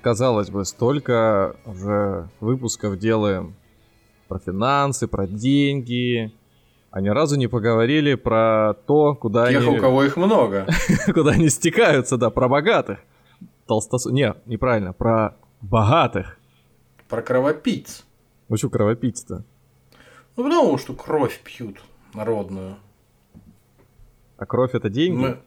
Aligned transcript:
Казалось 0.00 0.50
бы, 0.50 0.64
столько 0.64 1.56
уже 1.66 2.28
выпусков 2.40 2.98
делаем 2.98 3.56
про 4.28 4.38
финансы, 4.38 5.08
про 5.08 5.26
деньги, 5.26 6.32
а 6.90 7.00
ни 7.00 7.08
разу 7.08 7.36
не 7.36 7.48
поговорили 7.48 8.14
про 8.14 8.74
то, 8.86 9.14
куда 9.14 9.48
Тех, 9.48 9.66
они... 9.66 9.78
у 9.78 9.80
кого 9.80 10.04
их 10.04 10.16
много. 10.16 10.66
куда 11.14 11.32
они 11.32 11.48
стекаются, 11.48 12.16
да, 12.16 12.30
про 12.30 12.48
богатых. 12.48 13.00
Толстос... 13.66 14.06
Не, 14.06 14.34
неправильно, 14.46 14.92
про 14.92 15.36
богатых. 15.60 16.38
Про 17.08 17.22
кровопийц. 17.22 18.04
Ну 18.48 18.56
что 18.56 18.70
кровопийц-то? 18.70 19.44
Ну, 20.36 20.44
потому 20.44 20.78
что 20.78 20.94
кровь 20.94 21.40
пьют 21.42 21.78
народную. 22.14 22.76
А 24.36 24.46
кровь 24.46 24.74
это 24.74 24.88
деньги? 24.88 25.16
Мы... 25.16 25.38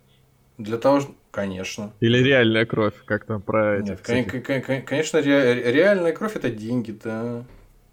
Для 0.58 0.78
того, 0.78 1.00
что... 1.00 1.14
Конечно. 1.32 1.94
Или 2.02 2.18
реальная 2.18 2.66
кровь, 2.66 2.94
как 3.06 3.26
там 3.26 3.42
про 3.42 3.78
этих 3.78 3.90
Нет, 3.90 4.00
всяких- 4.04 4.32
кон- 4.32 4.42
кон- 4.42 4.62
кон- 4.62 4.86
конечно, 4.86 5.22
ре- 5.22 5.72
реальная 5.72 6.12
кровь 6.12 6.36
это 6.36 6.50
деньги, 6.50 6.98
да. 7.04 7.46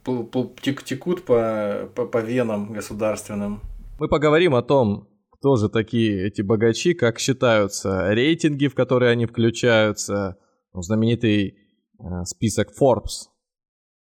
Тек- 0.04 0.82
Текут 0.82 1.24
по, 1.24 1.88
по, 1.94 2.06
по 2.06 2.18
венам 2.18 2.72
государственным. 2.72 3.60
Мы 4.00 4.08
поговорим 4.08 4.54
о 4.54 4.62
том, 4.62 5.08
кто 5.30 5.56
же 5.56 5.68
такие 5.68 6.26
эти 6.26 6.42
богачи, 6.42 6.94
как 6.94 7.18
считаются 7.18 8.08
рейтинги, 8.12 8.66
в 8.66 8.74
которые 8.74 9.12
они 9.12 9.26
включаются, 9.26 10.36
ну, 10.72 10.82
знаменитый 10.82 11.58
э, 12.00 12.24
список 12.24 12.68
Forbes, 12.80 13.28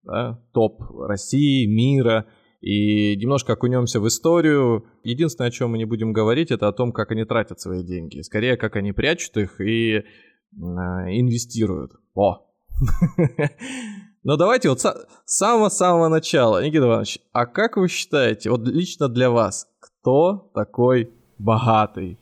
да, 0.03 0.39
топ 0.53 0.81
России, 1.01 1.65
мира, 1.65 2.27
и 2.67 3.15
немножко 3.15 3.53
окунемся 3.53 4.01
в 4.01 4.07
историю. 4.09 4.85
Единственное, 5.03 5.47
о 5.47 5.51
чем 5.51 5.71
мы 5.71 5.77
не 5.77 5.85
будем 5.85 6.11
говорить, 6.11 6.51
это 6.51 6.67
о 6.67 6.73
том, 6.73 6.91
как 6.91 7.11
они 7.11 7.23
тратят 7.23 7.61
свои 7.61 7.81
деньги. 7.81 8.19
Скорее, 8.19 8.57
как 8.57 8.75
они 8.75 8.91
прячут 8.91 9.37
их 9.37 9.61
и 9.61 9.93
э, 9.93 10.03
инвестируют. 10.51 11.93
О! 12.13 12.45
Но 14.23 14.35
давайте 14.35 14.67
вот 14.67 14.81
с 14.81 15.07
самого-самого 15.23 16.09
начала. 16.09 16.61
Никита 16.61 16.87
Иванович, 16.87 17.19
а 17.31 17.45
как 17.45 17.77
вы 17.77 17.87
считаете, 17.87 18.49
вот 18.49 18.67
лично 18.67 19.07
для 19.07 19.29
вас, 19.29 19.69
кто 19.79 20.51
такой 20.53 21.13
богатый? 21.37 22.19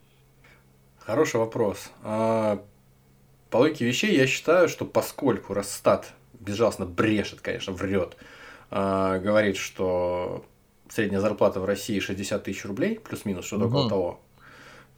Хороший 0.99 1.37
вопрос. 1.37 1.89
А, 2.03 2.63
По 3.49 3.57
логике 3.57 3.85
вещей 3.85 4.15
я 4.15 4.27
считаю, 4.27 4.69
что 4.69 4.85
поскольку 4.85 5.55
Росстат 5.55 6.13
безжалостно 6.39 6.85
брешет, 6.85 7.41
конечно, 7.41 7.73
врет, 7.73 8.15
а, 8.19 8.23
говорит, 8.71 9.57
что 9.57 10.45
средняя 10.89 11.21
зарплата 11.21 11.59
в 11.59 11.65
России 11.65 11.99
60 11.99 12.43
тысяч 12.43 12.65
рублей, 12.65 12.99
плюс-минус, 12.99 13.45
что-то 13.45 13.65
около 13.65 13.81
Мгм. 13.81 13.89
того, 13.89 14.19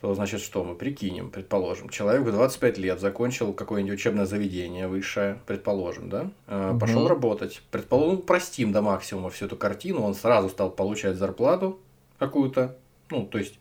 то 0.02 0.14
значит 0.14 0.42
что, 0.42 0.64
мы 0.64 0.76
прикинем, 0.76 1.32
предположим, 1.32 1.90
человек 1.90 2.22
в 2.22 2.32
25 2.32 2.78
лет 2.78 3.00
закончил 3.00 3.54
какое-нибудь 3.54 4.00
учебное 4.00 4.26
заведение 4.26 4.88
высшее, 4.88 5.40
предположим, 5.48 6.10
да, 6.10 6.32
Мгм. 6.48 6.80
пошел 6.80 7.08
работать, 7.08 7.64
предположим, 7.72 8.16
ну, 8.16 8.18
простим 8.22 8.72
до 8.72 8.82
максимума 8.82 9.30
всю 9.30 9.46
эту 9.46 9.56
картину, 9.56 10.02
он 10.02 10.14
сразу 10.14 10.50
стал 10.50 10.70
получать 10.70 11.16
зарплату 11.16 11.80
какую-то, 12.20 12.78
ну, 13.10 13.26
то 13.26 13.38
есть 13.40 13.60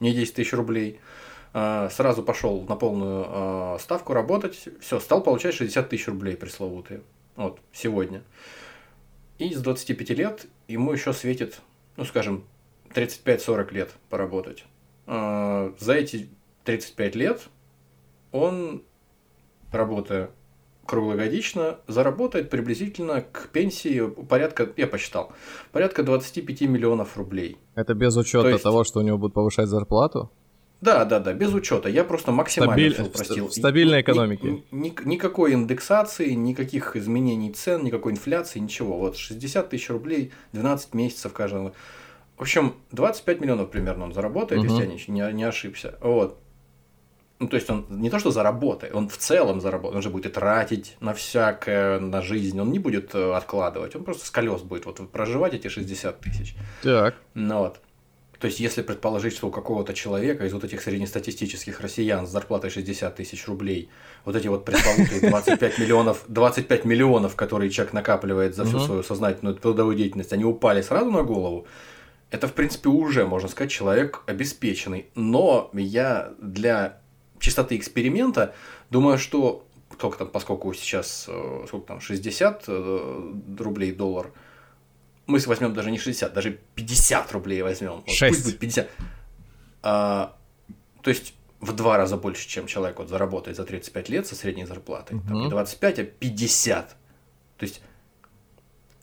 не 0.00 0.12
10 0.12 0.34
тысяч 0.34 0.52
рублей, 0.52 1.00
а, 1.54 1.88
сразу 1.88 2.22
пошел 2.22 2.62
на 2.68 2.76
полную 2.76 3.78
ставку 3.78 4.12
работать, 4.12 4.68
все, 4.80 5.00
стал 5.00 5.22
получать 5.22 5.54
60 5.54 5.88
тысяч 5.88 6.08
рублей 6.08 6.36
пресловутые, 6.36 7.00
вот, 7.36 7.58
сегодня. 7.72 8.22
И 9.38 9.52
с 9.54 9.60
25 9.60 10.10
лет 10.10 10.46
ему 10.68 10.92
еще 10.92 11.12
светит, 11.12 11.60
ну, 11.96 12.04
скажем, 12.04 12.44
35-40 12.94 13.72
лет 13.72 13.90
поработать. 14.08 14.64
А, 15.06 15.72
За 15.78 15.94
эти 15.94 16.28
35 16.64 17.14
лет 17.16 17.42
он, 18.32 18.82
работая 19.72 20.30
круглогодично, 20.86 21.78
заработает 21.88 22.50
приблизительно 22.50 23.22
к 23.22 23.48
пенсии 23.52 24.06
порядка, 24.06 24.68
я 24.76 24.86
посчитал, 24.86 25.32
порядка 25.72 26.02
25 26.02 26.62
миллионов 26.62 27.16
рублей. 27.16 27.56
Это 27.74 27.94
без 27.94 28.16
учета 28.16 28.44
То 28.44 28.48
есть- 28.50 28.62
того, 28.62 28.84
что 28.84 29.00
у 29.00 29.02
него 29.02 29.18
будут 29.18 29.34
повышать 29.34 29.68
зарплату? 29.68 30.30
Да, 30.84 31.04
да, 31.06 31.18
да, 31.18 31.32
без 31.32 31.52
учета. 31.54 31.88
Я 31.88 32.04
просто 32.04 32.30
максимально 32.30 32.74
Стабиль- 32.74 32.92
всё 32.94 33.04
упростил. 33.06 33.50
стабильной 33.50 34.02
экономике. 34.02 34.46
ни- 34.48 34.64
ни- 34.70 34.94
никакой 35.06 35.54
индексации, 35.54 36.30
никаких 36.32 36.94
изменений 36.96 37.52
цен, 37.52 37.82
никакой 37.84 38.12
инфляции, 38.12 38.58
ничего. 38.58 38.98
Вот 38.98 39.16
60 39.16 39.70
тысяч 39.70 39.88
рублей, 39.90 40.30
12 40.52 40.92
месяцев 40.94 41.32
каждого. 41.32 41.72
В 42.36 42.42
общем, 42.42 42.74
25 42.92 43.40
миллионов 43.40 43.70
примерно 43.70 44.04
он 44.04 44.12
заработает, 44.12 44.62
Мгм. 44.62 44.70
если 44.70 45.12
я 45.12 45.28
не, 45.30 45.36
не- 45.36 45.44
ошибся. 45.44 45.94
Вот. 46.00 46.38
Ну, 47.40 47.48
то 47.48 47.56
есть 47.56 47.68
он 47.70 47.86
не 47.88 48.10
то, 48.10 48.18
что 48.18 48.30
заработает, 48.30 48.94
он 48.94 49.08
в 49.08 49.16
целом 49.16 49.60
заработает, 49.60 49.96
он 49.96 50.02
же 50.02 50.10
будет 50.10 50.34
тратить 50.34 50.96
на 51.00 51.12
всякое, 51.14 51.98
на 51.98 52.22
жизнь, 52.22 52.60
он 52.60 52.70
не 52.70 52.78
будет 52.78 53.14
э, 53.14 53.32
откладывать, 53.34 53.96
он 53.96 54.04
просто 54.04 54.26
с 54.26 54.30
колес 54.30 54.62
будет 54.62 54.86
вот 54.86 55.00
проживать 55.10 55.54
эти 55.54 55.68
60 55.68 56.20
тысяч. 56.20 56.54
Так. 56.82 57.14
Ну 57.34 57.58
вот. 57.58 57.80
То 58.38 58.46
есть, 58.46 58.60
если 58.60 58.82
предположить, 58.82 59.34
что 59.34 59.48
у 59.48 59.50
какого-то 59.50 59.94
человека 59.94 60.44
из 60.44 60.52
вот 60.52 60.64
этих 60.64 60.82
среднестатистических 60.82 61.80
россиян 61.80 62.26
с 62.26 62.30
зарплатой 62.30 62.70
60 62.70 63.14
тысяч 63.14 63.46
рублей, 63.46 63.88
вот 64.24 64.36
эти 64.36 64.48
вот 64.48 64.64
пресловутые 64.64 65.30
25 65.30 65.78
миллионов, 65.78 66.24
25 66.28 66.84
миллионов, 66.84 67.36
которые 67.36 67.70
человек 67.70 67.92
накапливает 67.92 68.54
за 68.54 68.64
всю 68.64 68.80
свою 68.80 69.02
сознательную 69.02 69.56
трудовую 69.56 69.96
деятельность, 69.96 70.32
они 70.32 70.44
упали 70.44 70.82
сразу 70.82 71.10
на 71.10 71.22
голову, 71.22 71.66
это, 72.30 72.48
в 72.48 72.52
принципе, 72.52 72.88
уже, 72.88 73.26
можно 73.26 73.48
сказать, 73.48 73.70
человек 73.70 74.22
обеспеченный. 74.26 75.06
Но 75.14 75.70
я 75.72 76.32
для 76.40 76.98
чистоты 77.38 77.76
эксперимента 77.76 78.54
думаю, 78.90 79.18
что 79.18 79.64
сколько 79.92 80.18
там, 80.18 80.28
поскольку 80.28 80.72
сейчас, 80.74 81.26
э, 81.28 81.64
сколько 81.68 81.86
там, 81.86 82.00
60 82.00 82.64
э, 82.66 83.32
рублей 83.58 83.92
доллар, 83.92 84.32
мы 85.26 85.38
возьмем 85.46 85.72
даже 85.74 85.90
не 85.90 85.98
60, 85.98 86.32
даже 86.32 86.58
50 86.74 87.32
рублей 87.32 87.62
возьмем. 87.62 88.02
Вот 88.06 88.10
Шесть. 88.10 88.34
Пусть 88.34 88.44
будет 88.44 88.58
50. 88.58 88.88
А, 89.82 90.36
то 91.02 91.10
есть 91.10 91.34
в 91.60 91.72
два 91.72 91.96
раза 91.96 92.16
больше, 92.16 92.46
чем 92.48 92.66
человек 92.66 92.98
вот 92.98 93.08
заработает 93.08 93.56
за 93.56 93.64
35 93.64 94.08
лет 94.08 94.26
со 94.26 94.34
средней 94.34 94.64
зарплатой. 94.66 95.18
Там 95.20 95.36
Мгм. 95.36 95.44
не 95.44 95.50
25, 95.50 95.98
а 95.98 96.04
50. 96.04 96.96
То 97.56 97.64
есть, 97.64 97.80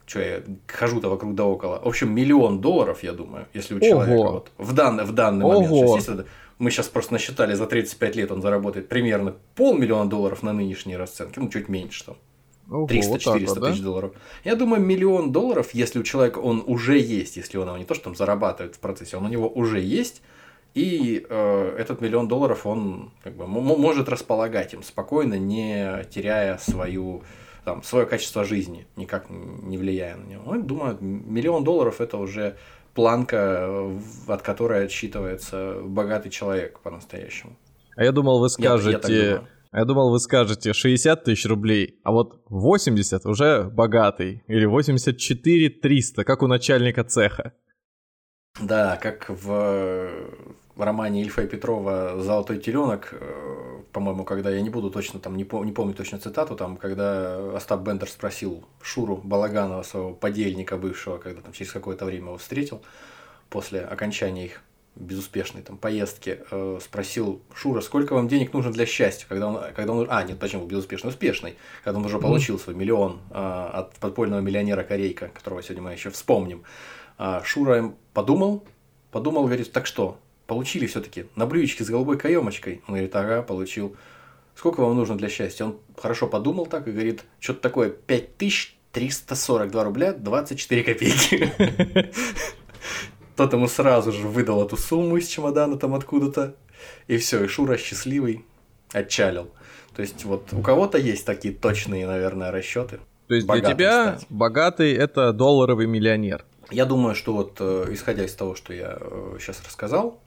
что 0.06 0.20
я 0.22 0.44
хожу-то 0.68 1.10
вокруг 1.10 1.36
да 1.36 1.46
около. 1.46 1.80
В 1.80 1.88
общем, 1.88 2.14
миллион 2.14 2.62
долларов, 2.62 3.02
я 3.04 3.14
думаю, 3.14 3.48
если 3.54 3.76
у 3.76 3.78
Ого. 3.78 3.88
человека 3.88 4.32
вот 4.32 4.52
в 4.58 4.74
данный, 4.74 5.06
в 5.06 5.12
данный 5.14 5.46
момент. 5.46 5.72
Ого. 5.72 5.98
Сейчас, 6.00 6.10
если 6.10 6.26
мы 6.60 6.70
сейчас 6.70 6.88
просто 6.90 7.14
насчитали, 7.14 7.56
за 7.56 7.66
35 7.66 8.16
лет 8.16 8.32
он 8.32 8.42
заработает 8.42 8.90
примерно 8.90 9.36
полмиллиона 9.56 10.10
долларов 10.10 10.44
на 10.44 10.54
нынешние 10.54 10.98
расценки, 10.98 11.40
ну, 11.40 11.50
чуть 11.50 11.70
меньше 11.70 12.06
там. 12.06 12.18
Ого, 12.72 12.88
300-400 12.88 13.46
вот 13.48 13.60
да? 13.60 13.72
тысяч 13.72 13.82
долларов. 13.82 14.12
Я 14.46 14.56
думаю, 14.56 14.82
миллион 14.82 15.34
долларов, 15.34 15.72
если 15.74 16.00
у 16.00 16.04
человека 16.04 16.40
он 16.40 16.64
уже 16.66 16.98
есть, 16.98 17.36
если 17.36 17.58
он 17.58 17.68
его 17.68 17.78
не 17.78 17.84
то, 17.84 17.94
что 17.94 18.06
там 18.06 18.16
зарабатывает 18.16 18.76
в 18.76 18.80
процессе, 18.80 19.18
он 19.18 19.26
у 19.26 19.30
него 19.30 19.50
уже 19.50 19.82
есть, 19.82 20.22
и 20.74 21.26
э, 21.30 21.76
этот 21.78 22.00
миллион 22.00 22.30
долларов 22.30 22.66
он 22.66 23.12
как 23.24 23.36
бы, 23.36 23.46
может 23.46 24.08
располагать 24.08 24.74
им 24.74 24.84
спокойно, 24.84 25.34
не 25.34 26.06
теряя 26.10 26.58
свою, 26.58 27.24
там, 27.66 27.84
свое 27.84 28.06
качество 28.06 28.46
жизни, 28.46 28.88
никак 28.96 29.26
не 29.30 29.78
влияя 29.78 30.16
на 30.16 30.26
него. 30.26 30.56
Я 30.56 30.62
думаю, 30.62 30.98
миллион 31.02 31.66
долларов 31.66 32.00
это 32.00 32.16
уже 32.16 32.56
планка, 32.94 33.70
от 34.28 34.42
которой 34.44 34.86
отсчитывается 34.86 35.82
богатый 35.84 36.30
человек 36.30 36.80
по-настоящему. 36.80 37.58
А 37.98 38.06
я 38.06 38.14
думал, 38.14 38.40
вы 38.40 38.48
Я- 38.58 38.70
я 39.12 39.44
я 39.74 39.86
думал, 39.86 40.12
вы 40.12 40.20
скажете 40.20 40.74
60 40.74 41.24
тысяч 41.24 41.46
рублей, 41.46 42.00
а 42.04 42.12
вот 42.12 42.44
80 42.50 43.26
уже 43.26 43.64
богатый. 43.64 44.44
Или 44.48 44.66
84 44.66 45.70
300, 45.70 46.24
как 46.24 46.44
у 46.44 46.48
начальника 46.48 47.04
цеха. 47.04 47.54
Да, 48.60 48.98
как 48.98 49.30
в, 49.30 50.10
романе 50.84 51.22
Ильфа 51.22 51.44
и 51.44 51.48
Петрова 51.48 52.22
«Золотой 52.22 52.60
теленок», 52.60 53.14
по-моему, 53.94 54.24
когда 54.24 54.50
я 54.50 54.62
не 54.62 54.70
буду 54.70 54.90
точно 54.90 55.20
там, 55.20 55.36
не, 55.36 55.44
пом- 55.44 55.66
не 55.66 55.72
помню 55.72 55.94
точно 55.94 56.18
цитату, 56.20 56.56
там, 56.56 56.78
когда 56.78 57.56
Остап 57.56 57.82
Бендер 57.82 58.10
спросил 58.10 58.66
Шуру 58.82 59.18
Балаганова, 59.18 59.84
своего 59.84 60.14
подельника 60.14 60.78
бывшего, 60.78 61.18
когда 61.18 61.42
там 61.42 61.54
через 61.54 61.72
какое-то 61.72 62.06
время 62.06 62.28
его 62.28 62.38
встретил, 62.38 62.82
после 63.50 63.82
окончания 63.82 64.46
их 64.46 64.62
безуспешной 65.02 65.62
там 65.62 65.78
поездке 65.78 66.44
э, 66.50 66.80
спросил 66.82 67.42
Шура, 67.54 67.82
сколько 67.82 68.14
вам 68.14 68.28
денег 68.28 68.54
нужно 68.54 68.72
для 68.72 68.86
счастья, 68.86 69.26
когда 69.28 69.48
он, 69.48 69.74
когда 69.74 69.94
он, 69.94 70.08
а 70.10 70.24
нет, 70.24 70.40
почему 70.40 70.66
безуспешный, 70.66 71.10
успешный, 71.10 71.56
когда 71.84 72.00
он 72.00 72.06
уже 72.06 72.20
получил 72.20 72.60
свой 72.60 72.76
миллион 72.76 73.20
э, 73.30 73.34
от 73.34 73.96
подпольного 73.96 74.40
миллионера 74.42 74.84
Корейка, 74.84 75.30
которого 75.30 75.62
сегодня 75.62 75.84
мы 75.84 75.92
еще 75.92 76.10
вспомним. 76.10 76.64
А 77.18 77.44
Шура 77.44 77.94
подумал, 78.14 78.64
подумал, 79.12 79.46
говорит, 79.46 79.72
так 79.72 79.86
что, 79.86 80.18
получили 80.48 80.86
все-таки 80.88 81.28
на 81.36 81.46
блюдечке 81.46 81.84
с 81.84 81.90
голубой 81.90 82.18
каемочкой? 82.18 82.82
Он 82.88 82.96
говорит, 82.96 83.16
ага, 83.16 83.42
получил. 83.42 83.96
Сколько 84.56 84.82
вам 84.82 84.96
нужно 84.96 85.18
для 85.18 85.30
счастья? 85.30 85.66
Он 85.66 85.78
хорошо 85.98 86.28
подумал 86.28 86.66
так 86.66 86.88
и 86.88 86.92
говорит, 86.92 87.24
что-то 87.40 87.62
такое, 87.62 87.90
5342 87.90 89.84
рубля 89.84 90.14
24 90.14 90.84
копейки. 90.84 91.52
Тот 93.42 93.54
ему 93.54 93.68
сразу 93.68 94.12
же 94.12 94.28
выдал 94.28 94.64
эту 94.64 94.78
сумму 94.78 95.18
из 95.18 95.28
чемодана 95.28 95.76
там 95.76 95.96
откуда-то. 95.96 96.54
И 97.08 97.18
все, 97.18 97.44
и 97.44 97.48
Шура 97.48 97.76
счастливый 97.76 98.46
отчалил. 98.92 99.50
То 99.96 100.04
есть 100.04 100.26
вот 100.26 100.50
у 100.52 100.62
кого-то 100.62 101.00
есть 101.00 101.26
такие 101.26 101.52
точные, 101.52 102.06
наверное, 102.06 102.52
расчеты. 102.52 103.00
То 103.28 103.34
есть 103.34 103.48
для 103.48 103.62
тебя 103.62 104.18
стать. 104.18 104.28
богатый 104.30 104.94
это 104.94 105.34
долларовый 105.34 105.88
миллионер. 105.88 106.46
Я 106.70 106.86
думаю, 106.86 107.16
что 107.16 107.34
вот 107.34 107.58
э, 107.60 107.88
исходя 107.90 108.26
из 108.26 108.36
того, 108.36 108.54
что 108.54 108.76
я 108.76 109.00
сейчас 109.40 109.58
э, 109.58 109.64
рассказал, 109.66 110.20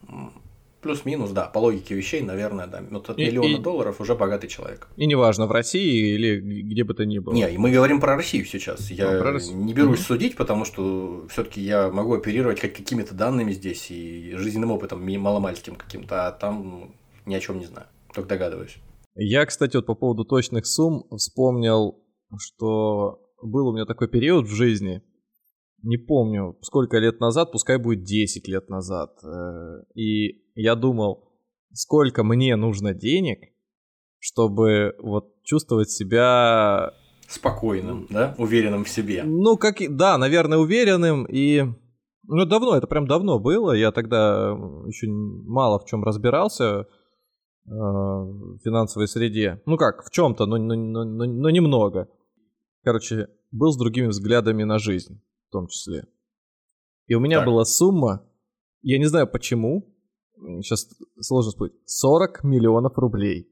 Плюс-минус, 0.85 1.31
да, 1.31 1.47
по 1.47 1.59
логике 1.59 1.95
вещей, 1.95 2.21
наверное, 2.21 2.67
да. 2.67 2.85
Вот 2.91 3.11
от 3.11 3.19
и, 3.19 3.25
миллиона 3.25 3.57
и, 3.57 3.59
долларов 3.59 4.01
уже 4.01 4.15
богатый 4.15 4.49
человек. 4.49 4.87
И 4.97 5.07
неважно, 5.07 5.47
в 5.47 5.51
России 5.51 6.15
или 6.15 6.39
где 6.39 6.85
бы 6.85 6.95
то 6.95 7.05
ни 7.05 7.19
было. 7.19 7.35
Не, 7.35 7.53
и 7.53 7.57
мы 7.57 7.73
говорим 7.73 8.01
про 8.01 8.15
Россию 8.15 8.45
сейчас. 8.45 8.91
Я 8.91 9.17
а, 9.17 9.19
про 9.19 9.41
не 9.41 9.73
берусь 9.73 10.01
mm-hmm. 10.01 10.07
судить, 10.07 10.37
потому 10.37 10.65
что 10.65 11.27
все-таки 11.31 11.61
я 11.61 11.89
могу 11.89 12.15
оперировать 12.15 12.61
как 12.61 12.75
какими-то 12.75 13.15
данными 13.15 13.53
здесь 13.53 13.91
и 13.91 14.35
жизненным 14.37 14.71
опытом 14.71 15.05
маломальским 15.19 15.75
каким-то, 15.75 16.29
а 16.29 16.33
там 16.33 16.95
ни 17.27 17.35
о 17.35 17.41
чем 17.41 17.59
не 17.59 17.65
знаю. 17.65 17.87
Только 18.13 18.29
догадываюсь. 18.29 18.77
Я, 19.17 19.47
кстати, 19.47 19.77
вот 19.77 19.87
по 19.87 19.95
поводу 19.95 20.25
точных 20.25 20.67
сумм 20.67 21.05
вспомнил, 21.17 21.99
что 22.39 23.21
был 23.43 23.69
у 23.69 23.73
меня 23.73 23.87
такой 23.87 24.09
период 24.09 24.47
в 24.47 24.55
жизни, 24.55 25.03
не 25.85 25.99
помню, 25.99 26.57
сколько 26.63 26.99
лет 26.99 27.21
назад, 27.21 27.53
пускай 27.53 27.79
будет 27.79 28.03
10 28.03 28.49
лет 28.49 28.69
назад. 28.69 29.19
Э, 29.23 29.83
и 29.95 30.43
я 30.55 30.75
думал, 30.75 31.31
сколько 31.73 32.25
мне 32.25 32.57
нужно 32.57 32.95
денег, 32.95 33.39
чтобы 34.19 34.95
вот 34.99 35.43
чувствовать 35.43 35.91
себя... 35.91 36.93
Спокойным, 37.29 38.07
да? 38.11 38.35
Уверенным 38.39 38.85
в 38.85 38.89
себе. 38.89 39.23
Ну, 39.25 39.57
как 39.57 39.81
и... 39.81 39.89
Да, 39.89 40.19
наверное, 40.19 40.59
уверенным 40.59 41.27
и... 41.27 41.65
Ну, 42.27 42.47
давно, 42.47 42.77
это 42.77 42.87
прям 42.87 43.07
давно 43.07 43.39
было. 43.39 43.73
Я 43.73 43.93
тогда 43.93 44.57
еще 44.87 45.09
мало 45.09 45.79
в 45.79 45.85
чем 45.85 46.03
разбирался 46.03 46.65
э, 46.65 46.85
в 47.67 48.59
финансовой 48.65 49.09
среде. 49.09 49.61
Ну 49.67 49.77
как, 49.77 50.03
в 50.07 50.11
чем-то, 50.11 50.47
но, 50.47 50.57
но, 50.57 50.75
но, 50.75 51.05
но, 51.05 51.27
но 51.27 51.51
немного. 51.51 52.09
Короче, 52.83 53.29
был 53.53 53.73
с 53.73 53.77
другими 53.77 54.07
взглядами 54.07 54.63
на 54.63 54.79
жизнь 54.79 55.21
том 55.53 55.69
числе. 55.69 56.07
И 57.07 57.15
у 57.15 57.21
меня 57.21 57.39
так. 57.39 57.47
была 57.47 57.65
сумма, 57.65 58.27
я 58.83 58.99
не 58.99 59.07
знаю 59.07 59.27
почему, 59.27 59.95
сейчас 60.37 60.89
сложно 61.21 61.51
спорить, 61.51 61.75
40 61.87 62.45
миллионов 62.45 62.97
рублей. 62.99 63.49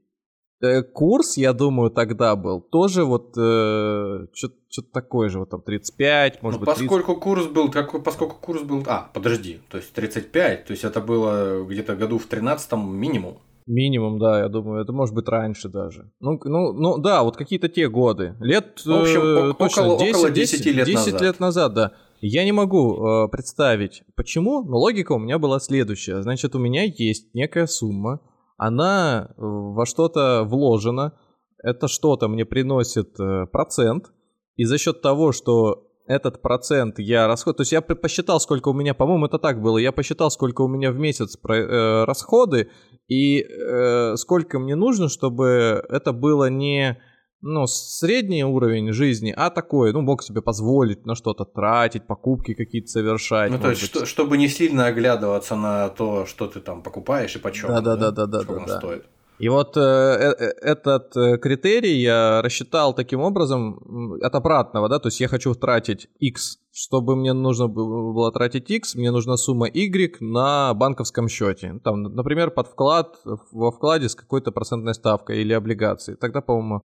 Э, 0.62 0.82
курс, 0.82 1.36
я 1.36 1.52
думаю, 1.52 1.90
тогда 1.90 2.36
был 2.36 2.60
тоже 2.60 3.04
вот 3.04 3.36
э, 3.36 4.26
что-то 4.32 4.92
такое 4.92 5.28
же, 5.28 5.40
вот 5.40 5.50
там 5.50 5.60
35, 5.60 6.42
может 6.42 6.60
ну, 6.60 6.66
быть 6.66 6.76
30. 6.76 6.88
поскольку 6.88 7.20
курс 7.20 7.46
был, 7.46 7.70
как, 7.70 8.02
поскольку 8.04 8.36
курс 8.36 8.62
был, 8.62 8.84
а, 8.86 9.10
подожди, 9.12 9.60
то 9.68 9.76
есть 9.76 9.92
35, 9.92 10.66
то 10.66 10.70
есть 10.70 10.84
это 10.84 11.00
было 11.00 11.64
где-то 11.64 11.96
году 11.96 12.18
в 12.18 12.26
13 12.26 12.72
минимум. 12.74 13.38
Минимум, 13.66 14.18
да, 14.18 14.40
я 14.40 14.48
думаю, 14.48 14.82
это 14.82 14.92
может 14.92 15.14
быть 15.14 15.28
раньше 15.28 15.68
даже. 15.68 16.10
Ну, 16.20 16.40
ну, 16.44 16.72
ну 16.72 16.98
да, 16.98 17.22
вот 17.22 17.36
какие-то 17.36 17.68
те 17.68 17.88
годы. 17.88 18.34
Лет 18.40 18.82
в 18.84 18.90
общем, 18.90 19.50
э, 19.50 19.54
точно, 19.54 19.84
около, 19.84 19.98
10, 19.98 20.14
около 20.14 20.30
10, 20.30 20.58
10 20.58 20.74
лет 20.74 20.86
10 20.86 20.96
назад. 21.06 21.20
лет 21.20 21.40
назад, 21.40 21.74
да. 21.74 21.92
Я 22.20 22.44
не 22.44 22.52
могу 22.52 23.24
э, 23.24 23.28
представить, 23.28 24.02
почему, 24.14 24.62
но 24.62 24.78
логика 24.78 25.12
у 25.12 25.18
меня 25.18 25.38
была 25.38 25.60
следующая. 25.60 26.22
Значит, 26.22 26.54
у 26.54 26.58
меня 26.58 26.84
есть 26.84 27.34
некая 27.34 27.66
сумма, 27.66 28.20
она 28.56 29.28
э, 29.30 29.32
во 29.38 29.86
что-то 29.86 30.44
вложена, 30.44 31.14
это 31.62 31.88
что-то 31.88 32.28
мне 32.28 32.44
приносит 32.44 33.18
э, 33.18 33.46
процент, 33.46 34.12
и 34.56 34.64
за 34.64 34.78
счет 34.78 35.02
того, 35.02 35.32
что 35.32 35.88
этот 36.06 36.42
процент 36.42 36.98
я 36.98 37.26
расход, 37.26 37.56
то 37.56 37.62
есть 37.62 37.72
я 37.72 37.80
посчитал, 37.80 38.40
сколько 38.40 38.68
у 38.68 38.72
меня, 38.72 38.94
по-моему, 38.94 39.26
это 39.26 39.38
так 39.38 39.60
было, 39.60 39.78
я 39.78 39.92
посчитал, 39.92 40.30
сколько 40.30 40.62
у 40.62 40.68
меня 40.68 40.90
в 40.90 40.96
месяц 40.96 41.36
про, 41.36 41.56
э, 41.56 42.04
расходы 42.04 42.70
и 43.08 43.42
э, 43.42 44.16
сколько 44.16 44.58
мне 44.58 44.74
нужно, 44.74 45.08
чтобы 45.08 45.84
это 45.88 46.12
было 46.12 46.50
не 46.50 46.98
ну, 47.42 47.66
средний 47.66 48.44
уровень 48.44 48.92
жизни, 48.92 49.34
а 49.36 49.50
такой, 49.50 49.92
ну, 49.92 50.00
мог 50.00 50.22
себе 50.22 50.40
позволить 50.42 51.04
на 51.04 51.16
что-то 51.16 51.44
тратить, 51.44 52.06
покупки 52.06 52.54
какие-то 52.54 52.86
совершать. 52.86 53.50
Ну, 53.50 53.58
то 53.58 53.70
есть, 53.70 53.82
что, 53.82 54.06
чтобы 54.06 54.38
не 54.38 54.48
сильно 54.48 54.86
оглядываться 54.86 55.56
на 55.56 55.88
то, 55.88 56.24
что 56.24 56.46
ты 56.46 56.60
там 56.60 56.82
покупаешь 56.82 57.34
и 57.34 57.40
почем, 57.40 57.68
да, 57.68 57.80
да, 57.80 57.96
да, 57.96 58.10
да, 58.12 58.26
да, 58.26 58.42
да, 58.44 58.64
да. 58.64 58.78
стоит. 58.78 59.04
И 59.38 59.48
вот 59.48 59.76
э, 59.76 59.80
э, 59.80 60.34
э, 60.38 60.52
этот 60.60 61.16
э, 61.16 61.36
критерий 61.38 62.00
я 62.00 62.42
рассчитал 62.42 62.94
таким 62.94 63.20
образом 63.20 64.20
от 64.22 64.34
обратного, 64.34 64.88
да, 64.88 64.98
то 64.98 65.08
есть 65.08 65.20
я 65.20 65.28
хочу 65.28 65.54
тратить 65.54 66.08
X, 66.20 66.58
чтобы 66.72 67.16
мне 67.16 67.32
нужно 67.32 67.66
было 67.66 68.30
тратить 68.30 68.70
X, 68.70 68.94
мне 68.94 69.10
нужна 69.10 69.36
сумма 69.36 69.66
Y 69.66 70.16
на 70.20 70.72
банковском 70.74 71.28
счете. 71.28 71.80
Там, 71.82 72.02
например, 72.02 72.50
под 72.50 72.68
вклад, 72.68 73.16
во 73.24 73.72
вкладе 73.72 74.08
с 74.08 74.14
какой-то 74.14 74.52
процентной 74.52 74.94
ставкой 74.94 75.40
или 75.40 75.52
облигацией. 75.52 76.16
Тогда, 76.16 76.40
по-моему, 76.40 76.82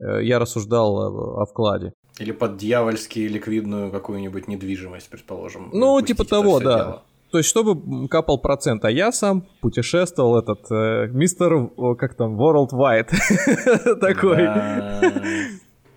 я 0.00 0.38
рассуждал 0.38 0.96
о, 0.96 1.42
о 1.42 1.46
вкладе. 1.46 1.92
Или 2.18 2.32
под 2.32 2.56
дьявольски 2.56 3.20
ликвидную 3.20 3.90
какую-нибудь 3.90 4.48
недвижимость, 4.48 5.10
предположим. 5.10 5.68
Ну, 5.72 6.00
типа 6.00 6.24
того, 6.24 6.60
да. 6.60 6.76
Дело. 6.76 7.02
То 7.30 7.38
есть, 7.38 7.48
чтобы 7.48 8.08
капал 8.08 8.38
процент, 8.38 8.84
а 8.84 8.90
я 8.90 9.12
сам 9.12 9.46
путешествовал 9.60 10.38
этот 10.38 10.66
э, 10.70 11.08
мистер, 11.12 11.68
как 11.96 12.14
там, 12.14 12.40
Worldwide 12.40 13.10
такой. 14.00 14.48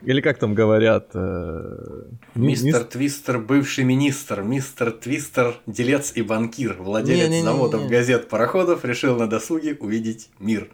Или 0.06 0.20
как 0.20 0.38
там 0.38 0.54
говорят? 0.54 1.12
Э, 1.16 2.04
мистер 2.36 2.84
Твистер, 2.84 3.40
бывший 3.40 3.86
министр, 3.86 4.42
мистер 4.42 4.92
Твистер, 4.92 5.56
делец 5.66 6.12
и 6.16 6.22
банкир, 6.22 6.76
владелец 6.80 7.30
не, 7.30 7.38
не, 7.38 7.44
заводов, 7.44 7.88
газет, 7.88 8.28
пароходов, 8.28 8.84
решил 8.84 9.16
на 9.16 9.28
досуге 9.28 9.78
увидеть 9.80 10.30
мир. 10.40 10.70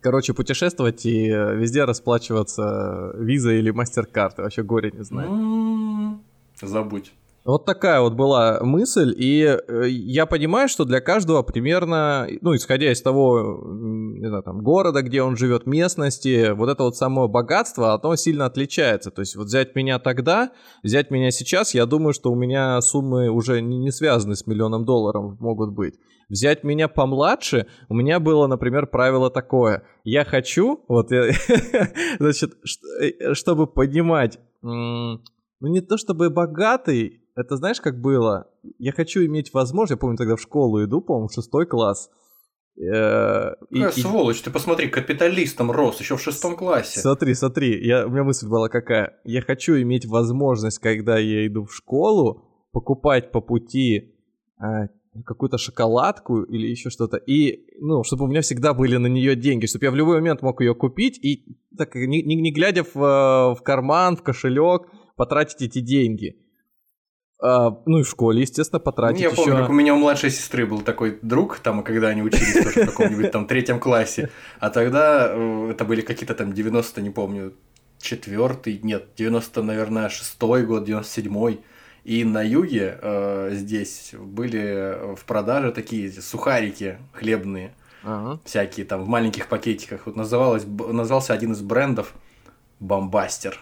Короче, 0.00 0.32
путешествовать 0.32 1.04
и 1.04 1.28
э, 1.28 1.56
везде 1.56 1.84
расплачиваться 1.84 3.12
визой 3.16 3.58
или 3.58 3.70
мастер-картой. 3.70 4.44
Вообще 4.44 4.62
горе 4.62 4.92
не 4.92 5.04
знаю. 5.04 6.20
Забудь. 6.60 7.12
Вот 7.48 7.64
такая 7.64 8.02
вот 8.02 8.12
была 8.12 8.58
мысль, 8.60 9.14
и 9.16 9.42
э, 9.42 9.88
я 9.88 10.26
понимаю, 10.26 10.68
что 10.68 10.84
для 10.84 11.00
каждого 11.00 11.42
примерно, 11.42 12.28
ну, 12.42 12.54
исходя 12.54 12.92
из 12.92 13.00
того, 13.00 13.64
не 13.66 14.28
знаю, 14.28 14.42
там, 14.42 14.62
города, 14.62 15.00
где 15.00 15.22
он 15.22 15.34
живет, 15.34 15.64
местности, 15.64 16.52
вот 16.52 16.68
это 16.68 16.82
вот 16.82 16.98
само 16.98 17.26
богатство, 17.26 17.94
оно 17.94 18.16
сильно 18.16 18.44
отличается. 18.44 19.10
То 19.10 19.22
есть 19.22 19.34
вот 19.34 19.46
взять 19.46 19.74
меня 19.74 19.98
тогда, 19.98 20.50
взять 20.82 21.10
меня 21.10 21.30
сейчас, 21.30 21.72
я 21.72 21.86
думаю, 21.86 22.12
что 22.12 22.30
у 22.30 22.34
меня 22.34 22.78
суммы 22.82 23.30
уже 23.30 23.62
не, 23.62 23.78
не 23.78 23.92
связаны 23.92 24.36
с 24.36 24.46
миллионом 24.46 24.84
долларов 24.84 25.40
могут 25.40 25.72
быть. 25.72 25.94
Взять 26.28 26.64
меня 26.64 26.86
помладше, 26.86 27.66
у 27.88 27.94
меня 27.94 28.20
было, 28.20 28.46
например, 28.46 28.88
правило 28.88 29.30
такое. 29.30 29.84
Я 30.04 30.26
хочу, 30.26 30.84
вот, 30.86 31.10
я, 31.12 31.30
значит, 32.18 32.58
э, 33.00 33.32
чтобы 33.32 33.66
понимать, 33.66 34.38
ну, 34.60 35.22
не 35.60 35.80
то 35.80 35.96
чтобы 35.96 36.28
богатый, 36.30 37.22
это 37.38 37.56
знаешь, 37.56 37.80
как 37.80 38.00
было? 38.00 38.50
Я 38.78 38.92
хочу 38.92 39.24
иметь 39.24 39.52
возможность, 39.52 39.92
я 39.92 39.96
помню, 39.96 40.16
тогда 40.16 40.36
в 40.36 40.40
школу 40.40 40.82
иду, 40.84 41.00
по-моему, 41.00 41.28
в 41.28 41.32
шестой 41.32 41.66
класс. 41.66 42.10
Э, 42.76 43.54
Какая 43.70 43.90
и, 43.90 44.00
сволочь, 44.00 44.40
ты 44.40 44.50
посмотри, 44.50 44.88
капиталистом 44.88 45.70
рос 45.70 46.00
еще 46.00 46.16
в 46.16 46.20
шестом 46.20 46.56
классе. 46.56 47.00
Смотри, 47.00 47.34
смотри, 47.34 47.84
я, 47.84 48.06
у 48.06 48.10
меня 48.10 48.24
мысль 48.24 48.48
была 48.48 48.68
какая. 48.68 49.18
Я 49.24 49.42
хочу 49.42 49.80
иметь 49.80 50.06
возможность, 50.06 50.78
когда 50.78 51.18
я 51.18 51.46
иду 51.46 51.64
в 51.64 51.74
школу, 51.74 52.44
покупать 52.72 53.32
по 53.32 53.40
пути 53.40 54.14
э, 54.60 54.88
какую-то 55.24 55.58
шоколадку 55.58 56.42
или 56.42 56.68
еще 56.68 56.90
что-то, 56.90 57.16
и, 57.16 57.66
ну, 57.80 58.04
чтобы 58.04 58.24
у 58.24 58.28
меня 58.28 58.42
всегда 58.42 58.74
были 58.74 58.96
на 58.96 59.06
нее 59.06 59.34
деньги, 59.34 59.66
чтобы 59.66 59.86
я 59.86 59.90
в 59.90 59.96
любой 59.96 60.16
момент 60.16 60.42
мог 60.42 60.60
ее 60.60 60.74
купить 60.74 61.18
и, 61.18 61.44
так, 61.76 61.94
не, 61.94 62.22
не, 62.22 62.36
не 62.36 62.52
глядя 62.52 62.84
в, 62.84 62.96
э, 62.96 63.54
в 63.54 63.62
карман, 63.62 64.16
в 64.16 64.22
кошелек, 64.22 64.88
потратить 65.16 65.62
эти 65.62 65.80
деньги. 65.80 66.36
А, 67.40 67.78
ну 67.86 67.98
и 67.98 68.02
в 68.02 68.08
школе, 68.08 68.42
естественно, 68.42 68.80
потратить 68.80 69.20
Я 69.20 69.28
еще... 69.28 69.36
помню, 69.36 69.56
как 69.58 69.70
у 69.70 69.72
меня 69.72 69.94
у 69.94 69.98
младшей 69.98 70.30
сестры 70.30 70.66
был 70.66 70.80
такой 70.80 71.18
друг, 71.22 71.60
там, 71.60 71.84
когда 71.84 72.08
они 72.08 72.22
учились 72.22 72.64
тоже 72.64 72.86
в 72.86 72.90
каком-нибудь 72.90 73.30
там 73.30 73.46
третьем 73.46 73.78
классе, 73.78 74.30
а 74.58 74.70
тогда 74.70 75.28
э, 75.30 75.70
это 75.70 75.84
были 75.84 76.00
какие-то 76.00 76.34
там 76.34 76.52
90, 76.52 77.00
не 77.00 77.10
помню, 77.10 77.52
четвертый, 78.00 78.80
нет, 78.82 79.10
90, 79.16 79.62
наверное, 79.62 80.08
шестой 80.08 80.66
год, 80.66 80.88
97-й, 80.88 81.60
И 82.04 82.24
на 82.24 82.42
юге 82.42 82.98
э, 83.00 83.50
здесь 83.52 84.14
были 84.18 85.14
в 85.14 85.24
продаже 85.24 85.70
такие 85.70 86.10
сухарики 86.10 86.98
хлебные, 87.12 87.72
ага. 88.02 88.40
всякие 88.44 88.84
там 88.84 89.04
в 89.04 89.08
маленьких 89.08 89.46
пакетиках. 89.46 90.06
Вот 90.06 90.16
называлось, 90.16 90.64
назывался 90.66 91.34
один 91.34 91.52
из 91.52 91.60
брендов 91.60 92.14
Бомбастер 92.80 93.60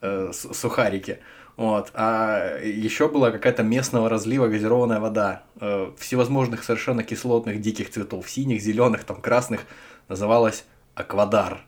э, 0.00 0.32
сухарики. 0.32 1.18
Вот. 1.56 1.90
А 1.94 2.58
еще 2.58 3.08
была 3.08 3.30
какая-то 3.30 3.62
местного 3.62 4.08
разлива 4.08 4.48
газированная 4.48 5.00
вода 5.00 5.44
э, 5.60 5.92
всевозможных 5.98 6.64
совершенно 6.64 7.04
кислотных 7.04 7.60
диких 7.60 7.90
цветов, 7.90 8.28
синих, 8.28 8.60
зеленых, 8.60 9.04
там 9.04 9.20
красных, 9.20 9.60
называлась 10.08 10.64
Аквадар. 10.94 11.60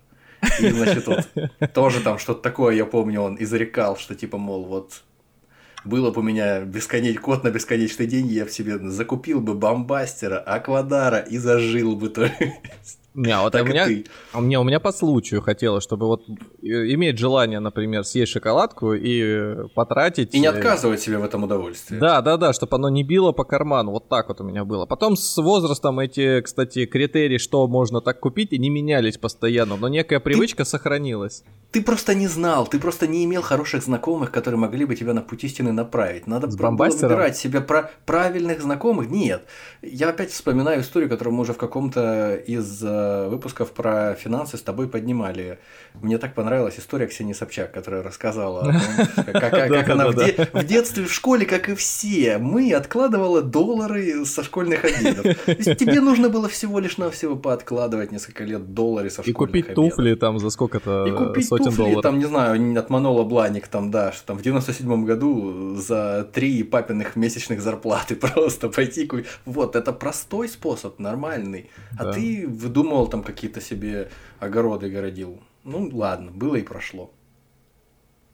И, 0.61 0.69
значит, 0.71 1.07
вот 1.07 1.29
тоже 1.73 2.01
там 2.01 2.19
что-то 2.19 2.43
такое, 2.43 2.75
я 2.75 2.85
помню, 2.85 3.23
он 3.23 3.37
изрекал, 3.39 3.97
что 3.97 4.15
типа, 4.15 4.39
мол, 4.39 4.65
вот 4.65 5.03
было 5.85 6.11
бы 6.11 6.21
у 6.21 6.25
меня 6.25 6.61
бесконеч... 6.61 7.19
код 7.21 7.45
на 7.45 7.51
бесконечные 7.51 8.07
деньги, 8.07 8.33
я 8.35 8.45
бы 8.45 8.51
себе 8.51 8.79
закупил 8.91 9.41
бы 9.41 9.55
бомбастера, 9.55 10.39
аквадара 10.39 11.21
и 11.21 11.39
зажил 11.39 11.95
бы. 11.97 12.09
То 12.09 12.25
есть. 12.25 12.99
Не, 13.17 13.31
а 13.31 13.41
вот 13.41 13.53
так 13.55 13.65
у 13.65 13.67
меня. 13.67 13.89
А 14.33 14.41
мне, 14.43 14.61
у 14.61 14.63
меня 14.63 14.79
по 14.79 14.93
случаю 14.93 15.41
хотелось, 15.41 15.83
чтобы 15.83 16.07
вот 16.07 16.25
иметь 16.61 17.19
желание, 17.19 17.61
например, 17.61 18.05
съесть 18.05 18.33
шоколадку 18.33 18.93
и 18.93 19.67
потратить... 19.75 20.35
И 20.35 20.39
не 20.39 20.47
э, 20.47 20.51
отказывать 20.51 21.01
себе 21.01 21.17
в 21.17 21.25
этом 21.25 21.45
удовольствии. 21.45 21.99
Да, 21.99 22.21
да, 22.21 22.37
да, 22.37 22.53
чтобы 22.53 22.77
оно 22.77 22.91
не 22.91 23.05
било 23.05 23.33
по 23.33 23.45
карману. 23.45 23.93
Вот 23.93 24.11
так 24.11 24.29
вот 24.29 24.43
у 24.43 24.45
меня 24.45 24.67
было. 24.67 24.85
Потом 24.85 25.17
с 25.17 25.37
возрастом 25.39 25.99
эти, 25.99 26.43
кстати, 26.43 26.85
критерии, 26.85 27.39
что 27.39 27.67
можно 27.67 28.03
так 28.03 28.21
купить, 28.21 28.53
и 28.53 28.59
не 28.59 28.69
менялись 28.69 29.17
постоянно, 29.17 29.77
но 29.77 29.89
некая 29.89 30.21
привычка 30.21 30.65
ты... 30.65 30.69
сохранилась. 30.69 31.43
Ты 31.73 31.83
просто 31.83 32.15
не 32.15 32.27
знал, 32.27 32.67
ты 32.67 32.79
просто 32.79 33.07
не 33.07 33.25
имел 33.25 33.41
хороших 33.41 33.83
знакомых, 33.83 34.31
которые 34.31 34.59
могли 34.59 34.85
бы 34.85 34.95
тебя 34.95 35.15
на 35.15 35.23
путь 35.23 35.43
истины 35.45 35.73
направить. 35.73 36.27
Надо 36.27 36.49
выбирать 36.49 37.37
себе 37.39 37.63
про 37.63 37.91
правильных 38.05 38.61
знакомых. 38.61 39.09
Нет. 39.09 39.45
Я 39.81 40.11
опять 40.11 40.31
вспоминаю 40.31 40.83
историю, 40.83 41.09
которую 41.09 41.35
мы 41.35 41.43
уже 41.43 41.55
в 41.55 41.59
каком-то 41.59 42.35
из 42.35 42.83
э, 42.83 43.06
выпусков 43.29 43.73
про 43.73 44.15
финансы 44.15 44.57
с 44.57 44.63
тобой 44.63 44.89
поднимали. 44.89 45.59
Мне 45.95 46.19
так 46.19 46.35
понравилась 46.35 46.79
история 46.79 47.07
Ксении 47.07 47.33
Собчак, 47.33 47.73
которая 47.73 48.03
рассказала, 48.03 48.75
как 49.27 49.89
она 49.89 50.09
в 50.09 50.65
детстве 50.65 51.05
в 51.05 51.13
школе, 51.13 51.47
как 51.47 51.69
и 51.69 51.75
все, 51.75 52.39
мы 52.39 52.73
откладывала 52.73 53.43
доллары 53.43 54.25
со 54.25 54.43
школьных 54.43 54.85
обедов. 54.85 55.25
Тебе 55.47 56.01
нужно 56.01 56.29
было 56.29 56.49
всего 56.49 56.79
лишь 56.79 56.99
навсего 56.99 57.37
пооткладывать 57.37 58.13
несколько 58.13 58.45
лет 58.45 58.75
доллары 58.75 59.11
со 59.11 59.23
школьных 59.23 59.31
И 59.31 59.33
купить 59.33 59.75
туфли 59.75 60.15
там 60.15 60.39
за 60.39 60.51
сколько-то 60.51 61.05
купить 61.17 61.49
туфли, 61.49 62.01
там, 62.01 62.19
не 62.19 62.27
знаю, 62.27 62.79
от 62.79 62.91
Манола 62.91 63.25
Бланик, 63.25 63.69
там, 63.69 63.91
да, 63.91 64.13
что 64.13 64.27
там 64.27 64.39
в 64.39 64.43
97 64.43 65.05
году 65.05 65.75
за 65.77 66.29
три 66.33 66.63
папиных 66.63 67.17
месячных 67.17 67.61
зарплаты 67.61 68.17
просто 68.35 68.69
пойти 68.69 69.07
купить. 69.07 69.27
Вот, 69.45 69.77
это 69.77 69.93
простой 69.93 70.49
способ, 70.49 70.99
нормальный. 70.99 71.71
А 71.99 72.13
ты 72.13 72.47
выдумал 72.49 72.96
думал, 72.97 73.09
там 73.09 73.23
какие-то 73.23 73.61
себе 73.61 74.09
огороды 74.41 74.89
городил. 74.91 75.39
Ну, 75.65 75.91
ладно, 75.93 76.31
было 76.31 76.57
и 76.57 76.63
прошло. 76.63 77.11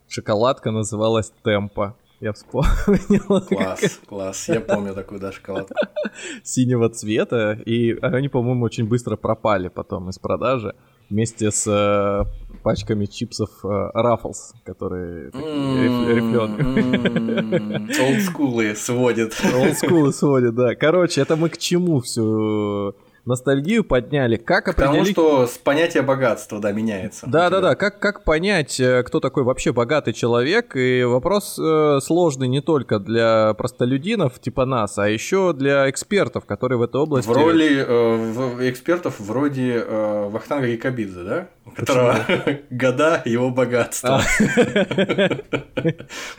Шоколадка 0.09 0.71
называлась 0.71 1.33
Темпа. 1.43 1.97
Я 2.21 2.33
вспомнил. 2.33 3.41
Класс, 3.49 4.01
класс. 4.07 4.49
Я 4.49 4.61
помню 4.61 4.95
такую, 4.95 5.21
да, 5.21 5.33
шоколадку. 5.33 5.75
Синего 6.45 6.89
цвета. 6.89 7.59
И 7.67 7.99
они, 8.03 8.29
по-моему, 8.29 8.65
очень 8.65 8.87
быстро 8.87 9.17
пропали 9.17 9.69
потом 9.69 10.09
из 10.11 10.19
продажи. 10.21 10.77
Вместе 11.11 11.51
с 11.51 11.67
э, 11.67 12.25
пачками 12.63 13.07
чипсов 13.07 13.51
э, 13.65 13.91
Раффлс, 13.93 14.55
которые 14.65 15.31
рифленые. 16.15 17.01
Олдскулы 18.01 18.77
сводят. 18.77 19.35
Олдскулы 19.53 20.13
сводят, 20.13 20.55
да. 20.55 20.77
Короче, 20.77 21.21
это 21.21 21.35
мы 21.35 21.49
к 21.49 21.59
чему 21.59 22.01
все 22.01 22.95
ностальгию 23.25 23.85
подняли. 23.85 24.37
Как 24.37 24.69
определить... 24.69 25.15
Потому 25.15 25.47
что 25.47 25.63
понятие 25.63 26.03
богатства, 26.03 26.61
да, 26.61 26.73
меняется. 26.73 27.27
Да, 27.27 27.51
да, 27.51 27.61
да. 27.61 27.75
Как, 27.75 27.99
как 28.01 28.25
понять, 28.25 28.81
э, 28.81 29.03
кто 29.05 29.21
такой 29.21 29.45
вообще 29.45 29.73
богатый 29.73 30.13
человек? 30.13 30.75
И 30.77 31.05
вопрос 31.05 31.59
э, 31.59 31.99
сложный 32.03 32.49
не 32.49 32.61
только 32.61 32.99
для 32.99 33.55
простолюдинов 33.55 34.41
типа 34.41 34.65
нас, 34.65 34.99
а 34.99 35.09
еще 35.09 35.53
для 35.53 35.89
экспертов, 35.89 36.47
которые 36.47 36.79
в 36.79 36.83
этой 36.83 37.01
области... 37.01 37.29
В 37.29 37.33
роли 37.33 37.85
э, 37.87 38.69
экспертов 38.71 39.21
вроде 39.21 39.85
э, 39.87 40.29
Вахтанга 40.29 40.67
Якобидзе, 40.67 41.23
да? 41.23 41.49
Которого 41.77 42.19
года 42.71 43.23
его 43.25 43.51
богатства. 43.51 44.21
А. 44.21 45.29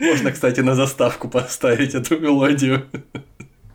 Можно, 0.00 0.32
кстати, 0.32 0.60
на 0.60 0.74
заставку 0.74 1.28
поставить 1.28 1.94
эту 1.94 2.18
мелодию. 2.18 2.84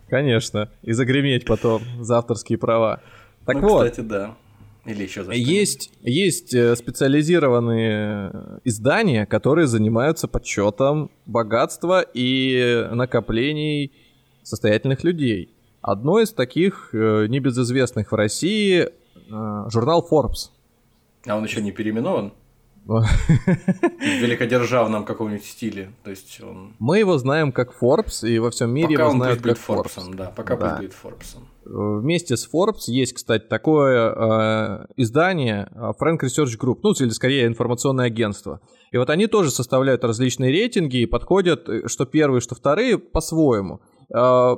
Конечно. 0.10 0.70
И 0.82 0.92
загреметь 0.94 1.46
потом 1.46 1.82
за 2.00 2.18
авторские 2.18 2.58
права. 2.58 3.01
Так 3.46 3.62
ну, 3.62 3.70
вот. 3.70 3.89
Кстати, 3.89 4.06
да. 4.06 4.36
Или 4.86 5.04
еще 5.04 5.24
за 5.24 5.34
есть, 5.34 5.92
есть 6.01 6.54
э, 6.54 6.75
специализированные 6.75 8.60
издания, 8.63 9.25
которые 9.25 9.68
занимаются 9.68 10.28
подсчетом 10.28 11.12
богатства 11.25 12.01
и 12.01 12.88
накоплений 12.92 13.92
состоятельных 14.44 15.04
людей. 15.04 15.54
Одно 15.82 16.20
из 16.20 16.32
таких 16.34 16.89
э, 16.94 17.28
небезызвестных 17.28 18.12
в 18.12 18.16
России 18.16 18.82
э, 18.82 18.89
журнал 19.70 20.08
Forbes. 20.10 20.50
А 21.28 21.36
он 21.36 21.44
еще 21.44 21.62
не 21.62 21.72
переименован? 21.72 22.34
В 22.89 23.05
великодержавном 24.01 25.05
каком-нибудь 25.05 25.46
стиле. 25.46 25.91
То 26.03 26.10
есть 26.10 26.41
он... 26.41 26.74
Мы 26.79 26.98
его 26.98 27.19
знаем 27.19 27.51
как 27.51 27.75
Forbes, 27.79 28.27
и 28.27 28.39
во 28.39 28.50
всем 28.50 28.72
мире 28.72 28.96
пока 28.96 29.03
его 29.03 29.12
знают 29.12 29.41
как 29.41 29.58
Forbes. 29.58 29.96
Forbes. 29.96 30.15
Да, 30.15 30.34
пока 30.36 30.55
да. 30.55 30.77
будет 30.77 30.93
Forbes. 31.03 31.38
Вместе 31.65 32.36
с 32.36 32.50
Forbes 32.51 32.86
есть, 32.88 33.13
кстати, 33.13 33.46
такое 33.48 34.12
э, 34.12 34.86
издание 34.98 35.69
э, 35.72 35.91
Frank 36.01 36.22
Research 36.24 36.58
Group, 36.60 36.79
ну, 36.81 36.93
или 36.93 37.10
скорее 37.10 37.46
информационное 37.46 38.08
агентство. 38.08 38.60
И 38.91 38.98
вот 38.98 39.12
они 39.12 39.27
тоже 39.27 39.51
составляют 39.51 40.03
различные 40.03 40.51
рейтинги 40.51 40.98
и 40.98 41.05
подходят, 41.05 41.69
э, 41.69 41.88
что 41.88 42.05
первые, 42.05 42.41
что 42.41 42.55
вторые, 42.55 42.98
по-своему. 42.98 43.81
Э, 44.13 44.56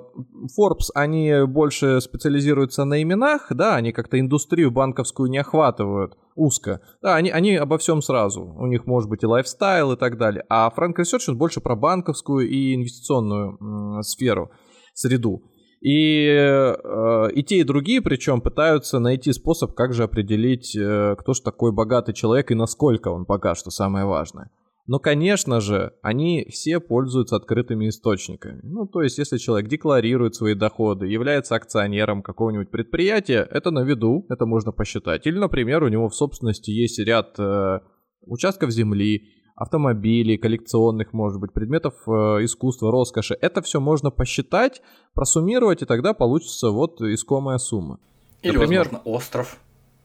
Forbes, 0.57 0.89
они 0.95 1.45
больше 1.45 2.01
специализируются 2.01 2.85
на 2.85 3.01
именах, 3.01 3.47
да, 3.51 3.75
они 3.75 3.91
как-то 3.91 4.19
индустрию 4.19 4.71
банковскую 4.71 5.29
не 5.29 5.39
охватывают 5.39 6.17
узко. 6.35 6.81
Да, 7.01 7.15
они, 7.15 7.29
они 7.29 7.55
обо 7.55 7.77
всем 7.77 8.01
сразу. 8.01 8.43
У 8.43 8.67
них 8.67 8.85
может 8.85 9.09
быть 9.09 9.23
и 9.23 9.27
лайфстайл 9.27 9.93
и 9.93 9.97
так 9.97 10.17
далее. 10.17 10.45
А 10.49 10.71
Frank 10.75 10.95
Research 10.99 11.33
больше 11.33 11.61
про 11.61 11.75
банковскую 11.75 12.47
и 12.47 12.75
инвестиционную 12.75 14.03
сферу, 14.03 14.51
среду. 14.93 15.43
И, 15.81 16.27
э, 16.27 17.31
и 17.33 17.43
те, 17.43 17.57
и 17.57 17.63
другие, 17.63 18.01
причем, 18.01 18.41
пытаются 18.41 18.99
найти 18.99 19.33
способ, 19.33 19.73
как 19.73 19.93
же 19.93 20.03
определить, 20.03 20.75
э, 20.75 21.15
кто 21.17 21.33
же 21.33 21.41
такой 21.41 21.71
богатый 21.71 22.13
человек 22.13 22.51
и 22.51 22.55
насколько 22.55 23.07
он 23.07 23.23
богат, 23.23 23.57
что 23.57 23.71
самое 23.71 24.05
важное. 24.05 24.51
Но, 24.91 24.99
конечно 24.99 25.61
же, 25.61 25.93
они 26.01 26.45
все 26.49 26.81
пользуются 26.81 27.37
открытыми 27.37 27.87
источниками. 27.87 28.59
Ну, 28.61 28.85
то 28.85 29.01
есть, 29.01 29.17
если 29.19 29.37
человек 29.37 29.69
декларирует 29.69 30.35
свои 30.35 30.53
доходы, 30.53 31.07
является 31.07 31.55
акционером 31.55 32.21
какого-нибудь 32.21 32.69
предприятия, 32.69 33.47
это 33.49 33.71
на 33.71 33.85
виду, 33.85 34.25
это 34.27 34.45
можно 34.45 34.73
посчитать. 34.73 35.25
Или, 35.25 35.37
например, 35.37 35.83
у 35.83 35.87
него 35.87 36.09
в 36.09 36.13
собственности 36.13 36.71
есть 36.71 36.99
ряд 36.99 37.39
э, 37.39 37.79
участков 38.23 38.71
земли, 38.71 39.29
автомобилей, 39.55 40.37
коллекционных, 40.37 41.13
может 41.13 41.39
быть, 41.39 41.53
предметов 41.53 41.93
э, 42.05 42.43
искусства, 42.43 42.91
роскоши. 42.91 43.37
Это 43.39 43.61
все 43.61 43.79
можно 43.79 44.11
посчитать, 44.11 44.81
просуммировать, 45.13 45.81
и 45.81 45.85
тогда 45.85 46.13
получится 46.13 46.69
вот 46.69 46.99
искомая 46.99 47.59
сумма. 47.59 48.01
Или, 48.41 48.57
Например, 48.57 48.89
возможно, 48.89 49.09
остров. 49.09 49.57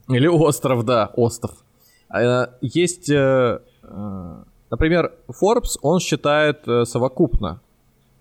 Или 0.07 0.27
остров, 0.27 0.85
да, 0.85 1.11
остров. 1.17 1.65
Э, 2.09 2.53
есть... 2.61 3.09
Э, 3.09 3.59
э, 3.83 4.43
Например, 4.69 5.13
Forbes, 5.29 5.77
он 5.81 5.99
считает 5.99 6.67
э, 6.67 6.85
совокупно 6.85 7.61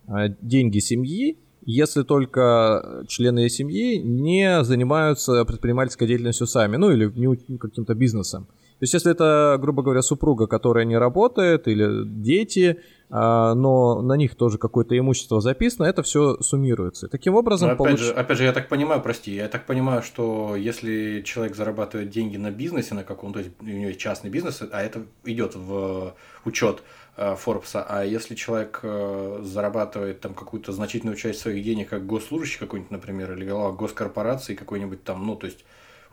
э, 0.06 0.28
деньги 0.40 0.78
семьи, 0.78 1.36
если 1.64 2.04
только 2.04 3.04
члены 3.08 3.48
семьи 3.48 3.96
не 3.98 4.62
занимаются 4.62 5.44
предпринимательской 5.44 6.06
деятельностью 6.06 6.46
сами, 6.46 6.76
ну 6.76 6.90
или 6.90 7.08
каким-то 7.56 7.94
бизнесом. 7.94 8.46
То 8.78 8.82
есть, 8.82 8.92
если 8.92 9.10
это, 9.10 9.56
грубо 9.58 9.82
говоря, 9.82 10.02
супруга, 10.02 10.46
которая 10.46 10.84
не 10.84 10.98
работает, 10.98 11.66
или 11.66 12.06
дети, 12.06 12.76
но 13.08 14.02
на 14.02 14.14
них 14.14 14.34
тоже 14.34 14.58
какое-то 14.58 14.98
имущество 14.98 15.40
записано, 15.40 15.86
это 15.86 16.02
все 16.02 16.38
суммируется. 16.40 17.08
Таким 17.08 17.34
образом, 17.34 17.68
но 17.68 17.74
опять, 17.74 17.86
получ... 17.86 18.00
же, 18.00 18.12
опять 18.12 18.38
же, 18.38 18.44
я 18.44 18.52
так 18.52 18.68
понимаю, 18.68 19.00
прости, 19.00 19.32
я 19.34 19.48
так 19.48 19.66
понимаю, 19.66 20.02
что 20.02 20.56
если 20.56 21.22
человек 21.24 21.56
зарабатывает 21.56 22.10
деньги 22.10 22.36
на 22.36 22.50
бизнесе, 22.50 22.94
на 22.94 23.04
каком-то, 23.04 23.44
у 23.60 23.64
него 23.64 23.88
есть 23.88 24.00
частный 24.00 24.30
бизнес, 24.30 24.62
а 24.70 24.82
это 24.82 25.02
идет 25.24 25.54
в 25.54 26.14
учет 26.44 26.82
Форбса, 27.16 27.84
а 27.88 28.04
если 28.04 28.34
человек 28.34 28.80
э, 28.82 29.40
зарабатывает 29.42 30.20
там 30.20 30.34
какую-то 30.34 30.72
значительную 30.72 31.16
часть 31.16 31.40
своих 31.40 31.64
денег 31.64 31.88
как 31.88 32.04
госслужащий 32.04 32.58
какой-нибудь, 32.58 32.90
например, 32.90 33.32
или 33.32 33.48
глава 33.48 33.72
госкорпорации 33.72 34.54
какой-нибудь 34.54 35.02
там, 35.02 35.26
ну, 35.26 35.34
то 35.34 35.46
есть 35.46 35.64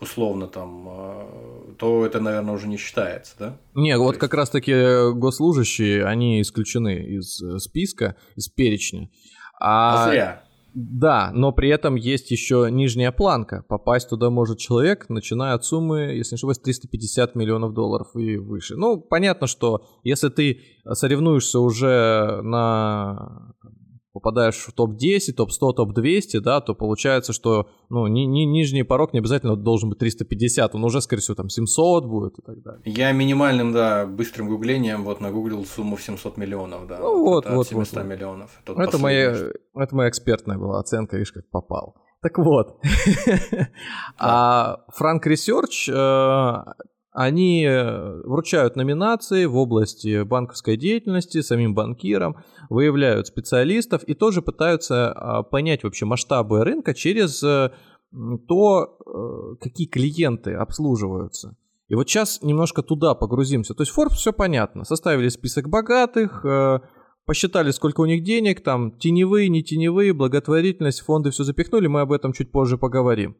условно 0.03 0.47
там, 0.47 0.87
э, 0.89 1.73
то 1.79 2.05
это, 2.05 2.19
наверное, 2.19 2.53
уже 2.53 2.67
не 2.67 2.77
считается, 2.77 3.33
да? 3.39 3.57
Не, 3.73 3.97
вот 3.97 4.09
есть- 4.11 4.19
как 4.19 4.33
раз-таки 4.33 5.11
госслужащие, 5.13 6.05
они 6.05 6.41
исключены 6.41 7.03
из 7.17 7.41
э, 7.41 7.57
списка, 7.59 8.15
из 8.35 8.47
перечня. 8.49 9.09
А 9.59 10.03
А, 10.05 10.09
зря. 10.09 10.43
Да, 10.75 11.29
но 11.33 11.51
при 11.51 11.69
этом 11.69 11.93
есть 11.95 12.31
еще 12.31 12.67
нижняя 12.71 13.11
планка. 13.11 13.63
Попасть 13.69 14.09
туда 14.09 14.31
может 14.31 14.57
человек, 14.57 15.07
начиная 15.07 15.53
от 15.53 15.63
суммы, 15.63 15.99
если 16.15 16.33
не 16.33 16.37
ошибаюсь, 16.37 16.57
350 16.57 17.35
миллионов 17.35 17.73
долларов 17.73 18.07
и 18.15 18.37
выше. 18.37 18.75
Ну, 18.75 18.99
понятно, 18.99 19.45
что 19.45 19.85
если 20.03 20.29
ты 20.29 20.61
соревнуешься 20.91 21.59
уже 21.59 22.41
на 22.41 23.53
попадаешь 24.13 24.55
в 24.55 24.71
топ-10, 24.71 25.33
топ-100, 25.35 25.73
топ-200, 25.73 26.39
да, 26.39 26.61
то 26.61 26.75
получается, 26.75 27.33
что 27.33 27.67
ну, 27.89 28.05
ни, 28.07 28.21
ни- 28.21 28.45
нижний 28.45 28.83
порог 28.83 29.11
не 29.11 29.19
обязательно 29.19 29.55
должен 29.55 29.89
быть 29.89 29.97
350, 29.99 30.75
он 30.75 30.83
уже, 30.83 31.01
скорее 31.01 31.21
всего, 31.21 31.35
там 31.35 31.49
700 31.49 32.05
будет 32.05 32.37
и 32.37 32.41
так 32.43 32.61
далее. 32.61 32.81
Я 32.85 33.11
минимальным, 33.11 33.73
да, 33.73 34.05
быстрым 34.05 34.49
гуглением 34.49 35.03
вот 35.03 35.19
нагуглил 35.19 35.65
сумму 35.65 35.95
в 35.95 36.01
700 36.03 36.37
миллионов, 36.37 36.87
да. 36.87 36.99
Ну 36.99 37.23
вот, 37.23 37.45
вот, 37.45 37.61
от 37.61 37.67
700 37.67 37.93
вот, 37.95 38.03
вот. 38.03 38.09
миллионов. 38.11 38.61
Ну, 38.67 38.73
это, 38.73 38.91
последнее, 38.91 39.01
моя, 39.01 39.35
что- 39.35 39.81
это 39.81 39.95
моя 39.95 40.09
экспертная 40.09 40.57
была 40.59 40.79
оценка, 40.79 41.17
видишь, 41.17 41.31
как 41.31 41.49
попал. 41.49 41.95
Так 42.21 42.37
вот, 42.37 42.79
а 44.17 44.77
Frank 44.97 45.23
Research, 45.25 45.91
э, 45.91 46.83
они 47.13 47.63
э, 47.63 48.21
вручают 48.23 48.75
номинации 48.75 49.45
в 49.45 49.55
области 49.55 50.23
банковской 50.23 50.77
деятельности 50.77 51.41
самим 51.41 51.75
банкирам, 51.75 52.37
выявляют 52.69 53.27
специалистов 53.27 54.03
и 54.03 54.15
тоже 54.15 54.41
пытаются 54.41 55.11
а, 55.11 55.43
понять 55.43 55.83
вообще 55.83 56.05
масштабы 56.05 56.63
рынка 56.63 56.95
через 56.95 57.43
э, 57.43 57.69
то, 58.47 58.97
э, 59.05 59.55
какие 59.61 59.87
клиенты 59.87 60.53
обслуживаются. 60.53 61.55
И 61.87 61.95
вот 61.95 62.09
сейчас 62.09 62.41
немножко 62.41 62.81
туда 62.81 63.13
погрузимся. 63.13 63.75
То 63.75 63.83
есть 63.83 63.95
Forbes 63.95 64.15
все 64.15 64.33
понятно. 64.33 64.83
Составили 64.83 65.27
список 65.27 65.69
богатых, 65.69 66.43
посчитали, 67.25 67.69
сколько 67.69 68.01
у 68.01 68.05
них 68.05 68.23
денег, 68.23 68.63
там 68.63 68.97
теневые, 68.97 69.49
не 69.49 69.61
теневые, 69.61 70.13
благотворительность, 70.13 71.01
фонды 71.01 71.29
все 71.29 71.43
запихнули, 71.43 71.85
мы 71.85 72.01
об 72.01 72.11
этом 72.11 72.33
чуть 72.33 72.51
позже 72.51 72.77
поговорим. 72.79 73.35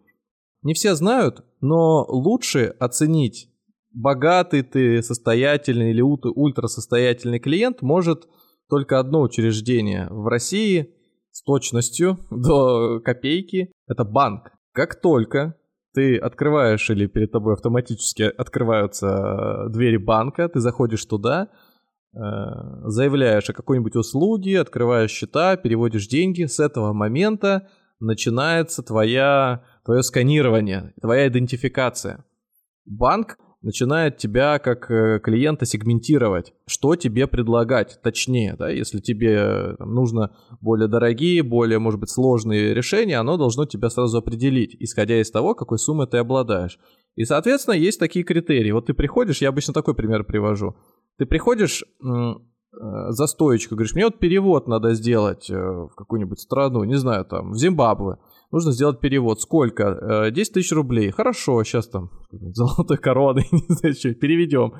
Не 0.61 0.73
все 0.73 0.93
знают, 0.93 1.43
но 1.61 2.05
лучше 2.07 2.75
оценить, 2.79 3.49
богатый 3.93 4.63
ты, 4.63 5.01
состоятельный 5.01 5.91
или 5.91 6.01
ультрасостоятельный 6.01 7.39
клиент 7.39 7.81
может 7.81 8.27
только 8.69 8.99
одно 8.99 9.21
учреждение 9.21 10.07
в 10.09 10.27
России 10.27 10.93
с 11.31 11.43
точностью 11.43 12.19
до 12.31 12.99
копейки. 12.99 13.71
Это 13.87 14.03
банк. 14.03 14.51
Как 14.71 14.99
только 14.99 15.55
ты 15.93 16.17
открываешь 16.17 16.89
или 16.89 17.05
перед 17.05 17.31
тобой 17.31 17.53
автоматически 17.53 18.23
открываются 18.23 19.67
э, 19.67 19.69
двери 19.69 19.97
банка, 19.97 20.49
ты 20.49 20.59
заходишь 20.59 21.05
туда, 21.05 21.49
э, 22.13 22.17
заявляешь 22.85 23.49
о 23.49 23.53
какой-нибудь 23.53 23.95
услуге, 23.95 24.59
открываешь 24.59 25.11
счета, 25.11 25.55
переводишь 25.55 26.07
деньги, 26.07 26.45
с 26.45 26.59
этого 26.59 26.93
момента 26.93 27.69
начинается 27.99 28.81
твоя, 28.81 29.63
твое 29.85 30.01
сканирование, 30.01 30.93
твоя 30.99 31.27
идентификация. 31.27 32.25
Банк 32.85 33.37
начинает 33.63 34.17
тебя 34.17 34.59
как 34.59 34.91
э, 34.91 35.19
клиента 35.19 35.65
сегментировать, 35.65 36.53
что 36.67 36.95
тебе 36.95 37.27
предлагать, 37.27 37.99
точнее, 38.03 38.55
да, 38.59 38.69
если 38.69 38.99
тебе 38.99 39.35
э, 39.35 39.75
там, 39.77 39.95
нужно 39.95 40.35
более 40.61 40.89
дорогие, 40.89 41.41
более, 41.43 41.79
может 41.79 41.99
быть, 41.99 42.09
сложные 42.09 42.73
решения, 42.73 43.17
оно 43.17 43.37
должно 43.37 43.65
тебя 43.65 43.89
сразу 43.89 44.17
определить, 44.17 44.75
исходя 44.79 45.19
из 45.19 45.31
того, 45.31 45.55
какой 45.55 45.79
суммой 45.79 46.07
ты 46.07 46.17
обладаешь. 46.17 46.77
И, 47.15 47.23
соответственно, 47.23 47.75
есть 47.75 47.99
такие 47.99 48.25
критерии. 48.25 48.71
Вот 48.71 48.87
ты 48.87 48.93
приходишь, 48.93 49.41
я 49.41 49.49
обычно 49.49 49.73
такой 49.73 49.95
пример 49.95 50.25
привожу. 50.25 50.75
Ты 51.17 51.25
приходишь 51.25 51.83
э, 52.03 52.33
за 53.09 53.27
стоечку, 53.27 53.75
говоришь, 53.75 53.95
мне 53.95 54.05
вот 54.05 54.19
перевод 54.19 54.67
надо 54.67 54.93
сделать 54.93 55.49
в 55.49 55.91
какую-нибудь 55.95 56.39
страну, 56.39 56.83
не 56.83 56.95
знаю, 56.95 57.23
там, 57.23 57.51
в 57.51 57.57
Зимбабве. 57.57 58.17
Нужно 58.53 58.71
сделать 58.71 58.99
перевод. 58.99 59.41
Сколько? 59.41 60.27
Э, 60.27 60.31
10 60.31 60.53
тысяч 60.53 60.71
рублей. 60.71 61.09
Хорошо, 61.09 61.63
сейчас 61.63 61.87
там 61.87 62.11
золотой 62.31 62.97
короной, 62.97 63.47
не 63.51 63.65
знаю, 63.67 63.95
что, 63.95 64.13
переведем. 64.13 64.75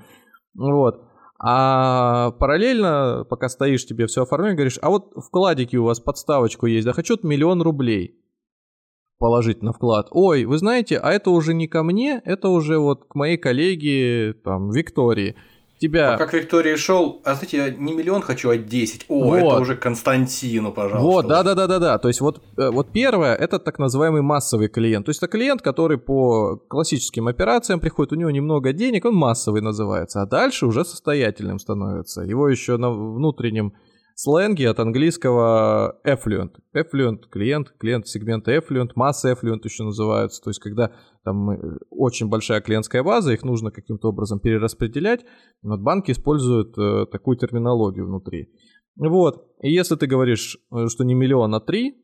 Вот. 0.56 1.02
А 1.40 2.32
параллельно, 2.40 3.26
пока 3.28 3.50
стоишь, 3.50 3.84
тебе 3.88 4.06
все 4.06 4.22
оформляют, 4.22 4.58
говоришь, 4.58 4.78
а 4.80 4.92
вот 4.92 5.12
вкладики 5.18 5.76
у 5.76 5.86
вас 5.86 6.00
подставочку 6.00 6.68
есть, 6.68 6.86
да 6.86 6.94
хочу 6.94 7.18
миллион 7.24 7.64
рублей 7.64 8.24
положить 9.18 9.64
на 9.64 9.74
вклад. 9.74 10.08
Ой, 10.12 10.46
вы 10.46 10.58
знаете, 10.60 11.00
а 11.00 11.12
это 11.12 11.32
уже 11.32 11.56
не 11.56 11.68
ко 11.68 11.82
мне, 11.82 12.22
это 12.26 12.50
уже 12.50 12.78
вот 12.78 13.06
к 13.06 13.16
моей 13.16 13.38
коллеге, 13.38 14.34
там, 14.34 14.70
Виктории. 14.70 15.36
Тебя... 15.84 16.14
Пока 16.14 16.28
к 16.28 16.34
Виктории 16.34 16.78
шел, 16.78 17.22
а 17.26 17.34
знаете, 17.34 17.58
я 17.58 17.70
не 17.70 17.94
миллион 17.94 18.22
хочу, 18.22 18.50
а 18.50 18.58
10. 18.58 19.06
О, 19.10 19.24
Вот. 19.26 19.36
это 19.36 19.60
уже 19.60 19.76
Константину, 19.76 20.72
пожалуйста. 20.72 21.06
Вот, 21.06 21.28
да, 21.28 21.44
да, 21.44 21.56
да, 21.56 21.68
да, 21.68 21.80
да. 21.80 21.98
То 21.98 22.08
есть 22.08 22.22
вот, 22.22 22.42
э, 22.58 22.70
вот 22.70 22.88
первое 22.94 23.36
это 23.36 23.60
так 23.60 23.80
называемый 23.80 24.22
массовый 24.22 24.70
клиент. 24.70 25.06
То 25.06 25.10
есть 25.10 25.22
это 25.22 25.30
клиент, 25.30 25.62
который 25.62 25.98
по 25.98 26.56
классическим 26.70 27.28
операциям 27.28 27.82
приходит, 27.82 28.14
у 28.14 28.16
него 28.16 28.32
немного 28.32 28.72
денег, 28.72 29.04
он 29.04 29.16
массовый 29.16 29.62
называется, 29.62 30.22
а 30.22 30.26
дальше 30.26 30.68
уже 30.68 30.86
состоятельным 30.86 31.60
становится. 31.60 32.22
Его 32.22 32.48
еще 32.48 32.78
на 32.78 32.90
внутреннем 32.90 33.74
сленге 34.16 34.70
от 34.70 34.80
английского 34.80 36.00
affluent. 36.06 36.52
Affluent 36.76 37.24
клиент, 37.30 37.70
клиент 37.80 38.08
сегмента 38.08 38.56
affluent, 38.56 38.92
масса 38.96 39.32
affluent 39.32 39.62
еще 39.64 39.84
называются. 39.84 40.42
То 40.42 40.50
есть 40.50 40.60
когда 40.60 40.92
там 41.24 41.52
э, 41.52 41.78
очень 41.90 42.30
большая 42.30 42.62
клиентская 42.62 43.04
база, 43.04 43.34
их 43.34 43.44
нужно 43.44 43.72
каким-то 43.72 44.10
образом 44.10 44.40
перераспределять. 44.40 45.22
Вот 45.62 45.80
банки 45.82 46.12
используют 46.12 46.78
э, 46.78 47.06
такую 47.12 47.38
терминологию 47.38 48.06
внутри. 48.06 48.50
Вот. 48.98 49.48
И 49.62 49.72
если 49.72 49.96
ты 49.96 50.08
говоришь, 50.08 50.58
э, 50.72 50.88
что 50.88 51.04
не 51.04 51.14
миллион, 51.16 51.56
а 51.56 51.60
три, 51.60 51.96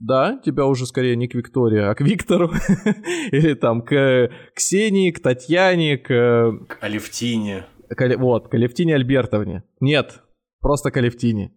да, 0.00 0.40
тебя 0.44 0.66
уже 0.66 0.86
скорее 0.86 1.16
не 1.16 1.28
к 1.28 1.34
Виктории, 1.34 1.80
а 1.80 1.94
к 1.94 2.00
Виктору. 2.00 2.50
Или 3.30 3.54
там 3.54 3.82
к 3.82 4.30
Ксении, 4.54 5.10
к 5.10 5.20
Татьяне, 5.20 5.98
к... 5.98 6.10
э, 6.10 6.52
К 6.66 6.78
Алевтине. 6.80 7.66
к 7.88 8.16
Вот, 8.18 8.48
к 8.48 8.54
Алевтине 8.54 8.94
Альбертовне. 8.94 9.64
Нет, 9.80 10.22
просто 10.62 10.90
к 10.90 10.96
Алевтине. 10.96 11.52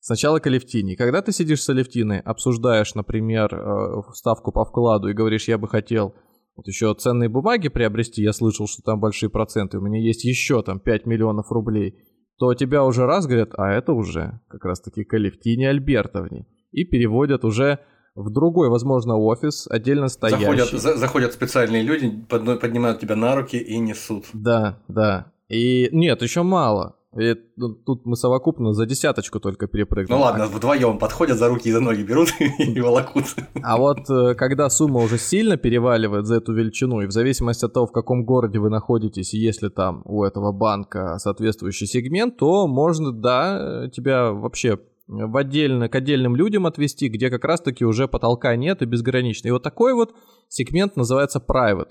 Сначала 0.00 0.38
к 0.40 0.46
Алевтине. 0.46 0.96
Когда 0.96 1.22
ты 1.22 1.32
сидишь 1.32 1.62
с 1.62 1.68
Алевтиной, 1.68 2.20
обсуждаешь, 2.20 2.94
например, 2.94 3.54
э, 3.54 4.02
ставку 4.14 4.50
по 4.52 4.64
вкладу 4.64 5.08
и 5.08 5.12
говоришь, 5.14 5.48
я 5.48 5.56
бы 5.58 5.68
хотел 5.68 6.14
вот 6.56 6.66
еще 6.66 6.94
ценные 6.94 7.28
бумаги 7.28 7.68
приобрести, 7.68 8.22
я 8.22 8.32
слышал, 8.32 8.66
что 8.66 8.82
там 8.82 9.00
большие 9.00 9.30
проценты, 9.30 9.78
у 9.78 9.82
меня 9.82 10.00
есть 10.00 10.24
еще 10.24 10.62
там 10.62 10.80
5 10.80 11.06
миллионов 11.06 11.50
рублей, 11.52 11.94
то 12.38 12.52
тебя 12.54 12.84
уже 12.84 13.04
раз 13.06 13.26
говорят, 13.26 13.50
а 13.56 13.70
это 13.70 13.92
уже 13.92 14.40
как 14.48 14.64
раз-таки 14.64 15.04
к 15.04 15.12
Алевтине 15.14 15.68
Альбертовне. 15.68 16.46
И 16.72 16.84
переводят 16.84 17.44
уже 17.44 17.78
в 18.14 18.30
другой, 18.32 18.68
возможно, 18.70 19.16
офис, 19.16 19.66
отдельно 19.70 20.08
стоящий. 20.08 20.40
Заходят, 20.44 20.68
за- 20.70 20.96
заходят 20.96 21.32
специальные 21.34 21.82
люди, 21.82 22.10
поднимают 22.28 23.00
тебя 23.00 23.16
на 23.16 23.36
руки 23.36 23.56
и 23.56 23.78
несут. 23.78 24.26
Да, 24.32 24.80
да. 24.88 25.32
И 25.48 25.88
нет, 25.92 26.22
еще 26.22 26.42
мало. 26.42 26.96
И, 27.18 27.34
ну, 27.56 27.74
тут 27.74 28.06
мы 28.06 28.14
совокупно 28.14 28.72
за 28.72 28.86
десяточку 28.86 29.40
только 29.40 29.66
перепрыгнули. 29.66 30.16
Ну 30.16 30.24
ладно, 30.24 30.46
вдвоем 30.46 30.96
подходят 30.98 31.38
за 31.38 31.48
руки 31.48 31.68
и 31.68 31.72
за 31.72 31.80
ноги 31.80 32.02
берут 32.02 32.28
и 32.58 32.80
волокут. 32.80 33.24
А 33.62 33.78
вот 33.78 34.08
э, 34.08 34.34
когда 34.36 34.70
сумма 34.70 35.00
уже 35.00 35.18
сильно 35.18 35.56
переваливает 35.56 36.26
за 36.26 36.36
эту 36.36 36.52
величину, 36.52 37.00
и 37.00 37.06
в 37.06 37.10
зависимости 37.10 37.64
от 37.64 37.72
того, 37.72 37.88
в 37.88 37.92
каком 37.92 38.24
городе 38.24 38.60
вы 38.60 38.70
находитесь, 38.70 39.34
и 39.34 39.38
если 39.38 39.70
там 39.70 40.02
у 40.04 40.22
этого 40.22 40.52
банка 40.52 41.18
соответствующий 41.18 41.88
сегмент, 41.88 42.36
то 42.36 42.68
можно, 42.68 43.10
да, 43.10 43.88
тебя 43.92 44.30
вообще 44.30 44.78
в 45.08 45.36
отдельно, 45.36 45.88
к 45.88 45.94
отдельным 45.96 46.36
людям 46.36 46.66
отвести, 46.66 47.08
где 47.08 47.28
как 47.30 47.44
раз-таки 47.44 47.84
уже 47.84 48.06
потолка 48.06 48.54
нет 48.54 48.82
и 48.82 48.86
безгранично. 48.86 49.48
И 49.48 49.50
вот 49.50 49.64
такой 49.64 49.94
вот 49.94 50.14
сегмент 50.48 50.94
называется 50.94 51.44
private. 51.44 51.90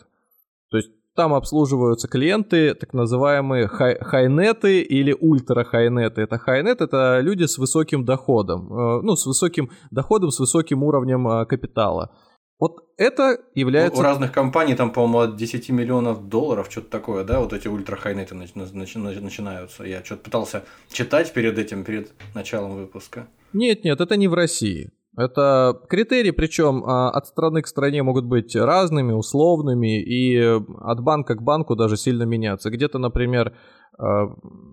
То 0.70 0.78
есть 0.78 0.92
там 1.20 1.34
обслуживаются 1.34 2.08
клиенты, 2.08 2.74
так 2.74 2.94
называемые 2.94 3.68
хай- 3.68 4.00
хайнеты 4.00 4.80
или 4.80 5.12
ультра-хайнеты. 5.12 6.22
Это 6.22 6.38
хайнет, 6.38 6.80
это 6.80 7.20
люди 7.20 7.44
с 7.44 7.58
высоким 7.58 8.06
доходом, 8.06 8.72
э, 8.72 9.02
ну, 9.02 9.18
с 9.18 9.26
высоким 9.26 9.70
доходом, 9.92 10.32
с 10.32 10.40
высоким 10.40 10.82
уровнем 10.82 11.28
э, 11.28 11.46
капитала. 11.46 12.16
Вот 12.58 12.86
это 12.96 13.38
является... 13.54 14.00
У 14.00 14.02
разных 14.04 14.32
компаний 14.32 14.76
там, 14.76 14.92
по-моему, 14.94 15.20
от 15.20 15.36
10 15.36 15.70
миллионов 15.72 16.30
долларов, 16.30 16.68
что-то 16.70 16.90
такое, 16.90 17.26
да, 17.26 17.42
вот 17.42 17.52
эти 17.52 17.68
ультрахайнеты 17.68 18.36
нач- 18.36 18.56
нач- 18.56 18.96
нач- 18.96 19.20
начинаются. 19.20 19.84
Я 19.84 20.02
что-то 20.06 20.24
пытался 20.24 20.64
читать 20.90 21.34
перед 21.34 21.58
этим, 21.58 21.84
перед 21.84 22.14
началом 22.34 22.78
выпуска. 22.78 23.28
Нет, 23.52 23.84
нет, 23.84 24.00
это 24.00 24.16
не 24.16 24.30
в 24.30 24.34
России. 24.34 24.90
Это 25.20 25.78
критерии, 25.90 26.32
причем 26.32 26.86
а, 26.86 27.10
от 27.10 27.28
страны 27.28 27.62
к 27.62 27.68
стране 27.68 28.04
могут 28.04 28.24
быть 28.24 28.56
разными, 28.56 29.12
условными, 29.12 30.02
и 30.02 30.38
от 30.38 31.04
банка 31.04 31.36
к 31.36 31.44
банку 31.44 31.76
даже 31.76 31.98
сильно 31.98 32.24
меняться. 32.24 32.70
Где-то, 32.70 33.00
например, 33.00 33.54
а, 33.98 34.28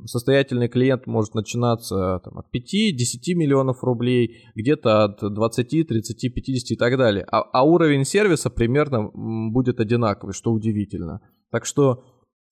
состоятельный 0.05 0.69
клиент 0.69 1.09
может 1.09 1.35
начинаться 1.35 2.21
там, 2.23 2.39
от 2.39 2.47
5-10 2.55 3.35
миллионов 3.35 3.83
рублей, 3.83 4.45
где-то 4.55 5.03
от 5.03 5.19
20, 5.21 5.89
30, 5.89 6.33
50 6.33 6.71
и 6.71 6.77
так 6.77 6.97
далее. 6.97 7.27
А, 7.33 7.41
а 7.41 7.65
уровень 7.65 8.05
сервиса 8.05 8.49
примерно 8.49 9.11
будет 9.51 9.81
одинаковый, 9.81 10.33
что 10.33 10.53
удивительно. 10.53 11.23
Так 11.51 11.67
что 11.67 12.05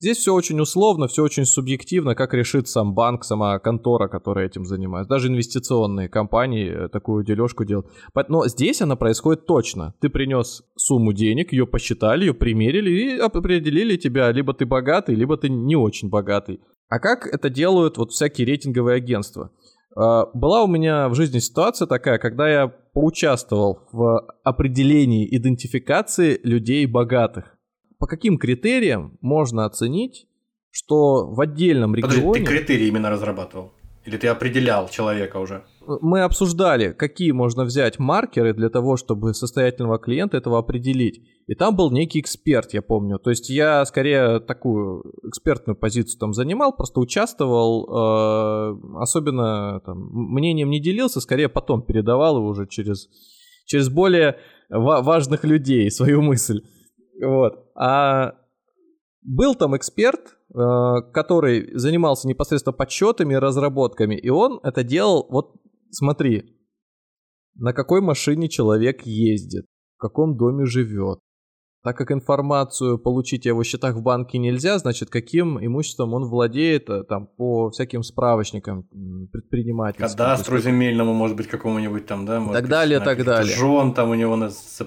Здесь 0.04 0.18
все 0.18 0.34
очень 0.34 0.60
условно, 0.60 1.08
все 1.08 1.22
очень 1.22 1.46
субъективно, 1.46 2.14
как 2.14 2.34
решит 2.34 2.68
сам 2.68 2.92
банк, 2.92 3.24
сама 3.24 3.58
контора, 3.58 4.06
которая 4.06 4.44
этим 4.44 4.66
занимается. 4.66 5.08
Даже 5.08 5.28
инвестиционные 5.28 6.10
компании 6.10 6.70
э, 6.70 6.88
такую 6.90 7.24
дележку 7.24 7.64
делают. 7.64 7.86
Но 8.28 8.46
здесь 8.46 8.82
она 8.82 8.96
происходит 8.96 9.46
точно. 9.46 9.94
Ты 10.02 10.10
принес 10.10 10.62
сумму 10.76 11.14
денег, 11.14 11.54
ее 11.54 11.66
посчитали, 11.66 12.26
ее 12.26 12.34
примерили 12.34 12.90
и 12.90 13.18
определили 13.18 13.96
тебя, 13.96 14.30
либо 14.30 14.52
ты 14.52 14.66
богатый, 14.66 15.14
либо 15.14 15.38
ты 15.38 15.48
не 15.48 15.74
очень 15.74 16.10
богатый. 16.10 16.60
А 16.90 16.98
как 16.98 17.26
это 17.26 17.48
делают 17.48 17.96
вот 17.96 18.10
всякие 18.10 18.46
рейтинговые 18.46 18.96
агентства? 18.96 19.52
А, 19.96 20.26
была 20.34 20.64
у 20.64 20.66
меня 20.66 21.08
в 21.08 21.14
жизни 21.14 21.38
ситуация 21.38 21.86
такая, 21.86 22.18
когда 22.18 22.46
я 22.46 22.68
поучаствовал 22.68 23.80
в 23.90 24.20
определении 24.42 25.26
идентификации 25.34 26.38
людей 26.42 26.84
богатых 26.84 27.53
по 28.04 28.06
каким 28.06 28.36
критериям 28.36 29.16
можно 29.22 29.64
оценить, 29.64 30.26
что 30.70 31.26
в 31.26 31.40
отдельном 31.40 31.94
регионе... 31.94 32.20
Подожди, 32.20 32.40
ты 32.40 32.44
критерии 32.44 32.88
именно 32.88 33.08
разрабатывал? 33.08 33.72
Или 34.04 34.18
ты 34.18 34.28
определял 34.28 34.90
человека 34.90 35.38
уже? 35.38 35.64
Мы 35.86 36.20
обсуждали, 36.20 36.92
какие 36.92 37.30
можно 37.30 37.64
взять 37.64 37.98
маркеры 37.98 38.52
для 38.52 38.68
того, 38.68 38.98
чтобы 38.98 39.32
состоятельного 39.32 39.98
клиента 39.98 40.36
этого 40.36 40.58
определить. 40.58 41.22
И 41.46 41.54
там 41.54 41.76
был 41.76 41.90
некий 41.90 42.20
эксперт, 42.20 42.74
я 42.74 42.82
помню. 42.82 43.18
То 43.18 43.30
есть 43.30 43.48
я 43.48 43.82
скорее 43.86 44.38
такую 44.40 45.02
экспертную 45.26 45.74
позицию 45.74 46.20
там 46.20 46.34
занимал, 46.34 46.76
просто 46.76 47.00
участвовал, 47.00 47.86
э, 47.88 48.98
особенно 49.00 49.80
там, 49.80 50.10
мнением 50.12 50.68
не 50.68 50.78
делился, 50.82 51.22
скорее 51.22 51.48
потом 51.48 51.80
передавал 51.80 52.36
его 52.36 52.48
уже 52.48 52.66
через, 52.66 53.08
через 53.64 53.88
более 53.88 54.36
важных 54.68 55.44
людей 55.44 55.90
свою 55.90 56.20
мысль. 56.20 56.60
Вот. 57.22 57.63
А 57.74 58.34
был 59.22 59.54
там 59.54 59.76
эксперт, 59.76 60.37
э, 60.54 61.12
который 61.12 61.76
занимался 61.76 62.28
непосредственно 62.28 62.72
подсчетами 62.74 63.34
и 63.34 63.38
разработками, 63.38 64.14
и 64.14 64.28
он 64.28 64.60
это 64.62 64.84
делал, 64.84 65.26
вот 65.30 65.56
смотри, 65.90 66.56
на 67.54 67.72
какой 67.72 68.00
машине 68.00 68.48
человек 68.48 69.02
ездит, 69.06 69.66
в 69.96 70.00
каком 70.00 70.37
доме 70.37 70.66
живет, 70.66 71.20
так 71.85 71.99
как 71.99 72.11
информацию 72.11 72.99
получить 72.99 73.44
о 73.44 73.51
его 73.51 73.62
счетах 73.62 73.94
в 73.94 74.01
банке 74.01 74.38
нельзя, 74.38 74.79
значит, 74.79 75.11
каким 75.11 75.62
имуществом 75.62 76.14
он 76.14 76.25
владеет 76.25 76.88
э, 76.88 77.05
там 77.05 77.27
по 77.27 77.68
всяким 77.68 78.03
справочникам 78.03 78.88
предпринимательским. 79.31 80.09
Кадастру 80.09 80.59
земельному, 80.61 81.12
может 81.12 81.37
быть, 81.37 81.47
какому-нибудь 81.47 82.07
там, 82.07 82.25
да? 82.25 82.40
Может 82.40 82.55
так 82.55 82.70
далее, 82.70 83.01
так 83.01 83.23
далее. 83.23 83.55
Жен 83.55 83.92
там 83.92 84.09
у 84.09 84.14
него 84.14 84.35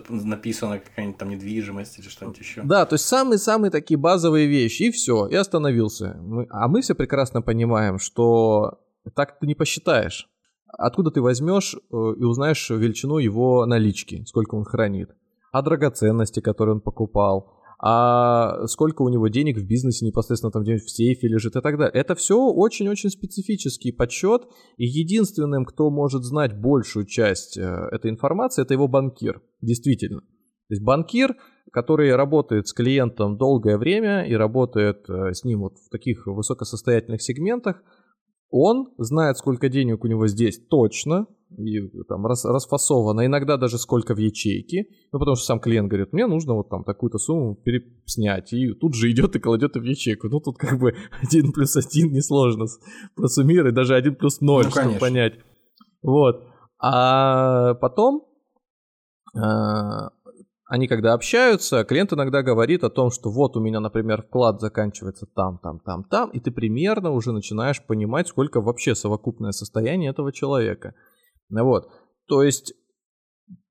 написано 0.10 0.80
какая-нибудь 0.80 1.20
там 1.20 1.30
недвижимость 1.30 2.00
или 2.00 2.08
что-нибудь 2.08 2.40
еще. 2.40 2.64
Да, 2.64 2.88
то 2.88 2.96
есть 2.96 3.06
самые-самые 3.06 3.70
такие 3.70 4.00
базовые 4.00 4.48
вещи, 4.48 4.84
и 4.84 4.92
все, 4.92 5.28
и 5.28 5.36
остановился. 5.36 6.20
А 6.50 6.68
мы 6.68 6.82
все 6.82 6.96
прекрасно 6.96 7.44
понимаем, 7.44 8.00
что 8.00 8.80
так 9.16 9.38
ты 9.40 9.46
не 9.46 9.54
посчитаешь. 9.54 10.28
Откуда 10.66 11.12
ты 11.12 11.22
возьмешь 11.22 11.76
э, 11.76 11.78
и 12.18 12.24
узнаешь 12.24 12.72
величину 12.72 13.20
его 13.20 13.68
налички, 13.68 14.24
сколько 14.26 14.56
он 14.56 14.64
хранит 14.64 15.12
а 15.58 15.62
драгоценности, 15.63 16.39
которые 16.39 16.76
он 16.76 16.82
покупал, 16.82 17.52
а 17.80 18.65
сколько 18.67 19.04
у 19.04 19.10
него 19.10 19.28
денег 19.28 19.58
в 19.58 19.67
бизнесе 19.67 20.06
непосредственно 20.06 20.52
там 20.52 20.63
где-нибудь 20.63 20.84
в 20.84 20.89
сейфе 20.89 21.28
лежит 21.28 21.56
и 21.56 21.62
так 21.62 21.78
далее. 21.78 21.93
Это 21.93 22.15
все 22.15 22.38
очень-очень 22.38 23.10
специфический 23.10 23.91
подсчет, 23.91 24.43
и 24.78 24.86
единственным, 24.86 25.65
кто 25.65 25.89
может 25.89 26.24
знать 26.24 26.60
большую 26.60 27.06
часть 27.06 27.58
э, 27.58 27.62
этой 27.91 28.12
информации, 28.12 28.63
это 28.63 28.74
его 28.74 28.88
банкир, 28.88 29.41
действительно. 29.62 30.22
То 30.22 30.74
есть 30.74 30.84
банкир, 30.84 31.36
который 31.72 32.15
работает 32.15 32.67
с 32.67 32.74
клиентом 32.74 33.38
долгое 33.38 33.78
время 33.78 34.28
и 34.28 34.34
работает 34.34 35.10
э, 35.10 35.34
с 35.34 35.43
ним 35.43 35.62
вот 35.62 35.78
в 35.78 35.89
таких 35.89 36.26
высокосостоятельных 36.26 37.22
сегментах, 37.22 37.82
он 38.50 38.93
знает, 38.98 39.38
сколько 39.38 39.70
денег 39.70 40.04
у 40.04 40.08
него 40.08 40.28
здесь 40.28 40.60
точно, 40.67 41.28
и 41.56 41.80
там 42.08 42.26
рас, 42.26 42.44
расфасовано, 42.46 43.26
иногда 43.26 43.58
даже 43.58 43.78
сколько 43.78 44.14
в 44.14 44.18
ячейке, 44.18 44.86
ну 45.12 45.20
потому 45.20 45.36
что 45.36 45.46
сам 45.46 45.60
клиент 45.60 45.90
говорит, 45.90 46.14
мне 46.14 46.28
нужно 46.28 46.54
вот 46.54 46.70
там 46.70 46.84
такую-то 46.84 47.18
сумму 47.18 47.56
переснять, 47.56 48.52
и 48.54 48.74
тут 48.74 48.96
же 48.96 49.10
идет 49.12 49.36
и 49.36 49.40
кладет 49.40 49.76
в 49.76 49.84
ячейку. 49.84 50.28
Ну 50.28 50.40
тут 50.40 50.58
как 50.58 50.80
бы 50.80 50.94
один 51.22 51.54
плюс 51.54 51.76
один 51.78 52.12
несложно 52.12 52.66
просуммировать, 53.16 53.76
даже 53.76 53.96
один 53.96 54.16
плюс 54.16 54.42
ноль, 54.42 54.66
ну, 54.66 54.72
чтобы 54.72 55.00
понять. 55.00 55.36
Вот. 56.02 56.44
А 56.80 57.74
потом 57.76 58.28
а, 59.36 60.10
они 60.70 60.88
когда 60.88 61.14
общаются, 61.14 61.86
клиент 61.86 62.12
иногда 62.12 62.44
говорит 62.44 62.84
о 62.84 62.90
том, 62.90 63.10
что 63.10 63.32
вот 63.32 63.56
у 63.56 63.62
меня, 63.62 63.80
например, 63.80 64.24
вклад 64.24 64.60
заканчивается 64.60 65.26
там, 65.26 65.60
там, 65.64 65.80
там, 65.80 66.04
там, 66.04 66.30
и 66.32 66.40
ты 66.42 66.52
примерно 66.52 67.12
уже 67.12 67.32
начинаешь 67.32 67.82
понимать, 67.86 68.28
сколько 68.28 68.60
вообще 68.60 68.94
совокупное 68.94 69.52
состояние 69.52 70.12
этого 70.12 70.34
человека. 70.34 70.94
Вот. 71.50 71.90
То 72.28 72.44
есть 72.44 72.74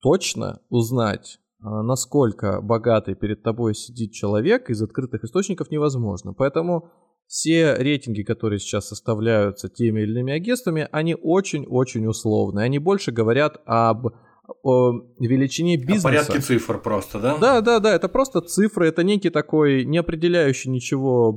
точно 0.00 0.60
узнать, 0.68 1.38
а, 1.60 1.82
насколько 1.82 2.60
богатый 2.60 3.14
перед 3.14 3.42
тобой 3.42 3.74
сидит 3.74 4.12
человек 4.12 4.70
из 4.70 4.82
открытых 4.82 5.24
источников 5.24 5.70
невозможно. 5.70 6.32
Поэтому 6.32 6.90
все 7.26 7.74
рейтинги, 7.74 8.22
которые 8.22 8.60
сейчас 8.60 8.88
составляются 8.88 9.68
теми 9.68 10.00
или 10.00 10.12
иными 10.12 10.32
агентствами, 10.32 10.88
они 10.92 11.16
очень-очень 11.20 12.06
условные. 12.06 12.64
Они 12.64 12.78
больше 12.78 13.10
говорят 13.10 13.60
об 13.66 14.08
о 14.62 15.00
величине 15.18 15.76
бизнеса. 15.76 16.08
О 16.08 16.10
порядке 16.10 16.40
цифр 16.40 16.78
просто, 16.80 17.18
да? 17.20 17.36
Да, 17.38 17.60
да, 17.60 17.80
да, 17.80 17.94
это 17.94 18.08
просто 18.08 18.40
цифры, 18.40 18.88
это 18.88 19.04
некий 19.04 19.30
такой 19.30 19.84
не 19.84 19.98
определяющий 19.98 20.70
ничего 20.70 21.32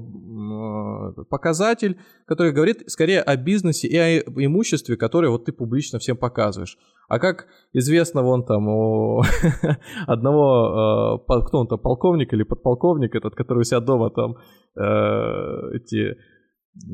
показатель, 1.30 2.00
который 2.26 2.52
говорит 2.52 2.84
скорее 2.88 3.22
о 3.22 3.36
бизнесе 3.36 3.88
и 3.88 3.98
о 3.98 4.20
имуществе, 4.20 4.98
которое 4.98 5.30
вот 5.30 5.46
ты 5.46 5.52
публично 5.52 6.00
всем 6.00 6.18
показываешь. 6.18 6.78
А 7.08 7.20
как 7.20 7.48
известно 7.74 8.22
вон 8.22 8.46
там 8.46 8.68
у 8.68 9.24
одного, 10.08 11.20
э, 11.28 11.42
кто 11.48 11.60
он 11.60 11.68
там, 11.68 11.80
полковник 11.80 12.34
или 12.34 12.44
подполковник 12.44 13.16
этот, 13.16 13.36
который 13.36 13.60
у 13.60 13.64
себя 13.64 13.80
дома 13.80 14.12
там 14.12 14.38
э, 14.76 15.76
эти 15.76 16.18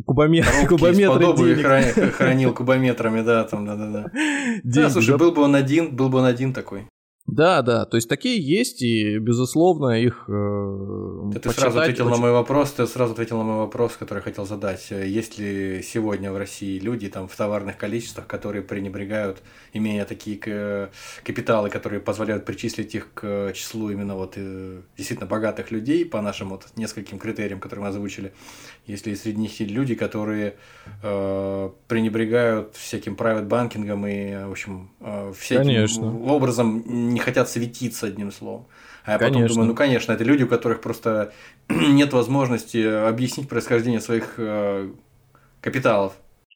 Кубометр, 0.06 0.68
кубометры 0.68 1.36
денег. 1.38 1.66
Хранил, 1.66 2.12
хранил 2.12 2.54
кубометрами, 2.54 3.22
да, 3.22 3.44
там, 3.44 3.66
да-да-да. 3.66 4.12
Да, 4.64 4.90
слушай, 4.90 5.18
был 5.18 5.32
бы 5.32 5.42
он 5.42 5.56
один, 5.56 5.96
был 5.96 6.10
бы 6.10 6.20
он 6.20 6.26
один 6.26 6.54
такой. 6.54 6.88
Да, 7.28 7.64
да, 7.64 7.86
то 7.86 7.98
есть 7.98 8.08
такие 8.08 8.40
есть, 8.40 8.84
и, 8.84 9.18
безусловно, 9.18 10.00
их 10.00 10.26
э, 10.28 11.32
Ты 11.42 11.50
сразу 11.50 11.80
ответил 11.80 12.06
очень... 12.06 12.16
на 12.18 12.22
мой 12.22 12.32
вопрос, 12.32 12.72
ты 12.74 12.86
сразу 12.86 13.14
ответил 13.14 13.40
на 13.40 13.44
мой 13.44 13.58
вопрос, 13.58 13.98
который 13.98 14.22
хотел 14.22 14.46
задать. 14.46 14.92
Есть 14.92 15.40
ли 15.40 15.82
сегодня 15.82 16.32
в 16.32 16.38
России 16.38 16.78
люди 16.78 17.10
там 17.10 17.28
в 17.28 17.36
товарных 17.36 17.78
количествах, 17.78 18.28
которые 18.28 18.62
пренебрегают, 18.62 19.42
имея 19.74 20.06
такие 20.06 20.38
капиталы, 21.24 21.72
которые 21.72 22.00
позволяют 22.00 22.46
причислить 22.46 22.94
их 22.94 23.12
к 23.16 23.54
числу 23.54 23.90
именно 23.90 24.16
вот 24.16 24.34
э, 24.36 24.82
действительно 24.96 25.28
богатых 25.28 25.72
людей 25.72 26.06
по 26.06 26.22
нашим 26.22 26.50
вот 26.50 26.68
нескольким 26.76 27.18
критериям, 27.18 27.60
которые 27.60 27.86
мы 27.86 27.90
озвучили, 27.90 28.34
есть 28.88 29.08
ли 29.08 29.15
среди 29.15 29.39
них 29.39 29.60
люди, 29.60 29.95
которые 29.95 30.56
э, 31.02 31.69
пренебрегают 31.88 32.76
всяким 32.76 33.15
private 33.15 33.45
банкингом 33.45 34.06
и, 34.06 34.36
в 34.45 34.52
общем, 34.52 34.91
э, 35.00 35.34
всяким 35.38 35.65
Конечно. 35.65 36.26
образом 36.26 36.84
не 37.13 37.19
хотят 37.19 37.50
светиться 37.50 38.08
одним 38.08 38.32
словом. 38.32 38.67
А 39.04 39.13
я 39.13 39.17
конечно. 39.17 39.39
потом 39.41 39.54
думаю, 39.54 39.67
ну 39.69 39.76
конечно, 39.76 40.12
это 40.13 40.24
люди, 40.24 40.43
у 40.43 40.48
которых 40.48 40.82
просто 40.82 41.34
нет 41.69 42.13
возможности 42.13 43.08
объяснить 43.08 43.50
происхождение 43.50 44.02
своих 44.02 44.36
э, 44.38 44.89
капиталов. 45.62 46.13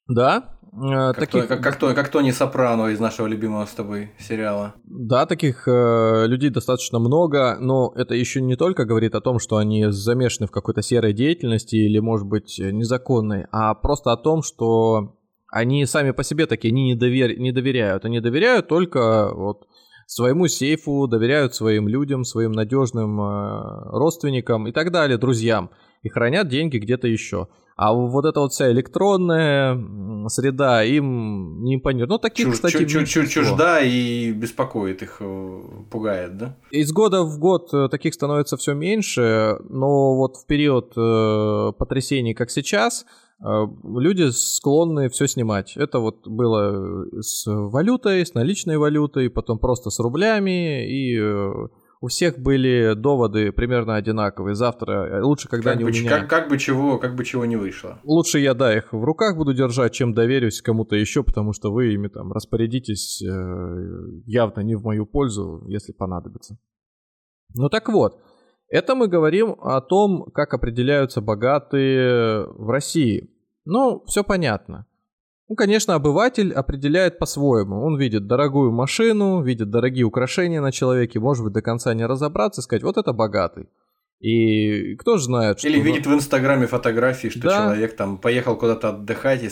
Да, 0.07 0.57
Э, 0.71 1.13
как, 1.13 1.19
таких... 1.19 1.41
то, 1.43 1.47
как, 1.47 1.63
как, 1.63 1.75
то, 1.77 1.93
как 1.93 2.09
Тони 2.09 2.31
Сопрано 2.31 2.87
из 2.87 2.99
нашего 2.99 3.27
любимого 3.27 3.65
с 3.65 3.71
тобой 3.71 4.11
сериала. 4.19 4.75
Да, 4.85 5.25
таких 5.25 5.67
э, 5.67 6.25
людей 6.27 6.49
достаточно 6.49 6.99
много, 6.99 7.57
но 7.59 7.91
это 7.95 8.13
еще 8.13 8.41
не 8.41 8.55
только 8.55 8.85
говорит 8.85 9.15
о 9.15 9.21
том, 9.21 9.39
что 9.39 9.57
они 9.57 9.87
замешаны 9.89 10.47
в 10.47 10.51
какой-то 10.51 10.81
серой 10.81 11.13
деятельности 11.13 11.75
или, 11.75 11.99
может 11.99 12.27
быть, 12.27 12.59
незаконной, 12.59 13.45
а 13.51 13.73
просто 13.73 14.11
о 14.11 14.17
том, 14.17 14.43
что 14.43 15.15
они 15.51 15.85
сами 15.85 16.11
по 16.11 16.23
себе 16.23 16.45
такие, 16.45 16.71
они 16.71 16.83
не, 16.83 16.95
довер... 16.95 17.37
не 17.39 17.51
доверяют. 17.51 18.05
Они 18.05 18.19
доверяют 18.19 18.67
только 18.67 19.33
вот 19.33 19.67
своему 20.09 20.47
сейфу, 20.47 21.07
доверяют 21.07 21.53
своим 21.53 21.87
людям, 21.87 22.23
своим 22.23 22.51
надежным 22.51 23.21
э, 23.21 23.89
родственникам 23.91 24.67
и 24.67 24.71
так 24.71 24.91
далее, 24.91 25.19
друзьям, 25.19 25.69
и 26.01 26.09
хранят 26.09 26.47
деньги 26.47 26.77
где-то 26.77 27.07
еще. 27.07 27.47
А 27.75 27.93
вот 27.93 28.25
эта 28.25 28.39
вот 28.39 28.51
вся 28.51 28.71
электронная 28.71 29.79
среда 30.27 30.83
им 30.83 31.63
не 31.63 31.75
импонирует. 31.75 32.09
Ну, 32.09 32.17
таких, 32.17 32.47
Чуж, 32.47 32.55
кстати, 32.55 32.85
чу, 32.85 33.05
чу, 33.05 33.27
чужда 33.27 33.81
и 33.81 34.31
беспокоит 34.31 35.03
их, 35.03 35.17
э, 35.19 35.61
пугает, 35.91 36.37
да? 36.37 36.57
Из 36.71 36.91
года 36.91 37.21
в 37.21 37.37
год 37.37 37.71
э, 37.71 37.87
таких 37.89 38.15
становится 38.15 38.57
все 38.57 38.73
меньше, 38.73 39.59
но 39.69 40.15
вот 40.15 40.37
в 40.37 40.47
период 40.47 40.91
э, 40.97 41.71
потрясений, 41.77 42.33
как 42.33 42.49
сейчас, 42.49 43.05
люди 43.41 44.31
склонны 44.31 45.09
все 45.09 45.27
снимать. 45.27 45.77
Это 45.77 45.99
вот 45.99 46.27
было 46.27 47.05
с 47.21 47.45
валютой, 47.45 48.25
с 48.25 48.33
наличной 48.33 48.77
валютой, 48.77 49.29
потом 49.29 49.59
просто 49.59 49.89
с 49.89 49.99
рублями 49.99 50.87
и 50.87 51.17
э, 51.17 51.51
у 52.01 52.07
всех 52.07 52.39
были 52.39 52.93
доводы 52.95 53.51
примерно 53.51 53.95
одинаковые. 53.95 54.55
Завтра 54.55 54.91
э, 54.91 55.21
лучше, 55.21 55.47
когда 55.49 55.71
как 55.71 55.81
бы, 55.81 55.87
у 55.87 55.89
меня... 55.89 56.09
Как, 56.09 56.29
как, 56.29 56.49
бы 56.49 56.57
чего, 56.57 56.97
как 56.97 57.15
бы 57.15 57.25
чего 57.25 57.45
не 57.45 57.57
вышло. 57.57 57.99
Лучше 58.03 58.39
я, 58.39 58.53
да, 58.53 58.75
их 58.75 58.93
в 58.93 59.03
руках 59.03 59.35
буду 59.35 59.53
держать, 59.53 59.93
чем 59.93 60.13
доверюсь 60.13 60.61
кому-то 60.61 60.95
еще, 60.95 61.23
потому 61.23 61.53
что 61.53 61.71
вы 61.71 61.93
ими 61.93 62.07
там 62.07 62.31
распорядитесь 62.31 63.21
э, 63.21 64.21
явно 64.25 64.61
не 64.61 64.75
в 64.75 64.83
мою 64.83 65.05
пользу, 65.05 65.63
если 65.67 65.91
понадобится. 65.91 66.57
Ну 67.55 67.67
так 67.69 67.89
вот, 67.89 68.21
это 68.69 68.95
мы 68.95 69.07
говорим 69.07 69.55
о 69.61 69.81
том, 69.81 70.25
как 70.33 70.53
определяются 70.53 71.21
богатые 71.21 72.45
в 72.47 72.69
России. 72.69 73.29
Ну, 73.65 74.03
все 74.05 74.23
понятно. 74.23 74.85
Ну, 75.47 75.55
конечно, 75.55 75.95
обыватель 75.95 76.53
определяет 76.53 77.17
по-своему. 77.17 77.83
Он 77.83 77.97
видит 77.97 78.27
дорогую 78.27 78.71
машину, 78.71 79.41
видит 79.41 79.71
дорогие 79.71 80.05
украшения 80.05 80.61
на 80.61 80.71
человеке, 80.71 81.19
может 81.19 81.43
быть, 81.43 81.53
до 81.53 81.63
конца 81.63 81.93
не 81.95 82.05
разобраться 82.05 82.61
и 82.61 82.63
сказать, 82.63 82.83
вот 82.83 82.97
это 82.97 83.13
богатый. 83.13 83.67
И 84.19 84.95
кто 84.97 85.17
же 85.17 85.23
знает, 85.23 85.59
что... 85.59 85.67
Или 85.67 85.79
видит 85.79 86.05
в 86.05 86.13
Инстаграме 86.13 86.67
фотографии, 86.67 87.29
что 87.29 87.41
да. 87.41 87.57
человек 87.57 87.95
там 87.95 88.17
поехал 88.17 88.57
куда-то 88.57 88.89
отдыхать 88.89 89.43
и 89.43 89.49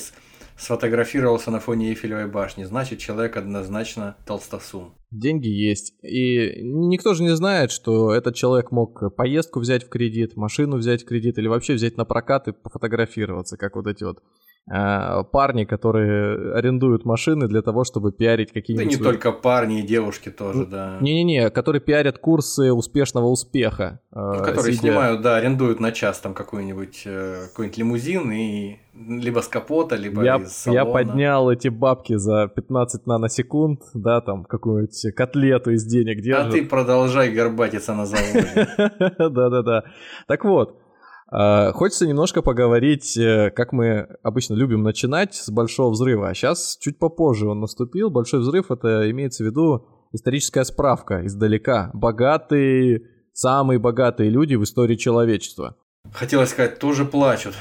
сфотографировался 0.58 1.52
на 1.52 1.60
фоне 1.60 1.90
Эйфелевой 1.90 2.28
башни. 2.28 2.64
Значит, 2.64 3.00
человек 3.00 3.38
однозначно 3.38 4.18
толстосум. 4.26 4.96
Деньги 5.12 5.48
есть. 5.48 5.94
И 6.04 6.62
никто 6.64 7.14
же 7.14 7.24
не 7.24 7.36
знает, 7.36 7.72
что 7.72 8.14
этот 8.14 8.36
человек 8.36 8.72
мог 8.72 9.16
поездку 9.16 9.60
взять 9.60 9.86
в 9.86 9.90
кредит, 9.90 10.36
машину 10.36 10.78
взять 10.78 11.04
в 11.04 11.06
кредит 11.08 11.38
или 11.38 11.48
вообще 11.48 11.74
взять 11.74 11.98
на 11.98 12.06
прокат 12.06 12.48
и 12.48 12.52
пофотографироваться, 12.52 13.58
как 13.58 13.76
вот 13.76 13.88
эти 13.88 14.04
вот 14.04 14.22
парни, 14.68 15.64
которые 15.64 16.54
арендуют 16.56 17.06
машины 17.06 17.48
для 17.48 17.62
того, 17.62 17.86
чтобы 17.86 18.12
пиарить 18.12 18.52
какие-нибудь... 18.52 18.86
Да 18.86 18.98
не 18.98 19.02
свои... 19.02 19.14
только 19.14 19.32
парни 19.32 19.80
и 19.80 19.82
девушки 19.82 20.30
тоже, 20.30 20.66
да. 20.66 20.98
Не-не-не, 21.00 21.50
которые 21.50 21.82
пиарят 21.82 22.18
курсы 22.18 22.74
успешного 22.74 23.28
успеха. 23.28 24.02
Ну, 24.12 24.44
которые 24.44 24.74
сидя... 24.74 24.90
снимают, 24.90 25.22
да, 25.22 25.38
арендуют 25.38 25.80
на 25.80 25.92
час 25.94 26.20
там 26.20 26.34
какой-нибудь 26.34 27.04
э, 27.06 27.48
какой-нибудь 27.50 27.78
лимузин 27.78 28.32
и 28.32 28.80
либо 28.94 29.40
с 29.42 29.48
капота, 29.48 29.96
либо 29.96 30.24
я, 30.24 30.38
из 30.38 30.52
салона. 30.52 30.80
Я 30.80 30.86
поднял 30.86 31.50
эти 31.50 31.68
бабки 31.70 32.16
за 32.16 32.48
15 32.48 33.06
наносекунд, 33.06 33.82
да, 33.94 34.22
там 34.22 34.44
какую-нибудь 34.44 35.16
котлету 35.16 35.72
из 35.72 35.86
денег 35.86 36.22
держу. 36.22 36.48
А 36.48 36.52
ты 36.52 36.66
продолжай 36.66 37.32
горбатиться 37.32 37.94
на 37.94 38.06
заводе. 38.06 38.68
Да-да-да. 39.18 39.84
Так 40.28 40.44
вот, 40.46 40.72
а, 40.72 40.87
хочется 41.30 42.08
немножко 42.08 42.42
поговорить, 42.42 43.18
э, 43.18 43.52
как 43.52 43.74
мы 43.74 44.08
обычно 44.24 44.54
любим 44.54 44.84
начинать 44.84 45.36
с 45.36 45.50
большого 45.50 45.92
взрыва, 45.92 46.30
а 46.30 46.34
сейчас 46.34 46.78
чуть 46.80 47.00
попозже 47.00 47.50
он 47.50 47.60
наступил. 47.60 48.10
Большой 48.10 48.40
взрыв 48.40 48.72
это 48.72 49.12
имеется 49.12 49.44
в 49.44 49.48
виду 49.48 49.88
историческая 50.14 50.64
справка 50.64 51.26
издалека. 51.26 51.92
Богатые, 51.94 53.02
самые 53.34 53.78
богатые 53.78 54.30
люди 54.30 54.56
в 54.56 54.64
истории 54.64 54.96
человечества. 54.96 55.76
Хотелось 56.14 56.52
сказать, 56.52 56.80
тоже 56.80 57.04
плачут. 57.04 57.56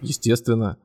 Естественно. 0.00 0.78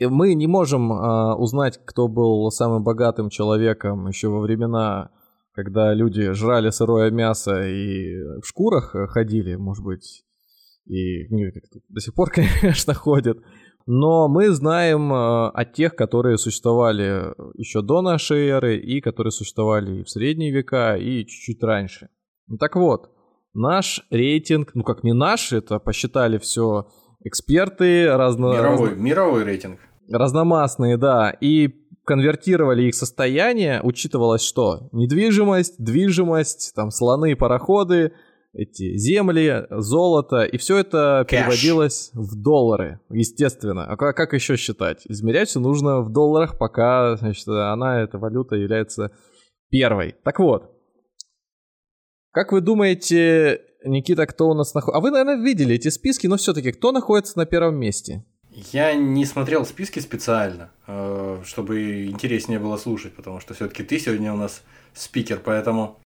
Мы 0.00 0.34
не 0.34 0.46
можем 0.46 0.92
э, 0.92 1.34
узнать, 1.36 1.80
кто 1.86 2.08
был 2.08 2.50
самым 2.50 2.84
богатым 2.84 3.30
человеком 3.30 4.08
еще 4.08 4.28
во 4.28 4.40
времена, 4.40 5.10
когда 5.52 5.94
люди 5.94 6.32
жрали 6.32 6.68
сырое 6.68 7.10
мясо 7.10 7.66
и 7.66 8.40
в 8.42 8.44
шкурах 8.44 8.94
ходили, 9.10 9.54
может 9.54 9.84
быть, 9.84 10.24
и 10.88 11.28
ну, 11.28 11.38
до 11.88 12.00
сих 12.00 12.14
пор, 12.14 12.30
конечно, 12.34 12.94
ходят. 12.94 13.38
Но 13.86 14.28
мы 14.28 14.50
знаем 14.50 15.12
э, 15.12 15.48
о 15.48 15.64
тех, 15.64 15.96
которые 15.96 16.36
существовали 16.36 17.32
еще 17.54 17.80
до 17.80 18.02
нашей 18.02 18.48
эры 18.48 18.76
и 18.76 19.00
которые 19.00 19.30
существовали 19.30 20.00
и 20.00 20.02
в 20.02 20.10
средние 20.10 20.52
века, 20.52 20.96
и 20.96 21.24
чуть-чуть 21.24 21.62
раньше. 21.62 22.08
Ну 22.48 22.58
так 22.58 22.76
вот, 22.76 23.10
наш 23.54 24.06
рейтинг, 24.10 24.74
ну 24.74 24.82
как 24.82 25.04
не 25.04 25.14
наш, 25.14 25.52
это 25.52 25.78
посчитали 25.78 26.38
все 26.38 26.88
эксперты 27.24 28.08
разно... 28.14 28.52
Мировой, 28.52 28.88
разно... 28.90 29.02
мировой 29.02 29.44
рейтинг. 29.44 29.80
Разномастные, 30.10 30.96
да, 30.96 31.30
и 31.30 31.68
конвертировали 32.04 32.84
их 32.84 32.94
состояние, 32.94 33.80
учитывалось 33.82 34.42
что? 34.42 34.88
Недвижимость, 34.92 35.82
движимость, 35.82 36.72
там 36.74 36.90
слоны, 36.90 37.36
пароходы, 37.36 38.12
эти 38.52 38.96
земли, 38.96 39.66
золото, 39.70 40.42
и 40.44 40.56
все 40.58 40.78
это 40.78 41.26
Cash. 41.28 41.30
переводилось 41.30 42.10
в 42.14 42.40
доллары, 42.40 43.00
естественно. 43.10 43.84
А 43.84 43.96
как 43.96 44.32
еще 44.32 44.56
считать? 44.56 45.02
Измерять 45.06 45.48
все 45.48 45.60
нужно 45.60 46.00
в 46.00 46.10
долларах, 46.10 46.58
пока 46.58 47.16
значит, 47.16 47.46
она, 47.48 48.00
эта 48.00 48.18
валюта, 48.18 48.56
является 48.56 49.12
первой. 49.70 50.14
Так 50.24 50.38
вот, 50.38 50.74
как 52.30 52.52
вы 52.52 52.60
думаете, 52.60 53.60
Никита, 53.84 54.26
кто 54.26 54.48
у 54.48 54.54
нас 54.54 54.74
находится? 54.74 54.98
А 54.98 55.00
вы, 55.00 55.10
наверное, 55.10 55.44
видели 55.44 55.74
эти 55.74 55.88
списки, 55.88 56.26
но 56.26 56.36
все-таки 56.36 56.72
кто 56.72 56.92
находится 56.92 57.38
на 57.38 57.46
первом 57.46 57.76
месте? 57.76 58.24
Я 58.72 58.94
не 58.94 59.24
смотрел 59.24 59.64
списки 59.64 60.00
специально, 60.00 60.70
э, 60.86 61.42
чтобы 61.44 62.06
интереснее 62.06 62.58
было 62.58 62.76
слушать, 62.76 63.14
потому 63.14 63.40
что 63.40 63.54
все-таки 63.54 63.84
ты 63.84 63.98
сегодня 63.98 64.32
у 64.32 64.36
нас 64.36 64.62
спикер, 64.94 65.40
поэтому 65.44 66.00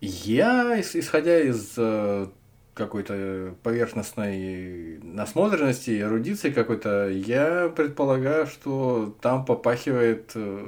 я, 0.00 0.80
исходя 0.80 1.40
из 1.40 1.74
э, 1.76 2.26
какой-то 2.74 3.54
поверхностной 3.62 4.98
насмотренности, 5.02 6.00
эрудиции 6.00 6.50
какой-то, 6.50 7.08
я 7.08 7.70
предполагаю, 7.74 8.46
что 8.46 9.14
там 9.20 9.44
попахивает 9.44 10.32
э, 10.34 10.66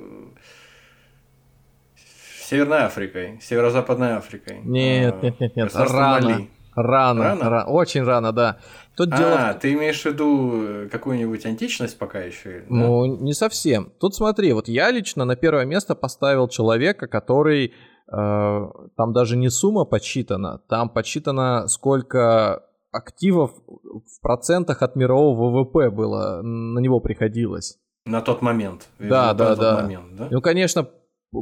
Северной 2.44 2.84
Африкой, 2.84 3.38
Северо-Западной 3.40 4.16
Африкой. 4.16 4.60
Нет, 4.62 5.14
а, 5.22 5.24
нет, 5.24 5.40
нет, 5.40 5.56
нет, 5.56 5.74
рано. 5.74 6.48
Рано, 6.74 7.24
рано? 7.24 7.50
рано, 7.50 7.70
очень 7.70 8.02
рано, 8.02 8.32
да. 8.32 8.58
Тут 8.96 9.10
а, 9.12 9.16
дело... 9.16 9.58
ты 9.60 9.72
имеешь 9.74 10.00
в 10.00 10.06
виду 10.06 10.62
э, 10.64 10.88
какую-нибудь 10.90 11.44
античность 11.44 11.98
пока 11.98 12.20
еще? 12.20 12.64
Ну, 12.68 13.16
да? 13.16 13.22
не 13.24 13.34
совсем. 13.34 13.92
Тут 13.98 14.14
смотри, 14.14 14.52
вот 14.52 14.68
я 14.68 14.90
лично 14.90 15.24
на 15.24 15.36
первое 15.36 15.64
место 15.66 15.94
поставил 15.94 16.48
человека, 16.48 17.06
который 17.08 17.74
там 18.12 19.12
даже 19.12 19.36
не 19.36 19.48
сумма 19.48 19.84
подсчитана, 19.84 20.60
там 20.68 20.88
подсчитано, 20.88 21.66
сколько 21.68 22.64
активов 22.92 23.52
в 23.66 24.20
процентах 24.20 24.82
от 24.82 24.96
мирового 24.96 25.64
ВВП 25.64 25.90
было, 25.90 26.42
на 26.42 26.78
него 26.78 27.00
приходилось. 27.00 27.78
На 28.04 28.20
тот 28.20 28.42
момент. 28.42 28.88
Да, 28.98 29.32
да, 29.32 29.56
да. 29.56 29.82
Момент, 29.82 30.16
да. 30.16 30.28
Ну, 30.30 30.40
конечно, 30.40 30.88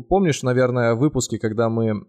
Помнишь, 0.09 0.45
наверное, 0.45 0.95
выпуски, 0.95 1.37
когда 1.37 1.69
мы 1.69 2.05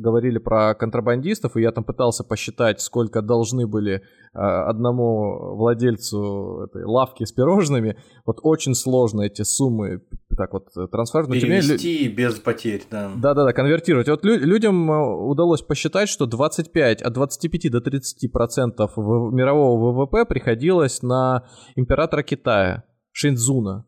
говорили 0.00 0.38
про 0.38 0.74
контрабандистов, 0.74 1.56
и 1.56 1.62
я 1.62 1.72
там 1.72 1.84
пытался 1.84 2.24
посчитать, 2.24 2.80
сколько 2.80 3.22
должны 3.22 3.66
были 3.66 4.02
а, 4.32 4.68
одному 4.68 5.56
владельцу 5.56 6.68
этой 6.68 6.84
лавки 6.84 7.24
с 7.24 7.32
пирожными. 7.32 7.96
Вот 8.26 8.40
очень 8.42 8.74
сложно 8.74 9.22
эти 9.22 9.42
суммы 9.42 10.02
так 10.36 10.52
вот 10.52 10.68
трансферировать. 10.90 11.40
Перевести 11.40 12.06
меня... 12.06 12.16
без 12.16 12.34
потерь, 12.34 12.82
да. 12.90 13.10
Да-да-да, 13.16 13.52
конвертировать. 13.52 14.08
Вот 14.08 14.24
лю- 14.24 14.38
людям 14.38 14.90
а, 14.90 15.14
удалось 15.16 15.62
посчитать, 15.62 16.08
что 16.08 16.26
25, 16.26 17.02
от 17.02 17.12
25 17.12 17.70
до 17.70 17.80
30 17.80 18.32
процентов 18.32 18.96
мирового 18.96 19.92
ВВП 19.92 20.24
приходилось 20.24 21.02
на 21.02 21.44
императора 21.76 22.22
Китая, 22.22 22.84
Шинзуна. 23.12 23.86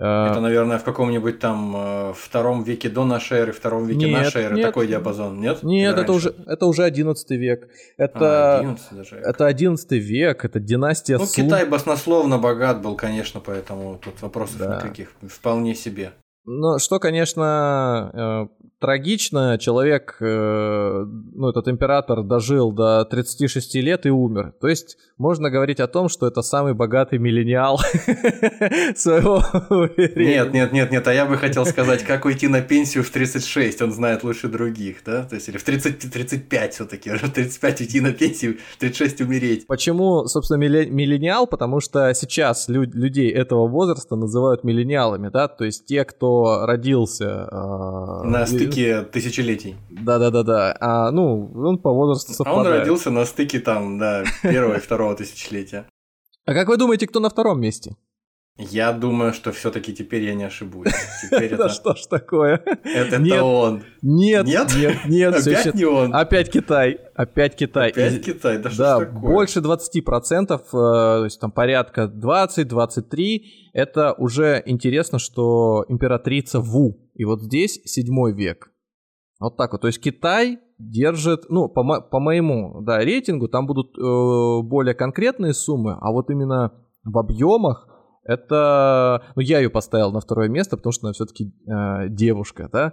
А, 0.00 0.30
это, 0.30 0.40
наверное, 0.40 0.78
в 0.78 0.84
каком-нибудь 0.84 1.40
там 1.40 1.74
э, 1.76 2.12
втором 2.14 2.62
веке 2.62 2.88
до 2.88 3.04
нашей 3.04 3.38
эры, 3.38 3.52
втором 3.52 3.86
веке 3.86 4.06
нет, 4.06 4.24
нашей 4.24 4.42
эры, 4.42 4.54
нет, 4.56 4.66
такой 4.66 4.86
диапазон, 4.86 5.40
нет? 5.40 5.64
Нет, 5.64 5.98
это 5.98 6.12
уже, 6.12 6.34
это 6.46 6.66
уже 6.66 6.84
11 6.84 7.30
век. 7.30 7.68
Это, 7.96 8.58
а, 8.58 8.60
11 8.60 8.84
даже 8.92 9.16
век. 9.16 9.26
это 9.26 9.46
11 9.46 9.90
век, 9.92 10.44
это 10.44 10.60
династия 10.60 11.18
Ну, 11.18 11.26
Сун. 11.26 11.46
Китай 11.46 11.66
баснословно 11.66 12.38
богат 12.38 12.80
был, 12.80 12.94
конечно, 12.94 13.40
поэтому 13.40 13.98
тут 13.98 14.22
вопросов 14.22 14.58
да. 14.58 14.76
никаких, 14.76 15.10
вполне 15.28 15.74
себе. 15.74 16.12
Ну, 16.44 16.78
что, 16.78 16.98
конечно, 16.98 18.48
э, 18.50 18.57
трагично. 18.80 19.58
Человек, 19.58 20.16
э, 20.20 21.04
ну, 21.34 21.48
этот 21.48 21.68
император 21.68 22.22
дожил 22.22 22.72
до 22.72 23.04
36 23.04 23.74
лет 23.76 24.06
и 24.06 24.10
умер. 24.10 24.54
То 24.60 24.68
есть 24.68 24.96
можно 25.16 25.50
говорить 25.50 25.80
о 25.80 25.88
том, 25.88 26.08
что 26.08 26.26
это 26.26 26.42
самый 26.42 26.74
богатый 26.74 27.18
миллениал 27.18 27.78
своего 28.96 29.42
Нет, 29.96 30.52
нет, 30.52 30.72
нет, 30.72 30.90
нет. 30.90 31.08
А 31.08 31.12
я 31.12 31.26
бы 31.26 31.36
хотел 31.36 31.66
сказать, 31.66 32.04
как 32.04 32.24
уйти 32.24 32.48
на 32.48 32.60
пенсию 32.60 33.02
в 33.02 33.10
36, 33.10 33.82
он 33.82 33.92
знает 33.92 34.22
лучше 34.22 34.48
других, 34.48 34.98
да? 35.04 35.24
То 35.24 35.34
есть, 35.34 35.48
или 35.48 35.56
в 35.56 35.64
30, 35.64 36.12
35 36.12 36.74
все-таки. 36.74 37.10
В 37.10 37.30
35 37.30 37.80
уйти 37.80 38.00
на 38.00 38.12
пенсию, 38.12 38.58
в 38.74 38.78
36 38.78 39.20
умереть. 39.22 39.66
Почему, 39.66 40.26
собственно, 40.26 40.58
миллениал? 40.58 41.46
Потому 41.46 41.80
что 41.80 42.12
сейчас 42.14 42.68
людей 42.68 43.30
этого 43.30 43.66
возраста 43.66 44.16
называют 44.16 44.62
миллениалами, 44.62 45.30
да? 45.30 45.48
То 45.48 45.64
есть 45.64 45.86
те, 45.86 46.04
кто 46.04 46.64
родился... 46.64 47.48
Э, 47.50 48.28
на 48.28 48.46
стыке 48.46 48.67
тысячелетий. 48.68 49.76
Да-да-да-да. 49.90 50.76
А, 50.80 51.10
ну, 51.10 51.50
он 51.54 51.78
по 51.78 51.92
возрасту 51.92 52.32
совпадает. 52.32 52.66
А 52.66 52.70
он 52.70 52.78
родился 52.78 53.10
на 53.10 53.24
стыке 53.24 53.60
там, 53.60 53.98
да, 53.98 54.24
первого 54.42 54.76
и 54.76 54.80
второго 54.80 55.14
тысячелетия. 55.14 55.86
А 56.44 56.54
как 56.54 56.68
вы 56.68 56.76
думаете, 56.76 57.06
кто 57.06 57.20
на 57.20 57.28
втором 57.28 57.60
месте? 57.60 57.96
Я 58.58 58.92
думаю, 58.92 59.32
что 59.32 59.52
все-таки 59.52 59.94
теперь 59.94 60.24
я 60.24 60.34
не 60.34 60.42
ошибусь. 60.42 60.88
Теперь 61.22 61.44
это 61.52 61.68
что 61.68 61.94
ж 61.94 62.06
такое? 62.06 62.60
Это 62.82 63.44
он. 63.44 63.84
Нет, 64.02 64.46
нет, 64.46 64.96
нет. 65.06 65.34
Опять 65.36 65.74
не 65.74 65.84
он. 65.84 66.12
Опять 66.12 66.50
Китай. 66.50 66.98
Опять 67.14 67.54
Китай. 67.54 67.90
Опять 67.90 68.24
Китай. 68.24 68.58
Да 68.58 68.68
что 68.70 68.98
такое? 68.98 69.20
больше 69.20 69.60
20%, 69.60 70.52
э, 70.52 70.58
то 70.70 71.24
есть 71.24 71.40
там 71.40 71.52
порядка 71.52 72.10
20-23. 72.12 73.42
Это 73.74 74.12
уже 74.14 74.60
интересно, 74.66 75.20
что 75.20 75.84
императрица 75.88 76.58
Ву. 76.58 77.08
И 77.14 77.24
вот 77.24 77.42
здесь 77.42 77.80
7 77.84 78.06
век. 78.34 78.72
Вот 79.38 79.56
так 79.56 79.70
вот. 79.70 79.82
То 79.82 79.86
есть 79.86 80.00
Китай 80.00 80.58
держит, 80.78 81.48
ну, 81.48 81.68
по, 81.68 81.84
мо- 81.84 82.00
по 82.00 82.18
моему, 82.18 82.80
да, 82.82 82.98
рейтингу, 82.98 83.46
там 83.46 83.66
будут 83.68 83.96
э, 83.96 84.62
более 84.66 84.94
конкретные 84.94 85.54
суммы, 85.54 85.96
а 86.00 86.10
вот 86.10 86.28
именно 86.30 86.72
в 87.04 87.18
объемах 87.18 87.88
это, 88.28 89.24
ну, 89.34 89.42
я 89.42 89.58
ее 89.58 89.70
поставил 89.70 90.12
на 90.12 90.20
второе 90.20 90.48
место, 90.48 90.76
потому 90.76 90.92
что 90.92 91.06
она 91.06 91.14
все-таки 91.14 91.50
э, 91.66 92.08
девушка, 92.10 92.68
да. 92.70 92.92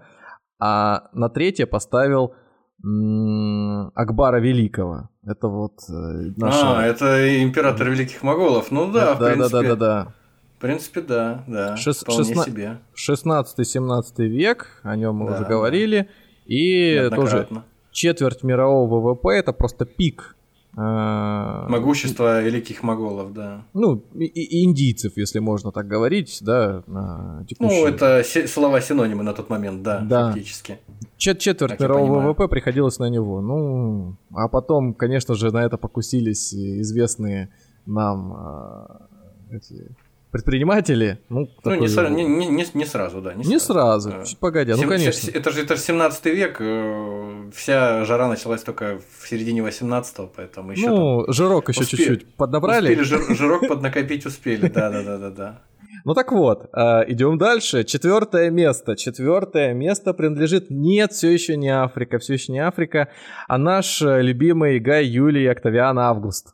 А 0.60 1.10
на 1.12 1.30
третье 1.30 1.66
поставил 1.66 2.34
м- 2.82 3.92
Акбара 3.94 4.40
Великого. 4.40 5.10
Это 5.26 5.50
вот 5.50 5.74
э, 5.90 6.32
наша... 6.38 6.80
А, 6.80 6.84
это 6.84 7.44
император 7.44 7.90
Великих 7.90 8.24
Моголов. 8.24 8.72
Ну 8.72 8.90
да, 8.92 9.14
да, 9.14 9.16
в 9.16 9.34
принципе. 9.34 9.50
Да, 9.50 9.62
да, 9.62 9.68
да, 9.68 9.76
да. 9.76 10.14
В 10.58 10.62
принципе, 10.62 11.02
да, 11.02 11.44
да. 11.48 11.76
Шест... 11.76 12.04
Вполне 12.04 12.24
16... 12.24 12.54
себе. 12.54 12.78
16-17 12.98 14.26
век, 14.28 14.80
о 14.84 14.96
нем 14.96 15.16
мы 15.18 15.30
да, 15.30 15.36
уже 15.36 15.46
говорили. 15.46 16.10
И 16.46 17.10
тоже 17.14 17.50
четверть 17.92 18.42
мирового 18.44 19.02
ВВП 19.02 19.32
это 19.32 19.52
просто 19.52 19.86
пик 19.86 20.38
Могущество 20.76 22.42
великих 22.42 22.84
моголов, 22.84 23.34
да. 23.34 23.66
Ну, 23.74 24.04
и, 24.14 24.26
и 24.26 24.66
индийцев, 24.66 25.14
если 25.16 25.40
можно 25.40 25.72
так 25.72 25.88
говорить, 25.88 26.40
да. 26.42 26.84
Ну, 26.88 27.86
это 27.86 28.24
слова 28.48 28.82
синонимы 28.82 29.24
на 29.24 29.34
тот 29.34 29.50
момент, 29.50 29.84
да, 29.84 30.00
да. 30.00 30.28
фактически. 30.28 30.80
Чет 31.18 31.40
четверть 31.40 31.80
мирового 31.80 32.20
ВВП 32.20 32.50
приходилось 32.50 33.00
на 33.00 33.10
него. 33.10 33.42
Ну, 33.42 34.18
а 34.34 34.50
потом, 34.50 34.94
конечно 34.94 35.34
же, 35.36 35.52
на 35.52 35.64
это 35.64 35.78
покусились 35.78 36.54
известные 36.54 37.50
нам 37.86 38.34
а, 38.34 39.08
эти 39.52 39.92
предприниматели. 40.36 41.20
Ну, 41.30 41.48
ну 41.64 41.76
не, 41.76 41.88
сразу, 41.88 42.14
не, 42.14 42.26
не, 42.26 42.66
не 42.74 42.86
сразу, 42.86 43.22
да. 43.22 43.34
Не, 43.34 43.46
не 43.46 43.60
сразу, 43.60 44.10
сразу. 44.10 44.30
чуть 44.30 44.38
погодя, 44.38 44.76
ну 44.76 44.88
конечно. 44.88 45.32
Это 45.32 45.52
же, 45.52 45.62
это 45.62 45.76
же 45.76 45.82
17 45.82 46.26
век, 46.26 46.58
э, 46.60 47.52
вся 47.54 48.04
жара 48.04 48.28
началась 48.28 48.62
только 48.62 49.00
в 49.22 49.28
середине 49.30 49.62
18-го, 49.62 50.30
поэтому 50.36 50.72
еще 50.72 50.90
Ну, 50.90 51.32
жирок 51.32 51.70
еще 51.70 51.82
успе... 51.82 51.98
чуть-чуть 51.98 52.36
поднабрали. 52.36 52.90
Успели 52.90 53.04
жир, 53.04 53.36
жирок 53.38 53.68
поднакопить 53.68 54.26
успели, 54.26 54.68
да-да-да-да-да. 54.68 55.62
Ну 56.04 56.14
так 56.14 56.34
вот, 56.34 56.70
а, 56.74 57.04
идем 57.08 57.38
дальше. 57.38 57.86
Четвертое 57.86 58.52
место. 58.52 58.98
Четвертое 58.98 59.74
место 59.74 60.14
принадлежит 60.14 60.66
нет, 60.70 61.14
все 61.14 61.32
еще 61.32 61.56
не 61.56 61.70
Африка, 61.70 62.20
все 62.20 62.34
еще 62.34 62.52
не 62.52 62.60
Африка, 62.60 63.08
а 63.48 63.58
наш 63.58 64.02
э, 64.02 64.22
любимый 64.22 64.80
Гай 64.80 65.06
Юлий 65.06 65.48
Октавиан 65.48 65.98
Август. 65.98 66.54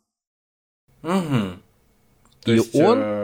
Угу. 1.02 1.60
То 2.44 2.52
И 2.52 2.56
есть, 2.56 2.76
он 2.76 3.00
э, 3.00 3.21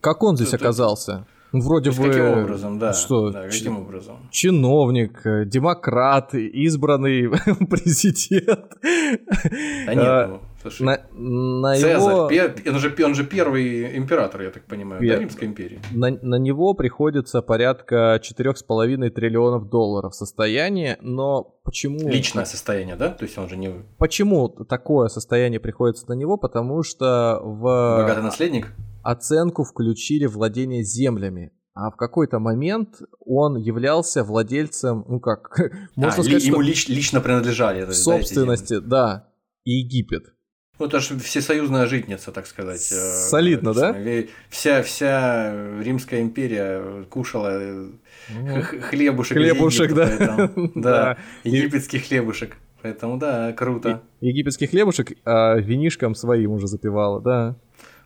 как 0.00 0.22
он 0.22 0.36
здесь 0.36 0.54
оказался? 0.54 1.26
Ну, 1.52 1.60
вроде 1.62 1.90
бы... 1.90 2.08
Каким 2.08 2.44
образом, 2.44 2.78
да. 2.78 2.92
Что? 2.92 3.30
Да, 3.30 3.48
каким 3.48 3.78
образом? 3.78 4.16
Чиновник, 4.30 5.26
э, 5.26 5.44
демократ, 5.44 6.34
избранный 6.34 7.28
президент. 7.70 8.72
А 8.82 9.94
нет, 9.94 10.04
а, 10.06 10.26
ну, 10.28 10.40
слушай. 10.62 10.82
На, 10.82 11.00
на 11.12 11.74
Цезарь, 11.74 12.34
его... 12.34 12.70
он, 12.70 12.78
же, 12.78 12.94
он 13.04 13.14
же 13.16 13.24
первый 13.24 13.96
император, 13.96 14.42
я 14.42 14.50
так 14.50 14.64
понимаю, 14.66 15.00
Пер... 15.00 15.14
да, 15.14 15.20
Римской 15.20 15.48
империи. 15.48 15.80
На, 15.90 16.10
на 16.10 16.36
него 16.36 16.74
приходится 16.74 17.42
порядка 17.42 18.20
4,5 18.22 19.10
триллионов 19.10 19.68
долларов 19.68 20.14
состояние, 20.14 20.98
но 21.00 21.56
почему... 21.64 22.08
Личное 22.08 22.44
состояние, 22.44 22.94
да? 22.94 23.08
То 23.08 23.24
есть 23.24 23.36
он 23.36 23.48
же 23.48 23.56
не... 23.56 23.72
Почему 23.98 24.48
такое 24.48 25.08
состояние 25.08 25.58
приходится 25.58 26.08
на 26.08 26.12
него? 26.12 26.36
Потому 26.36 26.84
что 26.84 27.40
в... 27.42 27.62
Богатый 28.02 28.22
наследник? 28.22 28.68
Оценку 29.02 29.64
включили 29.64 30.26
владение 30.26 30.82
землями. 30.82 31.52
А 31.74 31.90
в 31.90 31.96
какой-то 31.96 32.38
момент 32.38 33.00
он 33.20 33.56
являлся 33.56 34.24
владельцем, 34.24 35.04
ну 35.08 35.20
как, 35.20 35.56
можно 35.96 36.20
а, 36.20 36.24
сказать, 36.24 36.44
ему 36.44 36.60
лич, 36.60 36.88
лично 36.88 37.20
принадлежали. 37.20 37.84
В 37.84 37.94
собственности, 37.94 38.80
да, 38.80 39.28
и 39.64 39.72
Египет. 39.72 40.34
Ну, 40.80 40.86
это 40.86 40.98
же 41.00 41.18
всесоюзная 41.18 41.86
житница, 41.86 42.32
так 42.32 42.46
сказать. 42.46 42.90
Э, 42.90 43.28
Солидно, 43.28 43.74
да? 43.74 43.94
Вся, 44.48 44.82
вся 44.82 45.78
Римская 45.78 46.22
империя 46.22 47.04
кушала 47.10 47.90
ну, 48.30 48.62
хлебушек. 48.62 49.36
Хлебушек, 49.36 49.90
Египта, 49.90 50.16
да. 50.18 50.36
Поэтому, 50.36 50.72
да. 50.74 51.18
Египетский 51.44 51.98
хлебушек. 51.98 52.56
Поэтому, 52.80 53.18
да, 53.18 53.52
круто. 53.52 54.02
Египетский 54.22 54.66
хлебушек 54.66 55.12
а 55.26 55.56
винишком 55.56 56.14
своим 56.14 56.52
уже 56.52 56.66
запивала, 56.66 57.20
да. 57.20 57.56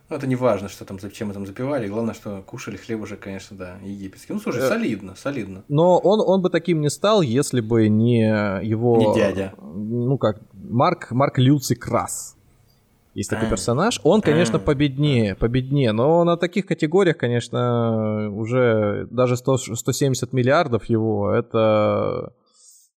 Ну, 0.09 0.15
это 0.15 0.27
не 0.27 0.35
важно, 0.35 0.69
что 0.69 0.85
там, 0.85 0.99
чем 0.99 1.29
мы 1.29 1.33
там 1.33 1.47
запивали. 1.47 1.87
Главное, 1.87 2.13
что 2.13 2.43
кушали 2.45 2.77
хлеб 2.77 3.01
уже, 3.01 3.17
конечно, 3.17 3.57
да, 3.57 3.77
египетский. 3.81 4.33
Ну, 4.33 4.39
слушай, 4.39 4.61
э, 4.61 4.67
солидно, 4.67 5.15
солидно. 5.15 5.63
Но 5.67 5.97
он, 5.97 6.21
он 6.23 6.41
бы 6.43 6.49
таким 6.51 6.81
не 6.81 6.89
стал, 6.89 7.23
если 7.23 7.59
бы 7.59 7.89
не 7.89 8.21
его... 8.63 8.97
Не 8.97 9.15
дядя. 9.15 9.53
Ну, 9.57 10.17
как, 10.19 10.41
Марк, 10.53 11.11
Марк 11.11 11.39
Люций 11.39 11.75
Крас. 11.75 12.35
Есть 13.15 13.29
такой 13.29 13.47
а. 13.47 13.49
персонаж. 13.49 13.99
Он, 14.03 14.21
конечно, 14.21 14.57
а. 14.57 14.59
победнее, 14.59 15.35
победнее, 15.35 15.91
но 15.91 16.23
на 16.23 16.37
таких 16.37 16.67
категориях, 16.67 17.17
конечно, 17.17 18.29
уже 18.29 19.07
даже 19.09 19.37
100, 19.37 19.75
170 19.75 20.33
миллиардов 20.33 20.85
его, 20.85 21.31
это 21.31 22.33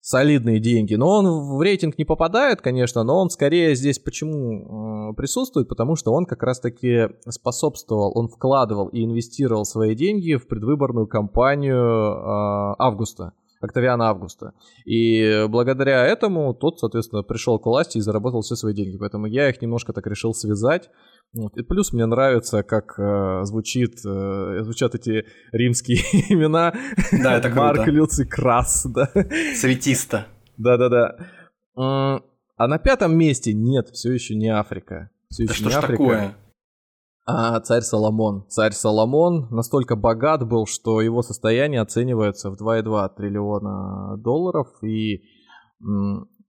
солидные 0.09 0.59
деньги. 0.59 0.95
Но 0.95 1.19
он 1.19 1.27
в 1.27 1.61
рейтинг 1.61 1.99
не 1.99 2.07
попадает, 2.07 2.63
конечно, 2.63 3.03
но 3.03 3.19
он 3.19 3.29
скорее 3.29 3.75
здесь 3.75 3.99
почему 3.99 5.11
э, 5.11 5.15
присутствует? 5.15 5.69
Потому 5.69 5.97
что 5.97 6.13
он 6.13 6.25
как 6.25 6.43
раз-таки 6.43 7.11
способствовал, 7.29 8.13
он 8.15 8.29
вкладывал 8.29 8.89
и 8.89 9.05
инвестировал 9.05 9.67
свои 9.67 9.95
деньги 9.95 10.37
в 10.37 10.49
предвыборную 10.49 11.07
кампанию 11.07 11.77
э, 11.77 12.75
Августа. 12.79 13.35
Октавиана 13.61 14.09
Августа. 14.09 14.53
И 14.85 15.47
благодаря 15.49 16.05
этому 16.07 16.55
тот, 16.55 16.79
соответственно, 16.79 17.23
пришел 17.23 17.59
к 17.59 17.67
власти 17.67 17.99
и 17.99 18.01
заработал 18.01 18.43
все 18.43 18.55
свои 18.57 18.75
деньги. 18.75 18.97
Поэтому 18.97 19.27
я 19.27 19.49
их 19.49 19.61
немножко 19.61 19.93
так 19.93 20.07
решил 20.07 20.35
связать. 20.35 20.91
Вот. 21.35 21.57
И 21.57 21.63
плюс 21.63 21.93
мне 21.93 22.07
нравится, 22.07 22.63
как 22.63 22.99
э, 22.99 23.41
звучит, 23.45 23.99
э, 24.07 24.59
звучат 24.63 24.95
эти 24.95 25.27
римские 25.53 25.99
имена. 26.31 26.73
Да, 27.23 27.37
это 27.37 27.49
круто. 27.51 27.61
Марк 27.61 27.87
Люций 27.89 28.27
Крас, 28.27 28.87
да. 28.87 29.11
Светисто. 29.55 30.27
Да-да-да. 30.57 31.17
А 31.77 32.67
на 32.67 32.79
пятом 32.79 33.17
месте 33.17 33.53
нет, 33.53 33.91
все 33.91 34.13
еще 34.13 34.35
не 34.35 34.49
Африка. 34.49 35.11
Все 35.31 35.47
да 35.47 35.53
еще 35.53 35.61
что 35.61 35.69
не 35.69 35.73
ж 35.73 35.77
Африка. 35.77 35.93
такое? 35.93 36.37
А 37.31 37.61
царь 37.61 37.83
Соломон. 37.83 38.47
Царь 38.49 38.73
Соломон 38.73 39.49
настолько 39.51 39.97
богат 39.97 40.49
был, 40.49 40.67
что 40.67 41.03
его 41.03 41.21
состояние 41.21 41.83
оценивается 41.83 42.51
в 42.51 42.55
2,2 42.55 43.15
триллиона 43.15 44.17
долларов, 44.17 44.69
и 44.83 45.25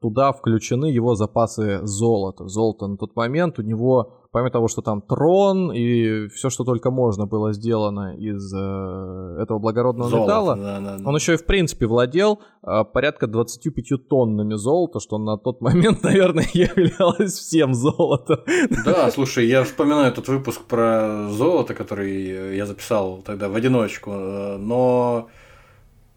туда 0.02 0.32
включены 0.32 0.86
его 0.86 1.16
запасы 1.16 1.80
золота. 1.84 2.48
Золото 2.48 2.88
на 2.88 2.98
тот 2.98 3.16
момент 3.16 3.60
у 3.60 3.62
него 3.62 4.20
помимо 4.32 4.52
того, 4.52 4.68
что 4.68 4.82
там 4.82 5.02
трон 5.02 5.72
и 5.72 6.28
все, 6.28 6.50
что 6.50 6.64
только 6.64 6.92
можно 6.92 7.26
было 7.26 7.54
сделано 7.54 8.16
из 8.16 8.54
э, 8.54 9.42
этого 9.42 9.60
благородного 9.60 10.10
Золото, 10.10 10.28
металла, 10.28 10.56
да, 10.56 10.80
да, 10.80 10.98
да. 10.98 11.10
он 11.10 11.16
еще 11.16 11.34
и 11.34 11.38
в 11.38 11.46
принципе 11.46 11.88
владел 11.88 12.40
э, 12.64 12.84
порядка 12.94 13.28
25 13.28 14.08
тоннами 14.08 14.56
золота, 14.56 15.00
что 15.00 15.18
на 15.18 15.38
тот 15.38 15.62
момент, 15.62 16.04
наверное, 16.04 16.48
являлось 16.54 17.34
всем 17.34 17.74
золотом. 17.74 18.40
Да, 18.86 19.10
слушай, 19.12 19.48
я 19.48 19.64
вспоминаю 19.64 20.14
тот 20.14 20.28
выпуск 20.28 20.62
про 20.66 21.28
золото, 21.30 21.74
который 21.74 22.56
я 22.56 22.66
записал 22.66 23.22
тогда 23.26 23.50
в 23.50 23.56
одиночку, 23.56 24.12
э, 24.12 24.58
но 24.58 25.30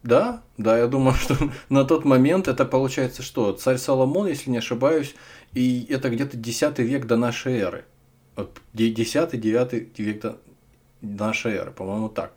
Да, 0.02 0.42
да, 0.58 0.78
я 0.78 0.86
думаю, 0.86 1.14
что 1.20 1.36
на 1.68 1.84
тот 1.84 2.04
момент 2.04 2.48
это 2.48 2.64
получается 2.64 3.22
что? 3.22 3.52
Царь 3.52 3.78
Соломон, 3.78 4.26
если 4.26 4.50
не 4.50 4.58
ошибаюсь, 4.58 5.14
и 5.52 5.86
это 5.88 6.10
где-то 6.10 6.36
10 6.36 6.78
век 6.80 7.06
до 7.06 7.16
нашей 7.16 7.58
эры. 7.58 7.84
10-9 8.74 9.92
век 9.96 10.22
до 10.22 10.38
нашей 11.02 11.52
эры, 11.52 11.70
по-моему, 11.70 12.08
так. 12.08 12.32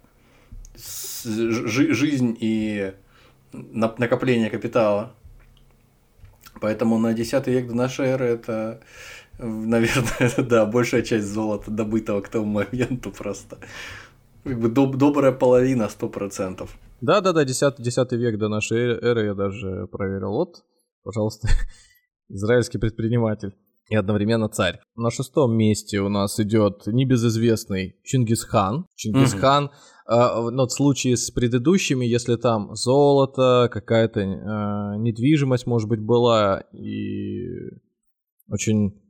Жизнь 0.75 2.37
и 2.39 2.93
накопление 3.53 4.49
капитала. 4.49 5.13
Поэтому 6.59 6.97
на 6.99 7.13
10 7.13 7.47
век 7.47 7.67
до 7.67 7.75
нашей 7.75 8.07
эры 8.07 8.25
это, 8.25 8.81
наверное, 9.37 10.31
да, 10.37 10.65
большая 10.65 11.01
часть 11.01 11.27
золота, 11.27 11.71
добытого 11.71 12.21
к 12.21 12.29
тому 12.29 12.45
моменту 12.45 13.11
просто. 13.11 13.57
Как 14.43 14.59
бы 14.59 14.69
доб- 14.69 14.95
добрая 14.95 15.31
половина, 15.31 15.89
сто 15.89 16.07
процентов. 16.07 16.77
Да-да-да, 17.05 17.45
10, 17.45 17.75
10 17.77 18.11
век 18.13 18.37
до 18.37 18.49
нашей 18.49 18.79
эры 18.79 19.25
я 19.25 19.33
даже 19.35 19.87
проверил. 19.91 20.31
Вот, 20.31 20.63
пожалуйста, 21.03 21.47
израильский 22.29 22.79
предприниматель 22.79 23.53
и 23.89 23.95
одновременно 23.95 24.49
царь. 24.49 24.79
На 24.95 25.11
шестом 25.11 25.55
месте 25.55 25.99
у 25.99 26.09
нас 26.09 26.39
идет 26.39 26.87
небезызвестный 26.87 27.95
Чингисхан. 28.03 28.87
Чингисхан, 28.95 29.65
mm-hmm. 30.09 30.47
э, 30.47 30.49
но 30.49 30.65
в 30.65 30.71
случае 30.71 31.17
с 31.17 31.29
предыдущими, 31.29 32.05
если 32.05 32.35
там 32.35 32.75
золото, 32.75 33.69
какая-то 33.71 34.21
э, 34.21 34.97
недвижимость, 34.97 35.67
может 35.67 35.87
быть, 35.87 35.99
была 35.99 36.61
и 36.73 37.45
очень 38.49 39.04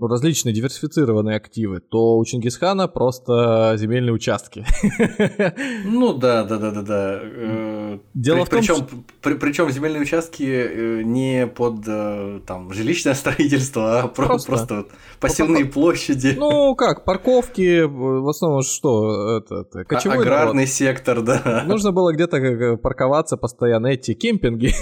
различные 0.00 0.52
диверсифицированные 0.52 1.36
активы, 1.36 1.80
то 1.80 2.16
у 2.16 2.24
Чингисхана 2.24 2.88
просто 2.88 3.74
земельные 3.76 4.12
участки. 4.12 4.64
Ну 5.84 6.14
да, 6.14 6.44
да, 6.44 6.58
да, 6.58 6.70
да, 6.70 6.82
да. 6.82 7.20
Э, 7.22 7.98
Дело 8.14 8.44
при, 8.44 8.44
в 8.44 8.48
том, 8.48 8.60
причем, 8.60 8.74
что... 8.76 8.88
при, 9.22 9.34
причем 9.34 9.70
земельные 9.70 10.02
участки 10.02 10.42
э, 10.42 11.02
не 11.02 11.46
под 11.46 11.84
э, 11.86 12.40
там 12.46 12.72
жилищное 12.72 13.14
строительство, 13.14 14.00
а 14.00 14.08
просто, 14.08 14.46
просто 14.46 14.86
посевные 15.20 15.64
ну, 15.64 15.70
площади. 15.70 16.34
Ну 16.36 16.74
как, 16.74 17.04
парковки, 17.04 17.82
в 17.82 18.28
основном 18.28 18.62
что 18.62 19.38
это, 19.38 19.66
это 19.68 19.84
кочевой 19.84 20.18
аграрный 20.18 20.54
народ. 20.54 20.68
сектор, 20.68 21.22
да. 21.22 21.64
Нужно 21.66 21.92
было 21.92 22.12
где-то 22.12 22.76
парковаться 22.76 23.36
постоянно 23.36 23.88
эти 23.88 24.14
кемпинги. 24.14 24.72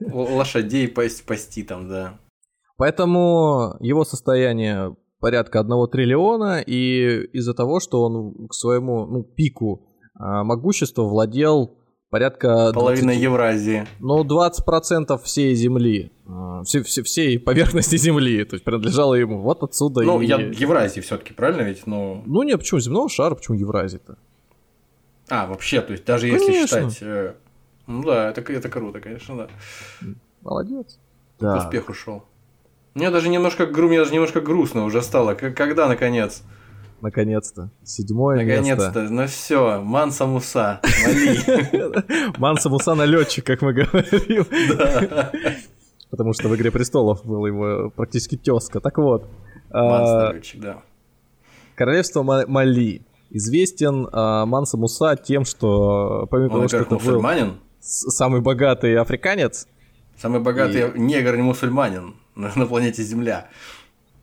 Лошадей 0.00 0.88
пасти 0.88 1.62
там, 1.62 1.88
да. 1.88 2.18
Поэтому 2.78 3.76
его 3.80 4.04
состояние 4.04 4.96
порядка 5.18 5.58
одного 5.58 5.88
триллиона, 5.88 6.60
и 6.60 7.24
из-за 7.32 7.52
того, 7.52 7.80
что 7.80 8.02
он 8.04 8.46
к 8.46 8.54
своему 8.54 9.04
ну, 9.04 9.24
пику 9.24 9.88
а, 10.14 10.44
могущества 10.44 11.02
владел 11.02 11.76
порядка... 12.08 12.70
Половина 12.72 13.08
20, 13.08 13.22
Евразии. 13.22 13.86
Ну, 13.98 14.22
20% 14.22 15.20
всей 15.24 15.56
Земли, 15.56 16.12
а, 16.24 16.62
все, 16.62 16.84
все, 16.84 17.02
всей 17.02 17.40
поверхности 17.40 17.96
Земли, 17.98 18.44
то 18.44 18.54
есть 18.54 18.64
принадлежало 18.64 19.14
ему. 19.14 19.42
Вот 19.42 19.64
отсюда 19.64 20.02
Ну, 20.02 20.20
и... 20.20 20.26
я 20.26 20.36
Евразии 20.36 21.00
все 21.00 21.18
таки 21.18 21.34
правильно 21.34 21.62
ведь? 21.62 21.84
Ну... 21.84 22.22
ну, 22.26 22.44
нет, 22.44 22.60
почему 22.60 22.78
земного 22.78 23.08
шара, 23.08 23.34
почему 23.34 23.56
Евразии-то? 23.56 24.18
А, 25.28 25.48
вообще, 25.48 25.80
то 25.80 25.92
есть 25.92 26.04
даже 26.04 26.28
конечно. 26.28 26.52
если 26.52 26.64
считать... 26.64 26.98
Э, 27.02 27.34
ну 27.88 28.04
да, 28.04 28.30
это, 28.30 28.40
это 28.52 28.68
круто, 28.68 29.00
конечно, 29.00 29.36
да. 29.36 29.48
Молодец. 30.42 31.00
Да. 31.40 31.56
Успех 31.58 31.88
ушел. 31.88 32.22
Мне 32.94 33.10
даже 33.10 33.28
немножко, 33.28 33.66
мне 33.66 33.98
даже 33.98 34.12
немножко 34.12 34.40
грустно 34.40 34.84
уже 34.84 35.02
стало. 35.02 35.34
Когда, 35.34 35.88
наконец? 35.88 36.42
Наконец-то. 37.00 37.70
Седьмое 37.84 38.38
Наконец-то. 38.44 38.84
место. 38.84 39.02
Ну 39.08 39.26
все, 39.26 39.80
Манса 39.80 40.26
Муса. 40.26 40.80
Вали. 41.04 42.32
Манса 42.38 42.68
Муса 42.68 42.94
налетчик, 42.94 43.46
как 43.46 43.62
мы 43.62 43.72
говорим. 43.72 44.44
Да. 44.76 45.30
Потому 46.10 46.32
что 46.32 46.48
в 46.48 46.56
«Игре 46.56 46.70
престолов» 46.70 47.24
был 47.24 47.46
его 47.46 47.90
практически 47.90 48.36
тезка. 48.36 48.80
Так 48.80 48.98
вот. 48.98 49.28
А, 49.70 50.28
налетчик, 50.30 50.60
да. 50.60 50.82
Королевство 51.76 52.22
Мали. 52.22 53.02
Известен 53.30 54.08
а, 54.10 54.46
Манса 54.46 54.78
Муса 54.78 55.14
тем, 55.14 55.44
что 55.44 56.26
помимо 56.30 56.48
того, 56.48 56.68
что 56.68 56.78
это 56.78 56.96
был 56.96 57.22
самый 57.80 58.40
богатый 58.40 58.96
африканец, 58.96 59.68
Самый 60.20 60.40
богатый 60.40 60.88
и... 60.88 60.98
на, 62.38 62.52
на 62.54 62.66
планете 62.66 63.02
Земля. 63.02 63.48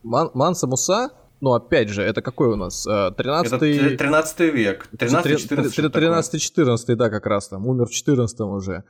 Ман, 0.03 0.31
Манса 0.33 0.67
Муса, 0.67 1.11
ну 1.41 1.53
опять 1.53 1.89
же, 1.89 2.01
это 2.01 2.21
какой 2.21 2.47
у 2.47 2.55
нас? 2.55 2.83
13 2.83 3.53
это 3.53 3.97
13 3.97 4.39
век. 4.39 4.89
13-14, 4.97 6.95
да, 6.95 7.09
как 7.09 7.25
раз 7.25 7.49
там. 7.49 7.67
Умер 7.67 7.85
в 7.85 7.91
14 7.91 8.39
уже. 8.41 8.83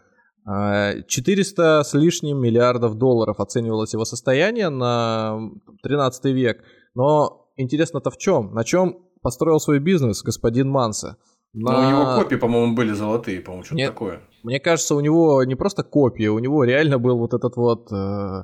400 0.45 1.83
с 1.83 1.93
лишним 1.95 2.39
миллиардов 2.39 2.95
долларов 2.95 3.39
оценивалось 3.39 3.93
его 3.93 4.05
состояние 4.05 4.69
на 4.69 5.39
13 5.81 6.25
век. 6.25 6.63
Но 6.93 7.49
интересно-то 7.57 8.11
в 8.11 8.17
чем? 8.17 8.53
На 8.53 8.63
чем 8.63 8.99
построил 9.21 9.59
свой 9.59 9.79
бизнес 9.79 10.21
господин 10.21 10.69
Манса? 10.69 11.17
На... 11.53 11.71
Ну, 11.71 11.79
у 11.79 11.89
него 11.89 12.21
копии, 12.21 12.35
по-моему, 12.35 12.75
были 12.75 12.91
золотые, 12.91 13.39
по-моему, 13.39 13.63
что-то 13.63 13.77
Нет, 13.77 13.93
такое. 13.93 14.21
Мне 14.43 14.59
кажется, 14.59 14.93
у 14.93 14.99
него 14.99 15.43
не 15.45 15.55
просто 15.55 15.83
копия, 15.83 16.29
у 16.29 16.37
него 16.37 16.63
реально 16.63 16.99
был 16.99 17.17
вот 17.17 17.33
этот 17.33 17.55
вот 17.55 17.91
э, 17.91 18.43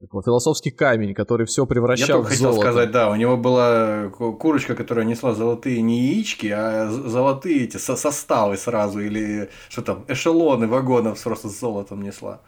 философский 0.00 0.70
камень, 0.70 1.14
который 1.14 1.46
все 1.46 1.66
превращал 1.66 2.18
Я 2.18 2.24
в 2.24 2.28
хотел 2.28 2.52
сказать, 2.54 2.90
да, 2.92 3.10
у 3.10 3.16
него 3.16 3.36
была 3.36 4.08
курочка, 4.10 4.74
которая 4.74 5.04
несла 5.04 5.34
золотые 5.34 5.82
не 5.82 6.00
яички, 6.00 6.46
а 6.46 6.88
золотые 6.88 7.64
эти 7.64 7.78
со 7.78 7.96
составы 7.96 8.56
сразу, 8.56 9.00
или 9.00 9.50
что 9.68 9.82
там, 9.82 10.04
эшелоны 10.08 10.68
вагонов 10.68 11.22
просто 11.22 11.48
с 11.48 11.58
золотом 11.58 12.02
несла. 12.02 12.40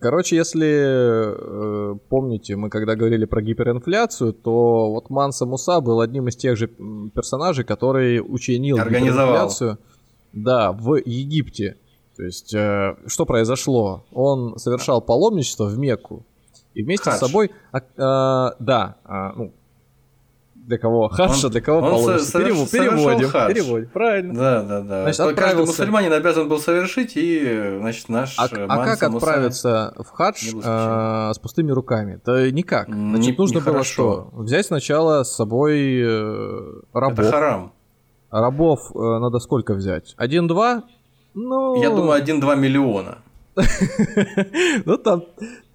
Короче, 0.00 0.36
если 0.36 1.94
э, 1.94 1.94
помните, 2.08 2.56
мы 2.56 2.68
когда 2.68 2.94
говорили 2.94 3.24
про 3.24 3.42
гиперинфляцию, 3.42 4.32
то 4.32 4.90
вот 4.92 5.08
Манса 5.08 5.46
Муса 5.46 5.80
был 5.80 6.00
одним 6.00 6.28
из 6.28 6.36
тех 6.36 6.56
же 6.56 6.68
персонажей, 6.68 7.64
который 7.64 8.20
учинил 8.20 8.76
гиперинфляцию 8.76 9.78
да, 10.32 10.72
в 10.72 10.96
Египте. 10.96 11.76
То 12.16 12.22
есть, 12.22 12.54
э, 12.54 12.96
что 13.06 13.24
произошло? 13.24 14.04
Он 14.12 14.58
совершал 14.58 15.00
паломничество 15.00 15.64
в 15.64 15.78
Мекку. 15.78 16.26
И 16.74 16.82
вместе 16.82 17.10
Хадж. 17.10 17.16
с 17.16 17.20
собой... 17.20 17.50
А, 17.72 17.80
а, 17.96 18.56
да, 18.58 18.96
а, 19.04 19.32
ну, 19.36 19.54
для 20.66 20.78
кого 20.78 21.08
хаджа, 21.08 21.48
для 21.48 21.60
кого 21.60 21.80
положится. 21.80 22.38
Перев... 22.38 22.70
Переводим, 22.70 23.28
хадж. 23.28 23.52
переводим, 23.52 23.88
правильно. 23.90 24.34
Да, 24.34 24.62
да, 24.62 24.80
да. 24.80 25.02
Значит, 25.02 25.20
отправился... 25.20 25.42
Каждый 25.42 25.66
мусульманин 25.66 26.12
обязан 26.12 26.48
был 26.48 26.58
совершить, 26.58 27.12
и, 27.16 27.76
значит, 27.80 28.08
наш 28.08 28.38
А, 28.38 28.48
а 28.68 28.84
как 28.84 29.02
отправиться 29.02 29.94
в 29.98 30.10
хадж 30.10 30.52
э, 30.54 31.32
с 31.34 31.38
пустыми 31.38 31.70
руками? 31.70 32.20
Да 32.24 32.50
никак. 32.50 32.88
Значит, 32.88 33.32
не, 33.32 33.36
нужно 33.36 33.58
не 33.58 33.64
было 33.64 33.84
что? 33.84 34.30
Взять 34.32 34.66
сначала 34.66 35.22
с 35.22 35.34
собой 35.34 36.00
э, 36.00 36.82
рабов. 36.92 37.18
Это 37.18 37.30
харам. 37.30 37.72
Рабов 38.30 38.90
э, 38.94 38.98
надо 38.98 39.38
сколько 39.38 39.74
взять? 39.74 40.14
Один-два? 40.16 40.84
Ну... 41.34 41.80
Я 41.82 41.90
думаю, 41.90 42.12
один-два 42.12 42.54
миллиона. 42.54 43.18
Ну, 44.84 44.98
там 44.98 45.24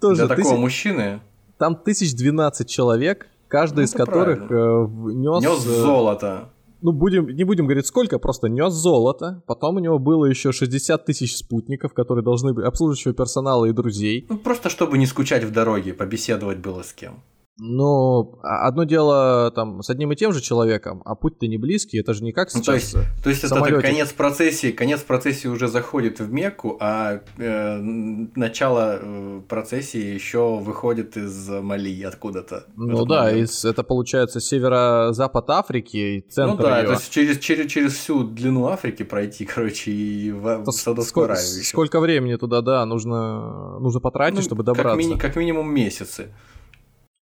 тоже... 0.00 0.26
Для 0.26 0.36
такого 0.36 0.56
мужчины? 0.56 1.20
Там 1.58 1.76
тысяч 1.76 2.14
двенадцать 2.14 2.68
человек, 2.68 3.26
каждый 3.48 3.80
ну, 3.80 3.84
из 3.84 3.92
которых 3.92 4.50
э, 4.50 4.86
нес... 5.14 5.42
Нес 5.42 5.66
э, 5.66 5.80
золото. 5.80 6.50
Ну, 6.82 6.92
будем, 6.92 7.28
не 7.28 7.44
будем 7.44 7.66
говорить 7.66 7.86
сколько, 7.86 8.18
просто 8.18 8.48
нес 8.48 8.72
золото. 8.72 9.42
Потом 9.46 9.76
у 9.76 9.78
него 9.80 9.98
было 9.98 10.24
еще 10.24 10.52
60 10.52 11.04
тысяч 11.04 11.36
спутников, 11.36 11.92
которые 11.92 12.24
должны 12.24 12.54
быть 12.54 12.64
обслуживающего 12.64 13.12
персонала 13.12 13.66
и 13.66 13.72
друзей. 13.72 14.26
Ну, 14.30 14.38
просто 14.38 14.70
чтобы 14.70 14.96
не 14.96 15.06
скучать 15.06 15.44
в 15.44 15.52
дороге, 15.52 15.92
побеседовать 15.92 16.58
было 16.58 16.82
с 16.82 16.92
кем. 16.92 17.22
Но 17.62 18.38
а, 18.42 18.66
одно 18.66 18.84
дело 18.84 19.50
там 19.54 19.82
с 19.82 19.90
одним 19.90 20.12
и 20.12 20.16
тем 20.16 20.32
же 20.32 20.40
человеком, 20.40 21.02
а 21.04 21.14
путь-то 21.14 21.46
не 21.46 21.58
близкий, 21.58 22.00
это 22.00 22.14
же 22.14 22.24
не 22.24 22.32
как 22.32 22.50
сейчас. 22.50 22.66
Ну, 22.66 22.72
то 22.72 22.72
есть, 22.72 23.22
то 23.22 23.30
есть 23.30 23.44
это 23.44 23.80
конец 23.82 24.12
процессии, 24.12 24.70
конец 24.70 25.00
процессии 25.00 25.46
уже 25.46 25.68
заходит 25.68 26.20
в 26.20 26.32
Мекку, 26.32 26.78
а 26.80 27.20
э, 27.36 27.76
начало 27.76 28.98
э, 29.02 29.40
процессии 29.46 30.02
еще 30.02 30.58
выходит 30.58 31.18
из 31.18 31.48
Мали 31.48 32.02
откуда-то. 32.02 32.64
Ну 32.76 33.04
да, 33.04 33.30
из, 33.30 33.66
это 33.66 33.82
получается 33.82 34.40
северо-запад 34.40 35.50
Африки 35.50 35.96
и 35.96 36.20
центр. 36.30 36.62
Ну 36.62 36.62
да, 36.62 36.78
ее. 36.78 36.86
то 36.86 36.92
есть 36.92 37.10
через, 37.10 37.38
через, 37.40 37.70
через 37.70 37.92
всю 37.92 38.24
длину 38.24 38.68
Африки 38.68 39.02
пройти, 39.02 39.44
короче, 39.54 39.90
и 39.90 40.30
в, 40.30 40.64
в 40.64 40.72
Саудовскую 40.72 41.24
Аравию. 41.24 41.62
Сколько 41.64 42.00
времени 42.00 42.36
туда, 42.36 42.62
да, 42.62 42.86
нужно, 42.86 43.78
нужно 43.80 44.00
потратить, 44.00 44.36
ну, 44.36 44.42
чтобы 44.42 44.62
добраться? 44.62 44.96
Как, 44.96 45.16
ми- 45.16 45.18
как 45.18 45.36
минимум 45.36 45.74
месяцы. 45.74 46.32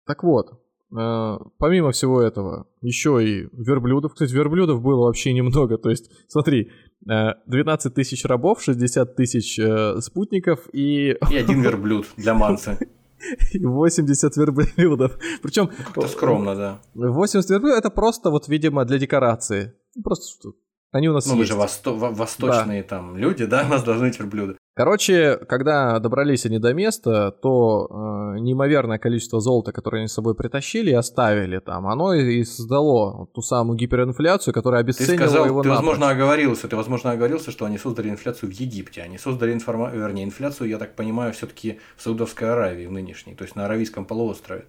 Так 0.06 0.22
вот, 0.22 0.52
э, 0.96 1.38
помимо 1.58 1.90
всего 1.90 2.22
этого, 2.22 2.68
еще 2.80 3.22
и 3.22 3.48
верблюдов. 3.52 4.12
Кстати, 4.12 4.32
верблюдов 4.32 4.82
было 4.82 5.06
вообще 5.06 5.32
немного. 5.32 5.78
То 5.78 5.90
есть, 5.90 6.10
смотри, 6.28 6.70
12 7.04 7.86
э, 7.86 7.94
тысяч 7.94 8.24
рабов, 8.24 8.62
60 8.62 9.16
тысяч 9.16 9.58
э, 9.58 10.00
спутников 10.00 10.60
и... 10.72 11.16
И 11.30 11.36
один 11.36 11.60
верблюд 11.62 12.06
для 12.16 12.34
манцы. 12.34 12.78
И 13.52 13.64
80 13.64 14.36
верблюдов. 14.36 15.18
Причем... 15.42 15.70
Это 15.96 16.06
скромно, 16.06 16.54
да. 16.54 16.80
80 16.94 17.48
верблюдов 17.50 17.78
это 17.78 17.90
просто 17.90 18.30
вот, 18.30 18.46
видимо, 18.46 18.84
для 18.84 18.98
декорации. 18.98 19.72
Просто 20.04 20.50
Они 20.92 21.08
у 21.08 21.14
нас 21.14 21.26
Ну, 21.26 21.34
мы 21.34 21.40
есть. 21.40 21.52
же 21.52 21.58
восто- 21.58 21.96
во- 21.96 22.10
восточные 22.10 22.82
там 22.82 23.16
люди, 23.16 23.46
да, 23.46 23.64
у 23.66 23.68
нас 23.68 23.82
должны 23.82 24.08
быть 24.08 24.18
верблюды. 24.20 24.56
Короче, 24.76 25.38
когда 25.48 25.98
добрались 26.00 26.44
они 26.44 26.58
до 26.58 26.74
места, 26.74 27.30
то 27.30 27.88
э, 28.36 28.40
неимоверное 28.40 28.98
количество 28.98 29.40
золота, 29.40 29.72
которое 29.72 30.00
они 30.00 30.08
с 30.08 30.12
собой 30.12 30.34
притащили 30.34 30.90
и 30.90 30.92
оставили 30.92 31.60
там, 31.60 31.86
оно 31.86 32.12
и 32.12 32.40
и 32.40 32.44
создало 32.44 33.26
ту 33.32 33.40
самую 33.40 33.78
гиперинфляцию, 33.78 34.52
которая 34.52 34.82
Ты 34.82 34.88
обесценила 34.88 35.16
сказал, 35.16 35.46
его 35.46 35.62
ты, 35.62 35.68
напрочь. 35.68 35.86
возможно, 35.86 36.10
оговорился, 36.10 36.68
ты, 36.68 36.76
возможно, 36.76 37.10
оговорился, 37.12 37.50
что 37.52 37.64
они 37.64 37.78
создали 37.78 38.10
инфляцию 38.10 38.50
в 38.50 38.52
Египте. 38.52 39.00
Они 39.00 39.16
создали, 39.16 39.54
информа... 39.54 39.90
вернее, 39.90 40.24
инфляцию, 40.24 40.68
я 40.68 40.76
так 40.76 40.94
понимаю, 40.94 41.32
все-таки 41.32 41.80
в 41.96 42.02
Саудовской 42.02 42.52
Аравии, 42.52 42.84
в 42.84 42.92
нынешней, 42.92 43.34
то 43.34 43.44
есть 43.44 43.56
на 43.56 43.64
Аравийском 43.64 44.04
полуострове. 44.04 44.66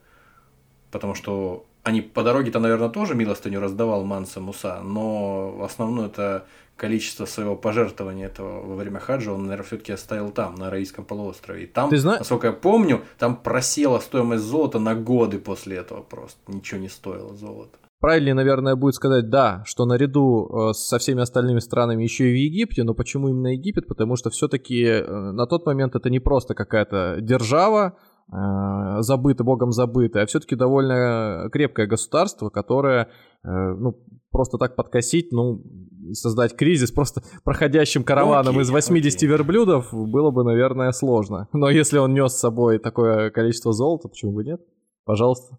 Потому 0.89 1.15
что 1.15 1.65
они 1.87 2.01
по 2.01 2.21
дороге-то, 2.21 2.59
наверное, 2.59 2.89
тоже 2.89 3.15
милостыню 3.15 3.61
раздавал 3.61 4.03
Манса 4.03 4.41
Муса, 4.41 4.81
но 4.83 5.61
основное 5.63 6.07
это 6.07 6.45
количество 6.75 7.25
своего 7.25 7.55
пожертвования 7.55 8.27
этого 8.27 8.61
во 8.61 8.75
время 8.75 8.99
хаджа 8.99 9.31
он, 9.31 9.43
наверное, 9.43 9.65
все-таки 9.65 9.93
оставил 9.93 10.31
там, 10.31 10.55
на 10.55 10.67
Аравийском 10.67 11.05
полуострове. 11.05 11.63
И 11.63 11.65
там, 11.65 11.89
Ты 11.89 11.97
зна- 11.97 12.17
насколько 12.19 12.47
я 12.47 12.53
помню, 12.53 13.01
там 13.17 13.37
просела 13.37 13.99
стоимость 13.99 14.43
золота 14.43 14.79
на 14.79 14.95
годы 14.95 15.39
после 15.39 15.77
этого 15.77 16.01
просто. 16.01 16.39
Ничего 16.47 16.81
не 16.81 16.89
стоило 16.89 17.33
золото. 17.35 17.77
Правильнее, 17.99 18.35
наверное, 18.35 18.75
будет 18.75 18.93
сказать, 18.93 19.29
да, 19.29 19.63
что 19.65 19.85
наряду 19.85 20.69
э, 20.69 20.73
со 20.73 20.99
всеми 20.99 21.21
остальными 21.21 21.59
странами 21.59 22.03
еще 22.03 22.29
и 22.29 22.33
в 22.33 22.37
Египте, 22.37 22.83
но 22.83 22.93
почему 22.93 23.29
именно 23.29 23.53
Египет? 23.53 23.87
Потому 23.87 24.17
что 24.17 24.29
все-таки 24.29 25.03
на 25.07 25.47
тот 25.47 25.65
момент 25.65 25.95
это 25.95 26.09
не 26.09 26.19
просто 26.19 26.53
какая-то 26.53 27.17
держава, 27.21 27.97
э, 28.31 29.01
забытая, 29.01 29.45
богом 29.45 29.71
забытая, 29.71 30.23
а 30.23 30.25
все-таки 30.25 30.55
довольно 30.55 31.49
крепкое 31.51 31.87
государство, 31.87 32.49
которое, 32.49 33.09
э, 33.43 33.47
ну, 33.49 33.97
просто 34.31 34.57
так 34.57 34.75
подкосить, 34.75 35.31
ну, 35.31 35.63
создать 36.13 36.55
кризис 36.55 36.91
просто 36.91 37.21
проходящим 37.43 38.03
караваном 38.03 38.55
окей, 38.55 38.61
из 38.63 38.69
80 38.69 39.17
окей. 39.17 39.29
верблюдов 39.29 39.89
было 39.91 40.31
бы, 40.31 40.43
наверное, 40.43 40.91
сложно. 40.91 41.47
Но 41.53 41.69
если 41.69 41.97
он 41.97 42.13
нес 42.13 42.33
с 42.33 42.39
собой 42.39 42.79
такое 42.79 43.29
количество 43.31 43.73
золота, 43.73 44.07
почему 44.09 44.33
бы 44.33 44.43
нет? 44.43 44.61
Пожалуйста. 45.05 45.57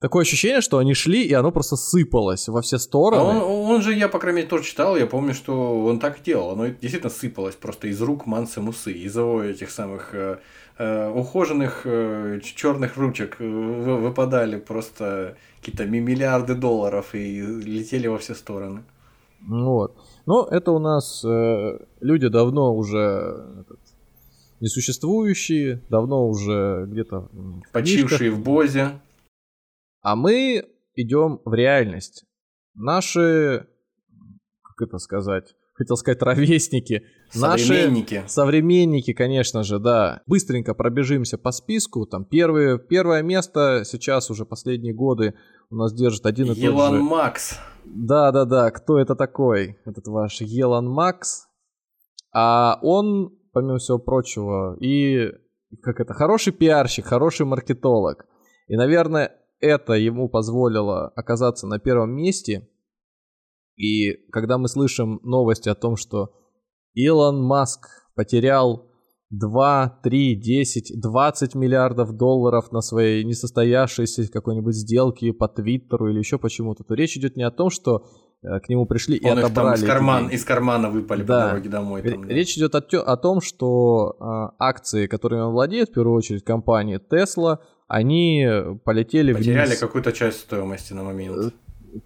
Такое 0.00 0.22
ощущение, 0.22 0.62
что 0.62 0.78
они 0.78 0.94
шли, 0.94 1.24
и 1.24 1.34
оно 1.34 1.52
просто 1.52 1.76
сыпалось 1.76 2.48
во 2.48 2.62
все 2.62 2.76
А 2.76 2.78
стороны. 2.78 3.38
он, 3.42 3.70
он 3.70 3.82
же, 3.82 3.92
я, 3.92 4.08
по 4.08 4.18
крайней 4.18 4.38
мере, 4.38 4.48
тоже 4.48 4.64
читал, 4.64 4.96
я 4.96 5.06
помню, 5.06 5.34
что 5.34 5.84
он 5.84 5.98
так 5.98 6.22
делал. 6.22 6.52
Оно 6.52 6.68
действительно 6.68 7.10
сыпалось 7.10 7.54
просто 7.54 7.88
из 7.88 8.00
рук 8.00 8.24
Манса 8.24 8.62
Мусы, 8.62 8.92
из 8.92 9.14
его 9.14 9.42
этих 9.42 9.68
самых 9.70 10.14
э, 10.14 10.38
ухоженных 10.78 11.86
черных 12.42 12.96
ручек 12.96 13.36
э, 13.40 13.44
вы- 13.46 13.98
выпадали 13.98 14.58
просто 14.58 15.36
какие-то 15.58 15.86
ми- 15.86 16.00
миллиарды 16.00 16.54
долларов 16.54 17.14
и 17.14 17.40
летели 17.40 18.06
во 18.08 18.16
все 18.18 18.34
стороны. 18.34 18.82
Вот. 19.46 19.96
Но 20.26 20.46
это 20.50 20.72
у 20.72 20.78
нас 20.78 21.24
э, 21.24 21.78
люди 22.00 22.28
давно 22.28 22.74
уже 22.74 22.98
этот, 23.60 23.80
несуществующие, 24.60 25.82
давно 25.90 26.28
уже 26.28 26.86
где-то 26.86 27.28
в. 27.32 27.62
Почившие 27.72 28.30
в 28.30 28.42
Бозе. 28.42 29.00
А 30.02 30.16
мы 30.16 30.64
идем 30.94 31.40
в 31.44 31.54
реальность. 31.54 32.24
Наши, 32.74 33.66
как 34.62 34.88
это 34.88 34.98
сказать, 34.98 35.54
хотел 35.80 35.96
сказать 35.96 36.20
ровесники, 36.22 37.04
наши 37.34 37.64
Современники. 37.64 38.22
современники, 38.26 39.14
конечно 39.14 39.62
же, 39.62 39.78
да. 39.78 40.20
Быстренько 40.26 40.74
пробежимся 40.74 41.38
по 41.38 41.52
списку. 41.52 42.04
Там 42.04 42.26
первые, 42.26 42.78
первое 42.78 43.22
место 43.22 43.82
сейчас 43.86 44.30
уже 44.30 44.44
последние 44.44 44.92
годы 44.94 45.34
у 45.70 45.76
нас 45.76 45.94
держит 45.94 46.26
один 46.26 46.46
и 46.46 46.48
тот 46.48 46.58
Елон 46.58 46.96
же. 46.96 47.02
Макс. 47.02 47.58
Да, 47.86 48.30
да, 48.30 48.44
да. 48.44 48.70
Кто 48.70 48.98
это 48.98 49.14
такой? 49.14 49.78
Этот 49.86 50.06
ваш 50.06 50.42
Елон 50.42 50.86
Макс. 50.86 51.46
А 52.34 52.78
он, 52.82 53.30
помимо 53.52 53.78
всего 53.78 53.98
прочего, 53.98 54.76
и 54.80 55.32
как 55.82 55.98
это, 55.98 56.12
хороший 56.12 56.52
пиарщик, 56.52 57.06
хороший 57.06 57.46
маркетолог. 57.46 58.26
И, 58.68 58.76
наверное, 58.76 59.32
это 59.60 59.94
ему 59.94 60.28
позволило 60.28 61.08
оказаться 61.16 61.66
на 61.66 61.78
первом 61.78 62.14
месте. 62.14 62.68
И 63.80 64.12
когда 64.30 64.58
мы 64.58 64.68
слышим 64.68 65.20
новости 65.22 65.68
о 65.70 65.74
том, 65.74 65.96
что 65.96 66.30
Илон 66.94 67.42
Маск 67.42 67.86
потерял 68.14 68.86
2, 69.30 70.00
3, 70.02 70.34
10, 70.34 71.00
20 71.00 71.54
миллиардов 71.54 72.16
долларов 72.16 72.72
на 72.72 72.80
своей 72.80 73.24
несостоявшейся 73.24 74.30
какой-нибудь 74.30 74.74
сделке 74.74 75.32
по 75.32 75.48
Твиттеру 75.48 76.10
или 76.10 76.18
еще 76.18 76.38
почему-то, 76.38 76.84
то 76.84 76.94
речь 76.94 77.16
идет 77.16 77.36
не 77.36 77.44
о 77.44 77.50
том, 77.52 77.70
что 77.70 78.04
э, 78.42 78.58
к 78.60 78.68
нему 78.68 78.86
пришли 78.86 79.16
и 79.16 79.24
Он 79.24 79.38
их 79.38 79.44
там 79.44 79.52
отобрали 79.52 79.78
из, 79.78 79.86
карман, 79.86 80.28
из 80.28 80.44
кармана 80.44 80.90
выпали 80.90 81.22
Да. 81.22 81.42
по 81.42 81.48
дороге 81.50 81.68
домой. 81.70 82.02
Там, 82.02 82.26
да. 82.26 82.34
Речь 82.34 82.58
идет 82.58 82.74
о, 82.74 82.80
о 82.80 83.16
том, 83.16 83.40
что 83.40 84.16
э, 84.20 84.56
акции, 84.58 85.06
которыми 85.06 85.42
он 85.42 85.52
владеет, 85.52 85.90
в 85.90 85.92
первую 85.94 86.16
очередь 86.16 86.42
компании 86.44 86.98
Tesla, 86.98 87.58
они 87.86 88.44
полетели 88.84 89.32
Потеряли 89.32 89.68
вниз. 89.68 89.78
какую-то 89.78 90.12
часть 90.12 90.40
стоимости 90.40 90.92
на 90.92 91.04
момент. 91.04 91.54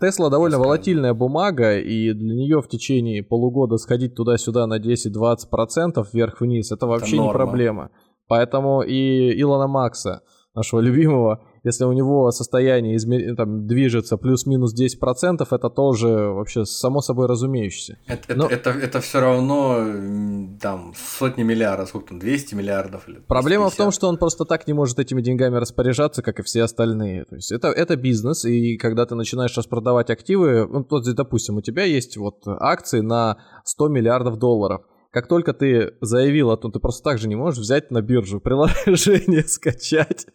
Тесла 0.00 0.30
довольно 0.30 0.58
волатильная 0.58 1.14
бумага, 1.14 1.78
и 1.78 2.12
для 2.12 2.34
нее 2.34 2.62
в 2.62 2.68
течение 2.68 3.22
полугода 3.22 3.76
сходить 3.76 4.14
туда-сюда 4.14 4.66
на 4.66 4.78
10-20% 4.78 6.04
вверх-вниз, 6.12 6.72
это 6.72 6.86
вообще 6.86 7.18
не 7.18 7.24
норма. 7.24 7.32
проблема. 7.32 7.90
Поэтому 8.26 8.82
и 8.82 9.40
Илона 9.40 9.66
Макса, 9.66 10.22
нашего 10.54 10.80
любимого, 10.80 11.42
если 11.64 11.84
у 11.84 11.92
него 11.92 12.30
состояние 12.30 12.96
изме- 12.96 13.34
там, 13.34 13.66
движется 13.66 14.16
плюс-минус 14.16 14.74
10%, 14.74 15.46
это 15.50 15.70
тоже 15.70 16.08
вообще 16.08 16.64
само 16.64 17.00
собой 17.00 17.26
разумеющееся. 17.26 17.98
Это, 18.06 18.34
Но- 18.34 18.46
это, 18.46 18.70
это, 18.70 19.00
все 19.00 19.20
равно 19.20 20.56
там 20.60 20.92
сотни 20.94 21.42
миллиардов, 21.42 21.88
сколько 21.88 22.08
там, 22.08 22.18
200 22.18 22.54
миллиардов 22.54 23.08
или 23.08 23.18
Проблема 23.26 23.64
в 23.64 23.74
250. 23.74 23.76
том, 23.78 23.92
что 23.92 24.08
он 24.08 24.18
просто 24.18 24.44
так 24.44 24.66
не 24.66 24.74
может 24.74 24.98
этими 24.98 25.22
деньгами 25.22 25.56
распоряжаться, 25.56 26.22
как 26.22 26.38
и 26.40 26.42
все 26.42 26.62
остальные. 26.62 27.24
То 27.24 27.36
есть 27.36 27.50
это, 27.50 27.68
это 27.68 27.96
бизнес, 27.96 28.44
и 28.44 28.76
когда 28.76 29.06
ты 29.06 29.14
начинаешь 29.14 29.56
распродавать 29.56 30.10
активы, 30.10 30.66
ну, 30.70 30.86
вот, 30.88 31.14
допустим, 31.14 31.56
у 31.56 31.60
тебя 31.62 31.84
есть 31.84 32.16
вот 32.16 32.42
акции 32.46 33.00
на 33.00 33.38
100 33.64 33.88
миллиардов 33.88 34.38
долларов. 34.38 34.82
Как 35.14 35.28
только 35.28 35.52
ты 35.52 35.94
заявил 36.00 36.50
о 36.50 36.56
том, 36.56 36.72
ты 36.72 36.80
просто 36.80 37.04
так 37.04 37.18
же 37.18 37.28
не 37.28 37.36
можешь 37.36 37.60
взять 37.60 37.92
на 37.92 38.02
биржу 38.02 38.40
приложение, 38.40 39.44
скачать 39.46 40.26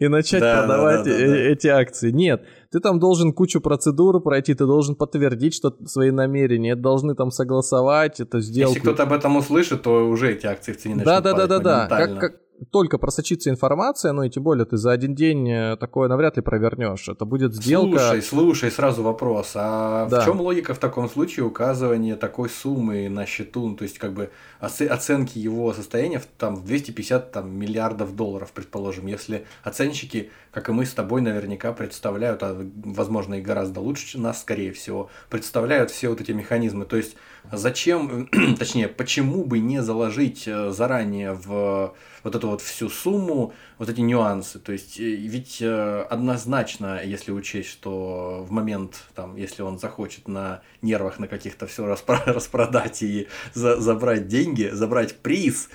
и 0.00 0.08
начать 0.08 0.40
Да, 0.40 0.54
да, 0.54 0.60
продавать 0.60 1.04
да, 1.04 1.10
да, 1.10 1.18
э- 1.18 1.52
эти 1.52 1.66
акции. 1.66 2.10
Нет, 2.10 2.42
ты 2.70 2.80
там 2.80 2.98
должен 2.98 3.34
кучу 3.34 3.60
процедур 3.60 4.22
пройти, 4.22 4.54
ты 4.54 4.64
должен 4.64 4.96
подтвердить 4.96 5.52
что 5.52 5.76
свои 5.84 6.10
намерения, 6.10 6.74
должны 6.74 7.14
там 7.14 7.30
согласовать 7.30 8.18
эту 8.18 8.40
сделку. 8.40 8.76
Если 8.76 8.80
кто-то 8.80 9.02
об 9.02 9.12
этом 9.12 9.36
услышит, 9.36 9.82
то 9.82 10.08
уже 10.08 10.32
эти 10.32 10.46
акции 10.46 10.72
в 10.72 10.78
цене 10.78 10.94
начнут 10.94 11.14
Да, 11.14 11.20
да, 11.20 11.46
да, 11.46 11.58
да, 11.58 11.86
падать 11.90 12.14
да. 12.14 12.18
Как, 12.18 12.18
как 12.18 12.40
только 12.70 12.98
просочится 12.98 13.50
информация, 13.50 14.12
ну 14.12 14.22
и 14.22 14.30
тем 14.30 14.42
более 14.42 14.64
ты 14.64 14.76
за 14.76 14.92
один 14.92 15.14
день 15.14 15.50
э, 15.50 15.76
такое 15.76 16.08
навряд 16.08 16.36
ли 16.36 16.42
провернешь. 16.42 17.08
Это 17.08 17.24
будет 17.24 17.54
сделка. 17.54 17.98
Слушай, 17.98 18.22
слушай, 18.22 18.70
сразу 18.70 19.02
вопрос. 19.02 19.52
А 19.54 20.06
Да. 20.08 20.20
в 20.20 20.24
чем 20.24 20.40
логика 20.40 20.74
в 20.74 20.78
таком 20.78 21.08
случае 21.08 21.44
указывания 21.46 22.16
такой 22.16 22.48
суммы 22.48 23.08
на 23.08 23.26
счету, 23.26 23.68
ну, 23.68 23.76
то 23.76 23.84
есть 23.84 23.98
как 23.98 24.12
бы 24.12 24.30
оце- 24.60 24.86
оценки 24.86 25.38
его 25.38 25.72
состояния 25.72 26.18
в, 26.18 26.26
там, 26.26 26.56
в 26.56 26.64
250 26.64 27.32
там, 27.32 27.50
миллиардов 27.56 28.14
долларов, 28.16 28.52
предположим, 28.52 29.06
если 29.06 29.44
оценщики, 29.64 30.30
как 30.52 30.68
и 30.68 30.72
мы 30.72 30.86
с 30.86 30.92
тобой, 30.92 31.20
наверняка 31.20 31.72
представляют, 31.72 32.42
а 32.42 32.56
возможно 32.84 33.34
и 33.34 33.40
гораздо 33.40 33.80
лучше 33.80 34.18
нас, 34.20 34.40
скорее 34.40 34.72
всего, 34.72 35.10
представляют 35.30 35.90
все 35.90 36.08
вот 36.08 36.20
эти 36.20 36.32
механизмы. 36.32 36.84
То 36.84 36.96
есть 36.96 37.16
зачем, 37.50 38.28
точнее, 38.58 38.88
почему 38.88 39.44
бы 39.44 39.58
не 39.58 39.82
заложить 39.82 40.44
э, 40.46 40.70
заранее 40.70 41.32
в 41.32 41.94
вот 42.22 42.34
эту 42.34 42.48
вот 42.48 42.60
всю 42.60 42.88
сумму, 42.88 43.52
вот 43.78 43.88
эти 43.88 44.00
нюансы. 44.00 44.58
То 44.58 44.72
есть, 44.72 44.98
э, 44.98 45.04
ведь 45.04 45.58
э, 45.60 46.06
однозначно, 46.08 47.02
если 47.04 47.32
учесть, 47.32 47.68
что 47.68 48.44
в 48.48 48.50
момент, 48.50 49.04
там, 49.14 49.36
если 49.36 49.62
он 49.62 49.78
захочет 49.78 50.28
на 50.28 50.62
нервах 50.82 51.18
на 51.18 51.28
каких-то 51.28 51.66
все 51.66 51.86
распродать 52.26 53.02
и 53.02 53.28
за- 53.54 53.80
забрать 53.80 54.28
деньги, 54.28 54.70
забрать 54.72 55.16
приз 55.18 55.68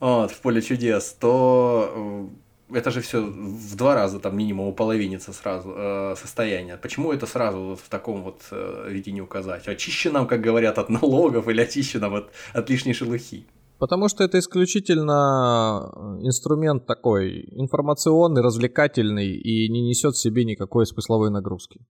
вот, 0.00 0.30
в 0.32 0.40
поле 0.40 0.62
чудес, 0.62 1.16
то 1.18 2.28
э, 2.70 2.76
это 2.78 2.90
же 2.90 3.00
все 3.00 3.22
в 3.22 3.76
два 3.76 3.94
раза 3.94 4.18
там 4.18 4.36
минимум 4.36 4.68
уполовинится 4.68 5.32
сразу 5.32 5.74
э, 5.76 6.14
состояние. 6.18 6.76
Почему 6.76 7.12
это 7.12 7.26
сразу 7.26 7.60
вот 7.60 7.80
в 7.80 7.88
таком 7.88 8.22
вот 8.22 8.42
э, 8.50 8.86
виде 8.88 9.12
не 9.12 9.20
указать? 9.20 9.68
Очищенном, 9.68 10.26
как 10.26 10.40
говорят, 10.40 10.78
от 10.78 10.88
налогов 10.88 11.48
или 11.48 11.60
очищенном 11.60 12.14
от, 12.14 12.32
от 12.52 12.70
лишней 12.70 12.94
шелухи? 12.94 13.46
Потому 13.82 14.08
что 14.08 14.22
это 14.22 14.38
исключительно 14.38 15.90
э, 15.92 16.26
инструмент 16.28 16.86
такой 16.86 17.48
информационный, 17.50 18.40
развлекательный 18.40 19.32
и 19.32 19.68
не 19.68 19.82
несет 19.82 20.14
в 20.14 20.20
себе 20.20 20.44
никакой 20.44 20.86
смысловой 20.86 21.30
нагрузки. 21.30 21.80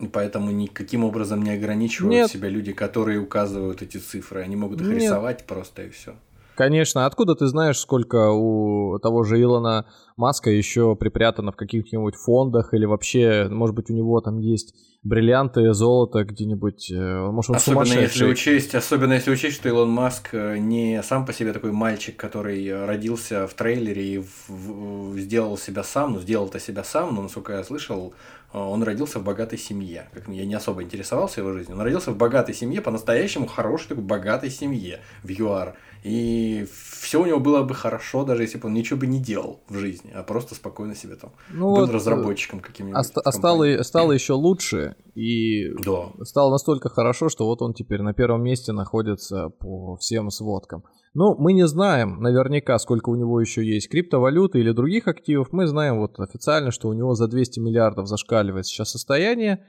И 0.00 0.08
поэтому 0.08 0.50
никаким 0.50 1.04
образом 1.04 1.42
не 1.42 1.52
ограничивают 1.52 2.12
Нет. 2.12 2.30
себя 2.32 2.48
люди, 2.48 2.72
которые 2.72 3.20
указывают 3.20 3.82
эти 3.82 3.98
цифры. 3.98 4.42
Они 4.42 4.56
могут 4.56 4.80
их 4.80 4.88
Нет. 4.88 4.96
рисовать 4.96 5.46
просто 5.46 5.84
и 5.84 5.90
все. 5.90 6.16
Конечно, 6.60 7.06
откуда 7.06 7.34
ты 7.34 7.46
знаешь, 7.46 7.78
сколько 7.78 8.32
у 8.32 8.98
того 8.98 9.22
же 9.22 9.40
Илона 9.40 9.86
Маска 10.18 10.50
еще 10.50 10.94
припрятано 10.94 11.52
в 11.52 11.56
каких-нибудь 11.56 12.16
фондах 12.16 12.74
или 12.74 12.84
вообще, 12.84 13.48
может 13.48 13.74
быть, 13.74 13.88
у 13.88 13.94
него 13.94 14.20
там 14.20 14.36
есть 14.36 14.74
бриллианты, 15.02 15.72
золото 15.72 16.24
где-нибудь, 16.24 16.90
э, 16.90 17.30
может, 17.30 17.50
он 17.52 17.56
особенно 17.56 18.00
если 18.00 18.26
учесть, 18.26 18.74
особенно 18.74 19.14
если 19.14 19.30
учесть, 19.30 19.56
что 19.56 19.70
Илон 19.70 19.88
Маск 19.88 20.34
э, 20.34 20.58
не 20.58 21.02
сам 21.02 21.24
по 21.24 21.32
себе 21.32 21.54
такой 21.54 21.72
мальчик, 21.72 22.14
который 22.18 22.84
родился 22.84 23.46
в 23.46 23.54
трейлере 23.54 24.14
и 24.14 24.18
в, 24.18 24.50
в, 24.50 25.18
сделал 25.18 25.56
себя 25.56 25.82
сам, 25.82 26.12
ну 26.12 26.20
сделал-то 26.20 26.60
себя 26.60 26.84
сам, 26.84 27.14
но 27.14 27.22
насколько 27.22 27.54
я 27.54 27.64
слышал, 27.64 28.12
э, 28.52 28.58
он 28.58 28.82
родился 28.82 29.18
в 29.18 29.24
богатой 29.24 29.58
семье. 29.58 30.10
Как 30.12 30.28
я 30.28 30.44
не 30.44 30.54
особо 30.54 30.82
интересовался 30.82 31.40
его 31.40 31.54
жизнью. 31.54 31.78
Он 31.78 31.82
родился 31.82 32.10
в 32.10 32.18
богатой 32.18 32.54
семье, 32.54 32.82
по-настоящему 32.82 33.46
хорошей 33.46 33.88
такой 33.88 34.04
богатой 34.04 34.50
семье 34.50 35.00
в 35.22 35.30
ЮАР. 35.30 35.76
И 36.02 36.66
все 37.00 37.20
у 37.22 37.26
него 37.26 37.40
было 37.40 37.62
бы 37.62 37.74
хорошо, 37.74 38.24
даже 38.24 38.42
если 38.42 38.58
бы 38.58 38.68
он 38.68 38.74
ничего 38.74 38.98
бы 38.98 39.06
не 39.06 39.18
делал 39.18 39.60
в 39.68 39.76
жизни, 39.76 40.10
а 40.14 40.22
просто 40.22 40.54
спокойно 40.54 40.94
себе 40.94 41.16
там 41.16 41.32
Ну 41.50 41.74
был 41.74 41.80
вот, 41.82 41.90
разработчиком 41.90 42.60
каким-нибудь. 42.60 42.96
А, 43.16 43.20
а 43.24 43.32
стало, 43.32 43.82
стало 43.82 44.12
еще 44.12 44.32
лучше, 44.32 44.96
и 45.14 45.68
Да. 45.84 46.12
стало 46.24 46.52
настолько 46.52 46.88
хорошо, 46.88 47.28
что 47.28 47.46
вот 47.46 47.60
он 47.62 47.74
теперь 47.74 48.00
на 48.00 48.14
первом 48.14 48.42
месте 48.42 48.72
находится 48.72 49.50
по 49.50 49.96
всем 49.96 50.30
сводкам. 50.30 50.84
Ну, 51.12 51.34
мы 51.36 51.52
не 51.52 51.66
знаем 51.66 52.20
наверняка, 52.20 52.78
сколько 52.78 53.10
у 53.10 53.16
него 53.16 53.40
еще 53.40 53.66
есть 53.66 53.90
криптовалюты 53.90 54.60
или 54.60 54.70
других 54.70 55.08
активов. 55.08 55.48
Мы 55.52 55.66
знаем 55.66 55.98
вот 55.98 56.18
официально, 56.20 56.70
что 56.70 56.88
у 56.88 56.92
него 56.92 57.14
за 57.14 57.26
200 57.26 57.58
миллиардов 57.60 58.06
зашкаливает 58.06 58.66
сейчас 58.66 58.90
состояние. 58.90 59.66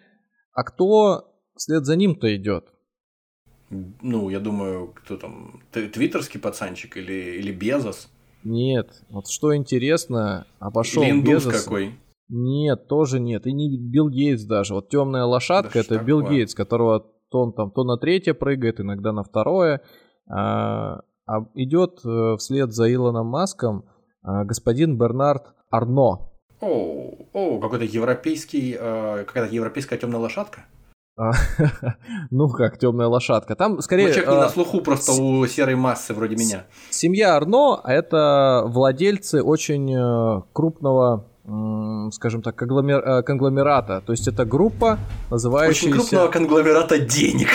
А 0.53 0.63
кто 0.63 1.33
вслед 1.55 1.85
за 1.85 1.95
ним-то 1.95 2.33
идет? 2.35 2.65
Ну, 4.01 4.29
я 4.29 4.39
думаю, 4.39 4.93
кто 4.93 5.17
там, 5.17 5.61
твиттерский 5.71 6.39
пацанчик 6.39 6.97
или, 6.97 7.37
или 7.39 7.51
Безос? 7.51 8.09
Нет. 8.43 9.03
Вот 9.09 9.27
что 9.29 9.55
интересно, 9.55 10.45
обошел 10.59 11.03
или 11.03 11.11
индус 11.11 11.45
Безос. 11.45 11.63
какой? 11.63 11.93
Нет, 12.29 12.87
тоже 12.87 13.19
нет. 13.19 13.45
И 13.45 13.51
не 13.51 13.77
Билл 13.77 14.09
Гейтс 14.09 14.43
даже. 14.43 14.73
Вот 14.73 14.89
темная 14.89 15.25
лошадка 15.25 15.73
Да 15.73 15.79
это 15.81 15.99
Билл 15.99 16.21
такое? 16.21 16.37
Гейтс, 16.37 16.55
которого 16.55 17.05
то 17.29 17.39
он 17.39 17.53
там 17.53 17.71
то 17.71 17.83
на 17.83 17.97
третье 17.97 18.33
прыгает, 18.33 18.79
иногда 18.79 19.11
на 19.11 19.23
второе. 19.23 19.81
А, 20.29 21.01
а 21.25 21.45
идет 21.55 21.99
э, 22.05 22.35
вслед 22.37 22.73
за 22.73 22.93
Илоном 22.93 23.27
Маском 23.27 23.85
а, 24.21 24.43
господин 24.43 24.97
Бернард 24.97 25.53
Арно. 25.69 26.29
О, 26.61 27.13
о, 27.33 27.59
какой-то 27.59 27.85
европейский, 27.85 28.77
э, 28.79 29.23
какая-то 29.25 29.53
европейская 29.53 29.97
темная 29.97 30.19
лошадка. 30.19 30.65
Ну 32.31 32.49
как 32.49 32.77
темная 32.77 33.07
лошадка. 33.07 33.55
Там 33.55 33.81
скорее 33.81 34.07
человек 34.07 34.27
не 34.27 34.35
а, 34.35 34.41
на 34.41 34.49
слуху 34.49 34.81
просто 34.81 35.13
у 35.13 35.45
серой 35.47 35.75
массы 35.75 36.13
вроде 36.13 36.35
меня. 36.35 36.65
семья 36.89 37.35
Арно 37.35 37.81
это 37.83 38.63
владельцы 38.65 39.41
очень 39.43 39.93
э, 39.93 40.41
крупного, 40.53 41.27
скажем 42.11 42.41
так, 42.41 42.61
конгломер- 42.61 43.19
э, 43.19 43.23
конгломерата. 43.23 44.01
То 44.05 44.13
есть 44.13 44.27
это 44.27 44.45
группа, 44.45 44.93
Очень 44.93 45.29
называющаяся... 45.31 45.95
крупного 45.95 46.27
конгломерата 46.27 46.99
денег. 46.99 47.49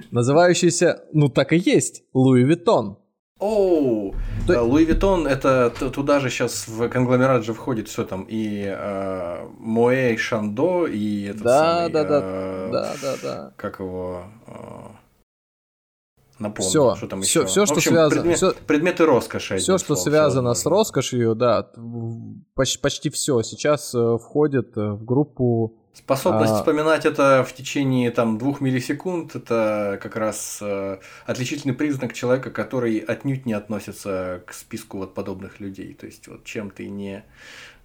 называющийся, 0.10 1.04
ну 1.12 1.28
так 1.28 1.52
и 1.52 1.56
есть, 1.56 2.02
Луи 2.14 2.44
Виттон. 2.44 2.98
Оу, 3.38 4.14
То- 4.54 4.62
Луи 4.64 4.84
Виттон, 4.84 5.26
это 5.26 5.70
туда 5.70 6.20
же 6.20 6.30
сейчас 6.30 6.66
в 6.68 6.88
конгломерат 6.88 7.44
же 7.44 7.54
входит 7.54 7.88
все 7.88 8.04
там 8.04 8.24
и 8.28 8.64
э, 8.66 9.46
Моэ 9.58 10.16
Шандо 10.16 10.86
и 10.86 11.24
этот 11.26 11.42
Да, 11.42 11.76
самый, 11.78 11.92
да, 11.92 12.04
да, 12.04 12.20
э, 12.22 12.70
Да, 12.72 12.94
да, 13.02 13.14
да. 13.22 13.52
как 13.56 13.78
его 13.80 14.24
э, 14.46 14.52
напомню, 16.38 16.68
Всё, 16.70 16.94
что 16.96 17.06
там 17.08 17.22
всё- 17.22 17.40
еще. 17.40 17.48
всё, 17.48 17.62
В 17.62 17.66
что 17.66 17.74
общем, 17.76 17.92
связано- 17.92 18.20
предмет- 18.22 18.36
всё- 18.36 18.54
предметы 18.66 19.04
роскоши. 19.06 19.56
Все, 19.58 19.78
что 19.78 19.94
словом, 19.96 20.02
связано 20.02 20.54
всё 20.54 20.62
с 20.62 20.66
роскошью, 20.66 21.34
да, 21.34 21.68
почти, 22.54 22.78
почти 22.80 23.10
все 23.10 23.42
сейчас 23.42 23.94
э, 23.94 24.18
входит 24.18 24.76
э, 24.76 24.90
в 24.92 25.04
группу. 25.04 25.77
Способность 25.98 26.52
А. 26.52 26.56
вспоминать 26.58 27.04
это 27.04 27.44
в 27.44 27.52
течение 27.52 28.12
там 28.12 28.38
двух 28.38 28.60
миллисекунд 28.60 29.34
это 29.34 29.98
как 30.00 30.14
раз 30.14 30.60
э, 30.62 30.98
отличительный 31.26 31.74
признак 31.74 32.12
человека, 32.12 32.50
который 32.50 32.98
отнюдь 32.98 33.46
не 33.46 33.52
относится 33.52 34.40
к 34.46 34.52
списку 34.52 34.98
вот 34.98 35.14
подобных 35.14 35.58
людей. 35.58 35.92
То 35.94 36.06
есть 36.06 36.28
вот 36.28 36.44
чем 36.44 36.70
ты 36.70 36.88
не 36.88 37.24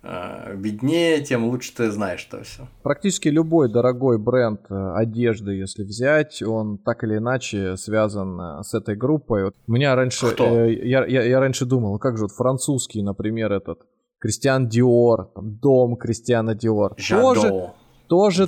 э, 0.04 0.56
беднее, 0.56 1.22
тем 1.24 1.46
лучше 1.46 1.74
ты 1.76 1.90
знаешь 1.90 2.28
это 2.32 2.44
все. 2.44 2.68
Практически 2.84 3.30
любой 3.30 3.72
дорогой 3.72 4.20
бренд 4.20 4.62
э, 4.70 4.94
одежды, 4.96 5.54
если 5.54 5.84
взять, 5.84 6.44
он 6.44 6.78
так 6.78 7.04
или 7.04 7.18
иначе 7.18 7.78
связан 7.78 8.40
э, 8.40 8.64
с 8.64 8.76
этой 8.76 8.96
группой. 8.96 9.46
Вот 9.46 9.56
у 9.68 9.72
меня 9.72 9.96
раньше, 9.96 10.28
Кто? 10.28 10.46
э, 10.46 10.74
я, 10.88 11.04
я, 11.06 11.24
я 11.24 11.40
раньше 11.40 11.66
думал, 11.66 11.98
как 11.98 12.18
же 12.18 12.26
вот 12.26 12.32
французский, 12.32 13.02
например, 13.02 13.52
этот 13.52 13.80
Кристиан 14.20 14.70
Диор, 14.70 15.32
там, 15.34 15.56
дом 15.58 15.98
Кристиана 15.98 16.54
Диор. 16.54 16.94
Жадо. 16.98 17.34
тоже 17.34 17.74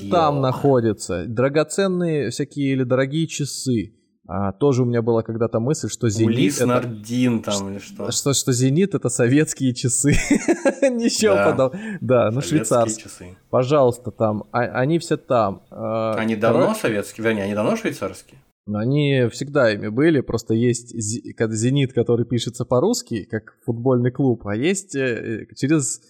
Диор. 0.02 0.12
там 0.12 0.42
находится. 0.42 1.26
Драгоценные 1.28 2.30
всякие 2.30 2.74
или 2.74 2.84
дорогие 2.84 3.28
часы. 3.28 3.94
А, 4.28 4.52
тоже 4.54 4.82
у 4.82 4.86
меня 4.86 5.04
была 5.04 5.22
когда-то 5.22 5.60
мысль, 5.60 5.88
что 5.88 6.10
Зенит 6.10 6.28
Улис 6.36 6.58
это... 6.58 6.66
Нардин 6.66 7.44
там 7.44 7.70
или 7.70 7.78
что. 7.78 8.10
Что, 8.12 8.34
что 8.34 8.52
Зенит 8.54 8.96
это 8.96 9.10
советские 9.10 9.74
часы. 9.76 10.12
Ничего 10.82 11.36
Да. 11.36 11.52
подобного. 11.52 11.84
Да, 12.02 12.32
ну 12.32 12.42
швейцарские. 12.42 13.04
часы. 13.04 13.38
Пожалуйста, 13.52 14.10
там. 14.12 14.46
А- 14.52 14.62
они 14.82 14.98
все 14.98 15.18
там. 15.18 15.62
А, 15.70 16.16
Они 16.16 16.36
давно 16.36 16.74
советские, 16.74 17.24
вернее, 17.24 17.44
они 17.44 17.54
давно 17.54 17.76
швейцарские? 17.76 18.40
Ну, 18.68 18.80
Они 18.80 19.28
всегда 19.32 19.72
ими 19.72 19.90
были, 19.90 20.22
просто 20.22 20.56
есть 20.56 20.90
Зенит, 21.00 21.94
который 21.94 22.26
пишется 22.26 22.66
по-русски, 22.66 23.26
как 23.30 23.56
футбольный 23.64 24.10
клуб, 24.10 24.48
а 24.48 24.56
есть 24.56 24.96
э, 24.96 25.46
через 25.56 26.00
э, 26.00 26.02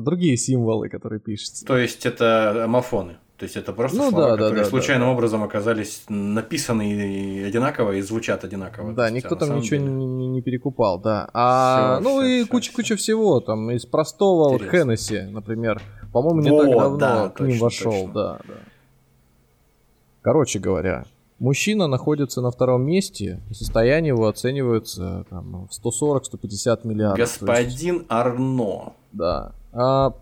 другие 0.00 0.36
символы, 0.36 0.88
которые 0.88 1.20
пишутся. 1.20 1.64
То 1.64 1.76
есть 1.76 2.06
это 2.06 2.64
амофоны. 2.64 3.16
То 3.36 3.44
есть 3.44 3.56
это 3.56 3.72
просто 3.72 3.96
Ну 3.98 4.10
слова, 4.10 4.30
да, 4.30 4.32
которые 4.32 4.64
да, 4.64 4.68
случайным 4.68 5.06
да. 5.08 5.12
образом 5.12 5.44
оказались 5.44 6.02
написаны 6.08 7.44
одинаково 7.46 7.92
и 7.92 8.00
звучат 8.00 8.42
одинаково. 8.44 8.92
Да, 8.94 9.10
никто 9.10 9.36
а 9.36 9.38
там 9.38 9.56
ничего 9.56 9.76
деле- 9.80 9.92
не, 9.92 10.26
не- 10.28 10.42
перекупал, 10.42 10.98
да. 11.00 11.28
А, 11.32 12.00
Всё, 12.00 12.08
ну 12.08 12.18
всё, 12.20 12.26
и 12.26 12.44
куча-куча 12.44 12.96
всего, 12.96 13.38
там, 13.40 13.70
из 13.70 13.86
простого 13.86 14.48
вот 14.48 14.62
Интересно. 14.62 14.78
Хеннесси, 14.80 15.20
например. 15.30 15.80
По-моему, 16.12 16.40
не 16.40 16.50
Вот, 16.50 16.66
так 16.66 16.76
давно 16.78 16.96
да, 16.98 17.28
к 17.28 17.40
ним 17.40 17.50
точно, 17.50 17.64
вошел, 17.64 17.92
точно. 17.92 18.12
да, 18.14 18.38
да. 18.48 18.54
Короче 20.22 20.58
говоря, 20.58 21.04
мужчина 21.38 21.86
находится 21.86 22.40
на 22.40 22.50
втором 22.50 22.82
месте, 22.84 23.40
и 23.50 23.54
состояние 23.54 24.08
его 24.08 24.26
оценивается 24.26 25.24
там, 25.30 25.68
в 25.68 25.72
140-150 25.72 26.80
миллиардов. 26.86 27.16
То 27.16 27.22
есть, 27.22 27.40
Господин 27.40 28.04
Арно. 28.08 28.94
да. 29.12 29.52
А 29.72 30.14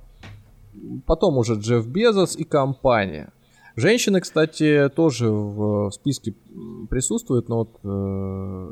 потом 1.06 1.38
уже 1.38 1.54
Джефф 1.54 1.86
Безос 1.86 2.36
и 2.36 2.44
компания. 2.44 3.32
Женщины, 3.78 4.20
кстати, 4.22 4.88
тоже 4.96 5.28
в 5.28 5.90
списке 5.90 6.32
присутствуют, 6.88 7.50
но 7.50 7.58
вот... 7.58 7.70
э, 7.84 7.88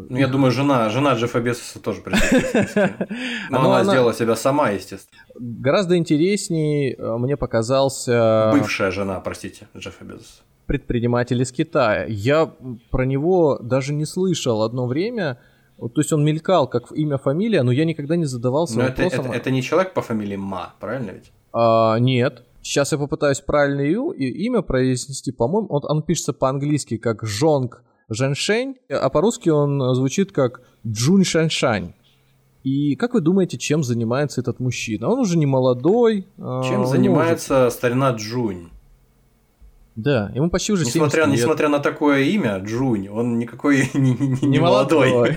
Ну, 0.08 0.16
я 0.16 0.28
думаю, 0.28 0.50
жена, 0.50 0.88
жена 0.88 1.12
Джеффа 1.14 1.40
Безоса 1.40 1.78
тоже 1.78 2.00
присутствует. 2.00 2.72
Но 3.50 3.60
Ну, 3.60 3.68
она, 3.68 3.80
она- 3.80 3.92
сделала 3.92 4.14
себя 4.14 4.34
сама, 4.34 4.70
естественно. 4.70 5.20
Гораздо 5.38 5.98
интересней 5.98 6.94
э, 6.94 7.16
мне 7.18 7.36
показался 7.36 8.50
Бывшая 8.54 8.90
жена, 8.90 9.20
простите, 9.20 9.68
Джеффа 9.76 10.04
Безоса. 10.04 10.40
предприниматель 10.64 11.42
из 11.42 11.52
Китая. 11.52 12.06
Я 12.08 12.50
про 12.90 13.04
него 13.04 13.58
даже 13.58 13.92
не 13.92 14.06
слышал 14.06 14.62
одно 14.62 14.86
время. 14.86 15.38
Вот, 15.78 15.94
то 15.94 16.00
есть 16.00 16.12
он 16.12 16.24
мелькал 16.24 16.68
как 16.68 16.92
имя, 16.92 17.18
фамилия, 17.18 17.62
но 17.62 17.72
я 17.72 17.84
никогда 17.84 18.16
не 18.16 18.24
задавался 18.26 18.78
Но 18.78 18.84
это, 18.84 19.02
вопросом. 19.02 19.26
это, 19.26 19.34
это 19.36 19.50
не 19.50 19.62
человек 19.62 19.92
по 19.92 20.02
фамилии 20.02 20.36
Ма, 20.36 20.74
правильно 20.80 21.10
ведь? 21.10 21.32
А, 21.52 21.98
нет. 21.98 22.44
Сейчас 22.62 22.92
я 22.92 22.98
попытаюсь 22.98 23.40
правильно 23.40 23.80
и- 24.12 24.44
имя 24.46 24.62
произнести. 24.62 25.32
По-моему, 25.32 25.68
он, 25.68 25.82
он 25.84 26.02
пишется 26.02 26.32
по-английски 26.32 26.96
как 26.96 27.22
Жонг 27.24 27.82
Женшень, 28.08 28.76
а 28.88 29.08
по-русски 29.10 29.48
он 29.50 29.94
звучит 29.94 30.32
как 30.32 30.62
Джун 30.86 31.24
Шаншань. 31.24 31.92
И 32.62 32.96
как 32.96 33.12
вы 33.12 33.20
думаете, 33.20 33.58
чем 33.58 33.82
занимается 33.82 34.40
этот 34.40 34.58
мужчина? 34.60 35.08
Он 35.10 35.18
уже 35.18 35.36
не 35.36 35.44
молодой. 35.46 36.26
а, 36.38 36.62
Чем 36.62 36.86
занимается 36.86 37.68
старина 37.70 38.12
Джунь? 38.12 38.70
Да, 39.96 40.30
ему 40.34 40.50
почти 40.50 40.72
уже 40.72 40.84
70 40.84 40.94
Несмотря, 40.96 41.24
лет. 41.26 41.32
несмотря 41.38 41.68
на 41.68 41.78
такое 41.78 42.22
имя, 42.22 42.58
Джунь, 42.58 43.08
он 43.08 43.38
никакой 43.38 43.88
не, 43.94 44.12
не- 44.14 44.46
не 44.46 44.58
молодой. 44.58 45.36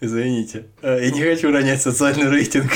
Извините. 0.00 0.66
Э, 0.82 0.98
Я 1.02 1.10
не 1.10 1.22
хочу 1.22 1.50
ронять 1.50 1.80
социальный 1.80 2.28
рейтинг. 2.28 2.70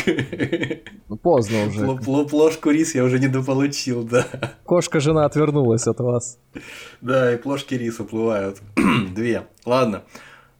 Ну, 1.08 1.16
Поздно 1.16 1.66
уже. 1.66 1.84
Пло- 1.84 2.26
Плошку 2.28 2.70
рис 2.70 2.94
я 2.94 3.04
уже 3.04 3.18
недополучил, 3.18 4.04
да. 4.04 4.26
Кошка-жена 4.64 5.26
отвернулась 5.26 5.86
от 5.86 6.00
вас. 6.00 6.38
Да, 7.02 7.32
и 7.34 7.36
плошки 7.36 7.74
рис 7.74 8.00
уплывают. 8.00 8.58
Две. 9.14 9.46
Ладно. 9.66 10.02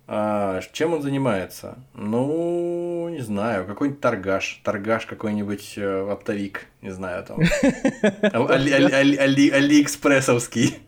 А, 0.07 0.61
чем 0.73 0.93
он 0.93 1.03
занимается? 1.03 1.79
Ну, 1.95 3.00
не 3.11 3.21
знаю, 3.21 3.67
какой-нибудь 3.67 4.01
торгаш. 4.01 4.61
Торгаш 4.65 5.07
какой-нибудь 5.07 5.75
э, 5.77 6.11
оптовик. 6.11 6.67
Не 6.83 6.91
знаю, 6.91 7.25
там. 7.25 7.39
Али- 8.23 8.73
али- 8.73 8.93
али- 8.93 9.17
али- 9.17 9.51
Алиэкспрессовский. 9.51 10.79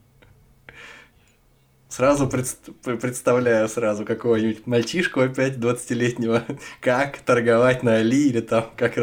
Сразу 1.88 2.26
предст- 2.26 2.72
представляю 3.00 3.68
сразу 3.68 4.06
какого-нибудь 4.06 4.66
мальчишку 4.66 5.20
опять 5.20 5.58
20-летнего, 5.58 6.42
как 6.80 7.18
торговать 7.18 7.82
на 7.82 7.96
Али 7.96 8.28
или 8.28 8.40
там 8.40 8.70
как 8.76 8.94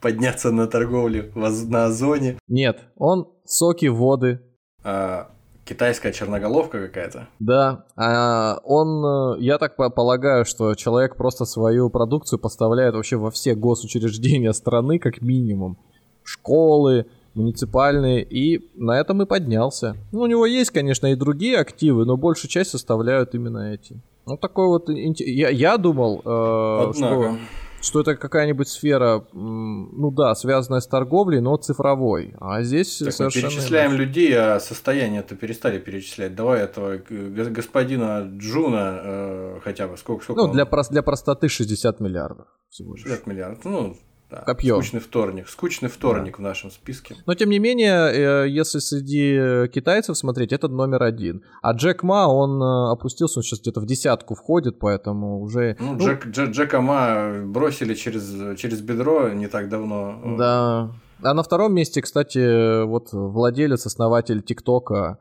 подняться 0.00 0.50
на 0.50 0.66
торговлю 0.66 1.30
на 1.36 1.84
Озоне. 1.84 2.38
Нет, 2.48 2.80
он 2.96 3.28
соки, 3.44 3.86
воды. 3.86 4.40
А, 4.82 5.30
китайская 5.64 6.12
черноголовка 6.12 6.86
какая-то? 6.86 7.28
Да, 7.38 7.84
а 7.96 8.58
он, 8.64 9.36
э, 9.38 9.42
я 9.42 9.58
так 9.58 9.76
полагаю, 9.76 10.44
что 10.44 10.74
человек 10.74 11.16
просто 11.16 11.44
свою 11.44 11.90
продукцию 11.90 12.38
поставляет 12.38 12.94
вообще 12.94 13.16
во 13.16 13.30
все 13.30 13.54
госучреждения 13.54 14.52
страны, 14.52 14.98
как 14.98 15.20
минимум. 15.22 15.78
Школы, 16.22 17.06
муниципальные, 17.34 18.24
и 18.24 18.70
на 18.76 18.98
этом 18.98 19.22
и 19.22 19.26
поднялся. 19.26 19.96
Ну, 20.12 20.20
у 20.20 20.26
него 20.26 20.46
есть, 20.46 20.70
конечно, 20.70 21.08
и 21.08 21.14
другие 21.14 21.58
активы, 21.58 22.04
но 22.04 22.16
большую 22.16 22.50
часть 22.50 22.70
составляют 22.70 23.34
именно 23.34 23.72
эти. 23.72 24.00
Ну, 24.26 24.36
такой 24.36 24.68
вот... 24.68 24.88
Я, 24.88 25.50
я 25.50 25.76
думал, 25.76 26.22
э, 26.24 26.92
что, 26.94 27.36
что 27.84 28.00
это 28.00 28.16
какая-нибудь 28.16 28.68
сфера, 28.68 29.26
ну 29.32 30.10
да, 30.10 30.34
связанная 30.34 30.80
с 30.80 30.86
торговлей, 30.86 31.40
но 31.40 31.56
цифровой. 31.56 32.34
А 32.40 32.62
здесь 32.62 32.98
так 32.98 33.12
совершенно... 33.12 33.46
Мы 33.46 33.50
перечисляем 33.50 33.90
иначе. 33.92 34.04
людей, 34.04 34.32
а 34.36 34.60
состояние-то 34.60 35.36
перестали 35.36 35.78
перечислять. 35.78 36.34
Давай 36.34 36.62
этого 36.62 36.98
господина 36.98 38.30
Джуна 38.38 39.00
э, 39.02 39.60
хотя 39.62 39.86
бы. 39.86 39.96
Сколько, 39.96 40.24
сколько 40.24 40.46
ну, 40.46 40.52
для, 40.52 40.66
про, 40.66 40.82
для 40.84 41.02
простоты 41.02 41.48
60 41.48 42.00
миллиардов 42.00 42.46
всего 42.70 42.94
лишь. 42.94 43.02
60 43.02 43.26
миллиардов. 43.26 43.64
Ну, 43.64 43.96
да. 44.30 44.38
Копье. 44.38 44.74
Скучный 44.76 45.00
вторник. 45.00 45.48
Скучный 45.48 45.88
вторник 45.88 46.32
да. 46.32 46.38
в 46.38 46.40
нашем 46.40 46.70
списке. 46.70 47.16
Но 47.26 47.34
тем 47.34 47.50
не 47.50 47.58
менее, 47.58 48.44
э, 48.44 48.48
если 48.48 48.78
среди 48.78 49.68
китайцев 49.68 50.16
смотреть, 50.16 50.52
это 50.52 50.68
номер 50.68 51.02
один. 51.02 51.42
А 51.62 51.72
Джек 51.72 52.02
Ма, 52.02 52.26
он 52.26 52.62
э, 52.62 52.92
опустился, 52.92 53.38
он 53.38 53.42
сейчас 53.42 53.60
где-то 53.60 53.80
в 53.80 53.86
десятку 53.86 54.34
входит, 54.34 54.78
поэтому 54.78 55.40
уже... 55.40 55.76
Ну, 55.78 55.94
ну... 55.94 55.98
Джек, 55.98 56.26
Джек, 56.26 56.50
Джека 56.50 56.80
Ма 56.80 57.44
бросили 57.46 57.94
через, 57.94 58.58
через 58.58 58.80
бедро 58.80 59.28
не 59.28 59.46
так 59.46 59.68
давно. 59.68 60.36
Да. 60.38 60.90
А 61.22 61.34
на 61.34 61.42
втором 61.42 61.74
месте, 61.74 62.02
кстати, 62.02 62.84
вот 62.84 63.12
владелец, 63.12 63.86
основатель 63.86 64.42
ТикТока 64.42 65.18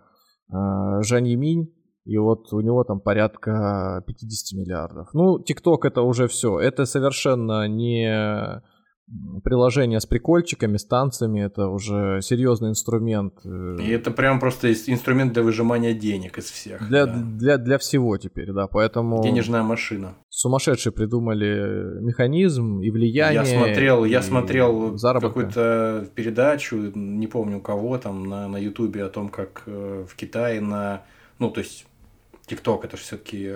э, 0.49 0.56
Жан 1.01 1.26
Еминь. 1.26 1.74
И 2.06 2.18
вот 2.18 2.51
у 2.51 2.60
него 2.60 2.84
там 2.84 2.99
порядка 2.99 4.04
50 4.06 4.60
миллиардов. 4.60 5.10
Ну, 5.14 5.39
ТикТок 5.39 5.86
это 5.86 6.01
уже 6.01 6.28
все. 6.28 6.60
Это 6.60 6.86
совершенно 6.86 7.66
не 7.70 8.62
приложение 9.43 9.99
с 9.99 10.06
прикольчиками, 10.06 10.78
с 10.78 10.86
танцами, 10.86 11.41
это 11.41 11.68
уже 11.68 12.22
серьезный 12.22 12.70
инструмент. 12.70 13.34
Э, 13.43 13.78
И 13.80 13.89
это 13.89 14.12
прям 14.12 14.39
просто 14.39 14.72
инструмент 14.72 15.34
для 15.34 15.43
выжимания 15.43 15.93
денег 15.93 16.38
из 16.38 16.45
всех. 16.45 16.88
Для, 16.88 17.06
да. 17.06 17.14
для, 17.14 17.58
для 17.58 17.78
всего 17.78 18.18
теперь, 18.18 18.51
да, 18.51 18.68
поэтому... 18.68 19.22
Денежная 19.22 19.64
машина. 19.64 20.16
Сумасшедшие 20.30 20.93
придумали 20.93 22.01
механизм 22.01 22.80
и 22.80 22.89
влияние. 22.89 23.43
Я 23.43 23.45
смотрел, 23.45 24.06
я 24.06 24.22
смотрел 24.22 24.97
какую-то 24.97 26.08
передачу, 26.16 26.78
не 26.95 27.28
помню 27.28 27.58
у 27.58 27.62
кого 27.62 27.97
там, 27.97 28.26
на, 28.26 28.47
на 28.47 28.58
ютубе 28.58 29.04
о 29.04 29.10
том, 29.10 29.30
как 29.30 29.64
э, 29.66 30.06
в 30.08 30.16
Китае 30.16 30.62
на... 30.62 31.04
Ну, 31.39 31.49
то 31.49 31.60
есть, 31.60 31.86
ТикТок 32.45 32.86
это 32.86 32.97
же 32.97 33.04
все-таки 33.04 33.51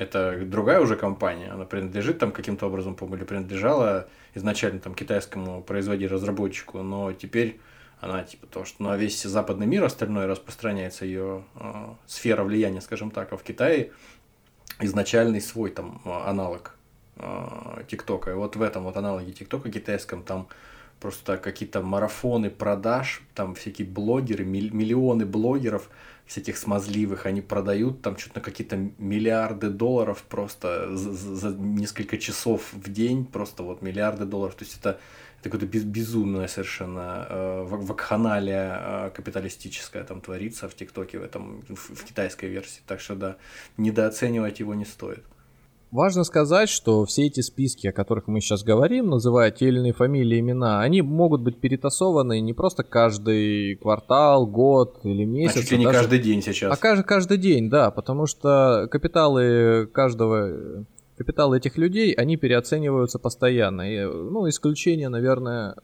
это 0.00 0.38
другая 0.46 0.80
уже 0.80 0.96
компания, 0.96 1.50
она 1.50 1.66
принадлежит 1.66 2.18
там 2.18 2.32
каким-то 2.32 2.66
образом, 2.66 2.94
по-моему, 2.94 3.18
или 3.18 3.24
принадлежала 3.24 4.08
изначально 4.34 4.80
там 4.80 4.94
китайскому 4.94 5.62
производителю, 5.62 6.14
разработчику, 6.14 6.82
но 6.82 7.12
теперь 7.12 7.60
она 8.00 8.22
типа 8.22 8.46
то, 8.46 8.64
что 8.64 8.82
на 8.82 8.96
весь 8.96 9.22
западный 9.22 9.66
мир 9.66 9.84
остальной 9.84 10.24
распространяется 10.24 11.04
ее 11.04 11.44
э, 11.54 11.88
сфера 12.06 12.44
влияния, 12.44 12.80
скажем 12.80 13.10
так, 13.10 13.30
а 13.34 13.36
в 13.36 13.42
Китае 13.42 13.92
изначальный 14.80 15.42
свой 15.42 15.70
там 15.70 16.00
аналог 16.06 16.78
э, 17.16 17.82
ТикТока. 17.86 18.30
И 18.30 18.34
вот 18.34 18.56
в 18.56 18.62
этом 18.62 18.84
вот 18.84 18.96
аналоге 18.96 19.32
ТикТока 19.32 19.70
китайском 19.70 20.22
там 20.22 20.48
просто 21.00 21.36
какие-то 21.38 21.82
марафоны 21.82 22.50
продаж, 22.50 23.22
там 23.34 23.54
всякие 23.54 23.88
блогеры, 23.88 24.44
миллионы 24.44 25.26
блогеров– 25.26 25.88
всяких 26.30 26.58
смазливых, 26.58 27.26
они 27.26 27.40
продают 27.40 28.02
там 28.02 28.16
что-то 28.16 28.36
на 28.38 28.40
какие-то 28.40 28.76
миллиарды 28.98 29.68
долларов 29.68 30.22
просто 30.28 30.96
за, 30.96 31.12
за 31.12 31.50
несколько 31.50 32.18
часов 32.18 32.72
в 32.72 32.92
день, 32.92 33.24
просто 33.24 33.64
вот 33.64 33.82
миллиарды 33.82 34.26
долларов. 34.26 34.54
То 34.54 34.64
есть 34.64 34.78
это, 34.78 35.00
это 35.40 35.50
какое-то 35.50 35.66
без, 35.66 35.82
безумное 35.82 36.46
совершенно 36.46 37.26
э, 37.28 37.64
вакханалия 37.64 38.78
э, 38.80 39.10
капиталистическая 39.10 40.04
там 40.04 40.20
творится 40.20 40.68
в 40.68 40.74
ТикТоке, 40.76 41.18
в, 41.18 41.24
этом, 41.24 41.64
в, 41.68 41.96
в 41.96 42.04
китайской 42.04 42.46
версии. 42.46 42.80
Так 42.86 43.00
что 43.00 43.16
да, 43.16 43.36
недооценивать 43.76 44.60
его 44.60 44.74
не 44.74 44.84
стоит. 44.84 45.24
Важно 45.90 46.22
сказать, 46.22 46.68
что 46.68 47.04
все 47.04 47.26
эти 47.26 47.40
списки, 47.40 47.88
о 47.88 47.92
которых 47.92 48.28
мы 48.28 48.40
сейчас 48.40 48.62
говорим, 48.62 49.08
называя 49.08 49.50
те 49.50 49.68
или 49.68 49.78
иные 49.78 49.92
фамилии, 49.92 50.38
имена, 50.38 50.80
они 50.80 51.02
могут 51.02 51.40
быть 51.42 51.58
перетасованы 51.58 52.40
не 52.40 52.52
просто 52.52 52.84
каждый 52.84 53.74
квартал, 53.76 54.46
год 54.46 55.00
или 55.02 55.24
месяц. 55.24 55.56
А 55.56 55.60
чуть 55.60 55.72
ли 55.72 55.78
не 55.78 55.84
даже... 55.86 55.98
каждый 55.98 56.18
день 56.20 56.42
сейчас. 56.42 56.72
А 56.72 56.76
каждый, 56.80 57.04
каждый 57.04 57.38
день, 57.38 57.68
да, 57.68 57.90
потому 57.90 58.26
что 58.26 58.86
капиталы 58.90 59.88
каждого 59.92 60.84
капиталы 61.16 61.58
этих 61.58 61.76
людей, 61.76 62.12
они 62.12 62.36
переоцениваются 62.38 63.18
постоянно. 63.18 63.82
И, 63.82 64.06
ну, 64.06 64.48
исключение, 64.48 65.10
наверное, 65.10 65.74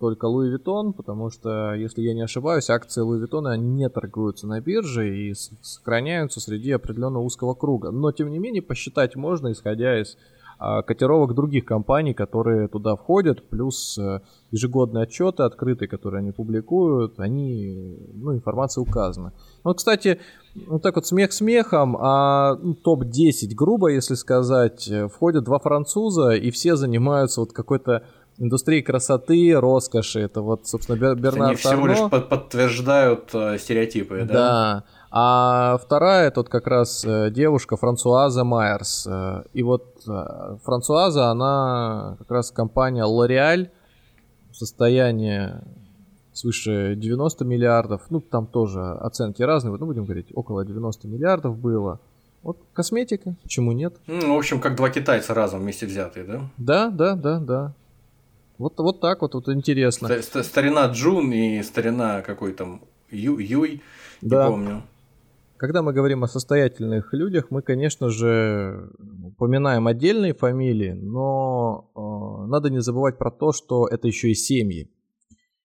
только 0.00 0.26
Louis 0.26 0.50
Vuitton, 0.50 0.92
потому 0.92 1.30
что, 1.30 1.74
если 1.74 2.02
я 2.02 2.14
не 2.14 2.22
ошибаюсь, 2.22 2.70
акции 2.70 3.00
Луи 3.00 3.20
Виттона 3.20 3.56
не 3.56 3.88
торгуются 3.88 4.46
на 4.46 4.60
бирже 4.60 5.16
и 5.16 5.34
сохраняются 5.34 6.40
среди 6.40 6.72
определенного 6.72 7.22
узкого 7.22 7.54
круга. 7.54 7.90
Но, 7.90 8.12
тем 8.12 8.30
не 8.30 8.38
менее, 8.38 8.62
посчитать 8.62 9.14
можно, 9.16 9.52
исходя 9.52 10.00
из 10.00 10.16
а, 10.60 10.82
котировок 10.82 11.34
других 11.34 11.64
компаний, 11.64 12.14
которые 12.14 12.66
туда 12.66 12.96
входят, 12.96 13.48
плюс 13.48 13.96
а, 13.96 14.22
ежегодные 14.50 15.04
отчеты 15.04 15.44
открытые, 15.44 15.88
которые 15.88 16.18
они 16.18 16.32
публикуют, 16.32 17.20
они, 17.20 17.96
ну, 18.14 18.34
информация 18.34 18.82
указана. 18.82 19.32
Ну, 19.62 19.72
кстати, 19.74 20.18
вот 20.66 20.82
так 20.82 20.96
вот 20.96 21.06
смех 21.06 21.32
смехом, 21.32 21.96
а 22.00 22.56
ну, 22.56 22.74
топ-10, 22.74 23.54
грубо 23.54 23.88
если 23.88 24.14
сказать, 24.14 24.90
входят 25.12 25.44
два 25.44 25.60
француза, 25.60 26.32
и 26.32 26.50
все 26.50 26.74
занимаются 26.74 27.40
вот 27.40 27.52
какой-то 27.52 28.04
индустрии 28.38 28.80
красоты, 28.80 29.54
роскоши. 29.58 30.20
Это 30.20 30.42
вот, 30.42 30.66
собственно, 30.66 30.96
Бернард 30.96 31.48
Они 31.48 31.54
всего 31.56 31.84
Арно. 31.84 31.90
лишь 31.90 32.10
под 32.10 32.28
подтверждают 32.28 33.30
э, 33.34 33.58
стереотипы, 33.58 34.24
да? 34.24 34.34
Да. 34.34 34.84
А 35.10 35.78
вторая, 35.78 36.30
тут 36.30 36.48
как 36.48 36.66
раз 36.66 37.04
э, 37.04 37.30
девушка 37.30 37.76
Франсуаза 37.76 38.44
Майерс. 38.44 39.06
Э, 39.06 39.42
и 39.52 39.62
вот 39.62 40.02
э, 40.06 40.56
Франсуаза, 40.64 41.28
она 41.30 42.16
как 42.18 42.30
раз 42.30 42.50
компания 42.50 43.04
L'Oreal 43.04 43.70
в 44.50 44.56
состоянии 44.56 45.50
свыше 46.32 46.94
90 46.96 47.44
миллиардов. 47.44 48.02
Ну, 48.10 48.20
там 48.20 48.46
тоже 48.46 48.80
оценки 48.80 49.42
разные. 49.42 49.74
Ну, 49.76 49.86
будем 49.86 50.04
говорить, 50.04 50.28
около 50.34 50.64
90 50.64 51.08
миллиардов 51.08 51.56
было. 51.58 52.00
Вот 52.42 52.58
косметика, 52.72 53.34
почему 53.42 53.72
нет? 53.72 53.96
Ну, 54.06 54.34
в 54.34 54.38
общем, 54.38 54.60
как 54.60 54.76
два 54.76 54.90
китайца 54.90 55.34
разом 55.34 55.60
вместе 55.60 55.86
взятые, 55.86 56.24
да? 56.24 56.40
Да, 56.56 56.90
да, 56.90 57.14
да, 57.14 57.38
да. 57.40 57.74
Вот, 58.58 58.78
вот 58.78 59.00
так 59.00 59.22
вот, 59.22 59.34
вот 59.34 59.48
интересно. 59.48 60.08
Старина 60.20 60.86
Джун 60.86 61.32
и 61.32 61.62
старина 61.62 62.22
какой 62.22 62.52
там 62.52 62.82
Ю, 63.10 63.38
Юй, 63.38 63.82
да. 64.20 64.44
не 64.44 64.50
помню. 64.50 64.82
Когда 65.56 65.82
мы 65.82 65.92
говорим 65.92 66.22
о 66.22 66.28
состоятельных 66.28 67.12
людях, 67.12 67.46
мы, 67.50 67.62
конечно 67.62 68.10
же, 68.10 68.90
упоминаем 69.24 69.88
отдельные 69.88 70.32
фамилии, 70.32 70.92
но 70.92 71.90
э, 71.96 72.46
надо 72.48 72.70
не 72.70 72.80
забывать 72.80 73.18
про 73.18 73.32
то, 73.32 73.52
что 73.52 73.88
это 73.88 74.06
еще 74.06 74.30
и 74.30 74.34
семьи. 74.34 74.88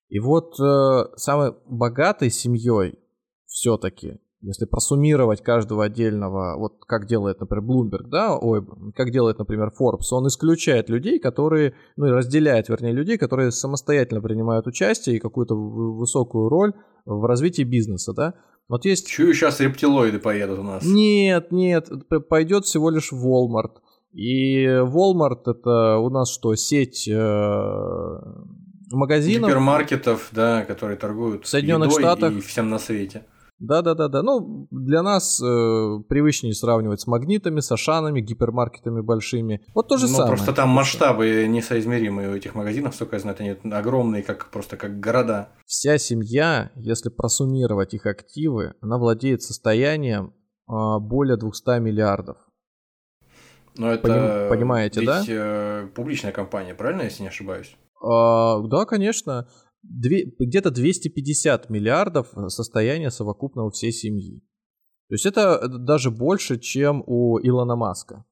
И 0.09 0.19
вот 0.19 0.59
э, 0.59 1.15
самой 1.15 1.53
богатой 1.67 2.31
семьей 2.31 2.97
все-таки 3.45 4.19
если 4.43 4.65
просуммировать 4.65 5.41
каждого 5.41 5.85
отдельного, 5.85 6.57
вот 6.57 6.73
как 6.85 7.07
делает, 7.07 7.39
например, 7.39 7.63
Bloomberg, 7.63 8.09
да, 8.09 8.37
ой, 8.37 8.65
как 8.93 9.11
делает, 9.11 9.39
например, 9.39 9.71
Forbes, 9.79 10.07
он 10.11 10.27
исключает 10.27 10.89
людей, 10.89 11.17
которые, 11.17 11.73
ну 11.95 12.07
и 12.07 12.11
разделяет, 12.11 12.67
вернее, 12.67 12.91
людей, 12.91 13.17
которые 13.17 13.51
самостоятельно 13.51 14.21
принимают 14.21 14.67
участие 14.67 15.15
и 15.15 15.19
какую-то 15.19 15.55
высокую 15.55 16.49
роль 16.49 16.73
в 17.05 17.25
развитии 17.25 17.63
бизнеса, 17.63 18.13
да. 18.13 18.33
Вот 18.67 18.85
есть... 18.85 19.07
Чую, 19.07 19.33
сейчас 19.33 19.61
рептилоиды 19.61 20.19
поедут 20.19 20.59
у 20.59 20.63
нас. 20.63 20.85
Нет, 20.85 21.51
нет, 21.51 21.89
пойдет 22.29 22.65
всего 22.65 22.89
лишь 22.89 23.11
Walmart. 23.13 23.77
И 24.13 24.65
Walmart 24.65 25.43
это 25.45 25.97
у 25.97 26.09
нас 26.09 26.31
что, 26.31 26.53
сеть 26.55 27.07
э, 27.07 28.19
магазинов? 28.91 29.49
Гипермаркетов, 29.49 30.29
да, 30.31 30.65
которые 30.65 30.97
торгуют 30.97 31.47
Соединенных 31.47 31.91
Штатах 31.91 32.33
и 32.33 32.41
всем 32.41 32.69
на 32.69 32.77
свете. 32.77 33.25
Да, 33.63 33.81
да, 33.81 33.95
да, 33.95 34.09
да. 34.09 34.21
Ну, 34.21 34.67
для 34.71 35.01
нас 35.01 35.41
э, 35.41 35.45
привычнее 36.09 36.53
сравнивать 36.53 36.99
с 36.99 37.07
магнитами, 37.07 37.61
с 37.61 37.71
ашанами, 37.71 38.19
гипермаркетами 38.19 38.99
большими. 38.99 39.61
Вот 39.73 39.87
то 39.87 39.95
же 39.95 40.07
ну, 40.07 40.17
самое. 40.17 40.35
Просто 40.35 40.51
там 40.51 40.67
масштабы 40.67 41.47
несоизмеримые 41.47 42.29
у 42.29 42.35
этих 42.35 42.55
магазинов, 42.55 42.93
сколько 42.93 43.15
я 43.15 43.21
знаю, 43.21 43.37
они 43.39 43.55
огромные, 43.73 44.21
как 44.21 44.51
просто 44.51 44.75
как 44.75 44.99
города. 44.99 45.47
Вся 45.65 45.97
семья, 45.97 46.71
если 46.75 47.07
просуммировать 47.07 47.93
их 47.93 48.05
активы, 48.05 48.73
она 48.81 48.97
владеет 48.97 49.43
состоянием 49.43 50.33
а, 50.67 50.99
более 50.99 51.37
200 51.37 51.79
миллиардов. 51.79 52.35
Но 53.77 53.93
это 53.93 54.05
Поним- 54.05 54.49
понимаете, 54.49 54.99
ведь, 54.99 55.09
да? 55.09 55.23
э, 55.25 55.87
публичная 55.95 56.33
компания, 56.33 56.75
правильно, 56.75 57.03
если 57.03 57.21
не 57.21 57.29
ошибаюсь? 57.29 57.77
А, 58.03 58.59
да, 58.59 58.83
конечно. 58.85 59.47
Где-то 59.83 60.71
250 60.71 61.69
миллиардов 61.69 62.33
состояния 62.47 63.11
совокупного 63.11 63.69
всей 63.69 63.91
семьи. 63.91 64.39
То 65.09 65.15
есть 65.15 65.25
это 65.25 65.67
даже 65.67 66.09
больше, 66.09 66.57
чем 66.59 67.03
у 67.05 67.39
Илона 67.39 67.75
Маска. 67.75 68.25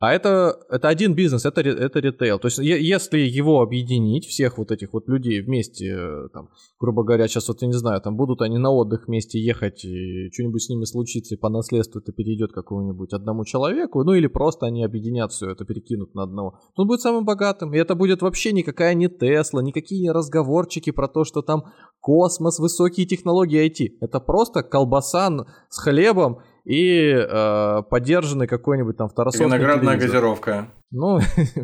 А 0.00 0.14
это, 0.14 0.58
это 0.70 0.88
один 0.88 1.14
бизнес, 1.14 1.44
это, 1.44 1.60
это 1.60 2.00
ритейл. 2.00 2.38
То 2.38 2.46
есть 2.46 2.58
если 2.58 3.18
его 3.18 3.60
объединить, 3.60 4.24
всех 4.24 4.56
вот 4.56 4.70
этих 4.70 4.94
вот 4.94 5.06
людей 5.08 5.42
вместе, 5.42 5.94
э, 5.94 6.28
там, 6.32 6.48
грубо 6.80 7.04
говоря, 7.04 7.28
сейчас 7.28 7.48
вот 7.48 7.60
я 7.60 7.68
не 7.68 7.74
знаю, 7.74 8.00
там 8.00 8.16
будут 8.16 8.40
они 8.40 8.56
на 8.56 8.70
отдых 8.70 9.08
вместе 9.08 9.38
ехать, 9.38 9.84
и 9.84 10.30
что-нибудь 10.32 10.62
с 10.62 10.70
ними 10.70 10.86
случится, 10.86 11.34
и 11.34 11.38
по 11.38 11.50
наследству 11.50 12.00
это 12.00 12.12
перейдет 12.12 12.50
какому-нибудь 12.50 13.12
одному 13.12 13.44
человеку, 13.44 14.02
ну 14.02 14.14
или 14.14 14.26
просто 14.26 14.64
они 14.64 14.82
объединят 14.84 15.32
все 15.32 15.50
это, 15.50 15.66
перекинут 15.66 16.14
на 16.14 16.22
одного, 16.22 16.58
он 16.76 16.86
будет 16.86 17.02
самым 17.02 17.26
богатым. 17.26 17.74
И 17.74 17.78
это 17.78 17.94
будет 17.94 18.22
вообще 18.22 18.52
никакая 18.52 18.94
не 18.94 19.08
Тесла, 19.08 19.60
никакие 19.60 20.12
разговорчики 20.12 20.92
про 20.92 21.08
то, 21.08 21.24
что 21.24 21.42
там 21.42 21.64
космос, 22.00 22.58
высокие 22.58 23.06
технологии 23.06 23.66
IT. 23.66 23.98
Это 24.00 24.18
просто 24.18 24.62
колбаса 24.62 25.46
с 25.68 25.78
хлебом 25.78 26.38
и 26.64 27.10
э, 27.10 27.82
подержанный 27.90 28.46
какой-нибудь 28.46 28.96
там 28.96 29.08
второсортный 29.08 29.58
Виноградная 29.58 29.94
телевизор. 29.94 30.20
газировка. 30.20 30.68
Ну, 30.90 31.18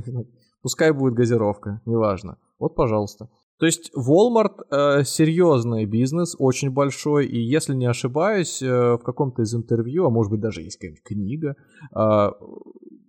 пускай 0.63 0.93
будет 0.93 1.15
газировка, 1.15 1.81
неважно. 1.85 2.39
Вот, 2.59 2.75
пожалуйста. 2.75 3.29
То 3.59 3.65
есть 3.65 3.91
Walmart 3.97 4.65
э, 4.71 5.05
серьезный 5.05 5.87
бизнес, 5.87 6.37
очень 6.39 6.71
большой, 6.71 7.27
и 7.27 7.39
если 7.39 7.75
не 7.75 7.87
ошибаюсь, 7.87 8.61
э, 8.63 8.97
в 8.97 8.99
каком-то 8.99 9.43
из 9.43 9.55
интервью, 9.55 10.07
а 10.07 10.11
может 10.11 10.31
быть 10.31 10.41
даже 10.41 10.63
есть 10.63 10.77
какая-нибудь 10.77 11.03
книга, 11.03 11.57
э, 11.97 12.31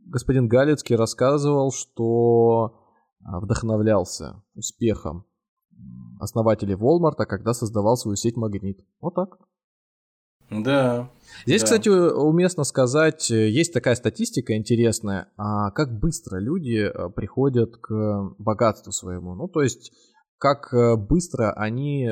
господин 0.06 0.48
Галицкий 0.48 0.96
рассказывал, 0.96 1.72
что 1.74 2.80
э, 3.20 3.40
вдохновлялся 3.42 4.42
успехом 4.56 5.26
основателей 6.20 6.76
Walmart, 6.76 7.18
когда 7.26 7.54
создавал 7.54 7.98
свою 7.98 8.16
сеть 8.16 8.38
Магнит. 8.38 8.80
Вот 9.02 9.16
так. 9.16 9.38
Да. 10.50 11.10
Здесь, 11.46 11.62
Да. 11.62 11.66
кстати, 11.66 11.90
уместно 11.90 12.64
сказать, 12.64 13.30
э, 13.32 13.50
есть 13.50 13.74
такая 13.74 13.96
статистика 13.96 14.56
интересная, 14.56 15.28
а 15.38 15.72
как 15.72 16.00
быстро 16.00 16.40
люди 16.40 16.90
э, 16.90 17.10
приходят 17.10 17.76
к 17.78 18.36
богатству 18.38 18.92
своему. 18.92 19.36
Ну, 19.36 19.48
то 19.48 19.62
есть, 19.62 19.92
как 20.38 20.74
э, 20.74 20.96
быстро 20.96 21.52
они 21.52 22.10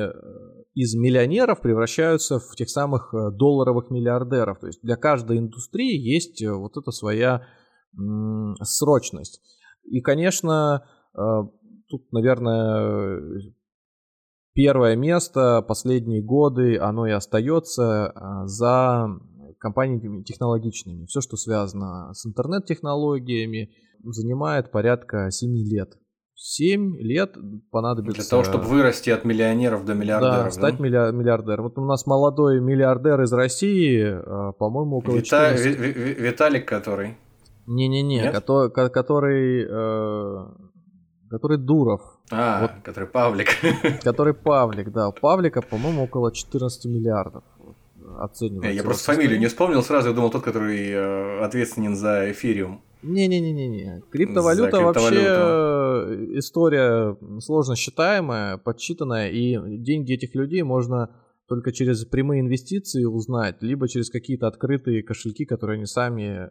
из 0.74 0.94
миллионеров 0.94 1.60
превращаются 1.60 2.38
в 2.38 2.54
тех 2.56 2.68
самых 2.68 3.14
долларовых 3.36 3.90
миллиардеров. 3.90 4.58
То 4.58 4.66
есть 4.66 4.80
для 4.82 4.96
каждой 4.96 5.38
индустрии 5.38 5.96
есть 5.96 6.44
вот 6.46 6.76
эта 6.76 6.90
своя 6.90 7.46
срочность. 8.60 9.40
И, 9.84 10.02
конечно, 10.02 10.86
тут, 11.88 12.12
наверное, 12.12 13.54
первое 14.56 14.96
место 14.96 15.62
последние 15.62 16.22
годы, 16.22 16.78
оно 16.78 17.06
и 17.06 17.12
остается 17.12 18.06
а, 18.08 18.46
за 18.46 19.06
компаниями 19.60 20.22
технологичными. 20.22 21.04
Все, 21.06 21.20
что 21.20 21.36
связано 21.36 22.12
с 22.14 22.26
интернет-технологиями, 22.26 23.70
занимает 24.02 24.70
порядка 24.72 25.30
7 25.30 25.50
лет. 25.70 25.90
7 26.34 26.96
лет 26.98 27.34
понадобится... 27.70 28.20
Для 28.22 28.28
того, 28.28 28.44
чтобы 28.44 28.64
вырасти 28.64 29.10
от 29.10 29.24
миллионеров 29.24 29.84
до 29.84 29.94
миллиардеров. 29.94 30.44
Да, 30.44 30.50
стать 30.50 30.78
милля- 30.80 31.12
миллиардером. 31.12 31.64
Вот 31.64 31.78
у 31.78 31.84
нас 31.84 32.06
молодой 32.06 32.60
миллиардер 32.60 33.22
из 33.22 33.32
России, 33.32 34.02
а, 34.04 34.52
по-моему, 34.52 34.96
около 34.98 35.16
Вита- 35.16 35.54
14 35.54 35.64
Ви- 35.66 35.74
Ви- 35.74 35.92
Ви- 35.92 36.14
Виталик, 36.14 36.68
который. 36.68 37.16
Не-не-не, 37.66 38.20
Нет? 38.22 38.34
кото- 38.34 38.68
ко- 38.70 38.90
который, 38.90 39.64
э, 39.64 40.65
который 41.30 41.58
Дуров, 41.58 42.02
А, 42.30 42.62
Вот. 42.62 42.70
который 42.84 43.08
Павлик. 43.08 43.48
который 44.02 44.34
Павлик, 44.34 44.90
да, 44.92 45.08
у 45.08 45.12
Павлика, 45.12 45.62
по-моему, 45.62 46.04
около 46.04 46.32
14 46.32 46.84
миллиардов 46.86 47.44
оценивается. 48.18 48.74
Я 48.76 48.82
просто 48.82 49.12
фамилию 49.12 49.38
не 49.38 49.46
вспомнил 49.46 49.82
сразу, 49.82 50.08
я 50.08 50.14
думал 50.14 50.30
тот, 50.30 50.42
который 50.42 50.90
э, 50.90 51.40
ответственен 51.44 51.96
за 51.96 52.30
эфириум. 52.30 52.80
Не-не-не-не. 53.02 54.02
Криптовалюта 54.10 54.80
вообще 54.80 55.14
э, 55.14 56.26
история 56.34 57.16
сложно 57.40 57.76
считаемая, 57.76 58.56
подсчитанная, 58.56 59.28
и 59.30 59.58
деньги 59.78 60.12
этих 60.14 60.34
людей 60.34 60.62
можно 60.62 61.10
только 61.48 61.72
через 61.72 62.04
прямые 62.04 62.40
инвестиции 62.40 63.04
узнать, 63.04 63.62
либо 63.62 63.88
через 63.88 64.10
какие-то 64.10 64.46
открытые 64.48 65.02
кошельки, 65.02 65.44
которые 65.44 65.76
они 65.76 65.86
сами 65.86 66.46
э, 66.46 66.48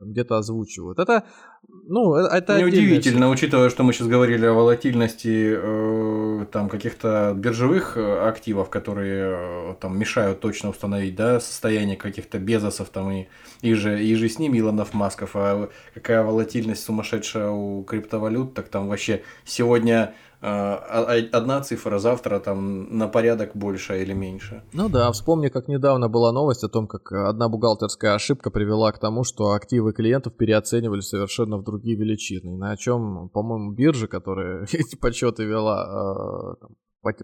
где-то 0.00 0.38
озвучивают. 0.38 0.98
Это, 0.98 1.24
ну, 1.68 2.14
э- 2.14 2.28
это 2.32 2.58
Неудивительно, 2.58 3.28
учитывая, 3.28 3.68
что 3.68 3.82
мы 3.82 3.92
сейчас 3.92 4.08
говорили 4.08 4.46
о 4.46 4.54
волатильности 4.54 5.54
э, 5.56 6.46
там 6.50 6.70
каких-то 6.70 7.34
биржевых 7.36 7.98
э, 7.98 8.28
активов, 8.28 8.70
которые 8.70 9.72
э, 9.72 9.74
там 9.78 9.98
мешают 9.98 10.40
точно 10.40 10.70
установить, 10.70 11.16
да, 11.16 11.38
состояние 11.38 11.96
каких-то 11.96 12.38
Безосов 12.38 12.88
там 12.88 13.10
и, 13.10 13.28
и 13.60 13.74
же, 13.74 14.02
и 14.02 14.14
же 14.14 14.28
с 14.28 14.38
ними 14.38 14.58
Илонов 14.58 14.94
Масков, 14.94 15.32
а 15.34 15.68
какая 15.92 16.22
волатильность 16.22 16.82
сумасшедшая 16.82 17.50
у 17.50 17.82
криптовалют, 17.84 18.54
так 18.54 18.68
там 18.68 18.88
вообще 18.88 19.22
сегодня 19.44 20.14
одна 20.40 21.60
цифра, 21.60 21.98
завтра 21.98 22.40
там 22.40 22.96
на 22.98 23.08
порядок 23.08 23.50
больше 23.54 24.02
или 24.02 24.14
меньше. 24.14 24.62
Ну 24.72 24.88
да, 24.88 25.10
вспомни, 25.12 25.48
как 25.48 25.68
недавно 25.68 26.08
была 26.08 26.32
новость 26.32 26.64
о 26.64 26.68
том, 26.68 26.86
как 26.86 27.12
одна 27.12 27.48
бухгалтерская 27.48 28.14
ошибка 28.14 28.50
привела 28.50 28.90
к 28.92 28.98
тому, 28.98 29.24
что 29.24 29.52
активы 29.52 29.92
клиентов 29.92 30.36
переоценивали 30.36 31.00
совершенно 31.00 31.58
в 31.58 31.64
другие 31.64 31.96
величины. 31.96 32.56
На 32.56 32.76
чем, 32.76 33.28
по-моему, 33.28 33.72
биржа, 33.72 34.06
которая 34.06 34.62
эти 34.72 34.96
подсчеты 34.96 35.44
вела, 35.44 36.58
э, 37.02 37.14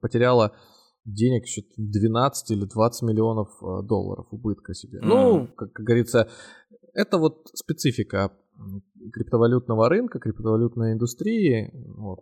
потеряла 0.00 0.52
денег 1.04 1.46
что 1.46 1.62
12 1.76 2.50
или 2.50 2.64
20 2.64 3.02
миллионов 3.02 3.48
э, 3.62 3.82
долларов 3.82 4.26
убытка 4.30 4.74
себе. 4.74 5.00
Ну, 5.02 5.34
Мгм. 5.40 5.46
как, 5.56 5.72
как 5.72 5.84
говорится, 5.84 6.28
это 6.94 7.18
вот 7.18 7.48
специфика 7.54 8.32
криптовалютного 9.12 9.88
рынка, 9.88 10.18
криптовалютной 10.18 10.92
индустрии. 10.92 11.70
Вот, 11.96 12.20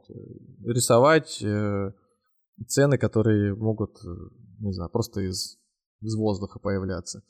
рисовать 0.64 1.42
э, 1.42 1.92
цены, 2.66 2.98
которые 2.98 3.54
могут, 3.54 3.96
э, 4.04 4.08
не 4.60 4.72
знаю, 4.72 4.90
просто 4.90 5.20
из, 5.22 5.58
из 6.00 6.16
воздуха 6.16 6.58
появляться. 6.58 7.22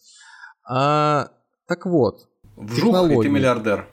А, 0.69 1.31
так 1.67 1.87
вот, 1.87 2.29
Вжух, 2.57 2.69
и 2.69 2.75
ты 2.75 2.77
Технологии. 2.81 3.29
миллиардер. 3.29 3.89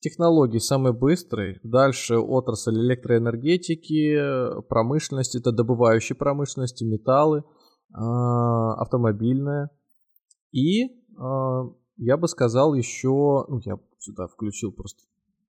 технологии 0.00 0.58
самый 0.58 0.92
быстрый. 0.92 1.58
Дальше 1.62 2.18
отрасль 2.18 2.78
электроэнергетики, 2.78 4.62
промышленность, 4.68 5.34
это 5.34 5.52
добывающие 5.52 6.16
промышленности, 6.16 6.84
металлы, 6.84 7.44
а, 7.94 8.74
автомобильная. 8.74 9.70
И 10.52 10.84
а, 11.16 11.64
я 11.98 12.16
бы 12.16 12.28
сказал 12.28 12.74
еще, 12.74 13.44
ну 13.48 13.60
я 13.64 13.78
сюда 13.98 14.26
включил 14.26 14.72
просто 14.72 15.02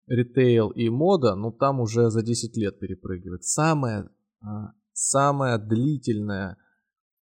ритейл 0.07 0.70
и 0.70 0.88
мода, 0.88 1.34
но 1.34 1.51
там 1.51 1.80
уже 1.80 2.11
за 2.11 2.22
10 2.22 2.57
лет 2.57 2.78
перепрыгивает. 2.78 3.44
Самое, 3.44 4.09
а, 4.40 4.72
самое 4.92 5.59
длительное 5.59 6.57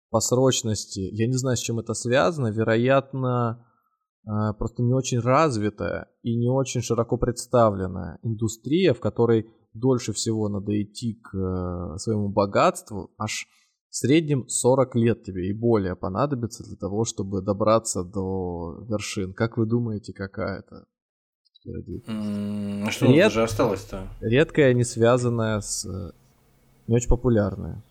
по 0.10 0.20
срочности, 0.20 1.00
я 1.00 1.28
не 1.28 1.34
знаю, 1.34 1.58
с 1.58 1.62
чем 1.62 1.80
это 1.80 1.94
связано, 1.94 2.48
вероятно, 2.48 3.66
а, 4.26 4.54
просто 4.54 4.84
не 4.84 4.94
очень 4.94 5.20
развитая 5.20 6.10
и 6.22 6.36
не 6.36 6.50
очень 6.50 6.82
широко 6.82 7.18
представленная 7.18 8.20
индустрия, 8.24 8.94
в 8.94 9.00
которой 9.00 9.50
дольше 9.74 10.12
всего 10.12 10.50
надо 10.50 10.82
идти 10.82 11.14
к 11.14 11.36
э, 11.36 11.98
своему 11.98 12.30
богатству, 12.30 13.12
аж 13.18 13.48
в 13.90 13.96
среднем 13.96 14.48
40 14.48 14.96
лет 14.96 15.24
тебе 15.24 15.48
и 15.50 15.54
более 15.54 15.96
понадобится 15.96 16.64
для 16.64 16.76
того, 16.76 17.06
чтобы 17.06 17.42
добраться 17.42 18.04
до 18.04 18.84
вершин. 18.90 19.34
Как 19.34 19.58
вы 19.58 19.66
думаете, 19.66 20.14
какая 20.14 20.60
это? 20.60 20.86
М, 22.08 22.86
а 22.88 22.92
Что 22.92 23.08
Нет. 23.08 23.26
даже 23.26 23.44
осталось-то? 23.44 24.08
Редкая, 24.22 24.74
не 24.74 24.84
связанная 24.86 25.60
с... 25.60 25.86
э, 25.86 26.12
не 26.88 26.96
очень 26.96 27.10
популярная. 27.10 27.84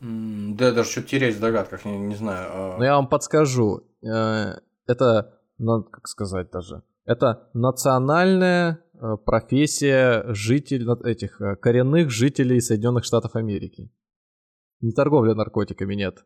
М, 0.00 0.54
Да, 0.56 0.66
я 0.66 0.72
даже 0.72 0.90
что-то 0.90 1.08
теряюсь 1.08 1.36
в 1.36 1.40
догадках, 1.40 1.84
не, 1.84 1.98
не 1.98 2.14
знаю. 2.14 2.48
а- 2.52 2.78
Но 2.78 2.84
я 2.84 2.94
вам 2.96 3.08
подскажу. 3.08 3.82
Э, 4.04 4.54
Это, 4.86 5.38
ну, 5.58 5.82
как 5.84 6.06
сказать 6.08 6.50
даже, 6.50 6.82
это 7.04 7.48
национальная 7.54 8.78
э, 8.94 9.16
профессия 9.24 10.24
жителей, 10.34 10.86
этих 11.08 11.40
коренных 11.60 12.10
жителей 12.10 12.60
Соединенных 12.60 13.04
Штатов 13.04 13.34
Америки. 13.36 13.90
Не 14.82 14.92
торговля 14.92 15.34
наркотиками, 15.34 15.94
нет. 15.94 16.24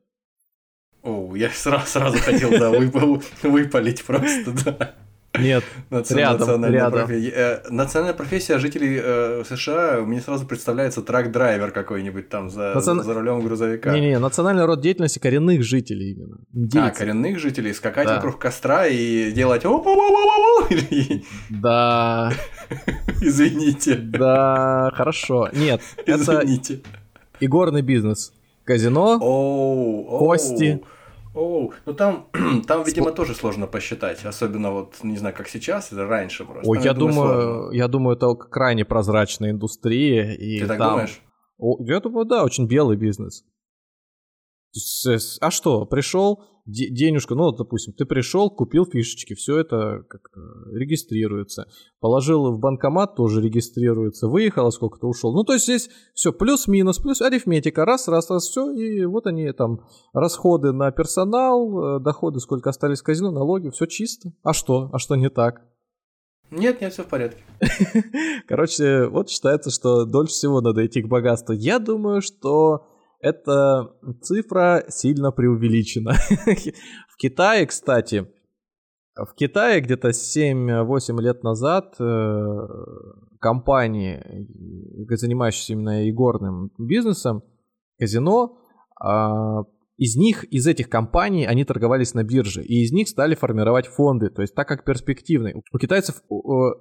О, 1.02 1.36
я 1.36 1.50
сразу, 1.50 1.86
сразу 1.86 2.18
хотел, 2.18 2.50
да, 2.50 2.72
вып- 2.72 3.22
выпалить 3.42 4.02
просто, 4.04 4.52
да. 4.64 4.94
Нет, 5.38 5.64
рядом, 5.90 6.38
национальная, 6.40 6.70
рядом. 6.70 7.00
профессия. 7.06 7.30
Э, 7.36 7.60
национальная 7.68 8.14
профессия 8.14 8.58
жителей 8.58 8.98
э, 9.02 9.44
США, 9.46 10.00
мне 10.00 10.22
сразу 10.22 10.46
представляется 10.46 11.02
трак-драйвер 11.02 11.72
какой-нибудь 11.72 12.30
там 12.30 12.48
за, 12.48 12.72
Национ- 12.74 13.02
за 13.02 13.12
рулем 13.12 13.40
грузовика. 13.44 13.92
Не-не, 13.92 14.18
национальный 14.18 14.64
род 14.64 14.80
деятельности 14.80 15.18
коренных 15.18 15.62
жителей 15.62 16.12
именно. 16.12 16.38
А, 16.38 16.56
Индейцы. 16.56 16.98
коренных 16.98 17.38
жителей, 17.38 17.74
скакать 17.74 18.06
Да. 18.06 18.14
вокруг 18.16 18.38
костра 18.38 18.86
и 18.86 19.30
делать 19.32 19.64
Да, 21.50 22.32
извините, 23.20 23.96
да, 23.96 24.90
хорошо. 24.94 25.50
Нет, 25.52 25.82
это 26.06 26.16
извините. 26.42 26.80
игорный 27.40 27.82
бизнес. 27.82 28.32
Казино, 28.66 29.18
оу, 29.20 30.18
Кости. 30.18 30.82
Оу, 31.34 31.72
ну 31.86 31.94
там, 31.94 32.26
там, 32.66 32.82
видимо, 32.82 33.12
тоже 33.12 33.34
сложно 33.34 33.66
посчитать, 33.66 34.24
особенно 34.24 34.70
вот, 34.72 35.04
не 35.04 35.16
знаю, 35.18 35.34
как 35.36 35.48
сейчас, 35.48 35.92
или 35.92 36.00
раньше 36.00 36.44
просто. 36.44 36.68
Ой, 36.68 36.78
Там, 36.78 36.84
я 36.86 36.92
думаю, 36.94 37.42
сложно. 37.42 37.76
я 37.76 37.88
думаю, 37.88 38.16
это 38.16 38.34
крайне 38.34 38.84
прозрачная 38.84 39.50
индустрия. 39.50 40.32
И 40.34 40.58
Ты 40.60 40.66
так 40.66 40.78
там- 40.78 40.90
думаешь? 40.90 41.20
О, 41.58 41.76
я 41.80 42.00
думаю, 42.00 42.26
да, 42.26 42.42
очень 42.44 42.66
белый 42.66 42.96
бизнес. 42.96 43.44
А 45.40 45.50
что, 45.50 45.86
пришел, 45.86 46.42
денежку, 46.66 47.34
ну, 47.34 47.44
вот, 47.44 47.56
допустим, 47.56 47.92
ты 47.92 48.04
пришел, 48.04 48.50
купил 48.50 48.84
фишечки, 48.84 49.34
все 49.34 49.58
это 49.58 50.04
как-то 50.08 50.40
регистрируется. 50.72 51.68
Положил 52.00 52.52
в 52.52 52.58
банкомат, 52.58 53.14
тоже 53.14 53.40
регистрируется. 53.40 54.28
Выехал, 54.28 54.66
а 54.66 54.72
сколько-то 54.72 55.06
ушел. 55.06 55.32
Ну, 55.32 55.44
то 55.44 55.52
есть 55.52 55.64
здесь 55.64 55.88
все 56.14 56.32
плюс-минус, 56.32 56.98
плюс 56.98 57.22
арифметика. 57.22 57.84
Раз, 57.84 58.08
раз, 58.08 58.30
раз, 58.30 58.48
все. 58.48 58.70
И 58.72 59.04
вот 59.04 59.26
они 59.26 59.50
там, 59.52 59.80
расходы 60.12 60.72
на 60.72 60.90
персонал, 60.90 61.96
э, 61.96 62.00
доходы, 62.00 62.40
сколько 62.40 62.70
остались 62.70 63.00
в 63.00 63.04
казино, 63.04 63.30
налоги, 63.30 63.70
все 63.70 63.86
чисто. 63.86 64.32
А 64.42 64.52
что? 64.52 64.90
А 64.92 64.98
что 64.98 65.14
не 65.14 65.30
так? 65.30 65.62
Нет, 66.50 66.80
нет, 66.80 66.92
все 66.92 67.02
в 67.02 67.06
порядке. 67.06 67.42
Короче, 68.46 69.06
вот 69.06 69.30
считается, 69.30 69.70
что 69.70 70.04
дольше 70.04 70.32
всего 70.32 70.60
надо 70.60 70.86
идти 70.86 71.02
к 71.02 71.08
богатству. 71.08 71.54
Я 71.54 71.78
думаю, 71.78 72.22
что 72.22 72.86
эта 73.26 73.90
цифра 74.22 74.84
сильно 74.88 75.32
преувеличена. 75.32 76.12
В 77.08 77.16
Китае, 77.16 77.66
кстати, 77.66 78.26
в 79.16 79.34
Китае 79.34 79.80
где-то 79.80 80.10
7-8 80.10 81.20
лет 81.22 81.42
назад 81.42 81.94
э, 81.98 82.68
компании, 83.40 84.22
э, 85.10 85.16
занимающиеся 85.16 85.72
именно 85.72 86.08
игорным 86.10 86.70
бизнесом, 86.78 87.42
казино, 87.98 88.58
а, 89.00 89.62
из 89.96 90.16
них, 90.16 90.44
из 90.44 90.66
этих 90.66 90.88
компаний, 90.88 91.46
они 91.46 91.64
торговались 91.64 92.14
на 92.14 92.22
бирже, 92.22 92.62
и 92.62 92.82
из 92.82 92.92
них 92.92 93.08
стали 93.08 93.34
формировать 93.34 93.86
фонды, 93.86 94.28
то 94.28 94.42
есть 94.42 94.54
так 94.54 94.68
как 94.68 94.84
перспективные. 94.84 95.62
У 95.72 95.78
китайцев 95.78 96.16
э, 96.16 96.34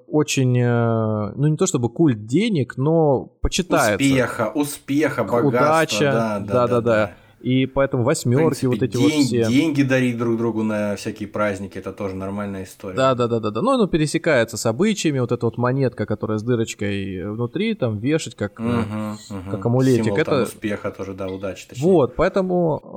очень, 0.08 0.58
э, 0.60 1.34
ну 1.36 1.48
не 1.48 1.58
то 1.58 1.66
чтобы 1.66 1.92
культ 1.92 2.26
денег, 2.26 2.78
но 2.78 3.26
почитается. 3.42 3.96
Успеха, 3.96 4.52
успеха, 4.54 5.24
богатства. 5.24 5.48
Удача, 5.48 6.12
да, 6.12 6.40
да, 6.40 6.68
да-да-да. 6.68 7.16
И 7.46 7.68
поэтому 7.68 8.04
восьмерки, 8.04 8.44
принципе, 8.44 8.68
вот 8.70 8.82
эти 8.82 8.98
день- 8.98 9.18
вот 9.20 9.26
все. 9.28 9.46
Деньги 9.46 9.84
дарить 9.84 10.18
друг 10.18 10.36
другу 10.36 10.64
на 10.64 10.96
всякие 10.96 11.30
праздники, 11.30 11.78
это 11.78 11.94
тоже 11.94 12.16
нормальная 12.16 12.64
история. 12.64 12.96
Да, 12.96 13.14
да, 13.14 13.28
да, 13.28 13.40
да, 13.40 13.52
да. 13.52 13.62
Ну, 13.62 13.72
оно 13.74 13.86
пересекается 13.86 14.58
с 14.58 14.66
обычаями. 14.66 15.20
Вот 15.20 15.32
эта 15.32 15.46
вот 15.46 15.60
монетка, 15.60 16.08
которая 16.08 16.40
с 16.40 16.44
дырочкой 16.44 17.30
внутри, 17.30 17.76
там 17.76 18.00
вешать 18.00 18.34
как. 18.34 18.60
Мгм, 18.60 19.18
мгм. 19.30 19.52
как 19.52 19.64
амулетик. 19.64 20.06
Символ, 20.06 20.24
там, 20.24 20.34
Это- 20.36 20.44
успеха 20.44 20.90
тоже, 20.90 21.14
да, 21.14 21.28
удачи. 21.28 21.68
точнее. 21.68 21.84
Вот, 21.88 22.16
поэтому 22.16 22.82
э, 22.84 22.88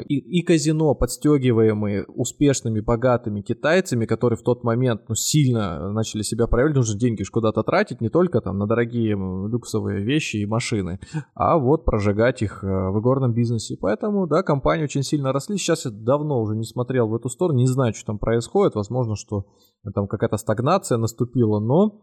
и, 0.00 0.16
и 0.16 0.42
казино, 0.42 0.94
подстегиваемые 0.94 2.04
успешными, 2.04 2.80
богатыми 2.80 3.42
китайцами, 3.42 4.06
которые 4.06 4.36
в 4.36 4.42
тот 4.42 4.64
момент 4.64 5.02
ну, 5.08 5.14
сильно 5.14 5.90
начали 5.92 6.22
себя 6.22 6.46
проявлять, 6.46 6.76
нужно 6.76 6.98
деньги 6.98 7.22
ж 7.22 7.30
куда-то 7.30 7.62
тратить, 7.62 8.00
не 8.00 8.08
только 8.08 8.40
там 8.40 8.58
на 8.58 8.66
дорогие 8.66 9.14
люксовые 9.14 10.04
вещи 10.04 10.38
и 10.38 10.46
машины, 10.46 11.00
а 11.34 11.58
вот 11.58 11.84
прожигать 11.84 12.42
их 12.42 12.62
э, 12.62 12.66
в 12.66 13.00
игорном 13.00 13.32
бизнесе. 13.34 13.76
Поэтому, 13.80 14.26
да, 14.26 14.42
компании 14.42 14.84
очень 14.84 15.02
сильно 15.02 15.32
росли. 15.32 15.56
Сейчас 15.56 15.84
я 15.84 15.90
давно 15.90 16.40
уже 16.40 16.56
не 16.56 16.64
смотрел 16.64 17.08
в 17.08 17.14
эту 17.14 17.28
сторону, 17.28 17.58
не 17.58 17.66
знаю, 17.66 17.94
что 17.94 18.06
там 18.06 18.18
происходит. 18.18 18.74
Возможно, 18.74 19.16
что 19.16 19.46
там 19.94 20.06
какая-то 20.06 20.36
стагнация 20.36 20.98
наступила, 20.98 21.60
но 21.60 22.02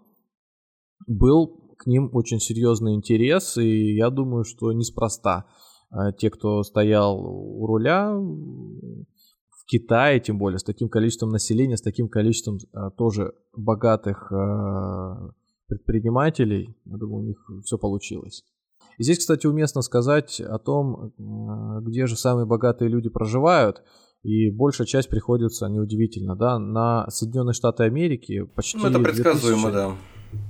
был 1.08 1.76
к 1.78 1.88
ним 1.88 2.10
очень 2.14 2.40
серьезный 2.40 2.94
интерес, 2.94 3.58
и 3.58 3.96
я 3.96 4.10
думаю, 4.12 4.44
что 4.44 4.72
неспроста 4.72 5.46
э, 5.48 5.71
те, 6.18 6.30
кто 6.30 6.64
стоял 6.64 7.20
у 7.20 7.66
руля 7.66 8.12
в 8.14 9.66
Китае, 9.66 10.20
тем 10.20 10.38
более, 10.38 10.60
с 10.60 10.64
таким 10.64 10.90
количеством 10.90 11.30
населения, 11.30 11.78
с 11.78 11.82
таким 11.82 12.10
количеством 12.10 12.58
э, 12.58 12.90
тоже 12.98 13.34
богатых 13.56 14.32
э, 14.32 15.30
предпринимателей, 15.68 16.76
я 16.86 16.98
думаю, 16.98 17.24
у 17.24 17.28
них 17.28 17.50
все 17.64 17.78
получилось. 17.78 18.44
И 18.98 19.04
здесь, 19.04 19.20
кстати, 19.20 19.48
уместно 19.48 19.82
сказать 19.82 20.42
о 20.42 20.60
том, 20.60 21.14
где 21.82 22.08
же 22.08 22.18
самые 22.18 22.46
богатые 22.46 22.90
люди 22.90 23.10
проживают. 23.10 23.82
И 24.24 24.52
большая 24.52 24.86
часть 24.86 25.10
приходится, 25.10 25.68
неудивительно, 25.68 26.36
да, 26.36 26.60
на 26.60 27.10
Соединенные 27.10 27.54
Штаты 27.54 27.84
Америки. 27.84 28.44
Почти 28.56 28.78
Ну, 28.78 28.88
это 28.88 29.00
2000 29.00 29.24
предсказуемо, 29.24 29.72
да. 29.72 29.96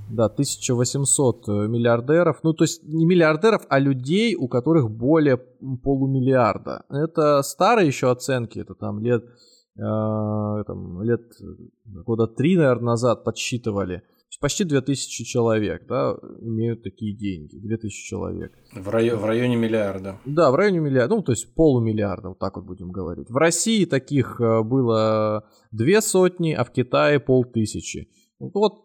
Да, 0.10 0.26
1800 0.26 1.48
э, 1.48 1.52
миллиардеров. 1.68 2.40
Ну, 2.44 2.54
то 2.54 2.64
есть 2.64 2.84
не 2.84 3.06
миллиардеров, 3.06 3.62
а 3.70 3.80
людей, 3.80 4.36
у 4.36 4.48
которых 4.48 4.90
более 4.90 5.38
полумиллиарда. 5.38 6.86
Это 6.90 7.42
старые 7.44 7.88
еще 7.88 8.12
оценки, 8.12 8.60
это 8.60 8.76
там 8.76 9.00
лет, 9.00 9.24
э, 9.24 9.80
там, 9.80 11.02
лет 11.04 11.22
э, 11.42 12.02
года 12.06 12.28
три, 12.28 12.58
наверное, 12.58 12.92
назад 12.92 13.24
подсчитывали. 13.24 14.04
Почти 14.40 14.64
2000 14.64 15.24
человек, 15.24 15.86
да, 15.88 16.18
имеют 16.40 16.82
такие 16.82 17.16
деньги. 17.16 17.60
2000 17.60 18.08
человек. 18.08 18.52
В, 18.74 18.90
райо- 18.90 19.16
в 19.16 19.26
районе 19.26 19.56
миллиарда. 19.56 20.18
Да, 20.26 20.50
в 20.50 20.56
районе 20.56 20.80
миллиарда, 20.80 21.16
ну, 21.16 21.22
то 21.22 21.32
есть 21.32 21.54
полумиллиарда, 21.54 22.30
вот 22.30 22.40
так 22.40 22.56
вот 22.56 22.66
будем 22.66 22.92
говорить. 22.92 23.30
В 23.30 23.38
России 23.38 23.86
таких 23.86 24.42
э, 24.42 24.64
было 24.64 25.44
две 25.72 26.02
сотни, 26.02 26.54
а 26.54 26.64
в 26.64 26.72
Китае 26.72 27.20
полтысячи. 27.20 28.10
Вот 28.40 28.82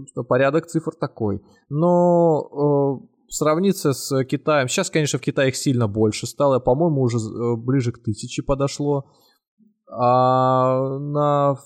собственно, 0.00 0.24
порядок 0.24 0.66
цифр 0.66 0.92
такой. 0.94 1.42
Но 1.68 3.00
э, 3.00 3.06
сравниться 3.28 3.92
с 3.92 4.24
Китаем, 4.24 4.68
сейчас, 4.68 4.90
конечно, 4.90 5.18
в 5.18 5.22
Китае 5.22 5.48
их 5.48 5.56
сильно 5.56 5.88
больше 5.88 6.26
стало, 6.26 6.58
по-моему, 6.58 7.02
уже 7.02 7.18
э, 7.18 7.56
ближе 7.56 7.92
к 7.92 8.02
тысяче 8.02 8.42
подошло. 8.42 9.10
А 9.90 10.98
на 10.98 11.56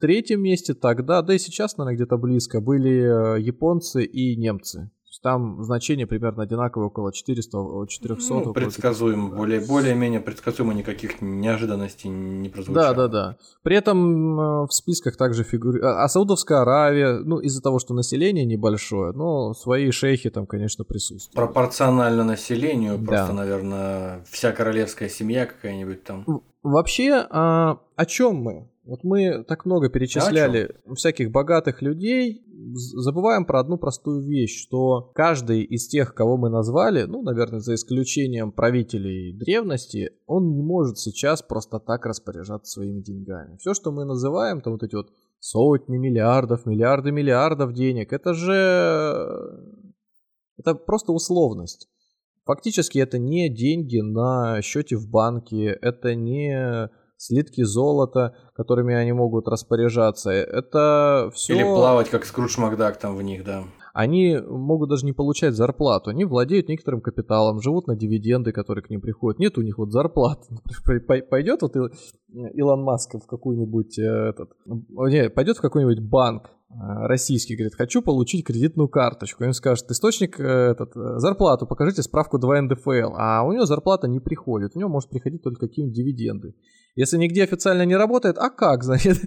третьем 0.00 0.42
месте 0.42 0.74
тогда, 0.74 1.22
да 1.22 1.34
и 1.34 1.38
сейчас, 1.38 1.76
наверное, 1.76 1.96
где-то 1.96 2.16
близко, 2.16 2.60
были 2.60 3.36
э, 3.36 3.40
японцы 3.40 4.04
и 4.04 4.36
немцы. 4.36 4.90
Там 5.22 5.62
значение 5.62 6.06
примерно 6.08 6.42
одинаковое, 6.42 6.88
около 6.88 7.12
400, 7.12 7.56
около 7.56 7.86
400. 7.86 8.34
Ну, 8.34 8.52
предсказуемо, 8.52 9.28
более, 9.28 9.60
более-менее 9.60 10.20
предсказуемо, 10.20 10.74
никаких 10.74 11.22
неожиданностей 11.22 12.10
не 12.10 12.48
прозвучало. 12.48 12.94
Да, 12.94 13.06
да, 13.06 13.08
да. 13.08 13.36
При 13.62 13.76
этом 13.76 14.40
э, 14.40 14.66
в 14.66 14.72
списках 14.72 15.16
также 15.16 15.44
фигурирует... 15.44 15.84
А 15.84 16.08
Саудовская 16.08 16.62
Аравия, 16.62 17.20
ну, 17.24 17.38
из-за 17.38 17.62
того, 17.62 17.78
что 17.78 17.94
население 17.94 18.44
небольшое, 18.44 19.12
но 19.12 19.54
свои 19.54 19.92
шейхи 19.92 20.28
там, 20.28 20.44
конечно, 20.46 20.84
присутствуют. 20.84 21.36
Пропорционально 21.36 22.24
населению, 22.24 22.98
Да. 22.98 23.06
просто, 23.06 23.32
наверное, 23.32 24.24
вся 24.28 24.50
королевская 24.50 25.08
семья 25.08 25.46
какая-нибудь 25.46 26.02
там. 26.02 26.42
Вообще, 26.64 27.24
а, 27.30 27.78
о 27.94 28.06
чем 28.06 28.36
мы? 28.36 28.68
Вот 28.84 29.04
мы 29.04 29.44
так 29.44 29.64
много 29.64 29.88
перечисляли 29.88 30.74
всяких 30.96 31.30
богатых 31.30 31.82
людей, 31.82 32.44
забываем 32.74 33.44
про 33.44 33.60
одну 33.60 33.78
простую 33.78 34.22
вещь, 34.22 34.60
что 34.60 35.12
каждый 35.14 35.62
из 35.62 35.86
тех, 35.86 36.14
кого 36.14 36.36
мы 36.36 36.50
назвали, 36.50 37.04
ну, 37.04 37.22
наверное, 37.22 37.60
за 37.60 37.74
исключением 37.74 38.50
правителей 38.50 39.32
древности, 39.32 40.10
он 40.26 40.54
не 40.56 40.62
может 40.62 40.98
сейчас 40.98 41.42
просто 41.42 41.78
так 41.78 42.06
распоряжаться 42.06 42.72
своими 42.72 43.00
деньгами. 43.00 43.56
Все, 43.58 43.72
что 43.72 43.92
мы 43.92 44.04
называем, 44.04 44.60
там 44.60 44.72
вот 44.72 44.82
эти 44.82 44.96
вот 44.96 45.12
сотни 45.38 45.96
миллиардов, 45.96 46.66
миллиарды 46.66 47.12
миллиардов 47.12 47.72
денег, 47.74 48.12
это 48.12 48.34
же... 48.34 49.72
Это 50.58 50.74
просто 50.74 51.12
условность. 51.12 51.88
Фактически 52.44 52.98
это 52.98 53.18
не 53.18 53.48
деньги 53.48 53.98
на 54.00 54.60
счете 54.62 54.96
в 54.96 55.08
банке, 55.08 55.66
это 55.80 56.14
не 56.16 56.90
слитки 57.22 57.62
золота, 57.62 58.34
которыми 58.54 58.94
они 58.94 59.12
могут 59.12 59.46
распоряжаться. 59.46 60.30
Это 60.30 61.30
все... 61.34 61.54
Или 61.54 61.62
плавать, 61.62 62.10
как 62.10 62.24
Скрудж 62.24 62.58
Макдак 62.58 62.98
там 62.98 63.16
в 63.16 63.22
них, 63.22 63.44
да. 63.44 63.64
Они 63.94 64.38
могут 64.38 64.88
даже 64.88 65.04
не 65.04 65.12
получать 65.12 65.54
зарплату. 65.54 66.10
Они 66.10 66.24
владеют 66.24 66.68
некоторым 66.68 67.00
капиталом, 67.00 67.60
живут 67.60 67.86
на 67.86 67.94
дивиденды, 67.94 68.50
которые 68.50 68.82
к 68.82 68.90
ним 68.90 69.02
приходят. 69.02 69.38
Нет 69.38 69.58
у 69.58 69.62
них 69.62 69.78
вот 69.78 69.92
зарплат. 69.92 70.40
Пойдет 71.30 71.62
вот 71.62 71.76
Ил- 71.76 71.90
Илон 72.54 72.82
Маск 72.82 73.14
в 73.14 73.26
какой-нибудь 73.26 73.98
э, 73.98 74.30
этот, 74.30 74.50
не, 74.66 75.28
пойдет 75.30 75.58
в 75.58 75.60
какой-нибудь 75.60 76.00
банк, 76.00 76.50
российский, 76.80 77.54
говорит, 77.54 77.74
хочу 77.74 78.02
получить 78.02 78.46
кредитную 78.46 78.88
карточку. 78.88 79.44
И 79.44 79.46
он 79.46 79.52
скажет, 79.52 79.90
источник, 79.90 80.38
э, 80.40 80.72
этот, 80.72 80.96
э, 80.96 81.18
зарплату, 81.18 81.66
покажите 81.66 82.02
справку 82.02 82.38
2 82.38 82.62
НДФЛ. 82.62 83.14
А 83.16 83.42
у 83.44 83.52
него 83.52 83.66
зарплата 83.66 84.08
не 84.08 84.20
приходит, 84.20 84.72
у 84.74 84.78
него 84.78 84.88
может 84.88 85.10
приходить 85.10 85.42
только 85.42 85.66
какие-нибудь 85.68 85.96
дивиденды. 85.96 86.54
Если 86.94 87.16
нигде 87.16 87.44
официально 87.44 87.86
не 87.86 87.96
работает, 87.96 88.36
а 88.38 88.50
как, 88.50 88.84
значит, 88.84 89.18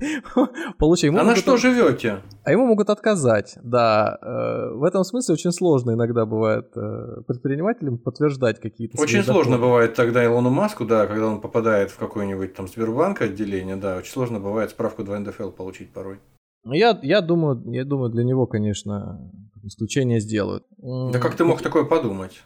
получай. 0.78 1.10
А 1.10 1.24
на 1.24 1.36
что 1.36 1.58
живете? 1.58 2.22
А 2.44 2.52
ему 2.52 2.66
могут 2.68 2.90
отказать, 2.90 3.58
да. 3.64 4.20
В 4.22 4.84
этом 4.84 5.04
смысле 5.04 5.34
очень 5.34 5.52
сложно 5.52 5.92
иногда 5.92 6.26
бывает 6.26 6.72
предпринимателям 6.72 7.98
подтверждать 7.98 8.60
какие-то 8.60 9.02
Очень 9.02 9.24
сложно 9.24 9.58
бывает 9.58 9.96
тогда 9.96 10.24
Илону 10.24 10.52
Маску, 10.52 10.86
да, 10.86 11.08
когда 11.08 11.28
он 11.28 11.42
попадает 11.42 11.90
в 11.90 11.98
какой-нибудь 11.98 12.54
там 12.54 12.68
Сбербанк 12.68 13.22
отделение, 13.22 13.78
да, 13.78 13.98
очень 13.98 14.12
сложно 14.12 14.40
бывает 14.40 14.70
справку 14.70 15.04
2 15.04 15.20
НДФЛ 15.20 15.50
получить 15.50 15.92
порой. 15.92 16.20
Ну, 16.66 16.74
я, 16.74 17.00
я, 17.04 17.22
думаю, 17.22 17.62
я 17.72 17.86
думаю, 17.86 18.10
для 18.10 18.24
него, 18.24 18.48
конечно, 18.48 19.32
исключение 19.64 20.20
сделают. 20.20 20.66
Да 20.78 21.20
как 21.20 21.36
ты 21.36 21.46
мог 21.46 21.62
такое 21.62 21.84
подумать? 21.86 22.42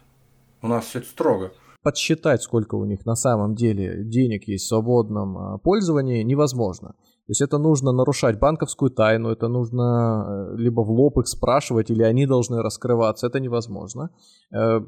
У 0.61 0.67
нас 0.67 0.85
все 0.85 1.01
строго. 1.01 1.53
Подсчитать, 1.81 2.41
сколько 2.41 2.75
у 2.75 2.83
них 2.83 3.05
на 3.05 3.15
самом 3.15 3.55
деле 3.55 4.03
денег 4.03 4.45
есть 4.49 4.65
в 4.65 4.67
свободном 4.67 5.37
а, 5.37 5.57
пользовании, 5.57 6.21
невозможно. 6.23 6.95
То 7.29 7.31
есть 7.31 7.41
это 7.41 7.59
нужно 7.59 7.91
нарушать 7.91 8.39
банковскую 8.39 8.89
тайну, 8.89 9.29
это 9.29 9.47
нужно 9.49 10.25
э, 10.51 10.57
либо 10.57 10.81
в 10.81 10.89
лоб 10.89 11.19
их 11.19 11.27
спрашивать, 11.27 11.91
или 11.91 12.01
они 12.01 12.25
должны 12.25 12.63
раскрываться. 12.63 13.27
Это 13.27 13.39
невозможно. 13.39 14.09
Э, 14.51 14.79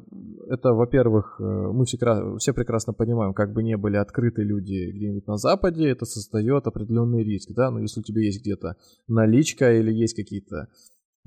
это, 0.50 0.74
во-первых, 0.74 1.40
э, 1.40 1.44
мы 1.44 1.86
все, 1.86 2.54
прекрасно 2.54 2.94
понимаем, 2.94 3.36
как 3.36 3.54
бы 3.54 3.62
не 3.62 3.78
были 3.78 3.98
открыты 3.98 4.42
люди 4.42 4.92
где-нибудь 4.92 5.28
на 5.28 5.38
Западе, 5.38 5.88
это 5.88 6.06
создает 6.06 6.66
определенный 6.66 7.24
риск. 7.24 7.52
Да? 7.56 7.70
Но 7.70 7.80
если 7.80 8.00
у 8.00 8.04
тебя 8.04 8.22
есть 8.22 8.42
где-то 8.42 8.76
наличка 9.08 9.72
или 9.72 9.94
есть 9.94 10.16
какие-то 10.16 10.68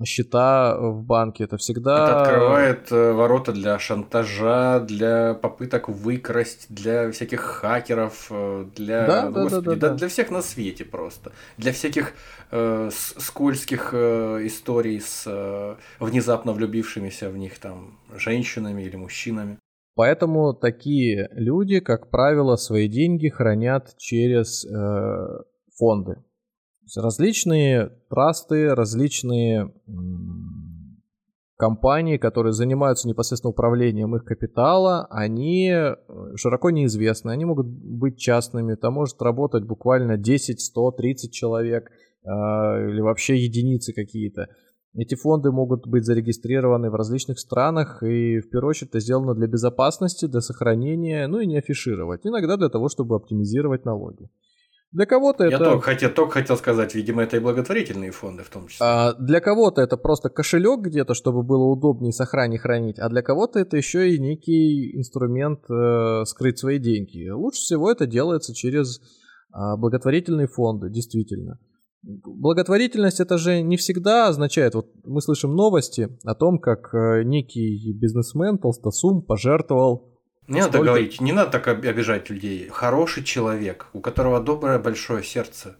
счета 0.02 0.76
в 0.78 1.04
банке, 1.04 1.44
это 1.44 1.56
всегда... 1.56 2.04
Это 2.04 2.22
открывает 2.22 2.92
э, 2.92 3.12
ворота 3.12 3.52
для 3.52 3.78
шантажа, 3.78 4.80
для 4.80 5.34
попыток 5.34 5.88
выкрасть, 5.88 6.66
для 6.68 7.10
всяких 7.10 7.40
хакеров, 7.40 8.26
э, 8.30 8.66
для... 8.76 9.06
Да, 9.06 9.22
да, 9.22 9.42
Господи, 9.42 9.64
да, 9.66 9.76
да, 9.76 9.88
да. 9.88 9.94
для 9.94 10.08
всех 10.08 10.30
на 10.30 10.42
свете 10.42 10.84
просто. 10.84 11.30
Для 11.58 11.72
всяких 11.72 12.12
э, 12.50 12.90
скользких 12.92 13.90
э, 13.92 14.46
историй 14.46 15.00
с 15.00 15.24
э, 15.26 15.76
внезапно 16.00 16.52
влюбившимися 16.52 17.30
в 17.30 17.36
них 17.36 17.58
там 17.58 17.98
женщинами 18.16 18.82
или 18.82 18.96
мужчинами. 18.96 19.58
Поэтому 19.96 20.54
такие 20.54 21.28
люди, 21.32 21.78
как 21.78 22.10
правило, 22.10 22.56
свои 22.56 22.88
деньги 22.88 23.28
хранят 23.28 23.94
через 23.96 24.64
э, 24.64 25.44
фонды 25.78 26.16
различные 26.96 27.90
трасты, 28.08 28.74
различные 28.74 29.72
компании, 31.56 32.16
которые 32.16 32.52
занимаются 32.52 33.08
непосредственно 33.08 33.50
управлением 33.50 34.16
их 34.16 34.24
капитала, 34.24 35.06
они 35.10 35.70
э, 35.70 35.96
широко 36.36 36.70
неизвестны. 36.70 37.30
Они 37.30 37.44
могут 37.44 37.66
быть 37.66 38.18
частными, 38.18 38.74
там 38.74 38.94
может 38.94 39.22
работать 39.22 39.64
буквально 39.64 40.16
10, 40.16 40.60
100, 40.60 40.90
30 40.92 41.32
человек 41.32 41.90
э, 41.90 42.28
или 42.28 43.00
вообще 43.00 43.36
единицы 43.36 43.92
какие-то. 43.92 44.48
Эти 44.96 45.16
фонды 45.16 45.50
могут 45.50 45.88
быть 45.88 46.04
зарегистрированы 46.04 46.88
в 46.90 46.94
различных 46.94 47.40
странах, 47.40 48.02
и 48.02 48.38
в 48.38 48.50
первую 48.50 48.70
очередь 48.70 48.90
это 48.90 49.00
сделано 49.00 49.34
для 49.34 49.48
безопасности, 49.48 50.26
для 50.26 50.40
сохранения, 50.40 51.26
ну 51.26 51.40
и 51.40 51.46
не 51.46 51.58
афишировать. 51.58 52.20
Иногда 52.24 52.56
для 52.56 52.68
того, 52.68 52.88
чтобы 52.88 53.16
оптимизировать 53.16 53.84
налоги. 53.84 54.28
Для 54.94 55.06
кого-то 55.06 55.42
это... 55.42 55.56
Я 55.56 55.58
только 55.58 55.80
хотел, 55.80 56.10
только 56.10 56.34
хотел 56.34 56.56
сказать, 56.56 56.94
видимо, 56.94 57.24
это 57.24 57.36
и 57.36 57.40
благотворительные 57.40 58.12
фонды 58.12 58.44
в 58.44 58.48
том 58.48 58.68
числе. 58.68 58.86
А, 58.86 59.12
для 59.14 59.40
кого-то 59.40 59.82
это 59.82 59.96
просто 59.96 60.28
кошелек 60.28 60.82
где-то, 60.82 61.14
чтобы 61.14 61.42
было 61.42 61.64
удобнее 61.64 62.12
сохранить, 62.12 62.60
хранить, 62.60 63.00
а 63.00 63.08
для 63.08 63.22
кого-то 63.22 63.58
это 63.58 63.76
еще 63.76 64.14
и 64.14 64.20
некий 64.20 64.96
инструмент 64.96 65.68
э, 65.68 66.24
скрыть 66.26 66.60
свои 66.60 66.78
деньги. 66.78 67.28
Лучше 67.28 67.58
всего 67.62 67.90
это 67.90 68.06
делается 68.06 68.54
через 68.54 69.00
э, 69.00 69.58
благотворительные 69.76 70.46
фонды, 70.46 70.88
действительно. 70.90 71.58
Благотворительность 72.04 73.18
это 73.18 73.36
же 73.36 73.62
не 73.62 73.76
всегда 73.76 74.28
означает, 74.28 74.76
вот 74.76 74.92
мы 75.02 75.20
слышим 75.20 75.56
новости 75.56 76.16
о 76.22 76.36
том, 76.36 76.60
как 76.60 76.94
э, 76.94 77.24
некий 77.24 77.92
бизнесмен, 78.00 78.58
толстосум, 78.58 79.22
пожертвовал 79.22 80.13
не 80.46 80.60
надо 80.60 80.78
говорить, 80.78 81.20
не 81.20 81.32
надо 81.32 81.50
так 81.50 81.68
обижать 81.68 82.30
людей. 82.30 82.68
Хороший 82.68 83.24
человек, 83.24 83.86
у 83.92 84.00
которого 84.00 84.40
доброе 84.40 84.78
большое 84.78 85.22
сердце. 85.22 85.76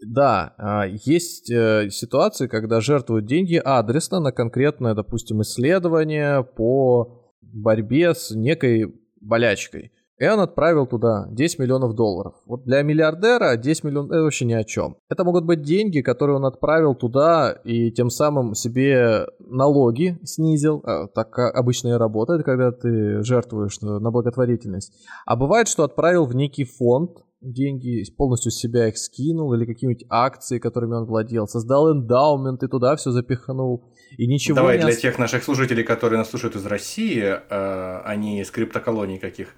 Да, 0.00 0.54
а, 0.58 0.86
есть 0.86 1.50
э, 1.50 1.88
ситуации, 1.90 2.46
когда 2.46 2.80
жертвуют 2.80 3.26
деньги 3.26 3.56
адресно 3.56 4.20
на 4.20 4.32
конкретное, 4.32 4.94
допустим, 4.94 5.42
исследование 5.42 6.44
по 6.44 7.32
борьбе 7.40 8.14
с 8.14 8.30
некой 8.30 8.94
болячкой. 9.20 9.92
И 10.18 10.26
он 10.26 10.40
отправил 10.40 10.86
туда 10.86 11.26
10 11.30 11.58
миллионов 11.58 11.94
долларов. 11.94 12.34
Вот 12.46 12.64
для 12.64 12.82
миллиардера 12.82 13.56
10 13.56 13.84
миллионов 13.84 14.12
это 14.12 14.22
вообще 14.22 14.44
ни 14.44 14.52
о 14.52 14.62
чем. 14.62 14.96
Это 15.08 15.24
могут 15.24 15.44
быть 15.44 15.62
деньги, 15.62 16.02
которые 16.02 16.36
он 16.36 16.44
отправил 16.44 16.94
туда 16.94 17.50
и 17.64 17.90
тем 17.90 18.10
самым 18.10 18.54
себе 18.54 19.26
налоги 19.40 20.18
снизил. 20.22 20.82
А, 20.84 21.08
так 21.08 21.36
обычно 21.38 21.88
и 21.88 21.92
работает, 21.92 22.44
когда 22.44 22.70
ты 22.70 23.22
жертвуешь 23.22 23.80
на 23.80 24.10
благотворительность. 24.10 24.92
А 25.26 25.34
бывает, 25.34 25.66
что 25.66 25.82
отправил 25.82 26.26
в 26.26 26.34
некий 26.34 26.64
фонд 26.64 27.10
деньги, 27.44 28.04
полностью 28.16 28.50
с 28.52 28.56
себя 28.56 28.88
их 28.88 28.96
скинул, 28.96 29.52
или 29.54 29.66
какие-нибудь 29.66 30.06
акции, 30.08 30.58
которыми 30.58 30.94
он 30.94 31.04
владел, 31.04 31.46
создал 31.46 31.92
эндаумент 31.92 32.62
и 32.62 32.68
туда 32.68 32.96
все 32.96 33.10
запихнул. 33.10 33.92
И 34.16 34.26
ничего 34.26 34.56
Давай 34.56 34.78
не 34.78 34.84
для 34.84 34.94
тех 34.94 35.18
наших 35.18 35.42
слушателей, 35.44 35.84
которые 35.84 36.18
нас 36.18 36.30
слушают 36.30 36.56
из 36.56 36.64
России, 36.66 37.22
э, 37.22 37.38
а 37.48 38.16
не 38.16 38.40
из 38.40 38.50
криптоколоний 38.50 39.18
каких 39.18 39.48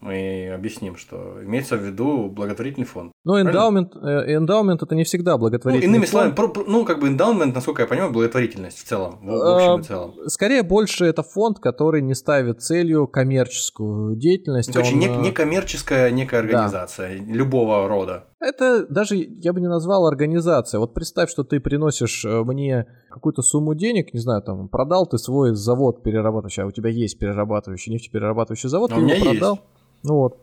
мы 0.00 0.52
объясним, 0.54 0.96
что 0.96 1.42
имеется 1.42 1.76
в 1.76 1.82
виду 1.82 2.28
благотворительный 2.28 2.86
фонд. 2.86 3.12
Ну, 3.24 3.40
эндаумент, 3.40 3.94
э, 3.96 4.36
эндаумент 4.36 4.82
это 4.82 4.94
не 4.94 5.04
всегда 5.04 5.36
благотворительный 5.36 5.88
ну, 5.88 5.94
иными 5.96 6.06
фонд. 6.06 6.36
словами, 6.36 6.64
ну, 6.68 6.84
как 6.84 7.00
бы 7.00 7.08
эндаумент, 7.08 7.54
насколько 7.54 7.82
я 7.82 7.88
понимаю, 7.88 8.12
благотворительность 8.12 8.78
в 8.78 8.84
целом, 8.84 9.18
в, 9.22 9.26
в 9.26 9.56
общем 9.56 9.80
и 9.80 9.82
целом. 9.82 10.14
Скорее, 10.26 10.62
больше 10.62 11.04
это 11.04 11.22
фонд, 11.22 11.58
который 11.58 12.02
не 12.02 12.14
ставит 12.14 12.62
целью 12.62 13.06
коммерческую 13.06 14.16
деятельность. 14.16 14.68
Ну, 14.68 14.74
короче, 14.74 14.94
он... 14.94 15.00
не, 15.00 15.08
не 15.08 15.32
коммерческая 15.32 16.10
некая 16.10 16.40
организация 16.40 17.18
да. 17.18 17.24
любого 17.32 17.88
рода. 17.88 18.28
Это 18.40 18.86
даже, 18.86 19.16
я 19.16 19.52
бы 19.52 19.60
не 19.60 19.68
назвал 19.68 20.06
организация. 20.06 20.78
Вот 20.78 20.94
представь, 20.94 21.28
что 21.28 21.42
ты 21.42 21.58
приносишь 21.58 22.24
э, 22.24 22.44
мне 22.44 22.86
какую-то 23.10 23.42
сумму 23.42 23.74
денег, 23.74 24.14
не 24.14 24.20
знаю, 24.20 24.42
там, 24.42 24.68
продал 24.68 25.06
ты 25.06 25.18
свой 25.18 25.54
завод 25.54 26.04
перерабатывающий, 26.04 26.62
а 26.62 26.66
у 26.66 26.70
тебя 26.70 26.88
есть 26.88 27.18
перерабатывающий, 27.18 27.92
нефтеперерабатывающий 27.92 28.68
завод, 28.68 28.90
Но 28.90 28.96
ты 28.96 29.02
его 29.02 29.24
продал. 29.24 29.54
Есть. 29.54 29.77
Ну 30.02 30.14
вот. 30.14 30.38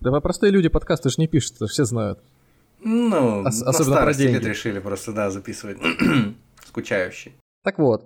Да 0.00 0.20
простые 0.20 0.50
люди 0.50 0.68
подкасты 0.68 1.10
же 1.10 1.16
не 1.18 1.26
пишут, 1.26 1.56
все 1.68 1.84
знают. 1.84 2.18
Ну, 2.84 3.42
Ос- 3.44 3.62
особенно 3.62 3.96
про 4.02 4.14
деньги. 4.14 4.34
лет 4.34 4.44
решили 4.44 4.80
просто, 4.80 5.12
да, 5.12 5.30
записывать. 5.30 5.78
Скучающий. 6.64 7.34
Так 7.62 7.78
вот, 7.78 8.04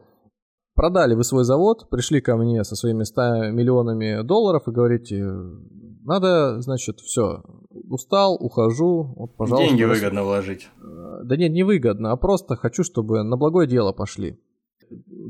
продали 0.75 1.15
вы 1.15 1.25
свой 1.25 1.45
завод, 1.45 1.89
пришли 1.89 2.21
ко 2.21 2.37
мне 2.37 2.65
со 2.65 2.77
своими 2.77 3.05
100 3.05 3.51
миллионами 3.53 4.23
долларов 4.23 4.65
и 4.67 4.73
говорите, 4.73 5.25
надо, 6.05 6.61
значит, 6.61 7.01
все, 7.01 7.43
устал, 7.89 8.35
ухожу, 8.35 9.15
вот, 9.17 9.37
пожалуйста. 9.37 9.69
Деньги 9.69 9.85
выгодно 9.85 10.25
вложить. 10.25 10.69
Да 11.23 11.37
нет, 11.37 11.53
не 11.53 11.63
выгодно, 11.63 12.13
а 12.13 12.17
просто 12.17 12.57
хочу, 12.57 12.85
чтобы 12.85 13.23
на 13.23 13.37
благое 13.37 13.67
дело 13.67 13.93
пошли 13.93 14.39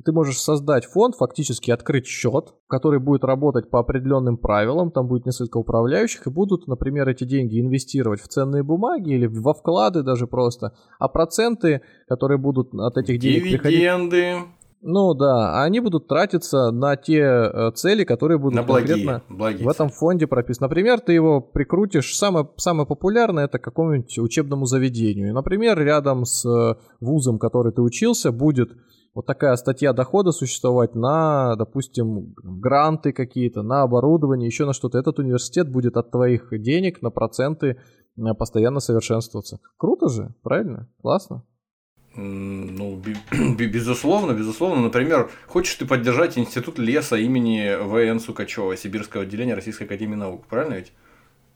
ты 0.05 0.13
можешь 0.13 0.39
создать 0.39 0.87
фонд, 0.87 1.15
фактически 1.17 1.71
открыть 1.71 2.07
счет, 2.07 2.55
который 2.69 3.01
будет 3.01 3.25
работать 3.25 3.71
по 3.71 3.81
определенным 3.81 4.37
правилам, 4.37 4.91
там 4.91 5.09
будет 5.09 5.27
несколько 5.27 5.59
управляющих, 5.59 6.27
и 6.27 6.31
будут, 6.31 6.67
например, 6.67 7.09
эти 7.09 7.25
деньги 7.25 7.61
инвестировать 7.61 8.21
в 8.21 8.29
ценные 8.29 8.63
бумаги 8.63 9.15
или 9.15 9.27
во 9.27 9.55
вклады 9.55 10.03
даже 10.03 10.27
просто, 10.27 10.73
а 10.99 11.09
проценты, 11.09 11.83
которые 12.09 12.39
будут 12.39 12.75
от 12.75 12.97
этих 12.97 13.19
денег 13.19 13.43
Дивиденды. 13.43 14.11
приходить... 14.11 14.57
Ну 14.89 15.15
да, 15.15 15.65
они 15.65 15.81
будут 15.81 16.07
тратиться 16.07 16.71
на 16.71 16.97
те 16.97 17.19
э, 17.19 17.71
цели, 17.75 18.05
которые 18.05 18.39
будут 18.39 18.55
на 18.55 18.63
благие, 18.63 18.95
конкретно 18.95 19.23
благие 19.29 19.65
в 19.65 19.69
этом 19.69 19.89
фонде 19.89 20.27
прописаны. 20.27 20.67
Например, 20.69 21.01
ты 21.01 21.13
его 21.13 21.41
прикрутишь, 21.41 22.17
самое, 22.17 22.49
самое 22.57 22.87
популярное 22.87 23.47
это 23.47 23.59
к 23.59 23.65
какому-нибудь 23.65 24.19
учебному 24.19 24.67
заведению. 24.67 25.35
Например, 25.35 25.77
рядом 25.79 26.25
с 26.25 26.45
э, 26.47 26.77
вузом, 27.01 27.39
который 27.39 27.73
ты 27.73 27.83
учился, 27.83 28.31
будет 28.31 28.71
вот 29.17 29.25
такая 29.25 29.57
статья 29.57 29.95
дохода 29.95 30.31
существовать 30.31 30.95
на, 30.95 31.57
допустим, 31.57 32.35
гранты 32.37 33.15
какие-то, 33.15 33.63
на 33.63 33.81
оборудование, 33.81 34.47
еще 34.47 34.67
на 34.67 34.75
что-то. 34.75 34.99
Этот 34.99 35.19
университет 35.19 35.73
будет 35.73 35.97
от 35.97 36.11
твоих 36.11 36.49
денег 36.51 37.01
на 37.01 37.09
проценты 37.09 37.67
э, 38.19 38.35
постоянно 38.39 38.79
совершенствоваться. 38.79 39.59
Круто 39.79 40.11
же, 40.11 40.35
правильно? 40.43 40.91
Классно. 41.01 41.45
Ну, 42.15 43.03
безусловно, 43.59 44.33
безусловно. 44.33 44.83
Например, 44.83 45.31
хочешь 45.47 45.77
ты 45.77 45.87
поддержать 45.87 46.37
Институт 46.37 46.79
леса 46.79 47.17
имени 47.17 47.75
В.Н. 47.89 48.21
Сукачева, 48.21 48.77
Сибирского 48.77 49.23
отделения 49.23 49.55
Российской 49.55 49.85
Академии 49.85 50.17
Наук, 50.17 50.45
правильно 50.47 50.75
ведь? 50.75 50.93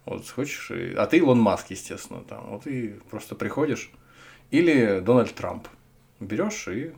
Вот 0.07 0.27
хочешь, 0.31 0.73
а 0.97 1.05
ты 1.05 1.19
Илон 1.19 1.39
Маск, 1.39 1.71
естественно, 1.71 2.21
там. 2.27 2.53
Вот 2.53 2.67
и 2.67 2.95
просто 3.11 3.35
приходишь 3.35 3.93
или 4.51 5.01
Дональд 5.01 5.35
Трамп. 5.35 5.69
Берешь 6.21 6.69
и, 6.69 6.93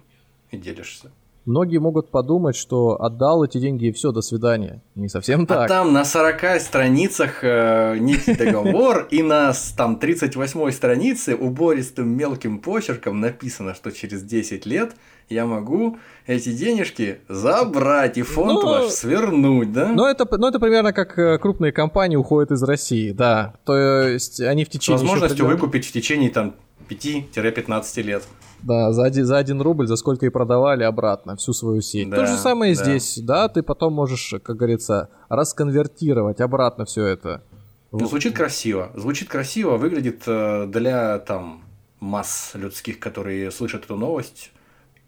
и 0.53 0.57
делишься. 0.57 1.11
Многие 1.45 1.79
могут 1.79 2.09
подумать, 2.09 2.55
что 2.55 3.03
отдал 3.03 3.45
эти 3.45 3.59
деньги 3.59 3.87
и 3.87 3.93
все, 3.93 4.13
до 4.13 4.21
свидания. 4.21 4.81
Не 4.95 5.09
совсем 5.09 5.45
так. 5.45 5.65
А 5.65 5.67
там 5.69 5.93
на 5.93 6.05
40 6.05 6.61
страницах 6.61 7.43
э, 7.43 7.97
некий 7.99 8.35
договор, 8.37 9.09
и 9.11 9.25
на 9.25 9.53
там 9.77 9.99
38 9.99 10.71
странице 10.71 11.35
убористым 11.35 12.17
мелким 12.17 12.61
почерком 12.61 13.21
написано, 13.21 13.75
что 13.75 13.91
через 13.91 14.23
10 14.23 14.67
лет 14.67 14.95
я 15.29 15.45
могу 15.45 15.99
эти 16.29 16.53
денежки 16.53 17.19
забрать 17.29 18.19
и 18.19 18.23
фонд 18.23 18.63
Ну, 18.63 18.69
ваш 18.69 18.91
свернуть, 18.91 19.73
да? 19.73 19.89
Но 19.89 20.09
это, 20.09 20.29
ну, 20.39 20.47
это 20.47 20.61
примерно 20.61 20.93
как 20.93 21.19
э, 21.19 21.39
крупные 21.39 21.73
компании 21.73 22.15
уходят 22.15 22.53
из 22.53 22.63
России, 22.63 23.11
да. 23.11 23.55
То 23.65 24.07
есть 24.07 24.41
они 24.41 24.65
в 24.65 24.69
С 24.69 24.71
течение... 24.71 25.03
еще 25.03 25.11
возможностью 25.11 25.47
выкупить 25.47 25.87
в 25.87 25.93
течение 25.93 26.31
там 26.31 26.55
5-15 26.89 28.03
лет. 28.03 28.23
Да, 28.63 28.93
за 28.93 29.05
один, 29.05 29.27
за 29.27 29.39
один 29.39 29.61
рубль, 29.61 29.87
за 29.87 29.97
сколько 29.97 30.27
и 30.27 30.29
продавали 30.29 30.85
обратно 30.85 31.37
всю 31.37 31.53
свою 31.53 31.81
сеть. 31.81 32.09
Да, 32.11 32.17
То 32.17 32.27
же 32.27 32.37
самое 32.37 32.75
да. 32.75 32.83
здесь, 32.83 33.19
да, 33.19 33.49
ты 33.49 33.63
потом 33.63 33.93
можешь, 33.93 34.35
как 34.43 34.57
говорится, 34.57 35.09
расконвертировать 35.29 36.41
обратно 36.41 36.85
все 36.85 37.05
это. 37.07 37.43
Ну, 37.91 38.07
звучит 38.07 38.35
красиво. 38.35 38.91
Звучит 38.95 39.29
красиво, 39.29 39.77
выглядит 39.77 40.23
э, 40.27 40.67
для 40.67 41.19
там 41.19 41.65
масс 42.01 42.53
людских, 42.55 42.99
которые 42.99 43.51
слышат 43.51 43.85
эту 43.85 43.97
новость, 43.97 44.53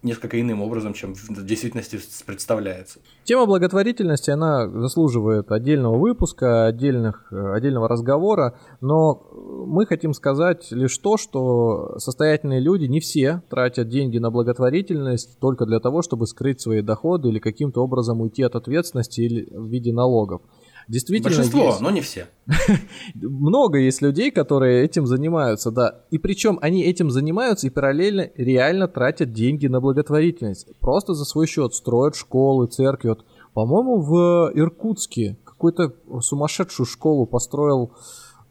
несколько 0.04 0.40
иным 0.40 0.62
образом, 0.62 0.92
чем 0.92 1.14
в 1.14 1.44
действительности 1.44 1.98
представляется. 2.24 3.00
Тема 3.24 3.46
благотворительности, 3.46 4.30
она 4.30 4.68
заслуживает 4.68 5.50
отдельного 5.50 5.96
выпуска, 5.96 6.66
отдельных, 6.66 7.32
э, 7.32 7.54
отдельного 7.54 7.88
разговора, 7.88 8.58
но 8.80 9.26
мы 9.32 9.86
хотим 9.86 10.12
сказать 10.12 10.70
лишь 10.70 10.96
то, 10.98 11.16
что 11.16 11.98
состоятельные 11.98 12.60
люди, 12.60 12.84
не 12.84 13.00
все, 13.00 13.42
тратят 13.48 13.88
деньги 13.88 14.18
на 14.18 14.30
благотворительность 14.30 15.38
только 15.40 15.64
для 15.64 15.80
того, 15.80 16.02
чтобы 16.02 16.26
скрыть 16.26 16.60
свои 16.60 16.82
доходы 16.82 17.28
или 17.28 17.38
каким-то 17.38 17.82
образом 17.82 18.20
уйти 18.20 18.42
от 18.42 18.54
ответственности 18.54 19.22
или 19.22 19.48
в 19.50 19.66
виде 19.66 19.92
налогов. 19.92 20.42
Действительно, 20.88 21.30
Большинство, 21.34 21.64
есть- 21.66 21.80
но 21.80 21.90
не 21.90 22.00
все. 22.00 22.26
много 23.14 23.78
есть 23.78 24.02
людей, 24.02 24.30
которые 24.30 24.84
этим 24.84 25.06
занимаются, 25.06 25.70
да. 25.70 26.02
И 26.10 26.18
причем 26.18 26.58
они 26.60 26.82
этим 26.84 27.10
занимаются 27.10 27.66
и 27.66 27.70
параллельно 27.70 28.30
реально 28.36 28.88
тратят 28.88 29.32
деньги 29.32 29.66
на 29.66 29.80
благотворительность. 29.80 30.68
Просто 30.80 31.14
за 31.14 31.24
свой 31.24 31.46
счет 31.46 31.74
строят 31.74 32.16
школы, 32.16 32.66
церкви. 32.66 33.08
Вот, 33.10 33.24
по-моему, 33.54 34.00
в 34.00 34.50
Иркутске 34.54 35.36
какую-то 35.44 35.94
сумасшедшую 36.20 36.86
школу 36.86 37.26
построил. 37.26 37.92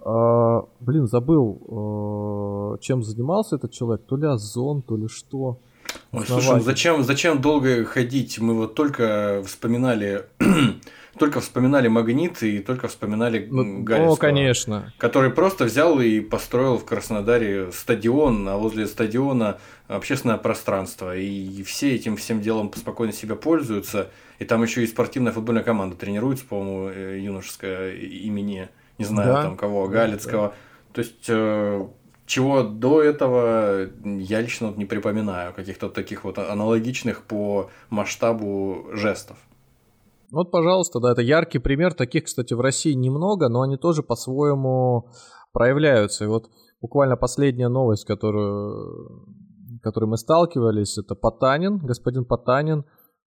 э, 0.06 0.62
блин, 0.82 1.08
забыл, 1.08 2.74
э, 2.76 2.82
чем 2.82 3.04
занимался 3.04 3.56
этот 3.58 3.72
человек. 3.72 4.06
То 4.08 4.18
ли 4.18 4.28
Озон, 4.28 4.82
то 4.82 4.98
ли 4.98 5.08
что. 5.08 5.60
Ой, 6.12 6.26
слушай, 6.26 6.56
ну 6.58 6.62
зачем, 6.62 7.04
зачем 7.04 7.42
долго 7.42 7.86
ходить? 7.86 8.40
Мы 8.40 8.56
вот 8.56 8.74
только 8.76 9.44
вспоминали, 9.46 10.26
только 11.18 11.40
вспоминали 11.42 11.88
Магнит 11.88 12.42
и 12.44 12.60
только 12.60 12.88
вспоминали 12.88 13.48
Ну, 13.50 13.84
Галицкого, 13.84 14.16
конечно. 14.16 14.94
который 14.98 15.30
просто 15.30 15.66
взял 15.66 16.00
и 16.00 16.20
построил 16.20 16.78
в 16.78 16.86
Краснодаре 16.86 17.72
стадион, 17.72 18.48
а 18.50 18.58
возле 18.58 18.88
стадиона 18.88 19.60
общественное 19.88 20.38
пространство. 20.38 21.16
И 21.16 21.62
все 21.64 21.94
этим 21.96 22.18
всем 22.18 22.42
делом 22.42 22.72
спокойно 22.76 23.14
себя 23.14 23.36
пользуются. 23.36 24.10
И 24.40 24.46
там 24.46 24.64
еще 24.64 24.84
и 24.84 24.88
спортивная 24.88 25.32
футбольная 25.32 25.64
команда 25.64 25.96
тренируется, 25.96 26.46
по-моему, 26.46 26.90
э, 26.90 27.20
юношеская 27.20 27.94
имени, 27.96 28.70
не 28.98 29.06
знаю 29.06 29.34
Да. 29.34 29.42
там 29.44 29.58
кого, 29.58 29.88
Галицкого. 29.88 30.54
То 30.94 31.00
есть, 31.02 31.26
э, 31.28 31.88
чего 32.26 32.64
до 32.64 33.02
этого 33.02 33.90
я 34.04 34.42
лично 34.42 34.68
вот 34.68 34.78
не 34.78 34.86
припоминаю, 34.86 35.54
каких-то 35.54 35.90
таких 35.90 36.24
вот 36.24 36.40
аналогичных 36.40 37.22
по 37.24 37.70
масштабу 37.90 38.88
жестов. 38.94 39.38
Вот, 40.34 40.50
пожалуйста, 40.50 41.00
да, 41.00 41.12
это 41.12 41.22
яркий 41.22 41.60
пример. 41.60 41.94
Таких, 41.94 42.24
кстати, 42.24 42.56
в 42.56 42.60
России 42.60 42.94
немного, 42.94 43.50
но 43.50 43.62
они 43.62 43.78
тоже 43.78 44.02
по-своему 44.02 45.10
проявляются. 45.52 46.24
И 46.24 46.28
вот 46.28 46.50
буквально 46.82 47.18
последняя 47.18 47.70
новость, 47.70 48.06
которую, 48.06 49.28
которой 49.84 50.06
мы 50.06 50.18
сталкивались, 50.18 50.98
это 50.98 51.14
Потанин, 51.14 51.78
господин 51.78 52.26
Потанин 52.26 52.84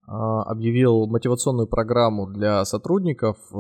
а, 0.09 0.43
объявил 0.51 1.07
мотивационную 1.07 1.69
программу 1.69 2.27
для 2.27 2.65
сотрудников 2.65 3.37
э, 3.53 3.57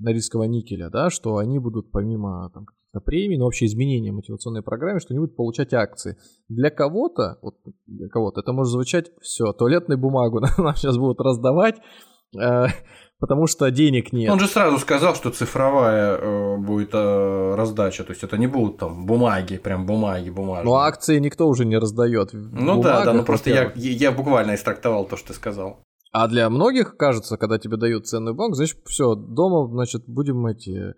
Норильского 0.00 0.42
никеля, 0.42 0.90
да, 0.90 1.10
что 1.10 1.36
они 1.36 1.60
будут 1.60 1.92
помимо 1.92 2.50
там, 2.52 2.66
каких-то 2.66 3.00
премий, 3.00 3.38
но 3.38 3.44
вообще 3.44 3.66
изменения 3.66 4.10
мотивационной 4.10 4.62
программы, 4.62 4.98
что 4.98 5.14
они 5.14 5.20
будут 5.20 5.36
получать 5.36 5.72
акции. 5.72 6.16
Для 6.48 6.70
кого-то, 6.70 7.38
вот 7.42 7.54
для 7.86 8.08
кого-то 8.08 8.40
это 8.40 8.52
может 8.52 8.72
звучать 8.72 9.12
все, 9.20 9.52
туалетную 9.52 10.00
бумагу 10.00 10.40
нам 10.58 10.74
сейчас 10.74 10.98
будут 10.98 11.20
раздавать, 11.20 11.76
потому 13.18 13.46
что 13.46 13.70
денег 13.70 14.12
нет. 14.12 14.30
Он 14.30 14.38
же 14.40 14.46
сразу 14.46 14.78
сказал, 14.78 15.14
что 15.14 15.30
цифровая 15.30 16.16
э, 16.16 16.56
будет 16.58 16.90
э, 16.92 17.54
раздача, 17.56 18.04
то 18.04 18.10
есть 18.10 18.22
это 18.22 18.36
не 18.36 18.46
будут 18.46 18.78
там 18.78 19.06
бумаги, 19.06 19.56
прям 19.56 19.86
бумаги, 19.86 20.30
бумажные. 20.30 20.64
Но 20.64 20.76
акции 20.76 21.18
никто 21.18 21.48
уже 21.48 21.64
не 21.64 21.78
раздает. 21.78 22.30
Ну 22.32 22.82
да, 22.82 23.04
да, 23.04 23.12
ну 23.12 23.24
просто 23.24 23.50
я, 23.50 23.72
я 23.74 24.12
буквально 24.12 24.54
истрактовал 24.54 25.06
то, 25.06 25.16
что 25.16 25.28
ты 25.28 25.34
сказал. 25.34 25.80
А 26.12 26.28
для 26.28 26.48
многих, 26.48 26.96
кажется, 26.96 27.36
когда 27.36 27.58
тебе 27.58 27.76
дают 27.76 28.06
ценный 28.06 28.34
банк, 28.34 28.54
значит, 28.54 28.78
все, 28.86 29.16
дома, 29.16 29.68
значит, 29.68 30.04
будем 30.06 30.46
эти... 30.46 30.94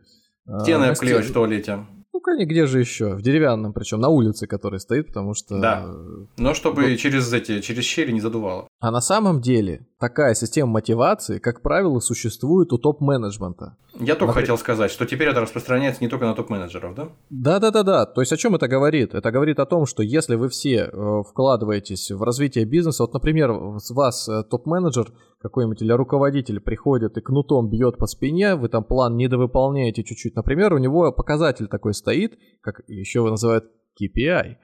э, 0.47 0.61
Стены 0.61 0.85
обклеивать 0.87 1.25
в 1.25 1.33
туалете. 1.33 1.87
Ну, 2.13 2.21
конечно, 2.21 2.47
где 2.51 2.67
же 2.67 2.81
еще? 2.81 3.15
В 3.15 3.23
деревянном, 3.23 3.73
причем 3.73 4.01
на 4.01 4.09
улице, 4.09 4.47
который 4.47 4.79
стоит, 4.79 5.07
потому 5.07 5.33
что... 5.33 5.59
Да. 5.59 5.87
э, 5.87 6.27
Но 6.37 6.53
чтобы 6.53 6.97
через 6.97 7.33
эти, 7.33 7.61
через 7.61 7.85
щели 7.85 8.11
не 8.13 8.21
задувало. 8.21 8.69
А 8.79 8.91
на 8.91 9.01
самом 9.01 9.41
деле 9.41 9.87
такая 9.99 10.35
система 10.35 10.73
мотивации, 10.73 11.39
как 11.39 11.63
правило, 11.63 12.01
существует 12.01 12.73
у 12.73 12.79
топ-менеджмента. 12.79 13.77
Я 13.99 14.15
только 14.15 14.33
Напри- 14.33 14.43
хотел 14.43 14.59
сказать, 14.59 14.91
что 14.91 15.07
теперь 15.07 15.29
это 15.29 15.41
распространяется 15.41 16.03
не 16.03 16.09
только 16.09 16.27
на 16.27 16.35
топ-менеджеров, 16.35 16.95
да? 16.95 17.09
Да-да-да-да. 17.31 18.07
То 18.07 18.21
есть 18.21 18.33
о 18.33 18.37
чем 18.37 18.55
это 18.55 18.69
говорит? 18.69 19.15
Это 19.15 19.31
говорит 19.31 19.59
о 19.59 19.67
том, 19.67 19.87
что 19.87 20.03
если 20.03 20.35
вы 20.35 20.49
все 20.49 20.91
э, 20.93 21.23
вкладываетесь 21.29 22.11
в 22.11 22.23
развитие 22.23 22.67
бизнеса, 22.67 23.05
вот, 23.05 23.15
например, 23.15 23.79
с 23.79 23.91
вас 23.91 24.29
э, 24.29 24.45
топ-менеджер 24.45 25.13
какой-нибудь 25.41 25.81
или 25.81 25.93
руководитель 25.93 26.61
приходит 26.61 27.17
и 27.17 27.21
кнутом 27.21 27.71
бьет 27.71 27.97
по 27.97 28.07
спине, 28.07 28.55
вы 28.57 28.69
там 28.69 28.85
план 28.85 29.17
недовыполняете 29.17 30.05
чуть-чуть. 30.05 30.37
Например, 30.37 30.75
у 30.75 30.79
него 30.79 31.13
показатель 31.13 31.69
такой 31.69 31.95
стоит, 31.95 32.39
как 32.61 32.83
еще 32.87 33.21
его 33.21 33.31
называют 33.31 33.65
KPI. 34.01 34.57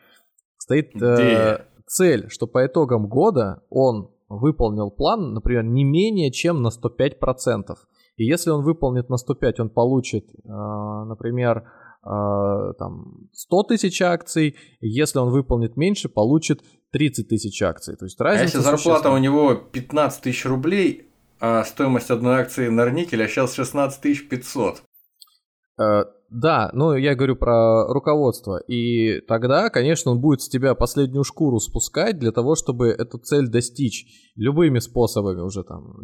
Стоит 0.59 0.91
э, 1.01 1.15
Где? 1.15 1.65
цель, 1.87 2.29
что 2.29 2.47
по 2.47 2.67
итогам 2.67 3.09
года 3.09 3.63
он 3.71 4.12
выполнил 4.39 4.91
план, 4.91 5.35
например, 5.35 5.65
не 5.65 5.85
менее 5.85 6.31
чем 6.31 6.63
на 6.63 6.69
105%. 6.69 7.77
И 8.17 8.25
если 8.25 8.51
он 8.51 8.63
выполнит 8.63 9.09
на 9.09 9.17
105, 9.17 9.61
он 9.61 9.71
получит, 9.71 10.25
э, 10.29 10.49
например, 10.49 11.65
э, 12.05 12.73
там 12.79 13.29
100 13.33 13.63
тысяч 13.65 14.03
акций. 14.03 14.57
Если 14.81 15.19
он 15.19 15.31
выполнит 15.31 15.77
меньше, 15.77 16.09
получит 16.09 16.63
30 16.93 17.29
тысяч 17.29 17.63
акций. 17.63 17.97
То 17.97 18.05
есть 18.05 18.21
А 18.21 18.25
разница 18.25 18.59
если 18.59 18.71
зарплата 18.71 19.11
у 19.11 19.19
него 19.19 19.55
15 19.55 20.23
тысяч 20.23 20.45
рублей, 20.45 21.09
а 21.41 21.65
стоимость 21.65 22.11
одной 22.11 22.41
акции 22.41 22.69
Норникеля 22.69 23.27
сейчас 23.27 23.55
16 23.55 24.01
тысяч 24.01 24.29
500. 24.29 24.83
Да, 26.33 26.71
ну 26.73 26.95
я 26.97 27.15
говорю 27.15 27.37
про 27.37 27.87
руководство. 27.93 28.59
И 28.67 29.21
тогда, 29.21 29.69
конечно, 29.69 30.13
он 30.13 30.21
будет 30.21 30.41
с 30.41 30.49
тебя 30.49 30.75
последнюю 30.75 31.25
шкуру 31.25 31.59
спускать 31.61 32.19
для 32.19 32.33
того, 32.33 32.55
чтобы 32.55 32.89
эту 32.89 33.19
цель 33.19 33.49
достичь 33.49 34.07
любыми 34.35 34.79
способами 34.79 35.41
уже 35.41 35.63
там. 35.63 35.99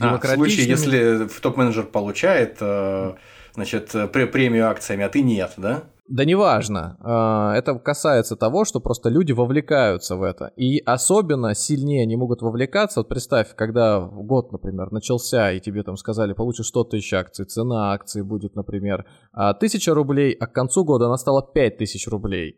А, 0.00 0.18
в 0.18 0.26
случае, 0.26 0.66
если 0.66 1.28
топ-менеджер 1.40 1.86
получает, 1.86 2.58
э, 2.60 3.14
значит, 3.54 3.94
пре- 3.94 4.26
премию 4.26 4.68
акциями, 4.68 5.04
а 5.04 5.08
ты 5.08 5.22
нет, 5.22 5.54
да? 5.56 5.84
Да 6.10 6.24
неважно. 6.24 6.96
А, 7.00 7.54
Это 7.54 7.78
касается 7.78 8.34
того, 8.36 8.64
что 8.64 8.80
просто 8.80 9.08
люди 9.08 9.30
вовлекаются 9.30 10.16
в 10.16 10.24
это. 10.24 10.52
И 10.56 10.82
особенно 10.84 11.54
сильнее 11.54 12.02
они 12.02 12.16
могут 12.16 12.42
вовлекаться. 12.42 13.00
Вот 13.00 13.08
представь, 13.08 13.54
когда 13.54 14.00
год, 14.00 14.50
например, 14.50 14.90
начался, 14.90 15.52
и 15.52 15.60
тебе 15.60 15.84
там 15.84 15.96
сказали, 15.96 16.32
получишь 16.32 16.66
100 16.66 16.84
тысяч 16.84 17.14
акций, 17.14 17.44
цена 17.44 17.92
акции 17.92 18.22
будет, 18.22 18.56
например, 18.56 19.06
а, 19.32 19.54
1000 19.54 19.94
рублей, 19.94 20.32
а 20.32 20.48
к 20.48 20.52
концу 20.52 20.84
года 20.84 21.06
она 21.06 21.16
стала 21.16 21.42
5000 21.54 22.08
рублей. 22.08 22.56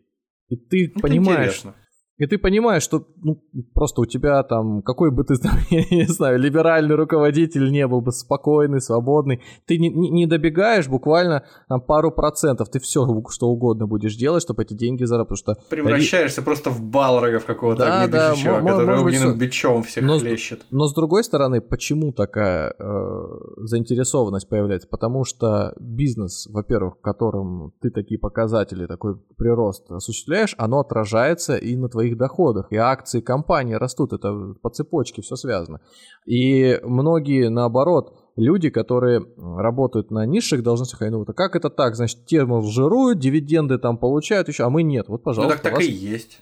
И 0.49 0.57
ты 0.57 0.87
Ну, 0.87 0.93
это 0.93 1.01
понимаешь, 1.01 1.59
интересно. 1.59 1.75
И 2.23 2.27
ты 2.29 2.39
понимаешь, 2.39 2.85
что 2.85 3.05
ну, 3.21 3.43
просто 3.75 4.03
у 4.03 4.07
тебя 4.07 4.45
там, 4.45 4.83
какой 4.83 5.11
бы 5.11 5.25
ты 5.25 5.35
там, 5.39 5.59
я 5.71 5.85
не 5.91 6.07
знаю, 6.07 6.39
либеральный 6.39 6.95
руководитель 6.95 7.73
не 7.73 7.85
был 7.89 8.01
бы 8.01 8.13
спокойный, 8.13 8.81
свободный, 8.81 9.43
ты 9.67 9.77
не, 9.77 9.89
не, 9.89 10.27
добегаешь 10.27 10.87
буквально 10.87 11.43
там, 11.69 11.81
пару 11.81 12.13
процентов, 12.13 12.71
ты 12.71 12.79
все, 12.79 13.05
что 13.29 13.49
угодно 13.49 13.89
будешь 13.89 14.15
делать, 14.15 14.45
чтобы 14.45 14.63
эти 14.63 14.73
деньги 14.73 15.03
заработать. 15.03 15.39
Что... 15.39 15.57
Превращаешься 15.69 16.43
просто 16.43 16.71
в 16.71 16.81
балрога 16.81 17.41
в 17.41 17.45
какого-то 17.45 17.81
да, 17.81 18.07
да, 18.07 18.31
который 18.31 19.01
огненным 19.01 19.37
бичом 19.37 19.83
всех 19.83 20.05
но, 20.05 20.21
хлещет. 20.21 20.65
Но 20.71 20.87
с 20.87 20.95
другой 20.95 21.25
стороны, 21.25 21.61
почему 21.61 22.13
такая 22.13 22.73
э, 22.79 23.23
заинтересованность 23.57 24.49
появляется? 24.49 24.87
Потому 24.87 25.25
что 25.25 25.75
бизнес, 25.81 26.47
во-первых, 26.49 26.99
в 26.99 27.01
котором 27.01 27.73
ты 27.81 27.91
такие 27.91 28.21
показатели, 28.21 28.87
такой 28.87 29.17
прирост 29.37 29.91
осуществляешь, 29.91 30.55
оно 30.57 30.79
отражается 30.79 31.57
и 31.57 31.75
на 31.75 31.89
твоих 31.89 32.12
доходах, 32.17 32.69
и 32.71 32.77
акции 32.77 33.21
компании 33.21 33.75
растут, 33.75 34.13
это 34.13 34.55
по 34.61 34.71
цепочке 34.71 35.23
все 35.23 35.37
связано. 35.37 35.81
И 36.27 36.79
многие, 36.83 37.49
наоборот, 37.49 38.19
люди, 38.37 38.71
которые 38.71 39.25
работают 39.37 40.11
на 40.11 40.27
низших 40.27 40.63
должностях, 40.63 41.03
они 41.03 41.11
думают, 41.11 41.31
а 41.31 41.35
как 41.35 41.57
это 41.57 41.71
так? 41.71 41.97
Значит, 41.97 42.27
те, 42.27 42.47
жируют, 42.63 43.19
дивиденды 43.19 43.79
там 43.79 43.99
получают 43.99 44.49
еще, 44.49 44.65
а 44.65 44.71
мы 44.71 44.83
нет. 44.83 45.09
Вот, 45.09 45.23
пожалуйста. 45.23 45.57
Ну, 45.57 45.63
так 45.63 45.73
так 45.73 45.75
вас... 45.75 45.85
и 45.85 45.91
есть. 45.91 46.41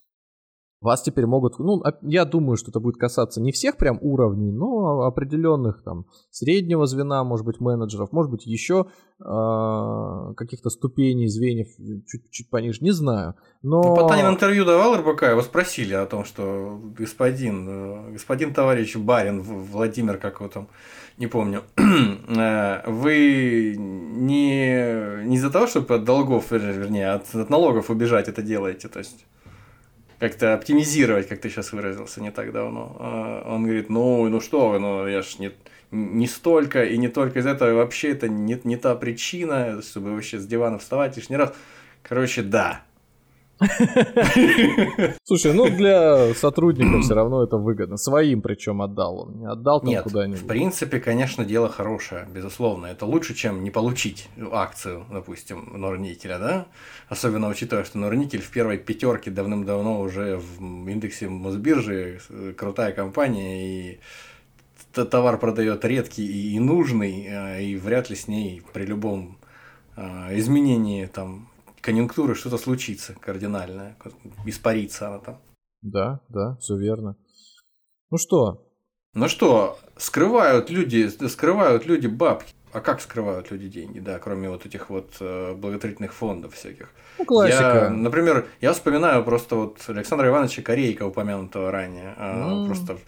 Вас 0.81 1.03
теперь 1.03 1.27
могут, 1.27 1.59
ну, 1.59 1.83
я 2.01 2.25
думаю, 2.25 2.57
что 2.57 2.71
это 2.71 2.81
будет 2.81 2.97
касаться 2.97 3.39
не 3.39 3.53
всех 3.53 3.77
прям 3.77 3.99
уровней, 4.01 4.51
но 4.51 5.03
определенных 5.03 5.83
там 5.83 6.07
среднего 6.31 6.87
звена, 6.87 7.23
может 7.23 7.45
быть, 7.45 7.61
менеджеров, 7.61 8.13
может 8.13 8.31
быть, 8.31 8.47
еще 8.47 8.87
э, 9.19 10.35
каких-то 10.37 10.71
ступеней, 10.71 11.29
звеньев 11.29 11.69
чуть-чуть 12.07 12.49
пониже, 12.49 12.79
не 12.81 12.93
знаю. 12.93 13.35
Но... 13.61 13.83
Ну, 13.83 13.95
Потанин 13.95 14.29
интервью 14.29 14.65
давал 14.65 14.97
РБК, 14.97 15.25
его 15.25 15.43
спросили 15.43 15.93
о 15.93 16.07
том, 16.07 16.25
что 16.25 16.81
господин, 16.97 17.69
э, 17.69 18.13
господин 18.13 18.55
товарищ 18.55 18.97
Барин, 18.97 19.43
Владимир, 19.43 20.17
как 20.17 20.41
его 20.41 20.49
там, 20.49 20.69
не 21.19 21.27
помню, 21.27 21.63
э, 21.77 22.91
вы 22.91 23.75
не, 23.77 25.25
не 25.27 25.37
из-за 25.37 25.51
того, 25.51 25.67
чтобы 25.67 25.97
от 25.97 26.05
долгов, 26.05 26.51
вернее, 26.53 27.11
от, 27.11 27.35
от 27.35 27.51
налогов 27.51 27.91
убежать 27.91 28.29
это 28.29 28.41
делаете, 28.41 28.89
то 28.89 29.01
есть 29.01 29.27
как-то 30.21 30.53
оптимизировать, 30.53 31.29
как 31.29 31.41
ты 31.41 31.49
сейчас 31.49 31.73
выразился 31.73 32.21
не 32.21 32.31
так 32.31 32.53
давно. 32.53 32.97
А 33.01 33.55
он 33.55 33.65
говорит, 33.65 33.89
ну, 33.89 34.29
ну 34.29 34.41
что 34.41 34.79
ну 34.79 35.09
я 35.09 35.23
ж 35.23 35.39
не, 35.39 35.51
не 35.91 36.27
столько 36.27 36.85
и 36.85 36.99
не 36.99 37.09
только 37.09 37.41
из 37.41 37.47
этого, 37.47 37.73
вообще 37.73 38.11
это 38.11 38.29
не, 38.29 38.61
не 38.65 38.77
та 38.77 38.95
причина, 38.95 39.81
чтобы 39.83 40.13
вообще 40.13 40.39
с 40.39 40.47
дивана 40.47 40.79
вставать 40.79 41.17
лишний 41.17 41.37
раз. 41.37 41.55
Короче, 42.03 42.43
да, 42.43 42.83
Слушай, 45.25 45.53
ну 45.53 45.69
для 45.69 46.33
сотрудников 46.35 47.05
все 47.05 47.15
равно 47.15 47.43
это 47.45 47.59
выгодно. 47.59 47.97
Своим 47.99 48.41
причем 48.41 48.81
отдал 48.81 49.21
он. 49.21 49.39
Не 49.39 49.47
отдал 49.47 49.81
там 49.81 50.03
куда-нибудь. 50.03 50.41
В 50.41 50.47
принципе, 50.47 50.99
конечно, 50.99 51.45
дело 51.45 51.69
хорошее, 51.69 52.27
безусловно. 52.33 52.87
Это 52.87 53.05
лучше, 53.05 53.35
чем 53.35 53.63
не 53.63 53.71
получить 53.71 54.29
акцию, 54.51 55.05
допустим, 55.11 55.73
Норникеля, 55.75 56.39
да? 56.39 56.67
Особенно 57.09 57.49
учитывая, 57.49 57.85
что 57.85 57.99
Норникель 57.99 58.41
в 58.41 58.51
первой 58.51 58.79
пятерке 58.79 59.31
давным-давно 59.31 60.01
уже 60.01 60.39
в 60.39 60.89
индексе 60.89 61.29
Мосбиржи 61.29 62.21
крутая 62.57 62.93
компания 62.93 63.91
и 63.93 64.01
товар 64.93 65.39
продает 65.39 65.85
редкий 65.85 66.55
и 66.55 66.59
нужный, 66.59 67.27
э, 67.29 67.63
и 67.63 67.77
вряд 67.77 68.11
ли 68.11 68.17
с 68.17 68.27
ней 68.29 68.63
при 68.73 68.85
любом 68.85 69.39
э, 69.97 70.39
изменении 70.39 71.07
там 71.07 71.50
конъюнктуры 71.81 72.35
что-то 72.35 72.59
случится 72.59 73.15
кардинальное, 73.15 73.97
испарится 74.47 75.09
она 75.09 75.19
там. 75.19 75.41
Да, 75.83 76.21
да, 76.29 76.57
все 76.61 76.77
верно. 76.77 77.17
Ну 78.11 78.19
что? 78.19 78.67
Ну 79.15 79.29
что, 79.29 79.79
скрывают 79.97 80.71
люди, 80.71 81.09
скрывают 81.29 81.87
люди 81.87 82.07
бабки. 82.07 82.53
А 82.73 82.81
как 82.81 83.01
скрывают 83.01 83.51
люди 83.51 83.69
деньги, 83.69 83.99
да, 83.99 84.21
кроме 84.21 84.49
вот 84.49 84.65
этих 84.65 84.91
вот 84.91 85.17
э, 85.19 85.55
благотворительных 85.55 86.13
фондов 86.13 86.55
всяких? 86.55 86.91
Ну, 87.19 87.25
классика. 87.25 87.87
Я, 87.87 87.91
например, 87.91 88.47
я 88.61 88.73
вспоминаю 88.73 89.25
просто 89.25 89.57
вот 89.57 89.83
Александра 89.89 90.29
Ивановича 90.29 90.63
Корейка, 90.63 91.05
упомянутого 91.05 91.73
ранее. 91.73 92.15
Mm. 92.17 92.67
Просто 92.67 92.99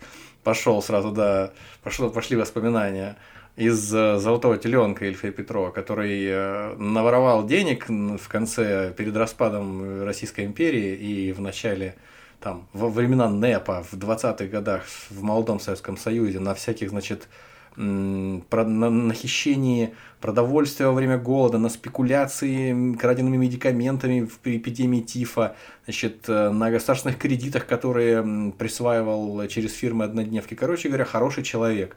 пошел 0.43 0.82
сразу, 0.82 1.12
да, 1.12 1.53
пошло, 1.85 2.11
пошли 2.11 2.36
воспоминания 2.36 3.16
из 3.57 3.95
э, 3.95 4.19
«Золотого 4.19 4.57
теленка» 4.57 5.07
Ильфа 5.07 5.31
Петрова, 5.31 5.70
который 5.70 6.24
э, 6.24 6.74
наворовал 6.77 7.47
денег 7.47 7.87
в 7.89 8.29
конце, 8.29 8.93
перед 8.97 9.16
распадом 9.16 10.05
Российской 10.05 10.47
империи 10.47 10.95
и 10.95 11.33
в 11.33 11.41
начале, 11.41 11.97
там, 12.41 12.66
во 12.73 12.89
времена 12.89 13.29
НЭПа, 13.29 13.83
в 13.83 13.95
20-х 13.95 14.47
годах 14.47 14.85
в 15.11 15.23
молодом 15.23 15.61
Советском 15.61 15.97
Союзе 15.97 16.41
на 16.41 16.55
всяких, 16.55 16.91
значит, 16.91 17.29
на, 17.77 18.91
на 18.91 19.15
хищении 19.15 19.95
продовольствия 20.20 20.87
во 20.87 20.93
время 20.93 21.19
голода, 21.19 21.59
на 21.59 21.69
спекуляции 21.69 22.95
краденными 22.97 23.37
медикаментами 23.37 24.27
в 24.27 24.39
эпидемии 24.45 25.01
тифа, 25.01 25.57
значит, 25.85 26.29
э, 26.29 26.51
на 26.51 26.70
государственных 26.70 27.19
кредитах, 27.19 27.66
которые 27.66 28.53
присваивал 28.59 29.47
через 29.49 29.74
фирмы 29.74 30.05
однодневки. 30.05 30.55
Короче 30.55 30.89
говоря, 30.89 31.05
хороший 31.05 31.43
человек. 31.43 31.97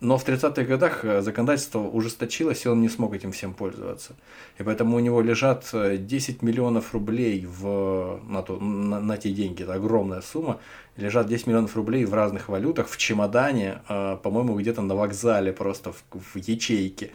Но 0.00 0.16
в 0.16 0.26
30-х 0.26 0.62
годах 0.62 1.04
э, 1.04 1.20
законодательство 1.20 1.80
ужесточилось, 1.80 2.64
и 2.64 2.68
он 2.68 2.80
не 2.80 2.88
смог 2.88 3.14
этим 3.14 3.32
всем 3.32 3.52
пользоваться. 3.52 4.16
И 4.58 4.62
поэтому 4.62 4.96
у 4.96 5.00
него 5.00 5.20
лежат 5.20 5.68
10 5.72 6.42
э, 6.42 6.46
миллионов 6.46 6.94
рублей 6.94 7.44
в, 7.44 8.18
на, 8.26 8.42
то, 8.42 8.56
на, 8.56 8.98
на 8.98 9.16
те 9.18 9.30
деньги, 9.30 9.62
это 9.62 9.74
огромная 9.74 10.22
сумма, 10.22 10.58
лежат 10.96 11.26
10 11.26 11.46
миллионов 11.46 11.76
рублей 11.76 12.06
в 12.06 12.14
разных 12.14 12.48
валютах, 12.48 12.88
в 12.88 12.96
чемодане, 12.96 13.82
э, 13.90 14.16
по-моему, 14.22 14.58
где-то 14.58 14.80
на 14.80 14.94
вокзале, 14.94 15.52
просто 15.52 15.92
в, 15.92 16.02
в 16.12 16.36
ячейке. 16.36 17.10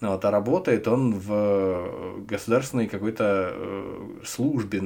Вот, 0.00 0.24
а 0.24 0.30
работает 0.32 0.88
он 0.88 1.14
в 1.14 2.26
государственной 2.26 2.88
какой-то 2.88 3.54
службе, 4.24 4.82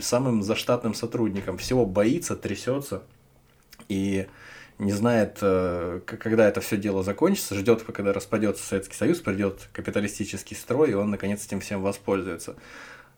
самым 0.00 0.42
заштатным 0.42 0.92
сотрудником. 0.92 1.56
Всего 1.56 1.86
боится, 1.86 2.34
трясется. 2.34 3.04
И 3.88 4.26
не 4.78 4.92
знает, 4.92 5.38
э, 5.40 6.00
когда 6.06 6.48
это 6.48 6.60
все 6.60 6.76
дело 6.76 7.02
закончится, 7.02 7.54
ждет, 7.54 7.82
когда 7.82 8.12
распадется 8.12 8.64
Советский 8.64 8.96
Союз, 8.96 9.18
придет 9.18 9.68
капиталистический 9.72 10.56
строй, 10.56 10.90
и 10.90 10.94
он 10.94 11.10
наконец 11.10 11.44
этим 11.44 11.60
всем 11.60 11.82
воспользуется. 11.82 12.54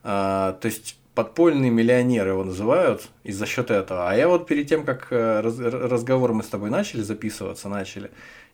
А, 0.03 0.55
то 0.55 0.67
есть 0.67 0.99
подпольные 1.15 1.71
миллионеры 1.71 2.31
его 2.31 2.45
называют 2.45 3.09
и 3.25 3.33
за 3.33 3.45
счет 3.45 3.71
этого. 3.71 4.09
А 4.09 4.15
я 4.15 4.29
вот 4.29 4.47
перед 4.47 4.69
тем, 4.69 4.85
как 4.85 5.09
э, 5.11 5.41
разговор 5.41 6.33
мы 6.33 6.43
с 6.43 6.49
тобой 6.49 6.71
начали 6.71 7.03
записываться, 7.03 7.69
начали, 7.69 8.11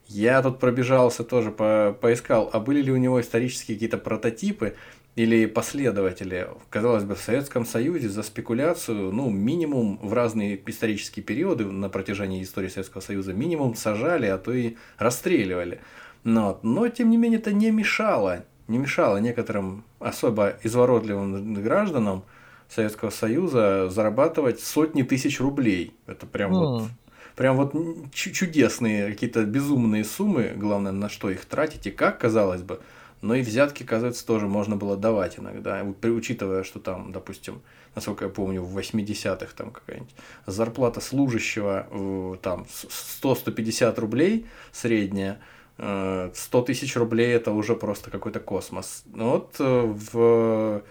я 0.08 0.42
тут 0.42 0.58
пробежался 0.58 1.22
тоже, 1.22 1.50
по, 1.50 1.96
поискал, 2.00 2.50
а 2.52 2.60
были 2.60 2.82
ли 2.82 2.92
у 2.92 2.96
него 2.96 3.20
исторические 3.20 3.76
какие-то 3.76 3.98
прототипы, 3.98 4.74
или 5.16 5.46
последователи, 5.46 6.46
казалось 6.68 7.04
бы, 7.04 7.14
в 7.14 7.20
Советском 7.20 7.64
Союзе 7.64 8.10
за 8.10 8.22
спекуляцию, 8.22 9.12
ну, 9.12 9.30
минимум 9.30 9.98
в 10.02 10.12
разные 10.12 10.60
исторические 10.66 11.24
периоды 11.24 11.64
на 11.64 11.88
протяжении 11.88 12.42
истории 12.42 12.68
Советского 12.68 13.00
Союза, 13.00 13.32
минимум 13.32 13.74
сажали, 13.74 14.26
а 14.26 14.36
то 14.36 14.52
и 14.52 14.76
расстреливали. 14.98 15.80
Но, 16.22 16.60
но 16.62 16.88
тем 16.88 17.08
не 17.08 17.16
менее, 17.16 17.38
это 17.38 17.54
не 17.54 17.70
мешало, 17.70 18.44
не 18.68 18.76
мешало 18.76 19.16
некоторым 19.16 19.84
особо 20.00 20.58
изворотливым 20.62 21.54
гражданам 21.62 22.22
Советского 22.68 23.08
Союза 23.08 23.88
зарабатывать 23.88 24.60
сотни 24.60 25.02
тысяч 25.02 25.40
рублей. 25.40 25.94
Это 26.06 26.26
прям 26.26 26.52
mm. 26.52 26.54
вот 26.54 26.88
прям 27.36 27.56
вот 27.56 27.74
чудесные 28.12 29.08
какие-то 29.08 29.44
безумные 29.44 30.04
суммы, 30.04 30.52
главное, 30.56 30.92
на 30.92 31.08
что 31.08 31.30
их 31.30 31.44
тратить 31.44 31.86
и 31.86 31.90
как, 31.90 32.18
казалось 32.18 32.62
бы, 32.62 32.80
но 33.26 33.34
и 33.34 33.42
взятки, 33.42 33.82
кажется, 33.82 34.24
тоже 34.24 34.46
можно 34.46 34.76
было 34.76 34.96
давать 34.96 35.38
иногда, 35.38 35.84
учитывая, 36.02 36.62
что 36.62 36.78
там, 36.78 37.12
допустим, 37.12 37.60
насколько 37.94 38.26
я 38.26 38.30
помню, 38.30 38.62
в 38.62 38.78
80-х 38.78 39.48
там 39.56 39.70
какая-нибудь 39.72 40.14
зарплата 40.46 41.00
служащего 41.00 42.38
там 42.42 42.66
100-150 43.22 44.00
рублей 44.00 44.46
средняя, 44.70 45.40
100 45.76 45.82
э, 45.82 46.64
тысяч 46.66 46.96
рублей 46.96 47.34
это 47.34 47.50
уже 47.50 47.74
просто 47.74 48.10
какой-то 48.10 48.38
космос. 48.40 49.02
Вот 49.12 49.56
э, 49.58 49.94
в 50.12 50.82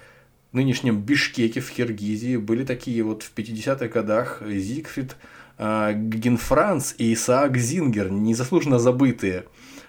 нынешнем 0.52 1.02
Бишкеке 1.02 1.62
в 1.62 1.72
Киргизии 1.72 2.38
были 2.38 2.66
такие 2.66 3.02
вот 3.04 3.24
в 3.24 3.34
50-х 3.34 3.88
годах 3.88 4.42
Зигфрид 4.46 5.16
э, 5.58 5.94
Генфранц 5.96 6.96
и 6.98 7.14
Исаак 7.14 7.58
Зингер, 7.58 8.12
незаслуженно 8.12 8.78
забытые 8.78 9.46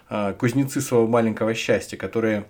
кузнецы 0.08 0.80
своего 0.80 1.06
маленького 1.06 1.54
счастья, 1.54 1.96
которые 1.96 2.46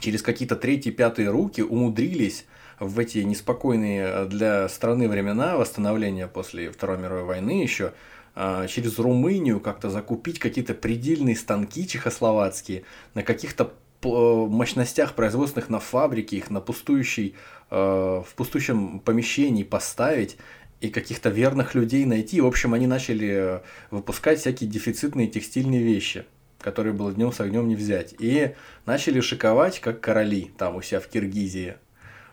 через 0.00 0.22
какие-то 0.22 0.56
третьи, 0.56 0.90
пятые 0.90 1.30
руки 1.30 1.60
умудрились 1.60 2.46
в 2.80 2.98
эти 2.98 3.18
неспокойные 3.18 4.24
для 4.24 4.68
страны 4.68 5.08
времена 5.08 5.56
восстановления 5.56 6.26
после 6.26 6.70
Второй 6.70 6.98
мировой 6.98 7.24
войны 7.24 7.62
еще 7.62 7.92
а, 8.34 8.66
через 8.66 8.98
Румынию 8.98 9.60
как-то 9.60 9.90
закупить 9.90 10.38
какие-то 10.38 10.74
предельные 10.74 11.36
станки 11.36 11.86
чехословацкие 11.86 12.84
на 13.14 13.22
каких-то 13.22 13.72
мощностях 14.04 15.14
производственных 15.14 15.68
на 15.68 15.78
фабрике, 15.78 16.36
их 16.36 16.50
на 16.50 16.60
пустующей, 16.60 17.36
в 17.70 18.26
пустующем 18.34 18.98
помещении 18.98 19.62
поставить 19.62 20.38
и 20.80 20.88
каких-то 20.88 21.28
верных 21.28 21.76
людей 21.76 22.04
найти. 22.04 22.40
В 22.40 22.46
общем, 22.46 22.74
они 22.74 22.88
начали 22.88 23.62
выпускать 23.92 24.40
всякие 24.40 24.68
дефицитные 24.68 25.28
текстильные 25.28 25.84
вещи, 25.84 26.24
которые 26.62 26.94
было 26.94 27.12
днем 27.12 27.32
с 27.32 27.40
огнем 27.40 27.68
не 27.68 27.76
взять. 27.76 28.14
И 28.18 28.54
начали 28.86 29.20
шиковать, 29.20 29.80
как 29.80 30.00
короли, 30.00 30.50
там 30.56 30.76
у 30.76 30.82
себя 30.82 31.00
в 31.00 31.08
Киргизии, 31.08 31.74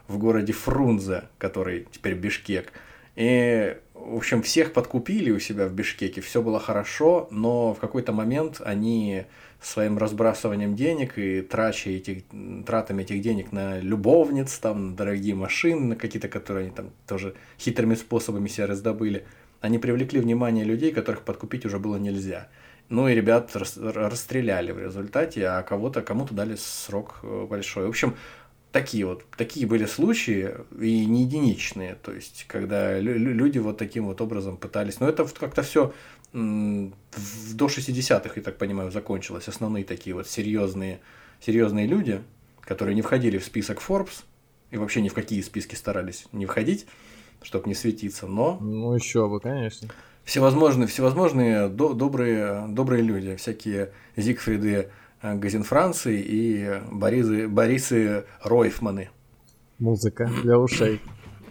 в 0.07 0.18
городе 0.18 0.53
Фрунзе, 0.53 1.23
который 1.38 1.88
теперь 1.91 2.14
Бишкек. 2.14 2.72
И, 3.15 3.76
в 3.93 4.15
общем, 4.15 4.41
всех 4.41 4.72
подкупили 4.72 5.31
у 5.31 5.39
себя 5.39 5.68
в 5.68 5.73
Бишкеке, 5.73 6.22
все 6.22 6.41
было 6.41 6.60
хорошо, 6.60 7.27
но 7.31 7.73
в 7.73 7.80
какой-то 7.80 8.14
момент 8.14 8.61
они 8.64 9.26
своим 9.61 9.97
разбрасыванием 9.97 10.76
денег 10.76 11.18
и 11.18 11.41
трачей 11.41 11.97
этих, 11.97 12.23
тратами 12.65 13.01
этих 13.01 13.22
денег 13.22 13.51
на 13.51 13.80
любовниц, 13.80 14.57
там, 14.60 14.91
на 14.91 14.95
дорогие 14.95 15.35
машины, 15.35 15.81
на 15.81 15.95
какие-то, 15.95 16.30
которые 16.30 16.68
они 16.68 16.76
там 16.76 16.91
тоже 17.07 17.35
хитрыми 17.60 17.95
способами 17.95 18.47
себя 18.47 18.68
раздобыли, 18.68 19.26
они 19.60 19.77
привлекли 19.77 20.22
внимание 20.22 20.64
людей, 20.64 20.91
которых 20.91 21.23
подкупить 21.23 21.65
уже 21.65 21.80
было 21.80 21.97
нельзя. 21.97 22.47
Ну 22.90 23.07
и 23.07 23.14
ребят 23.14 23.56
расстреляли 23.56 24.72
в 24.72 24.80
результате, 24.80 25.45
а 25.48 25.61
кого-то, 25.61 26.02
кому-то 26.02 26.34
дали 26.34 26.56
срок 26.56 27.20
э, 27.22 27.45
большой. 27.48 27.86
В 27.86 27.90
общем, 27.90 28.16
такие 28.72 29.06
вот, 29.06 29.24
такие 29.38 29.68
были 29.68 29.86
случаи, 29.86 30.56
и 30.80 31.06
не 31.06 31.24
единичные, 31.24 31.95
то 31.95 32.11
есть, 32.11 32.45
когда 32.48 32.99
люди 32.99 33.60
вот 33.60 33.78
таким 33.78 34.06
вот 34.06 34.22
образом 34.22 34.57
пытались, 34.57 34.99
но 34.99 35.07
это 35.07 35.26
как-то 35.26 35.61
все 35.61 35.94
до 36.32 37.66
60-х, 37.66 38.34
я 38.36 38.41
так 38.41 38.57
понимаю, 38.57 38.91
закончилось. 38.91 39.48
Основные 39.48 39.84
такие 39.84 40.16
вот 40.16 40.28
серьезные, 40.28 40.99
серьезные 41.41 41.88
люди, 41.88 42.22
которые 42.61 42.94
не 42.95 43.02
входили 43.02 43.40
в 43.40 43.44
список 43.44 43.82
Forbes 43.82 44.24
и 44.70 44.78
вообще 44.78 45.02
ни 45.02 45.10
в 45.10 45.14
какие 45.14 45.41
списки 45.41 45.76
старались 45.76 46.28
не 46.32 46.45
входить, 46.45 46.86
чтобы 47.41 47.68
не 47.68 47.74
светиться, 47.74 48.28
но... 48.28 48.57
Ну, 48.61 48.94
еще 48.94 49.28
бы, 49.28 49.40
конечно. 49.40 49.90
Всевозможные, 50.30 50.85
всевозможные 50.85 51.69
до, 51.69 51.95
добрые, 51.95 52.68
добрые 52.68 53.01
люди, 53.01 53.35
всякие 53.35 53.93
Зигфриды 54.15 54.91
э, 55.23 55.35
Газинфранции 55.35 56.22
и 56.22 56.81
Борисы, 56.91 57.47
Борисы 57.47 58.26
Ройфманы. 58.43 59.10
Музыка 59.80 60.30
для 60.43 60.60
ушей. 60.60 61.01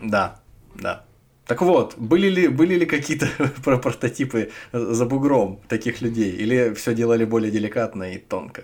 Да, 0.01 0.41
да. 0.77 1.05
Так 1.49 1.61
вот, 1.63 1.97
были 1.99 2.29
ли, 2.29 2.47
были 2.47 2.77
ли 2.77 2.87
какие-то 2.87 3.27
прототипы 3.65 4.53
за 4.73 5.07
бугром 5.07 5.61
таких 5.67 6.01
людей? 6.01 6.31
Или 6.37 6.73
все 6.75 6.95
делали 6.95 7.25
более 7.25 7.51
деликатно 7.51 8.13
и 8.13 8.19
тонко? 8.19 8.63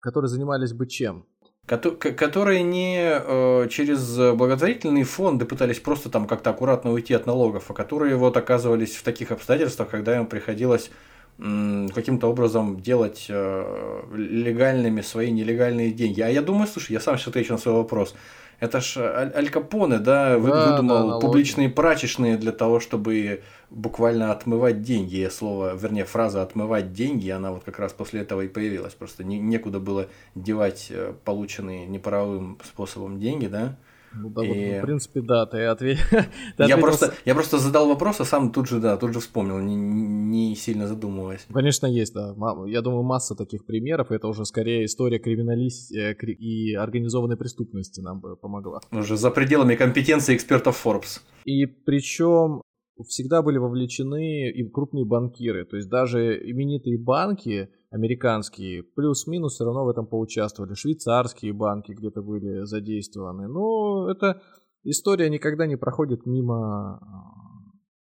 Которые 0.00 0.30
занимались 0.30 0.72
бы 0.72 0.86
чем? 0.86 1.26
Которые 1.66 2.62
не 2.62 2.98
э, 2.98 3.68
через 3.70 4.16
благотворительные 4.34 5.04
фонды 5.04 5.44
пытались 5.44 5.78
просто 5.78 6.10
там 6.10 6.26
как-то 6.26 6.50
аккуратно 6.50 6.92
уйти 6.92 7.14
от 7.14 7.26
налогов, 7.26 7.70
а 7.70 7.74
которые 7.74 8.16
вот 8.16 8.36
оказывались 8.36 8.96
в 8.96 9.02
таких 9.04 9.30
обстоятельствах, 9.30 9.88
когда 9.88 10.16
им 10.16 10.26
приходилось 10.26 10.90
каким-то 11.38 12.28
образом 12.28 12.80
делать 12.80 13.26
э, 13.28 14.02
легальными 14.14 15.00
свои 15.00 15.30
нелегальные 15.30 15.90
деньги. 15.90 16.20
А 16.20 16.28
я 16.28 16.42
думаю, 16.42 16.68
слушай, 16.68 16.92
я 16.92 17.00
сам 17.00 17.16
сейчас 17.16 17.28
отвечу 17.28 17.52
на 17.52 17.58
свой 17.58 17.74
вопрос. 17.74 18.14
Это 18.62 18.80
ж 18.80 18.98
Аль, 18.98 19.32
Аль 19.34 19.50
Капоне, 19.50 19.98
да, 19.98 20.38
выдумал 20.38 21.08
да, 21.08 21.18
публичные 21.18 21.68
прачечные 21.68 22.36
для 22.36 22.52
того, 22.52 22.78
чтобы 22.78 23.42
буквально 23.70 24.30
отмывать 24.30 24.82
деньги. 24.82 25.28
Слово, 25.32 25.74
вернее, 25.74 26.04
фраза 26.04 26.42
«отмывать 26.42 26.92
деньги», 26.92 27.28
она 27.28 27.50
вот 27.50 27.64
как 27.64 27.80
раз 27.80 27.92
после 27.92 28.20
этого 28.20 28.42
и 28.42 28.46
появилась. 28.46 28.94
Просто 28.94 29.24
не, 29.24 29.40
некуда 29.40 29.80
было 29.80 30.06
девать 30.36 30.86
э, 30.90 31.12
полученные 31.24 31.86
неправым 31.86 32.56
способом 32.62 33.18
деньги, 33.18 33.48
да. 33.48 33.74
Ну, 34.14 34.30
да, 34.30 34.44
и... 34.44 34.78
в 34.78 34.82
принципе, 34.82 35.20
да, 35.22 35.46
ты, 35.46 35.64
ответ... 35.64 35.98
ты 36.56 36.64
я 36.64 36.76
Просто, 36.76 37.14
я 37.24 37.34
просто 37.34 37.58
задал 37.58 37.88
вопрос, 37.88 38.20
а 38.20 38.24
сам 38.24 38.52
тут 38.52 38.68
же, 38.68 38.80
да, 38.80 38.96
тут 38.96 39.12
же 39.12 39.20
вспомнил, 39.20 39.58
не, 39.58 39.74
не 39.74 40.54
сильно 40.56 40.86
задумываясь. 40.86 41.46
Конечно, 41.52 41.86
есть, 41.86 42.14
да. 42.14 42.34
Я 42.66 42.82
думаю, 42.82 43.02
масса 43.02 43.34
таких 43.34 43.64
примеров. 43.64 44.10
Это 44.10 44.28
уже 44.28 44.44
скорее 44.44 44.84
история 44.84 45.18
криминалистики 45.18 45.96
э, 45.96 46.32
и 46.32 46.74
организованной 46.74 47.36
преступности 47.36 48.00
нам 48.00 48.20
бы 48.20 48.36
помогла. 48.36 48.80
Уже 48.90 49.16
за 49.16 49.30
пределами 49.30 49.76
компетенции 49.76 50.34
экспертов 50.34 50.84
Forbes. 50.84 51.20
И 51.44 51.66
причем 51.66 52.62
всегда 53.08 53.42
были 53.42 53.58
вовлечены 53.58 54.50
и 54.50 54.68
крупные 54.68 55.04
банкиры. 55.04 55.64
То 55.64 55.76
есть 55.76 55.88
даже 55.88 56.38
именитые 56.38 56.98
банки, 56.98 57.68
американские, 57.92 58.82
плюс-минус 58.82 59.54
все 59.54 59.64
равно 59.64 59.84
в 59.84 59.88
этом 59.88 60.06
поучаствовали. 60.06 60.74
Швейцарские 60.74 61.52
банки 61.52 61.92
где-то 61.92 62.22
были 62.22 62.64
задействованы. 62.64 63.48
Но 63.48 64.10
эта 64.10 64.42
история 64.82 65.28
никогда 65.28 65.66
не 65.66 65.76
проходит 65.76 66.24
мимо 66.24 66.96
а, 66.96 67.00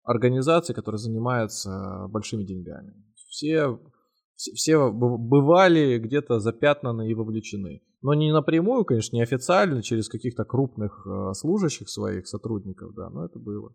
организаций, 0.04 0.74
которые 0.74 0.98
занимаются 0.98 2.06
большими 2.10 2.44
деньгами. 2.44 2.92
Все, 3.28 3.80
все 4.36 4.92
бывали 4.92 5.98
где-то 5.98 6.38
запятнаны 6.38 7.10
и 7.10 7.14
вовлечены. 7.14 7.82
Но 8.02 8.12
не 8.12 8.30
напрямую, 8.30 8.84
конечно, 8.84 9.16
не 9.16 9.22
официально, 9.22 9.82
через 9.82 10.08
каких-то 10.08 10.44
крупных 10.44 11.06
а, 11.06 11.32
служащих 11.32 11.88
своих 11.88 12.28
сотрудников, 12.28 12.92
да, 12.94 13.08
но 13.08 13.24
это 13.24 13.38
было. 13.38 13.74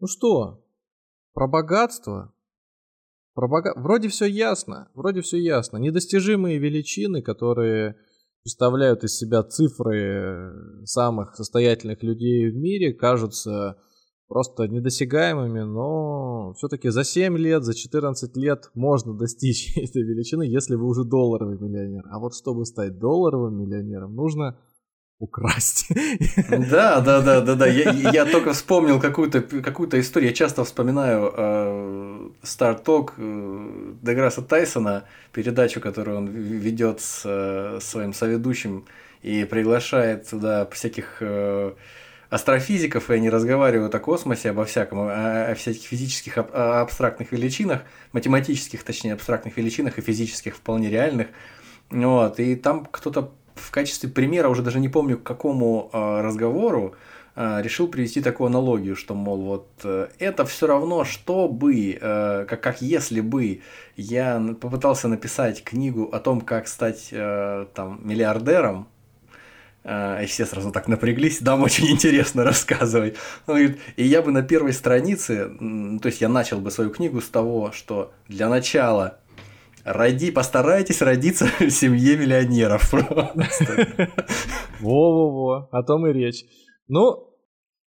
Ну 0.00 0.06
что, 0.06 0.62
про 1.32 1.48
богатство 1.48 2.34
про 3.38 3.46
бога... 3.46 3.72
Вроде 3.76 4.08
все 4.08 4.24
ясно, 4.24 4.88
вроде 4.94 5.20
все 5.20 5.38
ясно. 5.38 5.76
Недостижимые 5.76 6.58
величины, 6.58 7.22
которые 7.22 7.94
представляют 8.42 9.04
из 9.04 9.16
себя 9.16 9.44
цифры 9.44 10.82
самых 10.84 11.36
состоятельных 11.36 12.02
людей 12.02 12.50
в 12.50 12.56
мире, 12.56 12.92
кажутся 12.94 13.76
просто 14.26 14.66
недосягаемыми, 14.66 15.60
но 15.60 16.52
все-таки 16.54 16.88
за 16.88 17.04
7 17.04 17.38
лет, 17.38 17.62
за 17.62 17.74
14 17.74 18.36
лет 18.36 18.72
можно 18.74 19.16
достичь 19.16 19.68
этой 19.76 20.02
величины, 20.02 20.42
если 20.42 20.74
вы 20.74 20.88
уже 20.88 21.04
долларовый 21.04 21.58
миллионер. 21.60 22.06
А 22.10 22.18
вот 22.18 22.34
чтобы 22.34 22.66
стать 22.66 22.98
долларовым 22.98 23.56
миллионером, 23.56 24.16
нужно 24.16 24.58
украсть. 25.18 25.88
Да, 26.48 27.00
да, 27.00 27.20
да, 27.20 27.40
да, 27.40 27.54
да. 27.54 27.66
Я, 27.66 27.90
я 27.90 28.24
только 28.24 28.52
вспомнил 28.52 29.00
какую-то 29.00 29.40
какую 29.40 29.88
историю. 30.00 30.30
Я 30.30 30.34
часто 30.34 30.64
вспоминаю 30.64 31.32
э, 31.36 32.28
Star 32.42 32.82
Talk 32.82 33.12
э, 33.16 33.94
Деграсса 34.02 34.42
Тайсона, 34.42 35.04
передачу, 35.32 35.80
которую 35.80 36.18
он 36.18 36.26
ведет 36.28 37.00
с 37.00 37.22
э, 37.24 37.78
своим 37.80 38.12
соведущим 38.12 38.84
и 39.22 39.44
приглашает 39.44 40.28
туда 40.28 40.66
всяких 40.66 41.16
э, 41.20 41.72
астрофизиков, 42.30 43.10
и 43.10 43.14
они 43.14 43.30
разговаривают 43.30 43.94
о 43.94 43.98
космосе, 43.98 44.50
обо 44.50 44.64
всяком, 44.64 45.00
о, 45.00 45.50
о 45.50 45.54
всяких 45.54 45.82
физических 45.82 46.38
аб, 46.38 46.54
абстрактных 46.54 47.32
величинах, 47.32 47.82
математических, 48.12 48.84
точнее, 48.84 49.14
абстрактных 49.14 49.56
величинах 49.56 49.98
и 49.98 50.02
физических 50.02 50.56
вполне 50.56 50.90
реальных. 50.90 51.28
Вот, 51.90 52.38
и 52.38 52.54
там 52.54 52.84
кто-то 52.84 53.32
в 53.58 53.70
качестве 53.70 54.08
примера, 54.08 54.48
уже 54.48 54.62
даже 54.62 54.80
не 54.80 54.88
помню 54.88 55.18
к 55.18 55.22
какому 55.22 55.90
э, 55.92 56.20
разговору, 56.22 56.94
э, 57.36 57.60
решил 57.62 57.88
привести 57.88 58.20
такую 58.20 58.46
аналогию, 58.46 58.96
что, 58.96 59.14
мол, 59.14 59.42
вот 59.42 59.68
э, 59.84 60.08
это 60.18 60.44
все 60.44 60.66
равно, 60.66 61.04
что 61.04 61.48
бы, 61.48 61.98
э, 62.00 62.46
как, 62.48 62.60
как 62.60 62.82
если 62.82 63.20
бы 63.20 63.60
я 63.96 64.40
попытался 64.60 65.08
написать 65.08 65.62
книгу 65.64 66.04
о 66.04 66.18
том, 66.18 66.40
как 66.40 66.68
стать 66.68 67.08
э, 67.12 67.66
там 67.74 68.00
миллиардером, 68.02 68.88
и 69.84 70.26
все 70.26 70.44
сразу 70.44 70.70
так 70.70 70.86
напряглись, 70.88 71.40
да, 71.40 71.56
очень 71.56 71.88
интересно 71.88 72.44
рассказывать. 72.44 73.16
Говорит, 73.46 73.78
и 73.96 74.04
я 74.04 74.20
бы 74.20 74.32
на 74.32 74.42
первой 74.42 74.74
странице, 74.74 75.50
то 76.02 76.08
есть 76.08 76.20
я 76.20 76.28
начал 76.28 76.60
бы 76.60 76.70
свою 76.70 76.90
книгу 76.90 77.22
с 77.22 77.28
того, 77.28 77.72
что 77.72 78.12
для 78.26 78.50
начала 78.50 79.18
Роди, 79.92 80.30
постарайтесь 80.30 81.00
родиться 81.00 81.46
в 81.60 81.70
семье 81.70 82.16
миллионеров. 82.16 82.92
Во-во-во, 84.80 85.68
о 85.70 85.82
том 85.82 86.06
и 86.06 86.12
речь. 86.12 86.44
Ну, 86.88 87.34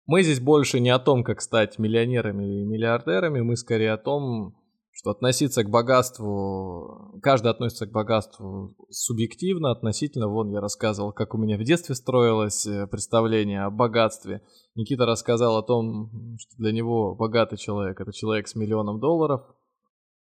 мы 0.07 0.23
здесь 0.23 0.39
больше 0.39 0.79
не 0.79 0.89
о 0.89 0.97
том, 0.97 1.23
как 1.23 1.39
стать 1.39 1.77
миллионерами 1.77 2.43
или 2.43 2.65
миллиардерами, 2.65 3.41
мы 3.41 3.55
скорее 3.55 3.93
о 3.93 3.97
том, 3.97 4.55
что 4.91 5.11
относиться 5.11 5.63
к 5.63 5.69
богатству, 5.69 7.19
каждый 7.21 7.51
относится 7.51 7.85
к 7.85 7.91
богатству 7.91 8.75
субъективно, 8.89 9.71
относительно, 9.71 10.27
вон 10.27 10.49
я 10.49 10.61
рассказывал, 10.61 11.13
как 11.13 11.35
у 11.35 11.37
меня 11.37 11.57
в 11.57 11.63
детстве 11.63 11.93
строилось 11.93 12.65
э, 12.65 12.87
представление 12.87 13.63
о 13.63 13.69
богатстве. 13.69 14.41
Никита 14.75 15.05
рассказал 15.05 15.57
о 15.57 15.63
том, 15.63 16.09
что 16.39 16.57
для 16.57 16.71
него 16.71 17.15
богатый 17.15 17.57
человек– 17.57 17.99
это 18.01 18.11
человек 18.13 18.47
с 18.47 18.55
миллионом 18.55 18.99
долларов, 18.99 19.41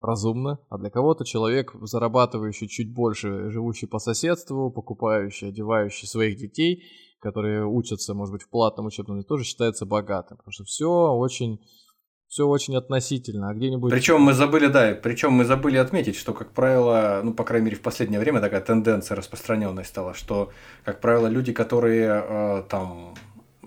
разумно, 0.04 0.60
а 0.70 0.78
для 0.78 0.90
кого-то 0.90 1.26
человек, 1.26 1.74
зарабатывающий 1.82 2.68
чуть 2.68 2.94
больше, 2.94 3.50
живущий 3.50 3.88
по 3.88 4.00
соседству, 4.00 4.70
покупающий, 4.70 5.50
одевающий 5.50 6.08
своих 6.08 6.38
детей, 6.38 6.84
которые 7.20 7.66
учатся, 7.66 8.14
может 8.14 8.34
быть, 8.34 8.44
в 8.44 8.50
платном 8.50 8.88
учебном, 8.88 9.24
тоже 9.24 9.46
считается 9.46 9.86
богатым. 9.86 10.38
Потому 10.38 10.52
что 10.52 10.66
все 10.66 10.90
очень 11.14 11.60
все 12.34 12.48
очень 12.48 12.76
относительно, 12.76 13.52
а 13.52 13.54
где-нибудь... 13.54 13.92
Причем 13.92 14.22
мы 14.22 14.34
забыли, 14.34 14.66
да, 14.66 14.96
причем 14.96 15.34
мы 15.34 15.46
забыли 15.46 15.78
отметить, 15.78 16.16
что, 16.16 16.34
как 16.34 16.52
правило, 16.52 17.22
ну, 17.24 17.32
по 17.32 17.44
крайней 17.44 17.66
мере, 17.66 17.78
в 17.78 17.82
последнее 17.82 18.20
время 18.20 18.42
такая 18.42 18.60
тенденция 18.60 19.16
распространенная 19.16 19.84
стала, 19.84 20.16
что, 20.16 20.50
как 20.84 21.00
правило, 21.00 21.28
люди, 21.28 21.54
которые 21.54 22.26
э, 22.28 22.64
там 22.70 23.14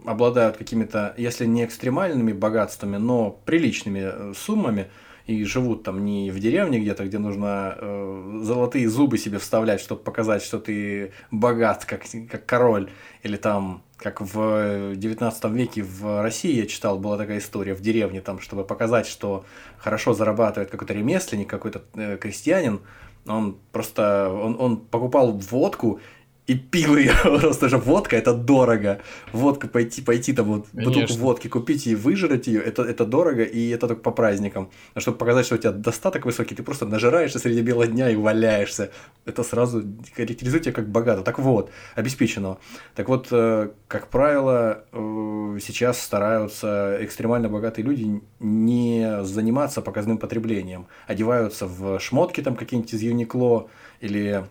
обладают 0.05 0.57
какими-то, 0.57 1.15
если 1.17 1.47
не 1.47 1.65
экстремальными 1.65 2.33
богатствами, 2.33 2.97
но 2.97 3.31
приличными 3.31 4.01
э, 4.01 4.33
суммами, 4.35 4.91
и 5.27 5.45
живут 5.45 5.83
там 5.83 6.05
не 6.05 6.31
в 6.31 6.39
деревне 6.39 6.79
где-то, 6.79 7.05
где 7.05 7.19
нужно 7.19 7.77
э, 7.77 8.41
золотые 8.43 8.89
зубы 8.89 9.19
себе 9.19 9.39
вставлять, 9.39 9.81
чтобы 9.81 10.03
показать, 10.03 10.43
что 10.43 10.59
ты 10.59 11.13
богат, 11.31 11.85
как, 11.85 12.03
как 12.31 12.47
король, 12.47 12.91
или 13.23 13.37
там, 13.37 13.83
как 13.97 14.21
в 14.21 14.95
19 14.95 15.45
веке 15.47 15.83
в 15.83 16.23
России 16.23 16.55
я 16.55 16.67
читал, 16.67 16.99
была 16.99 17.17
такая 17.17 17.39
история 17.39 17.75
в 17.75 17.81
деревне, 17.81 18.21
там, 18.21 18.41
чтобы 18.41 18.65
показать, 18.65 19.07
что 19.07 19.45
хорошо 19.79 20.15
зарабатывает 20.15 20.71
какой-то 20.71 20.95
ремесленник, 20.95 21.51
какой-то 21.51 21.83
э, 21.95 22.17
крестьянин, 22.19 22.81
он 23.27 23.59
просто, 23.73 24.31
он, 24.31 24.57
он 24.61 24.77
покупал 24.77 25.33
водку 25.33 26.01
и 26.47 26.55
пил 26.55 26.97
ее, 26.97 27.13
просто 27.23 27.69
же 27.69 27.77
водка 27.77 28.17
это 28.17 28.33
дорого. 28.33 29.01
Водка 29.33 29.67
пойти, 29.67 30.01
пойти 30.03 30.33
там 30.33 30.47
вот 30.47 30.67
бутылку 30.73 31.15
водки 31.15 31.49
купить 31.49 31.87
и 31.87 31.95
выжрать 31.97 32.47
ее, 32.47 32.63
это, 32.63 32.83
это 32.83 33.05
дорого, 33.05 33.43
и 33.43 33.71
это 33.71 33.89
только 33.89 34.03
по 34.03 34.13
праздникам. 34.13 34.71
А 34.95 35.01
чтобы 35.01 35.19
показать, 35.19 35.47
что 35.47 35.57
у 35.57 35.59
тебя 35.59 35.73
достаток 35.73 36.25
высокий, 36.25 36.55
ты 36.55 36.63
просто 36.63 36.87
нажираешься 36.87 37.39
среди 37.39 37.63
бела 37.63 37.87
дня 37.87 38.11
и 38.11 38.17
валяешься. 38.17 38.91
Это 39.25 39.43
сразу 39.43 39.83
характеризует 40.15 40.65
тебя 40.65 40.73
как 40.73 40.89
богато. 40.89 41.23
Так 41.23 41.39
вот, 41.41 41.71
обеспеченного. 41.97 42.59
Так 42.95 43.09
вот, 43.09 43.29
э, 43.33 43.71
как 43.89 44.09
правило, 44.09 44.85
э, 44.93 45.59
сейчас 45.61 46.01
стараются 46.01 46.99
экстремально 47.01 47.49
богатые 47.49 47.85
люди 47.85 48.23
не 48.39 49.25
заниматься 49.25 49.83
показным 49.83 50.19
потреблением. 50.19 50.87
Одеваются 51.09 51.67
в 51.67 51.99
шмотки 51.99 52.41
там 52.41 52.55
какие-нибудь 52.55 52.95
из 52.95 53.03
Юникло 53.03 53.69
или 54.01 54.45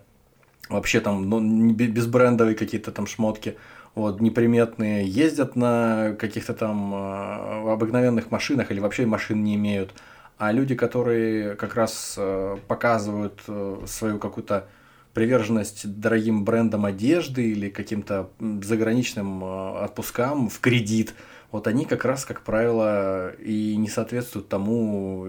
вообще 0.70 1.00
там 1.00 1.30
ну, 1.30 1.72
безбрендовые 1.72 2.56
какие-то 2.56 2.92
там 2.92 3.08
шмотки, 3.08 3.58
вот, 3.94 4.20
неприметные, 4.20 5.08
ездят 5.08 5.56
на 5.56 6.16
каких-то 6.20 6.54
там 6.54 6.94
э, 6.94 7.72
обыкновенных 7.72 8.32
машинах 8.32 8.72
или 8.72 8.80
вообще 8.80 9.06
машин 9.06 9.44
не 9.44 9.56
имеют. 9.56 9.94
А 10.38 10.52
люди, 10.52 10.76
которые 10.76 11.56
как 11.56 11.76
раз 11.76 12.16
э, 12.18 12.58
показывают 12.68 13.40
э, 13.48 13.84
свою 13.86 14.20
какую-то 14.20 14.68
приверженность 15.14 16.00
дорогим 16.00 16.44
брендам 16.44 16.84
одежды 16.84 17.52
или 17.52 17.70
каким-то 17.70 18.30
заграничным 18.40 19.44
э, 19.44 19.80
отпускам 19.86 20.50
в 20.50 20.60
кредит– 20.60 21.14
вот 21.56 21.68
они 21.68 21.86
как 21.86 22.04
раз, 22.04 22.26
как 22.26 22.42
правило, 22.42 23.32
и 23.36 23.78
не 23.78 23.88
соответствуют 23.88 24.50
тому, 24.50 25.26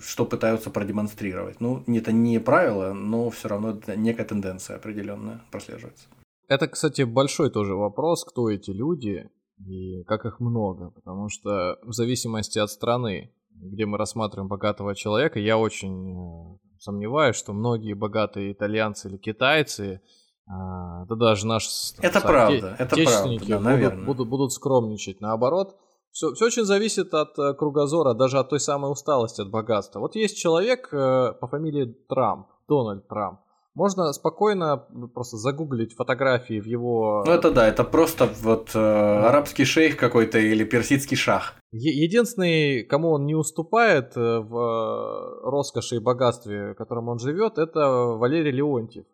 что 0.00 0.24
пытаются 0.26 0.70
продемонстрировать. 0.70 1.60
Ну, 1.60 1.84
это 1.86 2.10
не 2.10 2.40
правило, 2.40 2.92
но 2.92 3.30
все 3.30 3.48
равно 3.48 3.78
некая 3.96 4.24
тенденция 4.24 4.76
определенная 4.76 5.40
прослеживается. 5.52 6.08
Это, 6.48 6.66
кстати, 6.66 7.02
большой 7.02 7.50
тоже 7.50 7.74
вопрос, 7.74 8.24
кто 8.24 8.50
эти 8.50 8.72
люди 8.72 9.30
и 9.66 10.02
как 10.04 10.24
их 10.26 10.40
много, 10.40 10.90
потому 10.90 11.28
что 11.28 11.78
в 11.82 11.92
зависимости 11.92 12.58
от 12.58 12.70
страны, 12.70 13.30
где 13.50 13.86
мы 13.86 13.98
рассматриваем 13.98 14.48
богатого 14.48 14.96
человека, 14.96 15.38
я 15.38 15.58
очень 15.58 16.10
э, 16.10 16.58
сомневаюсь, 16.80 17.36
что 17.36 17.52
многие 17.52 17.94
богатые 17.94 18.52
итальянцы 18.52 19.08
или 19.08 19.16
китайцы 19.16 20.00
да 20.48 21.14
даже 21.14 21.46
наши 21.46 21.68
это 22.00 22.20
правда, 22.20 22.76
это 22.78 22.96
правда, 22.96 23.46
да, 23.46 23.60
наверное. 23.60 24.04
Будут, 24.04 24.28
будут 24.28 24.52
скромничать. 24.52 25.20
Наоборот, 25.20 25.76
все, 26.10 26.32
все 26.32 26.46
очень 26.46 26.64
зависит 26.64 27.12
от 27.14 27.38
э, 27.38 27.54
кругозора, 27.54 28.14
даже 28.14 28.38
от 28.38 28.48
той 28.48 28.60
самой 28.60 28.90
усталости 28.90 29.40
от 29.40 29.50
богатства. 29.50 30.00
Вот 30.00 30.16
есть 30.16 30.38
человек 30.38 30.88
э, 30.92 31.32
по 31.40 31.46
фамилии 31.46 31.94
Трамп, 32.08 32.48
Дональд 32.68 33.06
Трамп. 33.08 33.40
Можно 33.74 34.12
спокойно 34.12 34.84
просто 35.14 35.36
загуглить 35.36 35.94
фотографии 35.94 36.58
в 36.58 36.64
его... 36.64 37.22
Ну 37.24 37.30
это 37.30 37.52
да, 37.52 37.68
это 37.68 37.84
просто 37.84 38.28
вот 38.42 38.74
э, 38.74 38.78
арабский 38.78 39.64
шейх 39.64 39.96
какой-то 39.96 40.38
или 40.38 40.64
персидский 40.64 41.16
шах. 41.16 41.54
Е- 41.70 42.02
единственный, 42.04 42.82
кому 42.82 43.10
он 43.10 43.26
не 43.26 43.36
уступает 43.36 44.16
э, 44.16 44.40
в 44.40 45.40
роскоши 45.44 45.96
и 45.96 46.00
богатстве, 46.00 46.72
в 46.72 46.74
котором 46.74 47.08
он 47.08 47.20
живет, 47.20 47.58
это 47.58 47.80
Валерий 48.18 48.50
Леонтьев. 48.50 49.04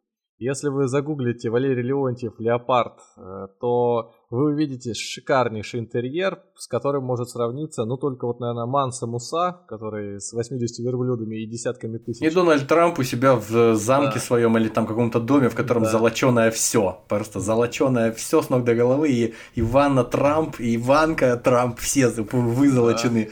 Если 0.45 0.69
вы 0.69 0.89
загуглите 0.89 1.49
Валерий 1.49 1.83
Леонтьев 1.83 2.35
«Леопард», 2.39 2.99
э, 3.16 3.47
то 3.61 4.12
вы 4.29 4.53
увидите 4.53 4.93
шикарнейший 4.93 5.81
интерьер, 5.81 6.43
с 6.55 6.66
которым 6.66 7.05
может 7.05 7.31
сравниться, 7.31 7.87
ну, 7.87 7.97
только 7.97 8.27
вот, 8.27 8.41
наверное, 8.41 8.66
Манса 8.66 9.07
Муса, 9.07 9.62
который 9.66 10.21
с 10.21 10.35
80 10.35 10.85
верблюдами 10.85 11.37
и 11.37 11.47
десятками 11.47 11.97
тысяч. 11.97 12.21
И 12.21 12.29
Дональд 12.29 12.69
Трамп 12.69 12.99
у 12.99 13.05
себя 13.05 13.37
в 13.37 13.75
замке 13.75 14.16
да. 14.16 14.21
своем 14.21 14.59
или 14.59 14.69
там 14.69 14.87
каком-то 14.87 15.19
доме, 15.19 15.49
в 15.49 15.55
котором 15.55 15.85
да. 15.85 15.91
золоченое 15.91 16.51
все. 16.51 16.99
Просто 17.09 17.41
золоченое 17.41 18.12
все 18.12 18.43
с 18.43 18.51
ног 18.51 18.65
до 18.65 18.75
головы. 18.75 19.09
И 19.09 19.35
Иванна 19.55 20.05
Трамп, 20.05 20.61
и 20.61 20.77
Иванка 20.77 21.39
Трамп, 21.39 21.79
все 21.79 22.09
вызолочены. 22.11 23.25
Да 23.25 23.31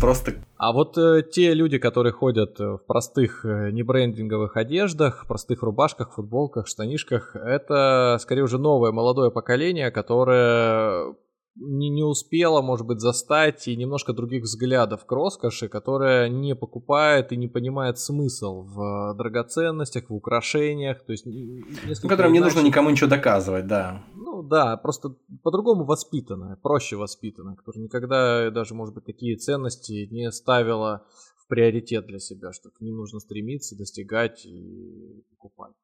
просто... 0.00 0.34
А 0.56 0.72
вот 0.72 0.98
э, 0.98 1.22
те 1.22 1.54
люди, 1.54 1.78
которые 1.78 2.12
ходят 2.12 2.60
э, 2.60 2.64
в 2.64 2.78
простых 2.86 3.44
э, 3.44 3.70
небрендинговых 3.70 4.56
одеждах, 4.56 5.26
простых 5.26 5.62
рубашках, 5.62 6.12
футболках, 6.12 6.66
штанишках, 6.66 7.36
это 7.36 8.18
скорее 8.20 8.42
уже 8.42 8.58
новое 8.58 8.92
молодое 8.92 9.30
поколение, 9.30 9.90
которое 9.90 11.14
не, 11.60 11.90
не 11.90 12.02
успела, 12.02 12.62
может 12.62 12.86
быть, 12.86 13.00
застать 13.00 13.68
и 13.68 13.76
немножко 13.76 14.12
других 14.12 14.44
взглядов 14.44 15.04
к 15.04 15.12
роскоши, 15.12 15.68
которая 15.68 16.28
не 16.28 16.54
покупает 16.54 17.32
и 17.32 17.36
не 17.36 17.48
понимает 17.48 17.98
смысл 17.98 18.62
в 18.62 19.14
драгоценностях, 19.14 20.08
в 20.08 20.14
украшениях, 20.14 21.04
то 21.04 21.12
есть... 21.12 21.26
Ну, 21.26 22.08
которым 22.08 22.32
не 22.32 22.40
нужно 22.40 22.60
никому 22.60 22.90
ничего 22.90 23.10
доказывать, 23.10 23.66
да. 23.66 24.02
Ну 24.14 24.42
да, 24.42 24.76
просто 24.78 25.14
по-другому 25.42 25.84
воспитанная, 25.84 26.56
проще 26.56 26.96
воспитанная, 26.96 27.56
которая 27.56 27.84
никогда 27.84 28.50
даже, 28.50 28.74
может 28.74 28.94
быть, 28.94 29.04
такие 29.04 29.36
ценности 29.36 30.08
не 30.10 30.32
ставила 30.32 31.04
в 31.36 31.46
приоритет 31.46 32.06
для 32.06 32.18
себя, 32.18 32.52
что 32.52 32.70
к 32.70 32.80
ним 32.80 32.96
нужно 32.96 33.20
стремиться, 33.20 33.76
достигать 33.76 34.46
и 34.46 35.24
покупать. 35.30 35.74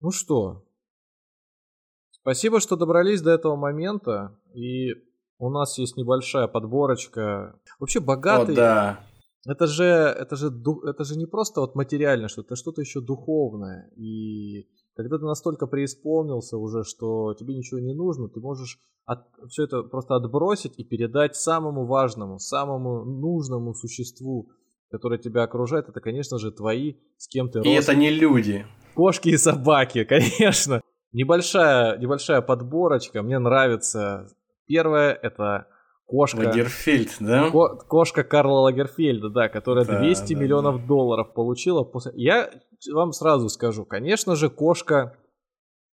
Ну 0.00 0.10
что, 0.10 0.64
Спасибо, 2.24 2.58
что 2.58 2.76
добрались 2.76 3.20
до 3.20 3.32
этого 3.32 3.54
момента. 3.54 4.34
И 4.54 4.94
у 5.38 5.50
нас 5.50 5.76
есть 5.76 5.98
небольшая 5.98 6.48
подборочка. 6.48 7.60
Вообще 7.78 8.00
богатый. 8.00 8.52
О, 8.52 8.56
да. 8.56 9.00
Это 9.46 9.66
же, 9.66 9.84
это 9.84 10.34
же, 10.34 10.50
это 10.88 11.04
же 11.04 11.18
не 11.18 11.26
просто 11.26 11.60
вот 11.60 11.74
материальное 11.74 12.28
что-то, 12.28 12.54
это 12.54 12.56
что-то 12.56 12.80
еще 12.80 13.02
духовное. 13.02 13.90
И 13.94 14.66
когда 14.96 15.18
ты 15.18 15.24
настолько 15.26 15.66
преисполнился 15.66 16.56
уже, 16.56 16.82
что 16.82 17.34
тебе 17.34 17.54
ничего 17.54 17.78
не 17.78 17.92
нужно, 17.92 18.30
ты 18.30 18.40
можешь 18.40 18.78
от, 19.04 19.26
все 19.50 19.64
это 19.64 19.82
просто 19.82 20.14
отбросить 20.14 20.78
и 20.78 20.84
передать 20.84 21.36
самому 21.36 21.84
важному, 21.84 22.38
самому 22.38 23.04
нужному 23.04 23.74
существу, 23.74 24.48
которое 24.90 25.18
тебя 25.18 25.42
окружает. 25.42 25.90
Это, 25.90 26.00
конечно 26.00 26.38
же, 26.38 26.50
твои, 26.50 26.94
с 27.18 27.28
кем 27.28 27.50
ты 27.50 27.58
И 27.58 27.76
рос. 27.76 27.84
это 27.84 27.94
не 27.94 28.08
люди. 28.08 28.64
Кошки 28.94 29.28
и 29.28 29.36
собаки, 29.36 30.04
конечно. 30.08 30.80
Небольшая, 31.14 31.96
небольшая 31.98 32.42
подборочка, 32.42 33.22
мне 33.22 33.38
нравится. 33.38 34.26
Первое 34.66 35.12
это 35.12 35.68
кошка. 36.06 36.38
Лагерфельд, 36.38 37.16
да? 37.20 37.50
Ко- 37.50 37.76
кошка 37.76 38.24
Карла 38.24 38.62
Лагерфельда, 38.62 39.30
да, 39.30 39.48
которая 39.48 39.84
да, 39.84 40.00
200 40.00 40.34
да, 40.34 40.40
миллионов 40.40 40.80
да. 40.80 40.86
долларов 40.88 41.32
получила. 41.32 41.84
После... 41.84 42.10
Я 42.16 42.50
вам 42.92 43.12
сразу 43.12 43.48
скажу, 43.48 43.84
конечно 43.84 44.34
же, 44.34 44.50
кошка 44.50 45.16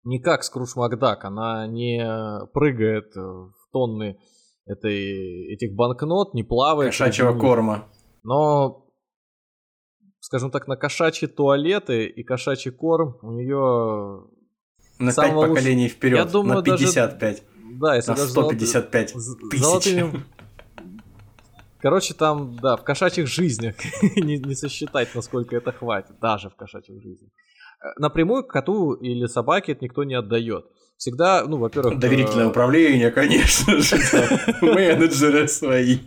не 0.02 0.18
как 0.18 0.42
Скрудж 0.42 0.72
Макдак, 0.74 1.24
она 1.24 1.66
не 1.68 2.04
прыгает 2.52 3.14
в 3.14 3.52
тонны 3.72 4.18
этой, 4.66 5.54
этих 5.54 5.76
банкнот, 5.76 6.34
не 6.34 6.42
плавает. 6.42 6.90
Кошачьего 6.90 7.38
корма. 7.38 7.88
Но, 8.24 8.88
скажем 10.18 10.50
так, 10.50 10.66
на 10.66 10.76
кошачьи 10.76 11.28
туалеты 11.28 12.06
и 12.06 12.24
кошачий 12.24 12.72
корм 12.72 13.16
у 13.22 13.30
нее 13.30 14.26
на 14.98 15.12
пять 15.12 15.34
поколений 15.34 15.88
вперед, 15.88 16.18
Я 16.18 16.24
думаю, 16.24 16.58
на 16.58 16.62
55. 16.62 17.18
Даже, 17.18 17.42
да, 17.80 17.96
если 17.96 18.10
на 18.10 18.16
даже 18.16 18.30
155 18.30 19.10
золот... 19.10 19.50
тысяч. 19.50 19.62
Золотыми... 19.62 20.24
Короче, 21.80 22.14
там, 22.14 22.56
да, 22.62 22.76
в 22.76 22.84
кошачьих 22.84 23.26
жизнях 23.26 23.74
не, 24.16 24.38
не 24.38 24.54
сосчитать, 24.54 25.14
насколько 25.14 25.54
это 25.54 25.70
хватит, 25.72 26.18
даже 26.20 26.48
в 26.48 26.56
кошачьих 26.56 27.02
жизнях. 27.02 27.30
Э, 27.82 27.88
напрямую 27.98 28.44
коту 28.44 28.94
или 28.94 29.26
собаке 29.26 29.72
это 29.72 29.84
никто 29.84 30.04
не 30.04 30.14
отдает 30.14 30.66
всегда, 30.96 31.44
ну, 31.46 31.58
во-первых... 31.58 31.98
Доверительное 31.98 32.46
э... 32.46 32.48
управление, 32.48 33.10
конечно 33.10 33.78
же, 33.78 33.96
менеджеры 34.60 35.48
свои. 35.48 35.98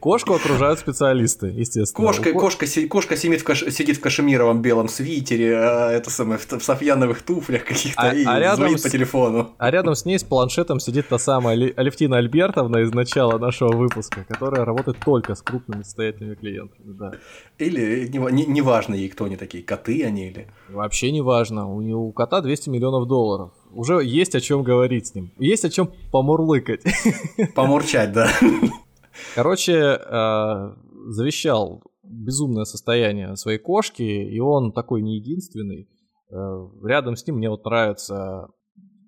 Кошку 0.00 0.34
окружают 0.34 0.78
специалисты, 0.78 1.48
естественно. 1.48 2.06
Кошка, 2.06 2.32
кошка, 2.32 2.66
кошка 2.88 3.16
сидит, 3.16 3.40
в 3.40 3.44
каш... 3.44 3.64
сидит 3.72 3.96
в 3.96 4.00
кашемировом 4.00 4.62
белом 4.62 4.88
свитере, 4.88 5.56
а 5.56 5.90
это 5.90 6.10
самое, 6.10 6.38
в, 6.38 6.62
софьяновых 6.62 7.22
туфлях 7.22 7.64
каких-то 7.64 8.02
а, 8.02 8.14
и 8.14 8.24
а 8.24 8.38
рядом 8.38 8.76
с... 8.76 8.82
по 8.82 8.88
телефону. 8.88 9.54
А 9.58 9.70
рядом 9.70 9.94
с 9.94 10.04
ней 10.04 10.18
с 10.18 10.24
планшетом 10.24 10.80
сидит 10.80 11.08
та 11.08 11.18
самая 11.18 11.56
Алевтина 11.76 12.18
Альбертовна 12.18 12.78
из 12.78 12.92
начала 12.92 13.38
нашего 13.38 13.74
выпуска, 13.74 14.24
которая 14.28 14.64
работает 14.64 14.98
только 15.04 15.34
с 15.34 15.42
крупными 15.42 15.82
состоятельными 15.82 16.34
клиентами, 16.34 16.92
да. 16.92 17.12
Или 17.58 18.06
неважно 18.08 18.36
не, 18.36 18.46
не 18.46 18.60
важно 18.60 18.94
ей, 18.94 19.08
кто 19.08 19.24
они 19.24 19.36
такие, 19.36 19.64
коты 19.64 20.04
они 20.04 20.28
или... 20.28 20.48
Вообще 20.68 21.10
не 21.10 21.20
важно. 21.20 21.68
У, 21.68 22.08
у 22.08 22.12
кота 22.12 22.40
200 22.40 22.70
миллионов 22.70 23.06
долларов 23.08 23.52
Уже 23.76 24.02
есть 24.02 24.34
о 24.34 24.40
чем 24.40 24.62
говорить 24.62 25.08
с 25.08 25.14
ним. 25.14 25.32
Есть 25.38 25.66
о 25.66 25.70
чем 25.70 25.92
помурлыкать. 26.10 26.82
Помурчать, 27.54 28.12
да. 28.12 28.28
Короче, 29.34 29.74
э, 29.74 30.74
завещал 31.08 31.82
безумное 32.02 32.64
состояние 32.64 33.36
своей 33.36 33.58
кошки, 33.58 34.02
и 34.02 34.40
он 34.40 34.72
такой 34.72 35.02
не 35.02 35.18
единственный. 35.18 35.90
Э, 36.30 36.34
рядом 36.84 37.16
с 37.16 37.26
ним 37.26 37.36
мне 37.36 37.50
вот 37.50 37.66
нравится, 37.66 38.48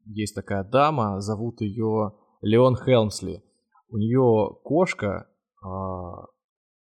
есть 0.04 0.34
такая 0.34 0.64
дама, 0.64 1.20
зовут 1.20 1.62
ее 1.62 2.12
Леон 2.42 2.76
Хелмсли. 2.76 3.42
У 3.90 3.96
нее 3.96 4.54
кошка, 4.64 5.28
а, 5.64 6.26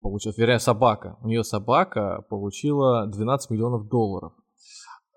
получилась, 0.01 0.37
вернее, 0.37 0.59
собака. 0.59 1.17
У 1.21 1.27
нее 1.27 1.43
собака 1.43 2.23
получила 2.29 3.07
12 3.07 3.49
миллионов 3.49 3.87
долларов. 3.87 4.33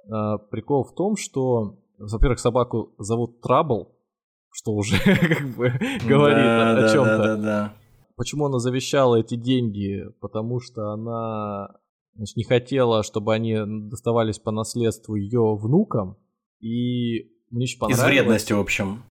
Э, 0.07 0.39
прикол 0.51 0.85
в 0.85 0.95
том, 0.95 1.17
что, 1.17 1.84
во-первых, 2.13 2.39
собаку 2.39 2.95
зовут 2.99 3.41
Трабл, 3.41 3.95
что 4.51 4.73
уже 4.73 4.99
как 5.05 5.49
бы 5.57 5.73
говорит 6.07 6.85
о 6.85 6.89
чем-то. 6.93 7.19
Да, 7.19 7.37
да, 7.37 7.37
да. 7.37 7.75
Почему 8.17 8.47
она 8.47 8.59
завещала 8.59 9.17
эти 9.17 9.35
деньги? 9.35 10.05
Потому 10.21 10.61
что 10.61 10.93
она 10.93 11.77
значит, 12.15 12.37
не 12.37 12.45
хотела, 12.45 13.03
чтобы 13.03 13.35
они 13.35 13.57
доставались 13.89 14.39
по 14.39 14.53
наследству 14.53 15.17
ее 15.17 15.57
внукам. 15.57 16.17
И 16.61 17.31
мне 17.51 17.65
еще 17.65 17.79
понравилось... 17.79 18.05
Из 18.05 18.07
вредности, 18.07 18.53
в 18.53 18.61
общем. 18.61 19.05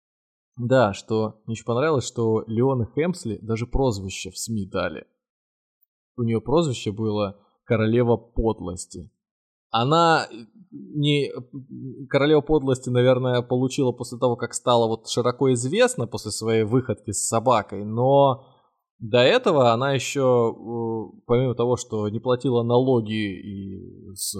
Да, 0.58 0.94
что 0.94 1.42
мне 1.46 1.54
еще 1.54 1.64
понравилось, 1.64 2.06
что 2.06 2.44
Леона 2.46 2.88
Хемсли 2.94 3.40
даже 3.42 3.66
прозвище 3.66 4.30
в 4.30 4.38
СМИ 4.38 4.68
дали. 4.68 5.08
У 6.18 6.24
нее 6.24 6.42
прозвище 6.42 6.92
было 6.92 7.40
«Королева 7.64 8.18
подлости». 8.18 9.10
Она 9.72 10.28
не 10.72 11.32
королева 12.10 12.42
подлости, 12.42 12.90
наверное, 12.90 13.42
получила 13.42 13.92
после 13.92 14.18
того, 14.18 14.36
как 14.36 14.54
стала 14.54 14.88
вот 14.88 15.10
широко 15.10 15.52
известна 15.54 16.08
после 16.08 16.32
своей 16.32 16.64
выходки 16.64 17.12
с 17.12 17.28
собакой, 17.28 17.84
но 17.84 18.46
до 19.00 19.20
этого 19.20 19.72
она 19.72 19.94
еще, 19.94 20.56
э, 20.56 21.22
помимо 21.26 21.56
того, 21.56 21.76
что 21.76 22.08
не 22.10 22.20
платила 22.20 22.64
налоги 22.64 23.40
и 23.42 24.14
с 24.14 24.36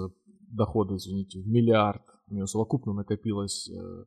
дохода, 0.50 0.96
извините, 0.96 1.40
в 1.40 1.48
миллиард, 1.48 2.02
у 2.28 2.34
нее 2.34 2.46
совокупно 2.46 2.92
накопилось 2.92 3.68
э, 3.68 4.04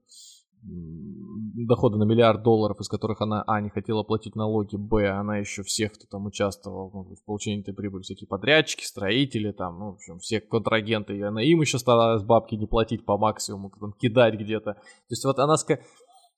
дохода 0.65 1.97
на 1.97 2.03
миллиард 2.03 2.43
долларов, 2.43 2.79
из 2.79 2.87
которых 2.87 3.21
она, 3.21 3.43
а, 3.47 3.61
не 3.61 3.69
хотела 3.69 4.03
платить 4.03 4.35
налоги, 4.35 4.75
б, 4.75 5.07
она 5.09 5.37
еще 5.37 5.63
всех, 5.63 5.93
кто 5.93 6.05
там 6.09 6.25
участвовал 6.25 6.91
ну, 6.93 7.15
в 7.15 7.23
получении 7.25 7.61
этой 7.61 7.73
прибыли, 7.73 8.03
всякие 8.03 8.27
подрядчики, 8.27 8.83
строители, 8.83 9.51
там, 9.51 9.79
ну, 9.79 9.91
в 9.91 9.95
общем, 9.95 10.19
все 10.19 10.41
контрагенты, 10.41 11.17
и 11.17 11.21
она 11.21 11.41
им 11.41 11.61
еще 11.61 11.79
старалась 11.79 12.23
бабки 12.23 12.55
не 12.55 12.67
платить 12.67 13.05
по 13.05 13.17
максимуму, 13.17 13.71
там, 13.79 13.93
кидать 13.93 14.35
где-то. 14.35 14.73
То 14.73 14.79
есть 15.09 15.23
вот 15.23 15.39
она, 15.39 15.55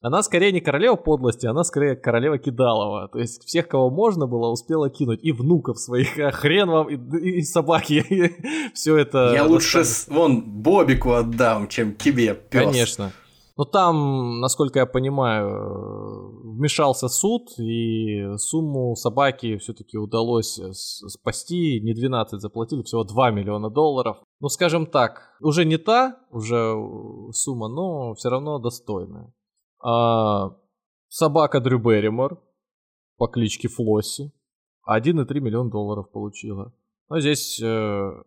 она 0.01 0.21
скорее 0.21 0.51
не 0.51 0.61
королева 0.61 0.95
подлости, 0.95 1.47
она 1.47 1.63
скорее 1.63 1.95
королева 1.95 2.37
кидалова. 2.37 3.07
То 3.07 3.19
есть 3.19 3.43
всех, 3.43 3.67
кого 3.67 3.89
можно 3.89 4.27
было, 4.27 4.51
успела 4.51 4.89
кинуть. 4.89 5.23
И 5.23 5.31
внуков 5.31 5.79
своих, 5.79 6.19
а 6.19 6.31
хрен 6.31 6.69
вам, 6.69 6.89
и, 6.89 7.39
и 7.39 7.41
собаки. 7.41 8.03
все 8.73 8.97
это... 8.97 9.31
Я 9.33 9.45
лучше, 9.45 9.83
вон, 10.09 10.43
Бобику 10.43 11.13
отдам, 11.13 11.67
чем 11.67 11.95
тебе, 11.95 12.35
пес. 12.35 12.63
Конечно. 12.63 13.11
Но 13.57 13.65
там, 13.65 14.39
насколько 14.39 14.77
я 14.79 14.85
понимаю, 14.85 16.43
вмешался 16.57 17.07
суд, 17.07 17.49
и 17.57 18.37
сумму 18.37 18.95
собаки 18.95 19.57
все-таки 19.57 19.97
удалось 19.97 20.59
спасти. 20.73 21.81
Не 21.81 21.95
12 21.95 22.39
заплатили, 22.39 22.83
всего 22.83 23.03
2 23.03 23.31
миллиона 23.31 23.71
долларов. 23.71 24.17
Ну, 24.39 24.49
скажем 24.49 24.85
так, 24.85 25.35
уже 25.41 25.65
не 25.65 25.77
та 25.77 26.19
уже 26.29 26.75
сумма, 27.31 27.67
но 27.67 28.13
все 28.13 28.29
равно 28.29 28.59
достойная. 28.59 29.33
А, 29.83 30.51
собака 31.07 31.59
Дрю 31.59 31.79
Берримор 31.79 32.39
по 33.17 33.27
кличке 33.27 33.69
Флосси 33.69 34.31
1,3 34.87 35.39
миллиона 35.39 35.71
долларов 35.71 36.11
получила. 36.11 36.73
Но 37.09 37.19
здесь 37.19 37.59
э, 37.61 37.65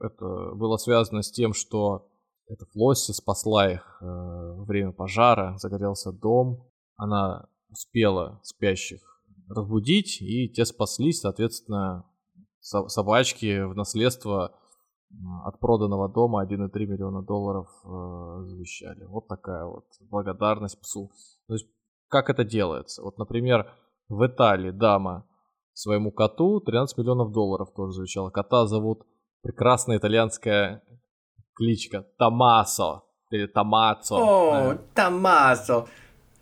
это 0.01 0.55
было 0.55 0.77
связано 0.77 1.23
с 1.23 1.31
тем, 1.31 1.53
что 1.53 2.10
эта 2.51 2.67
Флосси 2.73 3.13
спасла 3.13 3.71
их 3.71 3.99
э, 4.01 4.05
во 4.05 4.65
время 4.65 4.93
пожара, 4.93 5.57
загорелся 5.59 6.13
дом. 6.13 6.67
Она 6.97 7.47
успела 7.71 8.41
спящих 8.43 9.01
разбудить, 9.49 10.21
и 10.21 10.49
те 10.49 10.65
спаслись, 10.65 11.21
соответственно, 11.21 12.05
со- 12.61 12.89
собачки 12.89 13.63
в 13.63 13.75
наследство 13.75 14.57
от 15.45 15.59
проданного 15.59 16.09
дома 16.09 16.45
1,3 16.45 16.87
миллиона 16.87 17.23
долларов 17.23 17.69
э, 17.85 18.45
завещали. 18.45 19.05
Вот 19.05 19.29
такая 19.29 19.65
вот 19.65 19.87
благодарность 20.09 20.81
псу. 20.81 21.11
То 21.47 21.55
есть, 21.55 21.67
как 22.09 22.31
это 22.31 22.45
делается? 22.45 23.03
Вот, 23.03 23.19
например, 23.19 23.73
в 24.09 24.27
Италии 24.27 24.71
дама 24.71 25.27
своему 25.73 26.13
коту 26.13 26.61
13 26.61 26.99
миллионов 26.99 27.33
долларов 27.33 27.73
тоже 27.75 27.93
завещала. 27.93 28.31
Кота 28.31 28.67
зовут 28.67 29.07
прекрасная 29.43 29.99
итальянская 29.99 30.83
кличка 31.61 32.07
Томасо 32.19 33.03
или 33.31 33.47
Томацо. 33.47 34.17
О, 34.17 34.79
Томасо. 34.95 35.87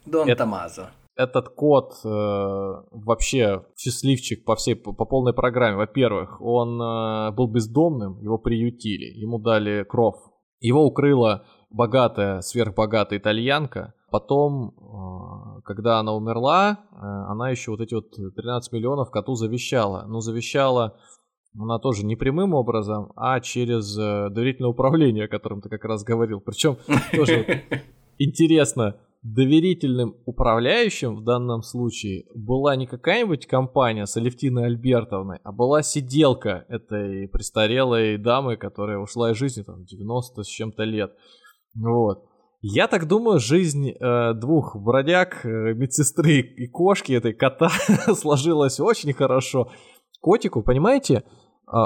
Дон 0.07 0.29
Это, 0.29 0.45
Томасо. 0.45 0.91
Этот 1.17 1.49
кот 1.49 1.95
э, 2.05 2.09
вообще 2.09 3.65
счастливчик 3.77 4.45
по 4.45 4.55
всей 4.55 4.77
по, 4.77 4.93
по 4.93 5.05
полной 5.05 5.35
программе. 5.35 5.77
Во-первых, 5.77 6.41
он 6.41 6.81
э, 6.81 7.33
был 7.33 7.49
бездомным, 7.49 8.21
его 8.21 8.39
приютили, 8.39 9.19
ему 9.19 9.39
дали 9.39 9.83
кров. 9.83 10.15
Его 10.61 10.85
укрыла 10.85 11.45
богатая, 11.71 12.41
сверхбогатая 12.41 13.19
итальянка. 13.19 13.95
Потом, 14.11 14.71
э, 14.71 15.61
когда 15.65 15.99
она 15.99 16.15
умерла, 16.15 16.79
э, 16.93 16.97
она 17.03 17.51
еще 17.51 17.73
вот 17.73 17.81
эти 17.81 17.95
вот 17.95 18.13
13 18.13 18.73
миллионов 18.73 19.11
коту 19.11 19.35
завещала. 19.35 20.05
Но 20.07 20.21
завещала 20.21 20.97
она 21.61 21.79
тоже 21.79 22.05
не 22.05 22.17
прямым 22.17 22.55
образом, 22.55 23.13
а 23.17 23.41
через 23.41 23.97
э, 23.99 24.31
доверительное 24.31 24.71
управление, 24.71 25.25
о 25.25 25.29
котором 25.29 25.61
ты 25.61 25.69
как 25.69 25.85
раз 25.85 26.05
говорил. 26.05 26.41
Причем 26.41 26.77
тоже 27.13 27.65
интересно, 28.19 28.97
доверительным 29.23 30.17
управляющим 30.27 31.17
в 31.17 31.25
данном 31.25 31.63
случае 31.63 32.25
была 32.35 32.77
не 32.77 32.87
какая-нибудь 32.87 33.47
компания 33.47 34.07
с 34.07 34.17
Алевтиной 34.17 34.67
Альбертовной, 34.67 35.39
а 35.43 35.53
была 35.53 35.83
сиделка 35.83 36.65
этой 36.69 37.29
престарелой 37.29 38.17
дамы, 38.17 38.57
которая 38.57 38.99
ушла 38.99 39.33
из 39.33 39.37
жизни 39.37 39.63
там 39.63 39.85
90 39.85 40.43
с 40.43 40.47
чем-то 40.47 40.85
лет. 40.85 41.13
Вот. 41.75 42.25
Я 42.61 42.89
так 42.89 43.07
думаю, 43.07 43.39
жизнь 43.39 43.91
э, 43.91 44.35
двух 44.35 44.77
бродяг, 44.77 45.45
э, 45.45 45.75
медсестры 45.75 46.41
и 46.41 46.67
кошки 46.67 47.13
этой 47.13 47.33
кота 47.33 47.71
сложилась 48.15 48.81
очень 48.81 49.13
хорошо 49.13 49.71
котику, 50.21 50.63
понимаете, 50.63 51.23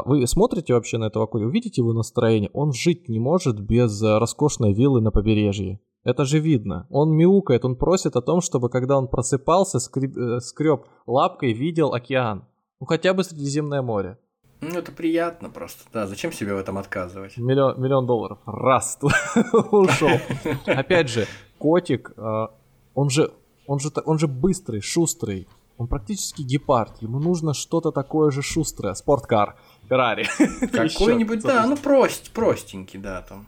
вы 0.05 0.27
смотрите 0.27 0.75
вообще 0.75 0.99
на 0.99 1.07
этого 1.07 1.27
котика, 1.27 1.51
видите 1.51 1.81
его 1.81 1.93
настроение? 1.93 2.51
Он 2.53 2.73
жить 2.73 3.09
не 3.09 3.19
может 3.19 3.61
без 3.61 4.03
э, 4.03 4.19
роскошной 4.19 4.73
виллы 4.73 5.01
на 5.01 5.11
побережье. 5.11 5.81
Это 6.05 6.25
же 6.25 6.39
видно. 6.39 6.87
Он 6.91 7.13
мяукает, 7.17 7.65
он 7.65 7.77
просит 7.77 8.17
о 8.17 8.23
том, 8.23 8.41
чтобы 8.41 8.69
когда 8.69 8.99
он 8.99 9.09
просыпался, 9.09 9.79
скреб, 9.79 10.17
э, 10.17 10.41
скреб 10.41 10.87
лапкой, 11.07 11.53
видел 11.53 11.95
океан. 11.95 12.45
Ну 12.81 12.87
хотя 12.87 13.15
бы 13.15 13.25
Средиземное 13.25 13.83
море. 13.83 14.19
Ну 14.61 14.79
это 14.79 14.93
приятно 14.93 15.51
просто, 15.51 15.85
да. 15.93 16.07
Зачем 16.07 16.33
себе 16.33 16.55
в 16.55 16.59
этом 16.59 16.79
отказывать? 16.79 17.37
Миллион, 17.37 17.81
миллион 17.81 18.07
долларов. 18.07 18.39
Раз, 18.47 18.99
ушел. 19.73 20.11
Опять 20.67 21.09
же, 21.09 21.27
котик, 21.59 22.13
э, 22.17 22.47
он 22.95 23.11
же, 23.11 23.33
он 23.67 23.81
же, 23.81 23.91
он 24.05 24.19
же 24.19 24.29
быстрый, 24.29 24.81
шустрый. 24.81 25.49
Он 25.79 25.89
практически 25.89 26.43
гепард. 26.43 27.03
Ему 27.03 27.19
нужно 27.19 27.55
что-то 27.55 27.91
такое 27.91 28.31
же 28.31 28.43
шустрое. 28.43 28.95
Спорткар. 28.95 29.57
Феррари. 29.93 30.27
Какой-нибудь, 30.73 31.43
да, 31.43 31.67
ну 31.67 31.77
прост, 31.77 32.31
простенький, 32.31 32.99
да, 32.99 33.23
там. 33.23 33.47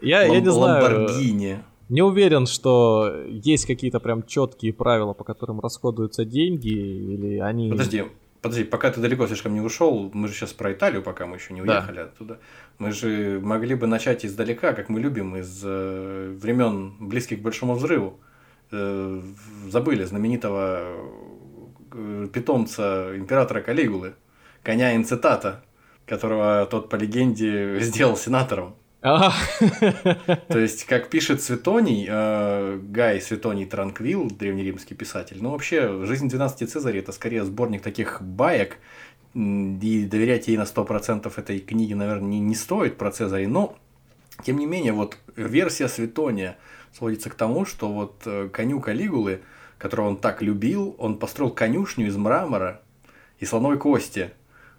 Я, 0.00 0.22
я 0.22 0.40
не 0.40 0.50
знаю. 0.50 0.82
Ламборгини. 0.84 1.62
Не 1.88 2.02
уверен, 2.02 2.46
что 2.46 3.12
есть 3.26 3.66
какие-то 3.66 3.98
прям 3.98 4.22
четкие 4.22 4.72
правила, 4.72 5.12
по 5.12 5.24
которым 5.24 5.60
расходуются 5.60 6.24
деньги, 6.24 6.68
или 6.68 7.38
они... 7.38 7.68
Подожди, 7.70 8.04
подожди, 8.40 8.64
пока 8.64 8.92
ты 8.92 9.00
далеко 9.00 9.26
слишком 9.26 9.54
не 9.54 9.60
ушел, 9.60 10.10
мы 10.14 10.28
же 10.28 10.34
сейчас 10.34 10.52
про 10.52 10.72
Италию, 10.72 11.02
пока 11.02 11.26
мы 11.26 11.36
еще 11.36 11.52
не 11.52 11.62
уехали 11.62 11.96
да. 11.96 12.04
оттуда. 12.04 12.38
Мы 12.78 12.92
же 12.92 13.40
могли 13.42 13.74
бы 13.74 13.88
начать 13.88 14.24
издалека, 14.24 14.72
как 14.72 14.88
мы 14.88 15.00
любим, 15.00 15.36
из 15.36 15.62
э, 15.64 16.36
времен 16.40 16.94
близких 17.00 17.40
к 17.40 17.42
большому 17.42 17.74
взрыву. 17.74 18.20
Э, 18.70 19.20
забыли 19.68 20.04
знаменитого 20.04 20.84
Э, 21.92 22.28
питомца 22.32 23.16
императора 23.16 23.60
Калигулы, 23.62 24.14
коня 24.62 24.94
Инцитата, 24.94 25.64
которого 26.10 26.66
тот 26.66 26.88
по 26.88 26.96
легенде 26.96 27.78
сделал 27.80 28.16
сенатором. 28.16 28.74
То 30.48 30.58
есть, 30.58 30.84
как 30.84 31.08
пишет 31.08 31.40
Светоний, 31.40 32.06
э, 32.06 32.78
Гай 32.82 33.20
Светоний 33.20 33.64
Транквил, 33.64 34.28
древнеримский 34.28 34.94
писатель, 34.94 35.38
ну 35.40 35.52
вообще, 35.52 36.04
«Жизнь 36.04 36.28
12 36.28 36.70
Цезарей» 36.70 37.00
это 37.00 37.12
скорее 37.12 37.44
сборник 37.44 37.80
таких 37.80 38.20
баек, 38.20 38.76
и 39.34 40.08
доверять 40.10 40.48
ей 40.48 40.58
на 40.58 40.64
100% 40.64 41.32
этой 41.34 41.60
книги, 41.60 41.94
наверное, 41.94 42.28
не, 42.28 42.40
не 42.40 42.56
стоит 42.56 42.98
про 42.98 43.12
Цезарей, 43.12 43.46
но, 43.46 43.78
тем 44.44 44.58
не 44.58 44.66
менее, 44.66 44.92
вот 44.92 45.16
версия 45.36 45.88
Светония 45.88 46.58
сводится 46.92 47.30
к 47.30 47.34
тому, 47.34 47.64
что 47.64 47.90
вот 47.90 48.22
э, 48.26 48.50
коню 48.52 48.80
Калигулы, 48.80 49.40
которого 49.78 50.08
он 50.08 50.16
так 50.16 50.42
любил, 50.42 50.96
он 50.98 51.18
построил 51.18 51.52
конюшню 51.52 52.08
из 52.08 52.16
мрамора 52.16 52.82
и 53.38 53.46
слоновой 53.46 53.78
кости 53.78 54.32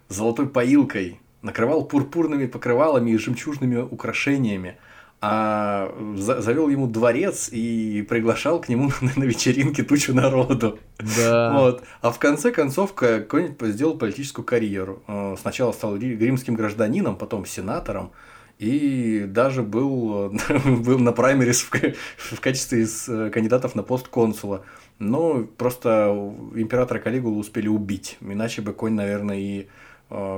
с 0.08 0.16
золотой 0.16 0.46
поилкой, 0.46 1.21
накрывал 1.42 1.84
пурпурными 1.84 2.46
покрывалами 2.46 3.10
и 3.10 3.18
жемчужными 3.18 3.76
украшениями, 3.76 4.76
а 5.20 5.94
завел 6.16 6.68
ему 6.68 6.88
дворец 6.88 7.48
и 7.52 8.04
приглашал 8.08 8.60
к 8.60 8.68
нему 8.68 8.90
на 9.16 9.22
вечеринки 9.22 9.82
тучу 9.82 10.14
народу. 10.14 10.80
Да. 11.16 11.52
Вот. 11.52 11.84
А 12.00 12.10
в 12.10 12.18
конце 12.18 12.50
концов 12.50 12.94
какой-нибудь 12.94 13.68
сделал 13.68 13.96
политическую 13.96 14.44
карьеру. 14.44 15.02
Э, 15.06 15.36
сначала 15.40 15.70
стал 15.72 15.96
римским 15.96 16.54
гражданином, 16.54 17.16
потом 17.16 17.46
сенатором, 17.46 18.10
и 18.58 19.24
даже 19.26 19.62
был, 19.62 20.32
был 20.64 20.98
на 20.98 21.12
праймерис 21.12 21.62
в, 21.62 21.70
в 22.16 22.40
качестве 22.40 22.82
из 22.82 23.08
э, 23.08 23.30
кандидатов 23.30 23.76
на 23.76 23.84
пост 23.84 24.08
консула. 24.08 24.64
Но 24.98 25.44
просто 25.56 26.12
императора 26.54 26.98
Калигулу 26.98 27.38
успели 27.38 27.68
убить, 27.68 28.18
иначе 28.20 28.62
бы 28.62 28.72
конь, 28.72 28.94
наверное, 28.94 29.38
и 29.38 29.66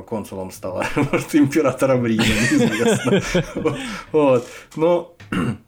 консулом 0.06 0.50
стала, 0.50 0.86
может, 0.96 1.34
императором 1.34 2.06
Рима, 2.06 2.24
неизвестно. 2.24 3.20
Вот. 4.12 4.48
Но 4.76 5.16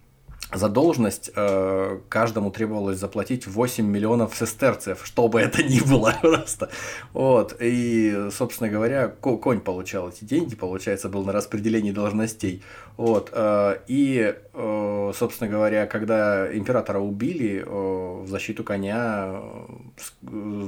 за 0.53 0.69
должность 0.69 1.31
э, 1.35 1.99
каждому 2.09 2.51
требовалось 2.53 2.99
заплатить 2.99 3.49
8 3.49 3.85
миллионов 3.85 4.37
сестерцев, 4.37 5.01
что 5.05 5.27
бы 5.27 5.41
это 5.41 5.63
ни 5.63 5.81
было 5.81 6.15
просто. 6.23 6.71
Вот. 7.13 7.57
И, 7.59 8.29
собственно 8.31 8.71
говоря, 8.71 9.09
конь 9.09 9.61
получал 9.61 10.09
эти 10.09 10.25
деньги, 10.25 10.55
получается, 10.55 11.09
был 11.09 11.25
на 11.25 11.33
распределении 11.33 11.91
должностей. 11.91 12.63
Вот. 12.97 13.31
Э, 13.33 13.79
и, 13.89 14.37
э, 14.55 15.13
собственно 15.17 15.51
говоря, 15.51 15.87
когда 15.87 16.57
императора 16.57 17.01
убили, 17.01 17.65
в 17.67 18.29
защиту 18.29 18.63
коня 18.63 19.41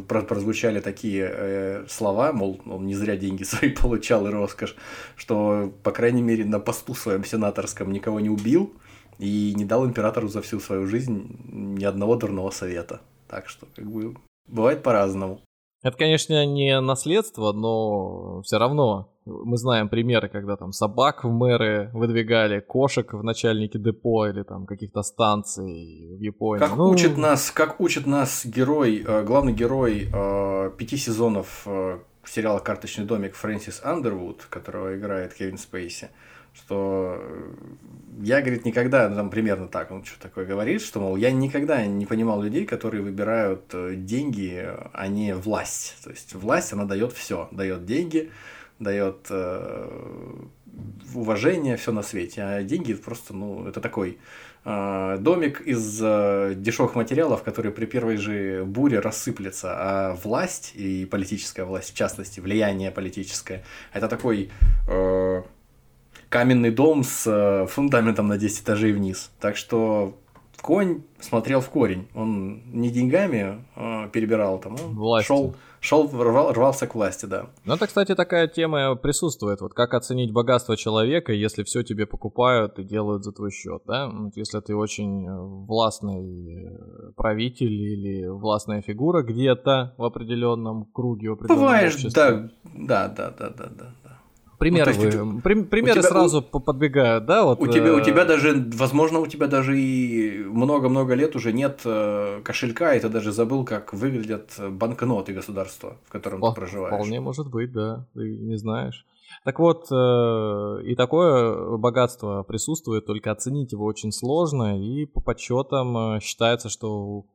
прозвучали 0.08 0.80
такие 0.80 1.84
слова, 1.88 2.32
мол, 2.32 2.60
он 2.66 2.86
не 2.86 2.94
зря 2.94 3.16
деньги 3.16 3.42
свои 3.44 3.70
получал 3.70 4.26
и 4.26 4.30
роскошь, 4.30 4.74
что, 5.14 5.72
по 5.84 5.92
крайней 5.92 6.22
мере, 6.22 6.44
на 6.44 6.58
посту 6.58 6.94
своем 6.94 7.24
сенаторском 7.24 7.92
никого 7.92 8.18
не 8.18 8.28
убил, 8.28 8.72
и 9.18 9.54
не 9.56 9.64
дал 9.64 9.84
императору 9.84 10.28
за 10.28 10.40
всю 10.40 10.60
свою 10.60 10.86
жизнь 10.86 11.38
ни 11.50 11.84
одного 11.84 12.16
дурного 12.16 12.50
совета. 12.50 13.00
Так 13.28 13.48
что, 13.48 13.66
как 13.74 13.90
бы, 13.90 14.16
бывает 14.46 14.82
по-разному. 14.82 15.40
Это, 15.82 15.96
конечно, 15.96 16.44
не 16.44 16.80
наследство, 16.80 17.52
но 17.52 18.42
все 18.42 18.58
равно 18.58 19.12
мы 19.24 19.56
знаем 19.58 19.88
примеры, 19.88 20.28
когда 20.28 20.56
там 20.56 20.72
собак 20.72 21.22
в 21.22 21.30
мэры 21.30 21.90
выдвигали, 21.92 22.60
кошек 22.60 23.12
в 23.12 23.22
начальники 23.22 23.78
депо 23.78 24.26
или 24.26 24.42
там 24.42 24.66
каких-то 24.66 25.02
станций 25.02 26.16
в 26.16 26.20
Японии. 26.20 26.60
Как 26.60 26.76
ну... 26.76 26.88
учит 26.88 27.16
нас, 27.16 27.50
как 27.50 27.80
учит 27.80 28.06
нас 28.06 28.44
герой, 28.44 29.04
э, 29.06 29.22
главный 29.22 29.52
герой 29.52 30.08
э, 30.12 30.70
пяти 30.76 30.96
сезонов 30.96 31.62
э, 31.66 31.98
сериала 32.24 32.58
«Карточный 32.58 33.04
домик» 33.04 33.34
Фрэнсис 33.34 33.80
Андервуд, 33.84 34.46
которого 34.50 34.96
играет 34.96 35.34
Кевин 35.34 35.58
Спейси 35.58 36.10
что 36.58 37.18
э, 37.20 37.52
я, 38.20 38.40
говорит, 38.40 38.64
никогда, 38.64 39.08
ну, 39.08 39.16
там 39.16 39.30
примерно 39.30 39.68
так, 39.68 39.90
он 39.90 40.04
что 40.04 40.20
такое 40.20 40.44
говорит, 40.44 40.82
что, 40.82 41.00
мол, 41.00 41.16
я 41.16 41.30
никогда 41.30 41.84
не 41.86 42.04
понимал 42.04 42.42
людей, 42.42 42.66
которые 42.66 43.02
выбирают 43.02 43.64
э, 43.72 43.94
деньги, 43.96 44.68
а 44.92 45.06
не 45.08 45.34
власть. 45.34 45.96
То 46.02 46.10
есть 46.10 46.34
власть, 46.34 46.72
она 46.72 46.84
дает 46.84 47.12
все, 47.12 47.48
дает 47.52 47.84
деньги, 47.84 48.30
дает 48.78 49.26
э, 49.30 50.38
уважение, 51.14 51.76
все 51.76 51.92
на 51.92 52.02
свете, 52.02 52.42
а 52.42 52.62
деньги 52.62 52.94
просто, 52.94 53.34
ну, 53.34 53.66
это 53.66 53.80
такой 53.80 54.18
э, 54.64 55.16
домик 55.20 55.60
из 55.60 56.00
э, 56.02 56.54
дешевых 56.56 56.94
материалов, 56.94 57.42
который 57.42 57.72
при 57.72 57.86
первой 57.86 58.16
же 58.16 58.64
буре 58.64 59.00
рассыплется, 59.00 59.70
а 59.72 60.14
власть 60.14 60.72
и 60.74 61.06
политическая 61.06 61.64
власть, 61.64 61.92
в 61.92 61.96
частности, 61.96 62.40
влияние 62.40 62.90
политическое, 62.90 63.64
это 63.92 64.08
такой 64.08 64.50
э, 64.88 65.42
каменный 66.28 66.70
дом 66.70 67.04
с 67.04 67.26
э, 67.26 67.66
фундаментом 67.66 68.28
на 68.28 68.38
10 68.38 68.62
этажей 68.62 68.92
вниз. 68.92 69.30
Так 69.40 69.56
что 69.56 70.14
конь 70.60 71.02
смотрел 71.20 71.60
в 71.60 71.68
корень. 71.68 72.08
Он 72.14 72.62
не 72.72 72.90
деньгами 72.90 73.64
э, 73.76 74.08
перебирал 74.12 74.58
там, 74.58 74.76
он 74.98 75.22
шел, 75.22 75.54
шел 75.80 76.08
рвал, 76.12 76.52
рвался 76.52 76.86
к 76.86 76.94
власти, 76.94 77.26
да. 77.26 77.46
Ну, 77.64 77.74
это, 77.74 77.86
кстати, 77.86 78.14
такая 78.14 78.48
тема 78.48 78.94
присутствует. 78.96 79.60
Вот 79.60 79.74
как 79.74 79.94
оценить 79.94 80.32
богатство 80.32 80.76
человека, 80.76 81.32
если 81.32 81.62
все 81.62 81.82
тебе 81.82 82.06
покупают 82.06 82.78
и 82.78 82.84
делают 82.84 83.24
за 83.24 83.32
твой 83.32 83.50
счет, 83.50 83.82
да? 83.86 84.08
Вот 84.08 84.36
если 84.36 84.60
ты 84.60 84.74
очень 84.74 85.26
э, 85.26 85.30
властный 85.38 86.66
э, 86.66 87.12
правитель 87.16 87.72
или 87.72 88.26
властная 88.26 88.82
фигура 88.82 89.22
где-то 89.22 89.94
в 89.96 90.04
определенном 90.04 90.84
круге, 90.86 91.30
в 91.30 91.32
определенном 91.34 91.64
Бываешь, 91.64 91.94
обществе. 91.94 92.50
да, 92.64 93.08
да, 93.08 93.30
да, 93.30 93.50
да, 93.50 93.68
да. 93.70 93.94
Примеры, 94.58 94.92
ну, 94.92 95.34
вы, 95.34 95.40
при, 95.40 95.62
примеры 95.62 96.00
тебя, 96.00 96.08
сразу 96.08 96.44
у, 96.52 96.60
подбегают, 96.60 97.26
да? 97.26 97.44
Вот, 97.44 97.60
у, 97.60 97.68
тебя, 97.68 97.94
у 97.94 98.00
тебя 98.00 98.24
даже, 98.24 98.68
возможно, 98.74 99.20
у 99.20 99.26
тебя 99.28 99.46
даже 99.46 99.80
и 99.80 100.42
много-много 100.42 101.14
лет 101.14 101.36
уже 101.36 101.52
нет 101.52 101.82
э, 101.84 102.40
кошелька, 102.42 102.94
и 102.94 103.00
ты 103.00 103.08
даже 103.08 103.30
забыл, 103.30 103.64
как 103.64 103.92
выглядят 103.92 104.58
банкноты 104.58 105.32
государства, 105.32 105.96
в 106.06 106.10
котором 106.10 106.42
О, 106.42 106.50
ты 106.50 106.56
проживаешь. 106.56 106.92
Вполне 106.92 107.20
может 107.20 107.48
быть, 107.48 107.72
да, 107.72 108.08
ты 108.14 108.36
не 108.36 108.56
знаешь. 108.56 109.06
Так 109.44 109.60
вот, 109.60 109.86
э, 109.92 110.82
и 110.84 110.96
такое 110.96 111.76
богатство 111.76 112.42
присутствует, 112.42 113.06
только 113.06 113.30
оценить 113.30 113.70
его 113.70 113.84
очень 113.84 114.10
сложно, 114.10 114.82
и 114.82 115.06
по 115.06 115.20
подсчетам 115.20 116.16
э, 116.16 116.20
считается, 116.20 116.68
что 116.68 117.26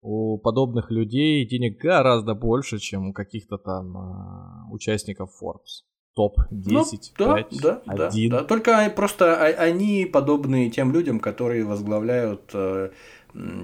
у 0.00 0.38
подобных 0.38 0.90
людей 0.90 1.46
денег 1.46 1.78
гораздо 1.78 2.34
больше, 2.34 2.78
чем 2.78 3.10
у 3.10 3.12
каких-то 3.12 3.58
там 3.58 3.94
э, 3.94 4.72
участников 4.72 5.30
Forbes 5.42 5.91
топ-10, 6.14 7.00
ну, 7.18 7.26
да, 7.26 7.34
5, 7.36 7.60
да, 7.62 7.82
1. 7.86 8.30
Да, 8.30 8.38
да. 8.38 8.44
Только 8.44 8.92
просто 8.94 9.36
они 9.36 10.04
подобны 10.04 10.70
тем 10.70 10.92
людям, 10.92 11.20
которые 11.20 11.64
возглавляют 11.64 12.50
э, 12.52 12.90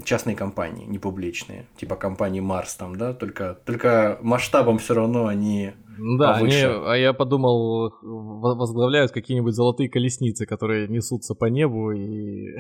частные 0.05 0.35
компании, 0.35 0.87
не 0.87 0.99
публичные, 0.99 1.67
типа 1.77 1.97
компании 1.97 2.41
Марс 2.41 2.75
там, 2.75 2.97
да, 2.97 3.13
только, 3.13 3.59
только 3.65 4.19
масштабом 4.23 4.79
все 4.79 4.95
равно 4.95 5.27
они 5.27 5.73
да, 5.99 6.35
они, 6.35 6.55
а 6.55 6.95
я 6.95 7.13
подумал, 7.13 7.93
возглавляют 8.03 9.11
какие-нибудь 9.11 9.53
золотые 9.53 9.91
колесницы, 9.91 10.47
которые 10.47 10.87
несутся 10.87 11.35
по 11.35 11.47
небу 11.47 11.91
и 11.91 12.57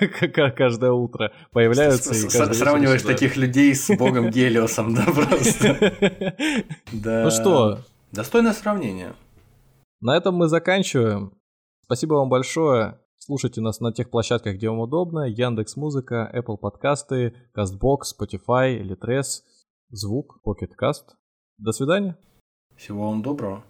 каждое 0.56 0.90
утро 0.90 1.30
появляются. 1.52 2.12
Сравниваешь 2.52 3.02
таких 3.02 3.36
людей 3.36 3.74
с 3.76 3.96
богом 3.96 4.30
Гелиосом, 4.30 4.94
да, 4.94 5.04
просто. 5.04 5.94
Ну 6.92 7.30
что? 7.30 7.78
Достойное 8.12 8.52
сравнение. 8.52 9.12
На 10.00 10.16
этом 10.16 10.34
мы 10.34 10.48
заканчиваем. 10.48 11.38
Спасибо 11.84 12.14
вам 12.14 12.28
большое. 12.28 12.98
Слушайте 13.18 13.60
нас 13.60 13.80
на 13.80 13.92
тех 13.92 14.10
площадках, 14.10 14.56
где 14.56 14.70
вам 14.70 14.80
удобно. 14.80 15.26
Яндекс 15.26 15.76
Музыка, 15.76 16.30
Apple 16.34 16.56
подкасты, 16.56 17.34
CastBox, 17.54 17.98
Spotify, 18.18 18.80
Litres, 18.80 19.42
Звук, 19.90 20.40
Pocket 20.46 20.70
Cast. 20.80 21.16
До 21.58 21.72
свидания. 21.72 22.16
Всего 22.76 23.10
вам 23.10 23.22
доброго. 23.22 23.62